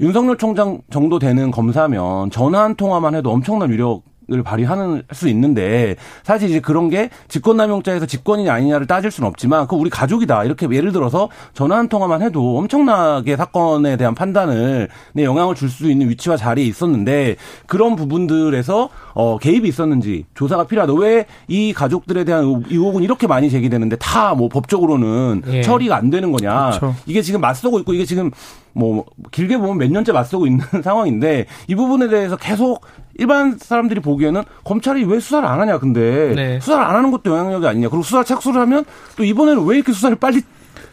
윤석열 0.00 0.38
총장 0.38 0.80
정도 0.90 1.18
되는 1.18 1.50
검사면 1.50 2.30
전화 2.30 2.62
한 2.62 2.74
통화만 2.74 3.14
해도 3.14 3.30
엄청난 3.30 3.70
위력 3.70 4.04
을 4.30 4.42
발휘하는 4.44 5.02
수 5.12 5.28
있는데 5.28 5.96
사실 6.22 6.48
이제 6.48 6.60
그런 6.60 6.88
게 6.88 7.10
직권남용죄에서 7.26 8.06
직권이냐 8.06 8.52
아니냐를 8.54 8.86
따질 8.86 9.10
수는 9.10 9.28
없지만 9.28 9.66
그 9.66 9.74
우리 9.74 9.90
가족이다 9.90 10.44
이렇게 10.44 10.68
예를 10.70 10.92
들어서 10.92 11.28
전화 11.54 11.76
한 11.76 11.88
통화만 11.88 12.22
해도 12.22 12.56
엄청나게 12.58 13.36
사건에 13.36 13.96
대한 13.96 14.14
판단을 14.14 14.88
내 15.12 15.24
영향을 15.24 15.56
줄 15.56 15.68
수 15.68 15.90
있는 15.90 16.08
위치와 16.08 16.36
자리에 16.36 16.64
있었는데 16.66 17.34
그런 17.66 17.96
부분들에서 17.96 18.90
어 19.14 19.38
개입이 19.38 19.68
있었는지 19.68 20.24
조사가 20.34 20.66
필요하다 20.68 20.92
왜 20.94 21.26
이 21.48 21.72
가족들에 21.72 22.24
대한 22.24 22.62
의혹은 22.70 23.02
이렇게 23.02 23.26
많이 23.26 23.50
제기되는데 23.50 23.96
다 23.96 24.34
뭐 24.34 24.48
법적으로는 24.48 25.42
예. 25.48 25.62
처리가 25.62 25.96
안 25.96 26.10
되는 26.10 26.30
거냐 26.32 26.70
그렇죠. 26.78 26.94
이게 27.06 27.22
지금 27.22 27.40
맞서고 27.40 27.78
있고 27.80 27.92
이게 27.92 28.04
지금 28.04 28.30
뭐 28.72 29.04
길게 29.30 29.58
보면 29.58 29.76
몇 29.78 29.90
년째 29.90 30.12
맞서고 30.12 30.46
있는 30.46 30.64
상황인데 30.82 31.46
이 31.68 31.74
부분에 31.74 32.08
대해서 32.08 32.36
계속 32.36 32.82
일반 33.18 33.58
사람들이 33.58 34.00
보기에는 34.00 34.42
검찰이 34.64 35.04
왜 35.04 35.20
수사를 35.20 35.46
안 35.46 35.60
하냐 35.60 35.78
근데 35.78 36.32
네. 36.34 36.60
수사를 36.60 36.82
안 36.84 36.94
하는 36.96 37.10
것도 37.10 37.30
영향력이 37.30 37.66
아니냐 37.66 37.88
그리고 37.88 38.02
수사 38.02 38.24
착수를 38.24 38.60
하면 38.62 38.84
또 39.16 39.24
이번에는 39.24 39.64
왜 39.66 39.76
이렇게 39.76 39.92
수사를 39.92 40.16
빨리 40.16 40.42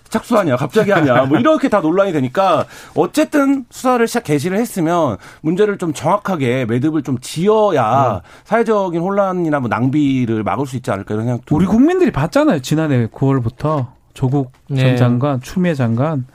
착수하냐 0.09 0.55
갑자기 0.55 0.91
하냐 0.91 1.25
뭐 1.25 1.37
이렇게 1.37 1.69
다 1.69 1.81
논란이 1.81 2.11
되니까 2.11 2.65
어쨌든 2.95 3.65
수사를 3.69 4.05
시작 4.07 4.23
개시를 4.23 4.57
했으면 4.57 5.17
문제를 5.41 5.77
좀 5.77 5.93
정확하게 5.93 6.65
매듭을 6.65 7.03
좀 7.03 7.19
지어야 7.19 8.15
음. 8.15 8.19
사회적인 8.43 8.99
혼란이나 8.99 9.59
뭐 9.59 9.69
낭비를 9.69 10.43
막을 10.43 10.65
수 10.65 10.75
있지 10.75 10.89
않을까 10.91 11.13
이런 11.13 11.27
생각 11.27 11.41
우리 11.51 11.65
국민들이 11.65 12.11
봤잖아요 12.11 12.59
지난해 12.59 13.07
9월부터 13.07 13.87
조국 14.13 14.51
네. 14.67 14.81
전 14.81 14.97
장관 14.97 15.41
추미애 15.41 15.75
장관 15.75 16.25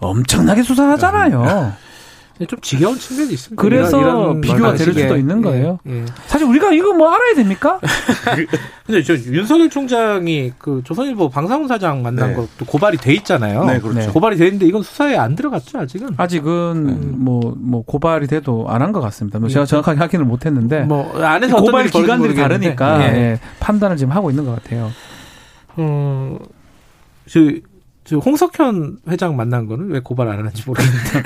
엄청나게 0.00 0.62
수사하잖아요. 0.62 1.72
네. 2.38 2.46
좀 2.46 2.58
지겨운 2.60 2.98
측면이 2.98 3.32
있습니다. 3.32 3.60
그래서 3.60 4.00
이런, 4.00 4.20
이런 4.22 4.40
비교가 4.40 4.74
될 4.74 4.92
수도 4.94 5.16
있는 5.16 5.42
거예요. 5.42 5.78
예, 5.88 6.00
예. 6.00 6.04
사실 6.26 6.46
우리가 6.46 6.72
이거 6.72 6.92
뭐 6.92 7.10
알아야 7.10 7.34
됩니까? 7.34 7.80
근데 8.86 9.02
저 9.02 9.14
윤석열 9.14 9.68
총장이 9.68 10.52
그 10.58 10.80
조선일보 10.84 11.28
방상훈 11.30 11.68
사장 11.68 12.02
만난 12.02 12.30
네. 12.30 12.34
것도 12.36 12.64
고발이 12.66 12.96
돼 12.98 13.12
있잖아요. 13.14 13.64
네, 13.64 13.80
그렇죠. 13.80 13.98
네. 14.00 14.06
고발이 14.06 14.36
돼 14.36 14.46
있는데 14.46 14.66
이건 14.66 14.82
수사에 14.82 15.16
안 15.16 15.34
들어갔죠, 15.34 15.78
아직은? 15.78 16.10
아직은 16.16 17.18
뭐뭐 17.24 17.40
네. 17.40 17.52
뭐 17.58 17.82
고발이 17.84 18.26
돼도 18.28 18.66
안 18.68 18.82
한 18.82 18.92
것 18.92 19.00
같습니다. 19.00 19.38
뭐 19.38 19.48
제가 19.48 19.64
네. 19.64 19.68
정확하게 19.70 19.98
확인을 19.98 20.24
못 20.24 20.46
했는데 20.46 20.80
뭐 20.80 21.20
안에서 21.22 21.60
고발 21.60 21.86
기관들이 21.88 22.34
다르니까 22.34 23.02
예. 23.14 23.40
판단을 23.60 23.96
지금 23.96 24.12
하고 24.12 24.30
있는 24.30 24.44
것 24.46 24.54
같아요. 24.62 24.90
어, 28.08 28.10
저 28.10 28.16
홍석현 28.18 28.98
회장 29.08 29.36
만난 29.36 29.66
거는 29.66 29.90
왜 29.90 30.00
고발 30.00 30.28
안 30.28 30.38
하는지 30.38 30.62
모르겠는데. 30.66 31.22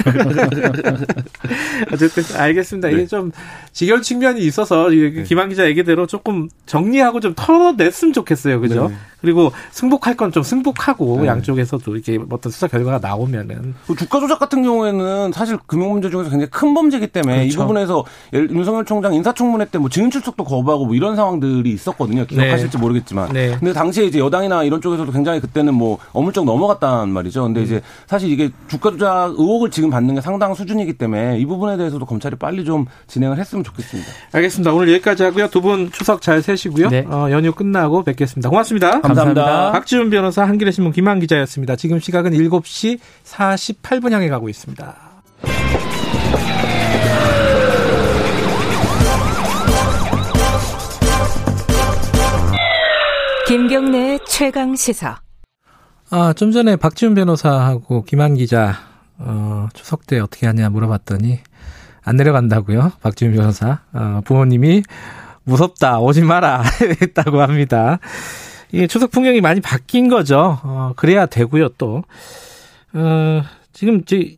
어쨌든 1.92 2.24
알겠습니다. 2.36 2.88
이게 2.88 2.98
네. 2.98 3.06
좀 3.06 3.30
지겨운 3.72 4.02
측면이 4.02 4.40
있어서 4.42 4.88
네. 4.90 5.22
김한 5.22 5.48
기자 5.48 5.66
얘기대로 5.66 6.06
조금 6.06 6.48
정리하고 6.66 7.20
좀 7.20 7.34
털어냈으면 7.36 8.12
좋겠어요. 8.12 8.60
그죠? 8.60 8.88
네. 8.88 8.94
그리고 9.20 9.52
승복할 9.70 10.16
건 10.16 10.32
좀 10.32 10.42
승복하고 10.42 11.20
네. 11.20 11.26
양쪽에서도 11.26 11.94
이렇게 11.94 12.18
어떤 12.30 12.50
수사 12.50 12.66
결과가 12.66 12.98
나오면은 13.06 13.74
그 13.86 13.94
주가 13.94 14.18
조작 14.18 14.38
같은 14.38 14.62
경우에는 14.62 15.30
사실 15.32 15.59
금융 15.66 15.92
문제 15.92 16.09
중에서 16.09 16.30
굉장히 16.30 16.48
큰 16.50 16.72
범죄이기 16.72 17.09
때문에 17.09 17.40
그렇죠. 17.40 17.52
이 17.52 17.56
부분에서 17.56 18.04
윤석열 18.32 18.84
총장 18.86 19.12
인사청문회 19.14 19.66
때 19.66 19.78
뭐 19.78 19.90
증인 19.90 20.10
출석도 20.10 20.44
거부하고 20.44 20.86
뭐 20.86 20.94
이런 20.94 21.16
상황들이 21.16 21.70
있었거든요. 21.70 22.24
기억하실지 22.24 22.76
네. 22.76 22.80
모르겠지만. 22.80 23.32
네. 23.32 23.56
근데 23.59 23.72
당시에 23.74 24.04
이제 24.06 24.18
여당이나 24.20 24.62
이런 24.64 24.80
쪽에서도 24.80 25.10
굉장히 25.12 25.40
그때는 25.40 25.74
뭐 25.74 25.98
어물쩍 26.12 26.44
넘어가 26.46 26.71
넘어갔단 26.72 27.10
말이죠. 27.10 27.42
근데 27.44 27.60
음. 27.60 27.64
이제 27.64 27.82
사실 28.06 28.30
이게 28.30 28.50
주가 28.68 28.90
조작 28.90 29.26
의혹을 29.38 29.70
지금 29.70 29.90
받는 29.90 30.14
게 30.14 30.20
상당 30.20 30.54
수준이기 30.54 30.94
때문에 30.94 31.38
이 31.38 31.46
부분에 31.46 31.76
대해서도 31.76 32.04
검찰이 32.06 32.36
빨리 32.36 32.64
좀 32.64 32.86
진행을 33.06 33.38
했으면 33.38 33.64
좋겠습니다. 33.64 34.10
알겠습니다. 34.32 34.72
오늘 34.72 34.92
여기까지 34.94 35.22
하고요. 35.24 35.48
두 35.48 35.62
분 35.62 35.92
추석 35.92 36.20
잘 36.22 36.42
세시고요. 36.42 36.88
네. 36.88 37.04
어, 37.08 37.28
연휴 37.30 37.52
끝나고 37.52 38.02
뵙겠습니다. 38.02 38.48
고맙습니다. 38.48 39.00
감사합니다. 39.00 39.42
감사합니다. 39.44 39.72
박지훈 39.72 40.10
변호사 40.10 40.42
한겨레 40.44 40.72
신문 40.72 40.92
김한 40.92 41.20
기자였습니다. 41.20 41.76
지금 41.76 42.00
시각은 42.00 42.32
7시 42.32 42.98
48분 43.24 44.10
향해 44.10 44.28
가고 44.28 44.48
있습니다. 44.48 44.96
김경래 53.46 54.18
최강 54.26 54.74
시사. 54.74 55.20
아, 56.14 56.34
좀 56.34 56.52
전에 56.52 56.76
박지훈 56.76 57.14
변호사하고 57.14 58.05
김한 58.05 58.34
기자, 58.34 58.74
어, 59.16 59.68
추석 59.72 60.06
때 60.06 60.20
어떻게 60.20 60.47
하냐 60.47 60.68
물어봤더니, 60.68 61.39
안 62.05 62.16
내려간다고요? 62.16 62.93
박지훈 63.01 63.32
변호사. 63.32 63.80
어, 63.94 64.20
부모님이 64.22 64.82
무섭다, 65.44 66.01
오지 66.01 66.20
마라, 66.20 66.64
했다고 67.01 67.40
합니다. 67.40 67.98
이게 68.72 68.86
추석 68.89 69.10
풍경이 69.10 69.40
많이 69.40 69.62
바뀐 69.62 70.09
거죠. 70.09 70.59
어, 70.62 70.93
그래야 70.97 71.24
되고요, 71.24 71.70
또. 71.78 72.05
어, 72.93 73.43
지금, 73.72 74.05
제, 74.05 74.36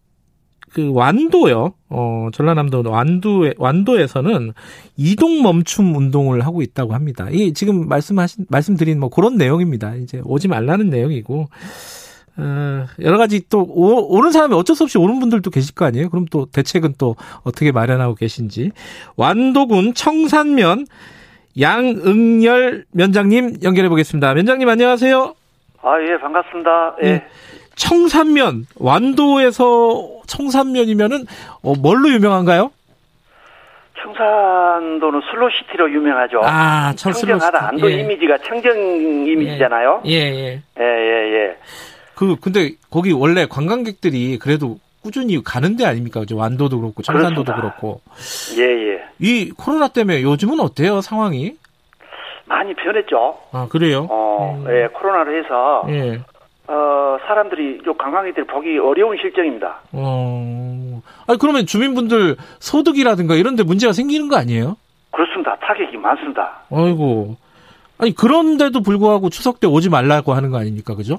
그 0.74 0.92
완도요. 0.92 1.72
어, 1.88 2.28
전라남도 2.32 2.82
완도에 2.84 3.54
완도에서는 3.56 4.52
이동 4.96 5.40
멈춤 5.42 5.94
운동을 5.94 6.44
하고 6.44 6.62
있다고 6.62 6.94
합니다. 6.94 7.28
이 7.30 7.52
지금 7.52 7.88
말씀하신 7.88 8.46
말씀드린 8.50 8.98
뭐 8.98 9.08
그런 9.08 9.36
내용입니다. 9.36 9.94
이제 9.94 10.20
오지 10.24 10.48
말라는 10.48 10.90
내용이고 10.90 11.46
어, 12.36 12.86
여러 13.00 13.18
가지 13.18 13.48
또 13.48 13.62
오, 13.62 14.16
오는 14.16 14.32
사람이 14.32 14.52
어쩔 14.54 14.74
수 14.74 14.82
없이 14.82 14.98
오는 14.98 15.20
분들도 15.20 15.48
계실 15.50 15.76
거 15.76 15.84
아니에요? 15.84 16.10
그럼 16.10 16.26
또 16.28 16.46
대책은 16.46 16.94
또 16.98 17.14
어떻게 17.44 17.70
마련하고 17.70 18.16
계신지 18.16 18.72
완도군 19.16 19.94
청산면 19.94 20.86
양응열 21.60 22.86
면장님 22.90 23.58
연결해 23.62 23.88
보겠습니다. 23.88 24.34
면장님 24.34 24.68
안녕하세요. 24.68 25.34
아, 25.82 26.00
예, 26.02 26.18
반갑습니다. 26.18 26.96
예. 27.04 27.08
예. 27.08 27.24
청산면 27.76 28.66
완도에서 28.78 30.20
청산면이면은 30.26 31.26
어, 31.62 31.74
뭘로 31.74 32.08
유명한가요? 32.10 32.70
청산도는 34.02 35.20
슬로시티로 35.30 35.90
유명하죠. 35.90 36.40
아, 36.44 36.92
청정하다. 36.94 37.68
안도 37.68 37.90
예. 37.90 38.00
이미지가 38.00 38.38
청정 38.38 38.76
이미지잖아요. 39.26 40.02
예, 40.06 40.12
예. 40.12 40.62
예, 40.78 40.82
예, 40.82 41.34
예. 41.34 41.56
그 42.14 42.36
근데 42.40 42.72
거기 42.90 43.12
원래 43.12 43.46
관광객들이 43.46 44.38
그래도 44.38 44.78
꾸준히 45.02 45.42
가는 45.42 45.76
데 45.76 45.84
아닙니까? 45.84 46.22
완도도 46.32 46.80
그렇고 46.80 47.02
청산도도 47.02 47.52
그렇습니다. 47.52 47.60
그렇고. 47.60 48.00
예, 48.58 48.92
예. 48.92 49.02
이 49.18 49.50
코로나 49.50 49.88
때문에 49.88 50.22
요즘은 50.22 50.60
어때요, 50.60 51.00
상황이? 51.00 51.56
많이 52.46 52.74
변했죠. 52.74 53.38
아, 53.52 53.66
그래요? 53.70 54.06
어, 54.10 54.54
음. 54.58 54.70
예, 54.70 54.86
코로나로 54.88 55.36
해서 55.36 55.86
예. 55.88 56.20
어, 56.66 57.18
사람들이 57.26 57.80
요 57.86 57.94
관광객들이 57.94 58.46
보기 58.46 58.78
어려운 58.78 59.16
실정입니다. 59.20 59.80
어. 59.92 61.02
아니 61.26 61.38
그러면 61.38 61.66
주민분들 61.66 62.36
소득이라든가 62.58 63.34
이런 63.34 63.56
데 63.56 63.62
문제가 63.62 63.92
생기는 63.92 64.28
거 64.28 64.36
아니에요? 64.36 64.76
그렇습니다. 65.10 65.56
타격이 65.56 65.96
많습니다. 65.98 66.62
아이고. 66.70 67.36
아니 67.98 68.14
그런데도 68.14 68.80
불구하고 68.82 69.30
추석 69.30 69.60
때 69.60 69.66
오지 69.66 69.88
말라고 69.90 70.32
하는 70.34 70.50
거 70.50 70.58
아닙니까? 70.58 70.94
그죠? 70.94 71.18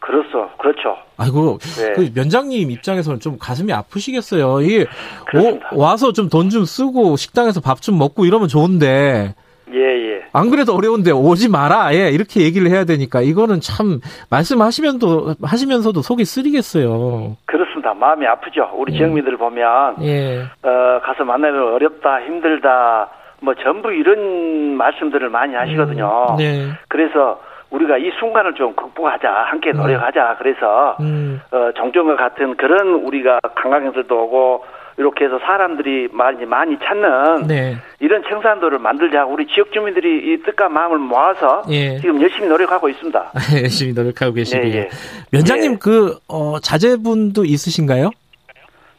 그렇소. 0.00 0.48
그렇죠. 0.58 0.96
아이고. 1.16 1.58
네. 1.58 1.92
그 1.94 2.10
면장님 2.14 2.70
입장에서는 2.70 3.20
좀 3.20 3.36
가슴이 3.38 3.72
아프시겠어요. 3.72 4.62
이게 4.62 4.86
오, 5.34 5.78
와서 5.78 6.12
좀 6.12 6.28
돈좀 6.28 6.50
좀 6.50 6.64
쓰고 6.64 7.16
식당에서 7.16 7.60
밥 7.60 7.80
좀 7.80 7.98
먹고 7.98 8.24
이러면 8.24 8.48
좋은데 8.48 9.34
예, 9.72 9.76
예. 9.76 10.07
안 10.32 10.50
그래도 10.50 10.74
어려운데 10.74 11.10
오지 11.10 11.50
마라. 11.50 11.94
예, 11.94 12.10
이렇게 12.10 12.42
얘기를 12.42 12.70
해야 12.70 12.84
되니까 12.84 13.20
이거는 13.20 13.60
참 13.60 14.00
말씀하시면도 14.30 15.34
하시면서도 15.42 16.02
속이 16.02 16.24
쓰리겠어요. 16.24 17.36
그렇습니다. 17.46 17.94
마음이 17.94 18.26
아프죠. 18.26 18.70
우리 18.74 18.92
예. 18.94 18.98
지역민들 18.98 19.36
보면 19.36 19.96
예. 20.02 20.42
어, 20.62 21.00
가서 21.02 21.24
만나면 21.24 21.74
어렵다, 21.74 22.20
힘들다. 22.22 23.08
뭐 23.40 23.54
전부 23.54 23.92
이런 23.92 24.76
말씀들을 24.76 25.28
많이 25.30 25.54
하시거든요. 25.54 26.26
음, 26.30 26.36
네. 26.36 26.68
그래서 26.88 27.40
우리가 27.70 27.98
이 27.98 28.10
순간을 28.18 28.54
좀 28.54 28.74
극복하자, 28.74 29.30
함께 29.30 29.70
음. 29.70 29.76
노력하자. 29.76 30.36
그래서 30.38 30.96
음. 31.00 31.40
어, 31.52 31.70
정종과 31.76 32.16
같은 32.16 32.56
그런 32.56 32.94
우리가 33.04 33.40
관광객들도 33.54 34.24
오고 34.24 34.64
이렇게 34.98 35.26
해서 35.26 35.38
사람들이 35.38 36.08
많이 36.12 36.44
많이 36.44 36.76
찾는 36.78 37.46
네. 37.46 37.76
이런 38.00 38.22
청산도를 38.28 38.80
만들자 38.80 39.24
우리 39.24 39.46
지역 39.46 39.72
주민들이 39.72 40.32
이 40.32 40.42
뜻과 40.42 40.68
마음을 40.68 40.98
모아서 40.98 41.62
예. 41.70 42.00
지금 42.00 42.20
열심히 42.20 42.48
노력하고 42.48 42.88
있습니다. 42.88 43.32
열심히 43.62 43.92
노력하고 43.92 44.32
계시고요. 44.34 44.68
예, 44.68 44.74
예. 44.74 44.88
면장님 45.30 45.72
예. 45.74 45.76
그 45.80 46.18
어, 46.28 46.58
자제분도 46.58 47.44
있으신가요? 47.44 48.10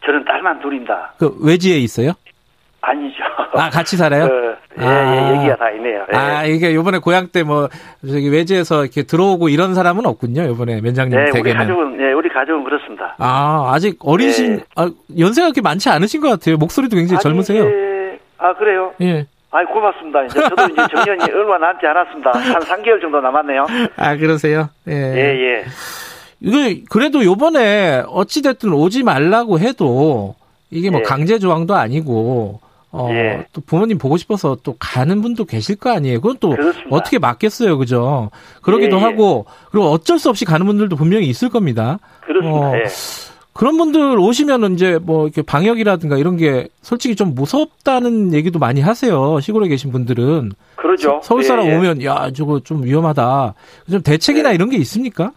저는 0.06 0.24
딸만 0.24 0.62
둘입니다. 0.62 1.14
그 1.18 1.38
외지에 1.44 1.78
있어요? 1.80 2.14
아니죠. 2.82 3.24
아, 3.54 3.70
같이 3.70 3.98
살아요? 3.98 4.28
그, 4.30 4.49
예, 4.78 4.86
아. 4.86 5.32
예, 5.32 5.36
얘기가 5.38 5.56
다 5.56 5.72
있네요. 5.72 6.06
예. 6.14 6.16
아, 6.18 6.46
이게 6.46 6.74
요번에 6.76 7.00
고향 7.00 7.28
때 7.28 7.44
뭐, 7.44 7.70
저기 8.08 8.30
외지에서 8.30 8.84
이렇게 8.84 9.04
들어오고 9.04 9.50
이런 9.50 9.74
사람은 9.74 10.06
없군요, 10.06 10.44
요번에 10.44 10.80
면장님 10.82 11.18
네, 11.18 11.32
댁에는. 11.32 11.42
우리 11.42 11.54
가족은, 11.54 12.02
예, 12.02 12.14
우리 12.14 12.30
가족은 12.30 12.64
그렇습니다. 12.64 13.16
아, 13.18 13.72
아직 13.74 13.98
어리신, 14.00 14.54
예. 14.60 14.64
아, 14.76 14.90
연세가 15.18 15.48
그렇게 15.48 15.62
많지 15.62 15.90
않으신 15.90 16.22
것 16.22 16.30
같아요. 16.30 16.58
목소리도 16.58 16.96
굉장히 16.96 17.18
아니, 17.18 17.24
젊으세요. 17.24 17.66
예. 17.66 18.20
아, 18.38 18.54
그래요? 18.54 18.94
예. 19.02 19.26
아이, 19.52 19.66
고맙습니다. 19.66 20.24
이제 20.26 20.40
저도 20.40 20.64
이제 20.72 20.82
정년이 20.96 21.24
얼마 21.34 21.58
남지 21.58 21.86
않았습니다. 21.88 22.32
한 22.32 22.62
3개월 22.62 23.02
정도 23.02 23.20
남았네요. 23.20 23.66
아, 23.98 24.16
그러세요? 24.16 24.70
예. 24.88 24.94
예, 24.94 25.40
예. 25.42 25.66
이거, 26.42 26.80
그래도 26.92 27.26
요번에 27.26 28.04
어찌됐든 28.08 28.72
오지 28.72 29.04
말라고 29.04 29.60
해도 29.60 30.36
이게 30.70 30.92
뭐 30.92 31.00
예. 31.00 31.04
강제 31.04 31.40
조항도 31.40 31.74
아니고 31.76 32.62
어, 32.92 33.10
예. 33.12 33.46
또 33.54 33.62
부모님 33.62 33.98
보고 33.98 34.18
싶어서 34.18 34.58
또 34.64 34.76
가는 34.80 35.22
분도 35.22 35.46
계실 35.46 35.76
거 35.76 35.92
아니에요. 35.92 36.22
그건 36.22 36.38
또 36.40 36.50
그렇습니다. 36.50 36.96
어떻게 36.96 37.20
맞겠어요, 37.20 37.78
그죠? 37.78 38.32
그러기도 38.62 38.98
예, 38.98 39.00
예. 39.02 39.04
하고 39.04 39.46
그리고 39.72 39.88
어쩔 39.92 40.18
수 40.18 40.30
없이 40.30 40.46
가는 40.46 40.66
분들도 40.66 40.96
분명히 40.96 41.28
있을 41.28 41.50
겁니다. 41.50 42.00
그렇습니다. 42.22 42.58
어, 42.58 42.76
예. 42.78 42.84
그런 43.54 43.78
분들 43.78 44.18
오시면은 44.20 44.76
이제 44.76 44.98
뭐 45.02 45.26
이렇게 45.26 45.42
방역이라든가 45.42 46.18
이런 46.18 46.38
게 46.38 46.70
솔직히 46.82 47.16
좀 47.16 47.36
무섭다는 47.36 48.34
얘기도 48.34 48.58
많이 48.58 48.80
하세요. 48.80 49.40
시골에 49.42 49.68
계신 49.68 49.92
분들은. 49.92 50.54
그러죠. 50.78 51.20
서울 51.24 51.44
사람 51.44 51.66
예, 51.66 51.72
예. 51.72 51.76
오면 51.76 52.04
야 52.06 52.32
저거 52.32 52.62
좀 52.62 52.84
위험하다. 52.86 53.54
좀 53.92 54.02
대책이나 54.02 54.54
이런 54.54 54.70
게 54.70 54.78
있습니까? 54.78 55.34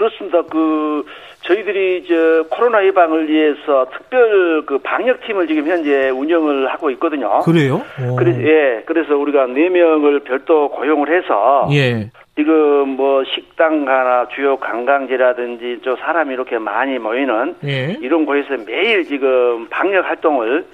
그렇습니다. 0.00 0.40
그 0.50 1.04
저희들이 1.42 2.06
저 2.08 2.44
코로나 2.48 2.82
예방을 2.86 3.28
위해서 3.28 3.86
특별 3.92 4.64
그 4.64 4.78
방역팀을 4.78 5.46
지금 5.46 5.66
현재 5.66 6.08
운영을 6.08 6.68
하고 6.68 6.90
있거든요. 6.92 7.40
그래요? 7.40 7.82
그래서 8.16 8.40
예, 8.42 8.82
그래서 8.86 9.14
우리가 9.14 9.46
네 9.48 9.68
명을 9.68 10.20
별도 10.20 10.70
고용을 10.70 11.14
해서 11.14 11.68
예. 11.72 12.08
지금 12.34 12.88
뭐 12.96 13.22
식당 13.24 13.84
가나 13.84 14.28
주요 14.34 14.56
관광지라든지 14.56 15.80
저 15.84 15.96
사람이 15.96 16.32
이렇게 16.32 16.56
많이 16.56 16.98
모이는 16.98 17.56
예. 17.66 17.98
이런 18.00 18.24
곳에서 18.24 18.64
매일 18.66 19.04
지금 19.04 19.68
방역 19.68 20.06
활동을 20.06 20.64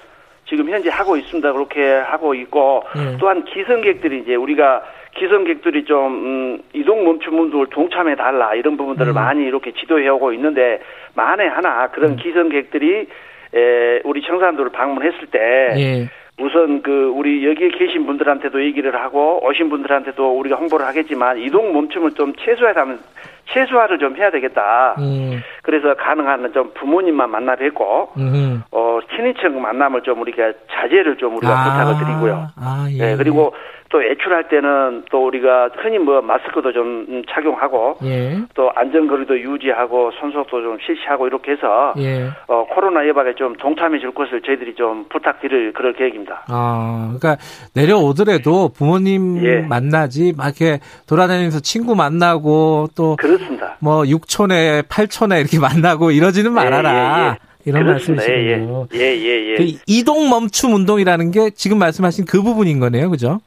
지금 0.47 0.69
현재 0.69 0.89
하고 0.89 1.17
있습니다. 1.17 1.51
그렇게 1.51 1.85
하고 1.85 2.33
있고 2.33 2.83
예. 2.95 3.17
또한 3.17 3.43
기성객들이 3.43 4.19
이제 4.19 4.35
우리가 4.35 4.83
기성객들이 5.17 5.85
좀 5.85 6.13
음, 6.13 6.59
이동 6.73 7.03
멈춤 7.03 7.39
운동을 7.39 7.67
동참해 7.67 8.15
달라 8.15 8.53
이런 8.53 8.77
부분들을 8.77 9.11
음. 9.11 9.15
많이 9.15 9.43
이렇게 9.43 9.71
지도해 9.71 10.07
오고 10.09 10.33
있는데 10.33 10.79
만에 11.15 11.47
하나 11.47 11.87
그런 11.87 12.11
음. 12.11 12.15
기성객들이 12.17 13.07
에, 13.55 14.01
우리 14.03 14.21
청산도를 14.21 14.71
방문했을 14.71 15.27
때 15.27 15.39
예. 15.77 16.09
우선 16.39 16.83
그 16.83 17.11
우리 17.15 17.47
여기에 17.47 17.69
계신 17.69 18.05
분들한테도 18.05 18.63
얘기를 18.63 18.95
하고 18.95 19.43
오신 19.43 19.69
분들한테도 19.69 20.37
우리가 20.37 20.57
홍보를 20.57 20.85
하겠지만 20.85 21.39
이동 21.39 21.73
멈춤을 21.73 22.11
좀 22.11 22.33
최소화하면 22.35 22.99
최소화를 23.45 23.97
좀 23.97 24.15
해야 24.17 24.29
되겠다. 24.29 24.95
음. 24.99 25.41
그래서 25.63 25.95
가능한 25.95 26.51
좀 26.53 26.71
부모님만 26.75 27.31
만나 27.31 27.55
뵙고 27.55 28.11
음. 28.17 28.61
어 28.71 28.99
친인척 29.15 29.53
만남을 29.53 30.01
좀 30.03 30.21
우리가 30.21 30.51
자제를 30.71 31.17
좀 31.17 31.37
우리가 31.37 31.53
아. 31.53 31.63
부탁을 31.63 32.05
드리고요. 32.05 32.47
아, 32.57 32.87
예. 32.91 32.97
네, 32.97 33.15
그리고 33.15 33.53
또 33.89 33.99
외출할 33.99 34.49
때는 34.49 35.05
또 35.11 35.27
우리가 35.27 35.69
흔히 35.77 35.97
뭐 35.97 36.21
마스크도 36.21 36.73
좀 36.73 37.23
착용하고 37.29 37.97
예. 38.03 38.37
또 38.53 38.71
안전거리도 38.75 39.39
유지하고 39.39 40.11
손소독도 40.19 40.61
좀 40.61 40.77
실시하고 40.85 41.27
이렇게 41.27 41.53
해서 41.53 41.93
예. 41.97 42.29
어, 42.47 42.65
코로나 42.73 43.07
예방에 43.07 43.33
좀 43.35 43.55
동참해 43.55 43.99
줄 43.99 44.13
것을 44.13 44.41
저희들이 44.41 44.75
좀 44.75 45.05
부탁드릴 45.09 45.73
그럴 45.73 45.93
계획입니다. 45.93 46.45
아, 46.49 47.13
그러니까 47.17 47.41
내려오더라도 47.75 48.69
부모님 48.69 49.43
예. 49.45 49.61
만나지 49.61 50.33
막 50.35 50.47
이렇게 50.47 50.79
돌아다니면서 51.07 51.61
친구 51.61 51.95
만나고 51.95 52.87
또 52.95 53.15
그렇습니다. 53.17 53.77
뭐 53.79 54.01
6촌에 54.03 54.83
8촌에 54.83 55.39
이렇게 55.39 55.59
만나고 55.59 56.11
이러지는 56.11 56.51
예, 56.51 56.55
말아라. 56.55 56.91
예, 56.91 57.29
예. 57.31 57.47
이런 57.67 57.85
말씀이시군요. 57.85 58.87
예, 58.93 58.99
예, 58.99 59.15
예. 59.17 59.51
예. 59.51 59.55
그 59.55 59.65
이동 59.87 60.29
멈춤 60.29 60.73
운동이라는 60.73 61.31
게 61.31 61.49
지금 61.49 61.79
말씀하신 61.79 62.25
그 62.25 62.41
부분인 62.41 62.79
거네요, 62.79 63.09
그죠? 63.09 63.39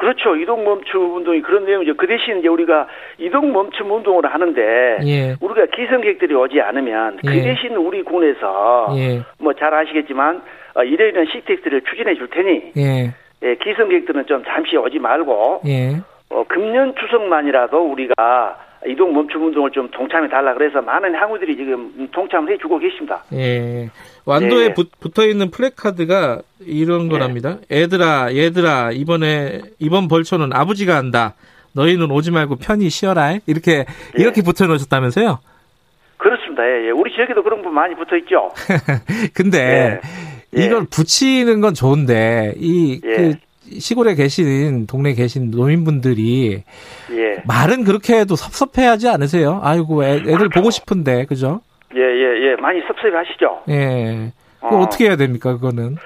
그렇죠. 0.00 0.34
이동 0.34 0.64
멈춤 0.64 1.16
운동이 1.16 1.42
그런 1.42 1.66
내용이죠. 1.66 1.94
그 1.94 2.06
대신 2.06 2.38
이제 2.38 2.48
우리가 2.48 2.86
이동 3.18 3.52
멈춤 3.52 3.90
운동을 3.90 4.24
하는데 4.24 4.96
예. 5.04 5.36
우리가 5.38 5.66
기성객들이 5.66 6.34
오지 6.34 6.58
않으면 6.58 7.18
그 7.18 7.36
예. 7.36 7.42
대신 7.42 7.76
우리 7.76 8.02
군에서 8.02 8.94
예. 8.96 9.20
뭐잘 9.38 9.74
아시겠지만 9.74 10.40
어, 10.74 10.82
이러이러한 10.82 11.26
시택들을 11.30 11.82
추진해 11.82 12.14
줄 12.14 12.30
테니 12.30 12.72
예. 12.78 13.14
예, 13.42 13.54
기성객들은 13.56 14.24
좀 14.24 14.42
잠시 14.46 14.78
오지 14.78 14.98
말고 15.00 15.60
예. 15.66 16.00
어, 16.30 16.44
금년 16.48 16.94
추석만이라도 16.94 17.78
우리가 17.78 18.56
이동 18.86 19.12
멈춤 19.12 19.46
운동을 19.46 19.70
좀 19.72 19.90
동참해 19.90 20.28
달라 20.28 20.54
그래서 20.54 20.80
많은 20.80 21.14
항우들이 21.14 21.56
지금 21.56 22.08
동참을 22.12 22.52
해주고 22.54 22.78
계십니다. 22.78 23.22
예. 23.34 23.90
완도에 24.24 24.66
예. 24.66 24.74
붙어 25.00 25.26
있는 25.26 25.50
플래카드가 25.50 26.40
이런 26.60 27.08
거랍니다. 27.08 27.58
예. 27.70 27.82
애들아, 27.82 28.34
얘들아, 28.34 28.92
이번에 28.92 29.60
이번 29.78 30.08
벌초는 30.08 30.52
아버지가 30.52 30.96
한다. 30.96 31.34
너희는 31.72 32.10
오지 32.10 32.30
말고 32.30 32.56
편히 32.56 32.88
쉬어라. 32.88 33.38
이렇게 33.46 33.72
예. 33.78 33.84
이렇게 34.16 34.42
붙여 34.42 34.66
놓으셨다면서요? 34.66 35.38
그렇습니다. 36.16 36.64
예, 36.64 36.86
예. 36.86 36.90
우리 36.90 37.12
지역에도 37.14 37.42
그런 37.42 37.62
분 37.62 37.74
많이 37.74 37.94
붙어 37.94 38.16
있죠. 38.16 38.50
근데 39.34 40.00
예. 40.56 40.64
이걸 40.64 40.86
붙이는 40.90 41.60
건 41.60 41.74
좋은데 41.74 42.54
이그 42.56 43.34
시골에 43.78 44.14
계신 44.14 44.86
동네에 44.86 45.14
계신 45.14 45.50
노인분들이 45.50 46.62
예. 47.12 47.42
말은 47.46 47.84
그렇게 47.84 48.18
해도 48.18 48.36
섭섭해하지 48.36 49.08
않으세요? 49.08 49.60
아이고 49.62 50.04
애, 50.04 50.20
들 50.22 50.48
보고 50.48 50.70
싶은데 50.70 51.24
그죠? 51.26 51.60
예예예 51.94 52.46
예, 52.46 52.50
예. 52.52 52.56
많이 52.56 52.80
섭섭해하시죠. 52.86 53.62
예. 53.70 54.32
어. 54.60 54.76
어떻게 54.78 55.06
해야 55.06 55.16
됩니까 55.16 55.54
그거는? 55.54 55.96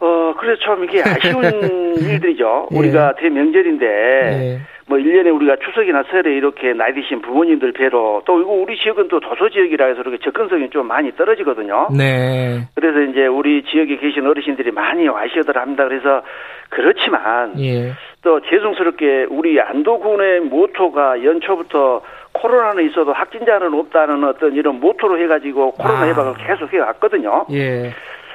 어 0.00 0.34
그래서 0.38 0.60
참 0.64 0.84
이게 0.84 1.02
아쉬운 1.02 1.42
일들이죠. 1.96 2.68
예. 2.72 2.76
우리가 2.76 3.14
대명절인데. 3.16 4.60
예. 4.84 4.94
뭐 4.94 4.98
1년에 4.98 5.34
우리가 5.34 5.56
추석이나 5.64 6.04
설에 6.10 6.34
이렇게 6.34 6.72
나이 6.72 6.92
드신 6.94 7.22
부모님들 7.22 7.72
뵈러 7.72 8.22
또 8.24 8.40
이거 8.40 8.50
우리 8.50 8.76
지역은 8.76 9.08
또 9.08 9.20
도서 9.20 9.48
지역이라 9.48 9.86
해서 9.86 10.00
이렇게 10.00 10.18
접근성이 10.18 10.70
좀 10.70 10.86
많이 10.86 11.14
떨어지거든요. 11.16 11.88
네. 11.96 12.68
그래서 12.74 13.00
이제 13.00 13.26
우리 13.26 13.62
지역에 13.64 13.96
계신 13.96 14.26
어르신들이 14.26 14.70
많이 14.70 15.08
와시어들 15.08 15.56
합니다. 15.56 15.84
그래서 15.88 16.22
그렇지만 16.68 17.58
예. 17.60 17.92
또 18.22 18.40
죄송스럽게 18.40 19.26
우리 19.30 19.60
안도군의 19.60 20.40
모토가 20.40 21.22
연초부터 21.22 22.02
코로나는 22.32 22.88
있어도 22.90 23.12
확진자는 23.12 23.72
없다는 23.74 24.24
어떤 24.24 24.54
이런 24.54 24.80
모토로 24.80 25.18
해가지고 25.22 25.72
코로나 25.72 26.00
아. 26.00 26.08
예방을 26.08 26.34
계속 26.46 26.72
해왔거든요. 26.72 27.46
예. 27.52 27.92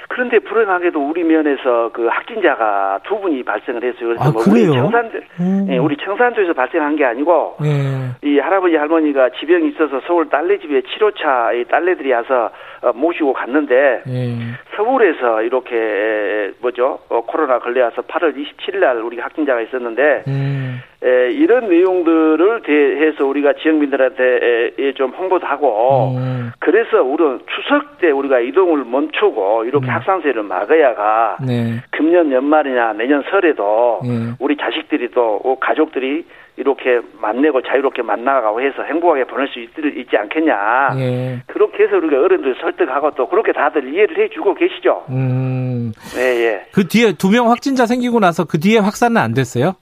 그런데 0.10 0.40
불행하게도 0.40 0.99
우리 0.99 1.23
면에서 1.23 1.91
그 1.94 2.07
확진자가 2.07 2.99
두 3.03 3.19
분이 3.19 3.44
발생을 3.44 3.84
했어요. 3.84 4.10
그래서 4.10 4.23
아, 4.23 4.31
뭐 4.31 4.44
그래요? 4.44 4.72
우리 4.72 4.76
청산, 4.76 5.11
음. 5.40 5.68
예, 5.69 5.77
우리 5.77 5.95
청산도에서 5.98 6.53
발생한 6.53 6.95
게 6.95 7.06
아니고 7.06 7.57
예. 7.64 8.27
이 8.27 8.40
할아버지 8.40 8.76
할머니가 8.76 9.30
지병이 9.40 9.69
있어서 9.69 10.02
서울 10.07 10.27
딸내 10.30 10.57
집에 10.60 10.81
치료차 10.81 11.53
이 11.53 11.64
딸내들이 11.65 12.11
와서 12.11 12.49
어, 12.81 12.91
모시고 12.94 13.34
갔는데 13.34 14.02
예. 14.07 14.36
서울에서 14.76 15.44
이렇게 15.44 16.53
뭐죠 16.60 16.99
어, 17.10 17.22
코로나 17.22 17.60
걸려서 17.60 18.02
8월 18.02 18.36
27일 18.36 18.80
날 18.80 18.98
우리 19.03 19.19
확진자가 19.19 19.61
있었는데 19.61 20.23
음. 20.27 20.81
에, 21.03 21.31
이런 21.31 21.69
내용들을 21.69 22.61
대해서 22.64 23.26
우리가 23.26 23.53
지역민들한테 23.61 24.73
에, 24.77 24.94
좀 24.94 25.11
홍보도 25.11 25.45
하고 25.45 26.15
음. 26.18 26.52
그래서 26.60 27.02
우리는 27.02 27.40
추석 27.56 27.99
때 27.99 28.11
우리가 28.11 28.40
이동을 28.40 28.84
멈추고 28.86 29.65
이렇게 29.65 29.88
음. 29.99 30.01
확산세를 30.01 30.43
막아야가 30.43 31.38
네. 31.45 31.81
금년 31.91 32.31
연말이나 32.31 32.93
내년 32.93 33.23
설에도 33.30 33.99
네. 34.03 34.31
우리 34.39 34.55
자식들이 34.57 35.09
또 35.11 35.57
가족들이 35.59 36.26
이렇게 36.57 36.99
만나고 37.21 37.61
자유롭게 37.61 38.01
만나가고 38.01 38.59
해서 38.61 38.84
행복하게 38.84 39.23
보낼 39.26 39.47
수 39.47 39.59
있, 39.59 39.69
지 40.09 40.17
않겠냐. 40.17 40.89
예. 40.97 41.39
그렇게 41.47 41.84
해서 41.84 41.95
우리가 41.97 42.21
어른들 42.21 42.55
설득하고 42.59 43.11
또 43.11 43.30
그렇게 43.30 43.53
다들 43.53 43.93
이해를 43.93 44.17
해주고 44.26 44.55
계시죠. 44.55 45.05
음. 45.09 45.93
예, 46.17 46.21
예. 46.21 46.65
그 46.73 46.85
뒤에 46.88 47.13
두 47.13 47.30
명 47.30 47.49
확진자 47.49 47.85
생기고 47.85 48.19
나서 48.19 48.43
그 48.43 48.59
뒤에 48.59 48.80
확산은 48.80 49.17
안 49.21 49.34
됐어요? 49.34 49.76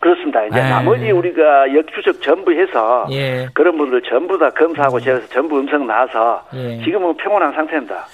그렇습니다. 0.00 0.44
이제 0.46 0.58
에이. 0.58 0.62
네. 0.64 0.68
나머지 0.68 1.10
우리가 1.12 1.72
역추적 1.74 2.20
전부 2.20 2.52
해서 2.52 3.06
예. 3.10 3.46
그런 3.54 3.78
분들 3.78 4.02
전부 4.02 4.36
다 4.36 4.50
검사하고 4.50 5.00
제가 5.00 5.20
전부 5.30 5.58
음성 5.60 5.86
나와서 5.86 6.42
예. 6.54 6.78
지금은 6.84 7.16
평온한 7.16 7.52
상태입니다. 7.52 8.04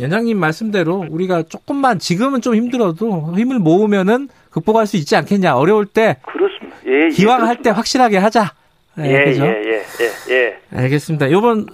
연장님 0.00 0.38
말씀대로 0.38 1.04
우리가 1.10 1.42
조금만 1.44 1.98
지금은 1.98 2.40
좀 2.40 2.54
힘들어도 2.54 3.34
힘을 3.36 3.58
모으면은 3.58 4.28
극복할 4.50 4.86
수 4.86 4.96
있지 4.96 5.16
않겠냐. 5.16 5.56
어려울 5.56 5.86
때 5.86 6.16
그렇습니다. 6.26 6.76
예, 6.86 7.06
예 7.06 7.08
기왕 7.10 7.46
할 7.46 7.60
때 7.62 7.70
확실하게 7.70 8.18
하자. 8.18 8.52
네, 8.96 9.12
예, 9.12 9.24
그죠? 9.24 9.46
예, 9.46 9.48
예, 9.48 9.84
예, 10.00 10.34
예. 10.34 10.56
알겠습니다. 10.76 11.26
이번 11.28 11.66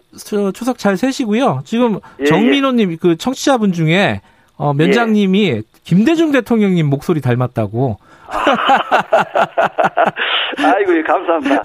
추석 0.53 0.78
잘 0.78 0.97
세시고요. 0.97 1.62
지금 1.65 1.98
예, 2.20 2.24
정민호님 2.24 2.93
예. 2.93 2.97
그 2.97 3.16
청취자분 3.16 3.73
중에 3.73 4.20
어, 4.57 4.73
면장님이 4.74 5.62
김대중 5.85 6.32
대통령님 6.32 6.86
목소리 6.86 7.20
닮았다고. 7.20 7.98
아이고, 10.58 10.96
예, 10.96 11.02
감사합니다. 11.02 11.62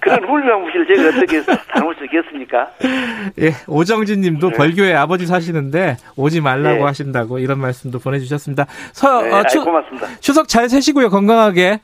그런 0.00 0.24
훌륭한 0.24 0.62
무시를 0.62 0.86
제가 0.86 1.08
어떻게 1.08 1.42
담을 1.72 1.94
수 1.96 2.04
있겠습니까? 2.04 2.70
예, 3.40 3.52
오정진 3.66 4.20
님도 4.20 4.50
네. 4.50 4.56
벌교에 4.56 4.94
아버지 4.94 5.26
사시는데 5.26 5.96
오지 6.16 6.40
말라고 6.40 6.78
네. 6.78 6.82
하신다고 6.84 7.38
이런 7.38 7.58
말씀도 7.60 7.98
보내주셨습니다. 7.98 8.66
서, 8.92 9.22
네, 9.22 9.32
어, 9.32 9.42
추, 9.44 9.62
고맙습니다. 9.62 10.08
추석 10.20 10.48
잘 10.48 10.68
세시고요, 10.68 11.10
건강하게. 11.10 11.80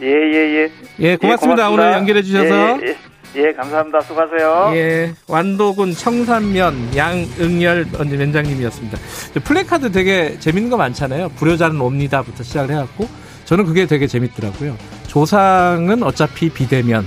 예, 0.00 0.06
예, 0.06 0.10
예. 0.10 0.70
예, 0.98 1.16
고맙습니다. 1.16 1.16
예, 1.16 1.16
고맙습니다. 1.16 1.70
오늘 1.70 1.92
연결해 1.92 2.22
주셔서. 2.22 2.80
예, 2.82 2.86
예. 2.86 2.96
예, 3.34 3.52
감사합니다. 3.52 4.00
수고하세요. 4.02 4.72
예, 4.74 5.12
완도군 5.26 5.92
청산면 5.92 6.94
양응열 6.94 7.86
면장님이었습니다. 8.18 8.98
플래카드 9.44 9.90
되게 9.90 10.38
재밌는 10.38 10.68
거 10.68 10.76
많잖아요. 10.76 11.30
불효자는 11.36 11.80
옵니다부터 11.80 12.42
시작을 12.42 12.74
해갖고 12.74 13.08
저는 13.46 13.64
그게 13.64 13.86
되게 13.86 14.06
재밌더라고요. 14.06 14.76
조상은 15.12 16.02
어차피 16.02 16.48
비대면, 16.48 17.04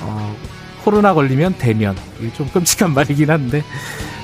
어, 0.00 0.34
코로나 0.82 1.12
걸리면 1.12 1.56
대면. 1.58 1.94
이게 2.18 2.32
좀 2.32 2.48
끔찍한 2.48 2.92
말이긴 2.94 3.28
한데 3.28 3.62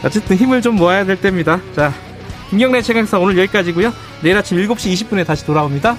어쨌든 0.02 0.38
힘을 0.38 0.62
좀 0.62 0.76
모아야 0.76 1.04
될 1.04 1.20
때입니다. 1.20 1.60
자, 1.76 1.92
김경래 2.48 2.80
최강사 2.80 3.18
오늘 3.18 3.36
여기까지고요. 3.36 3.92
내일 4.22 4.38
아침 4.38 4.56
7시 4.56 4.94
20분에 4.94 5.26
다시 5.26 5.44
돌아옵니다. 5.44 5.98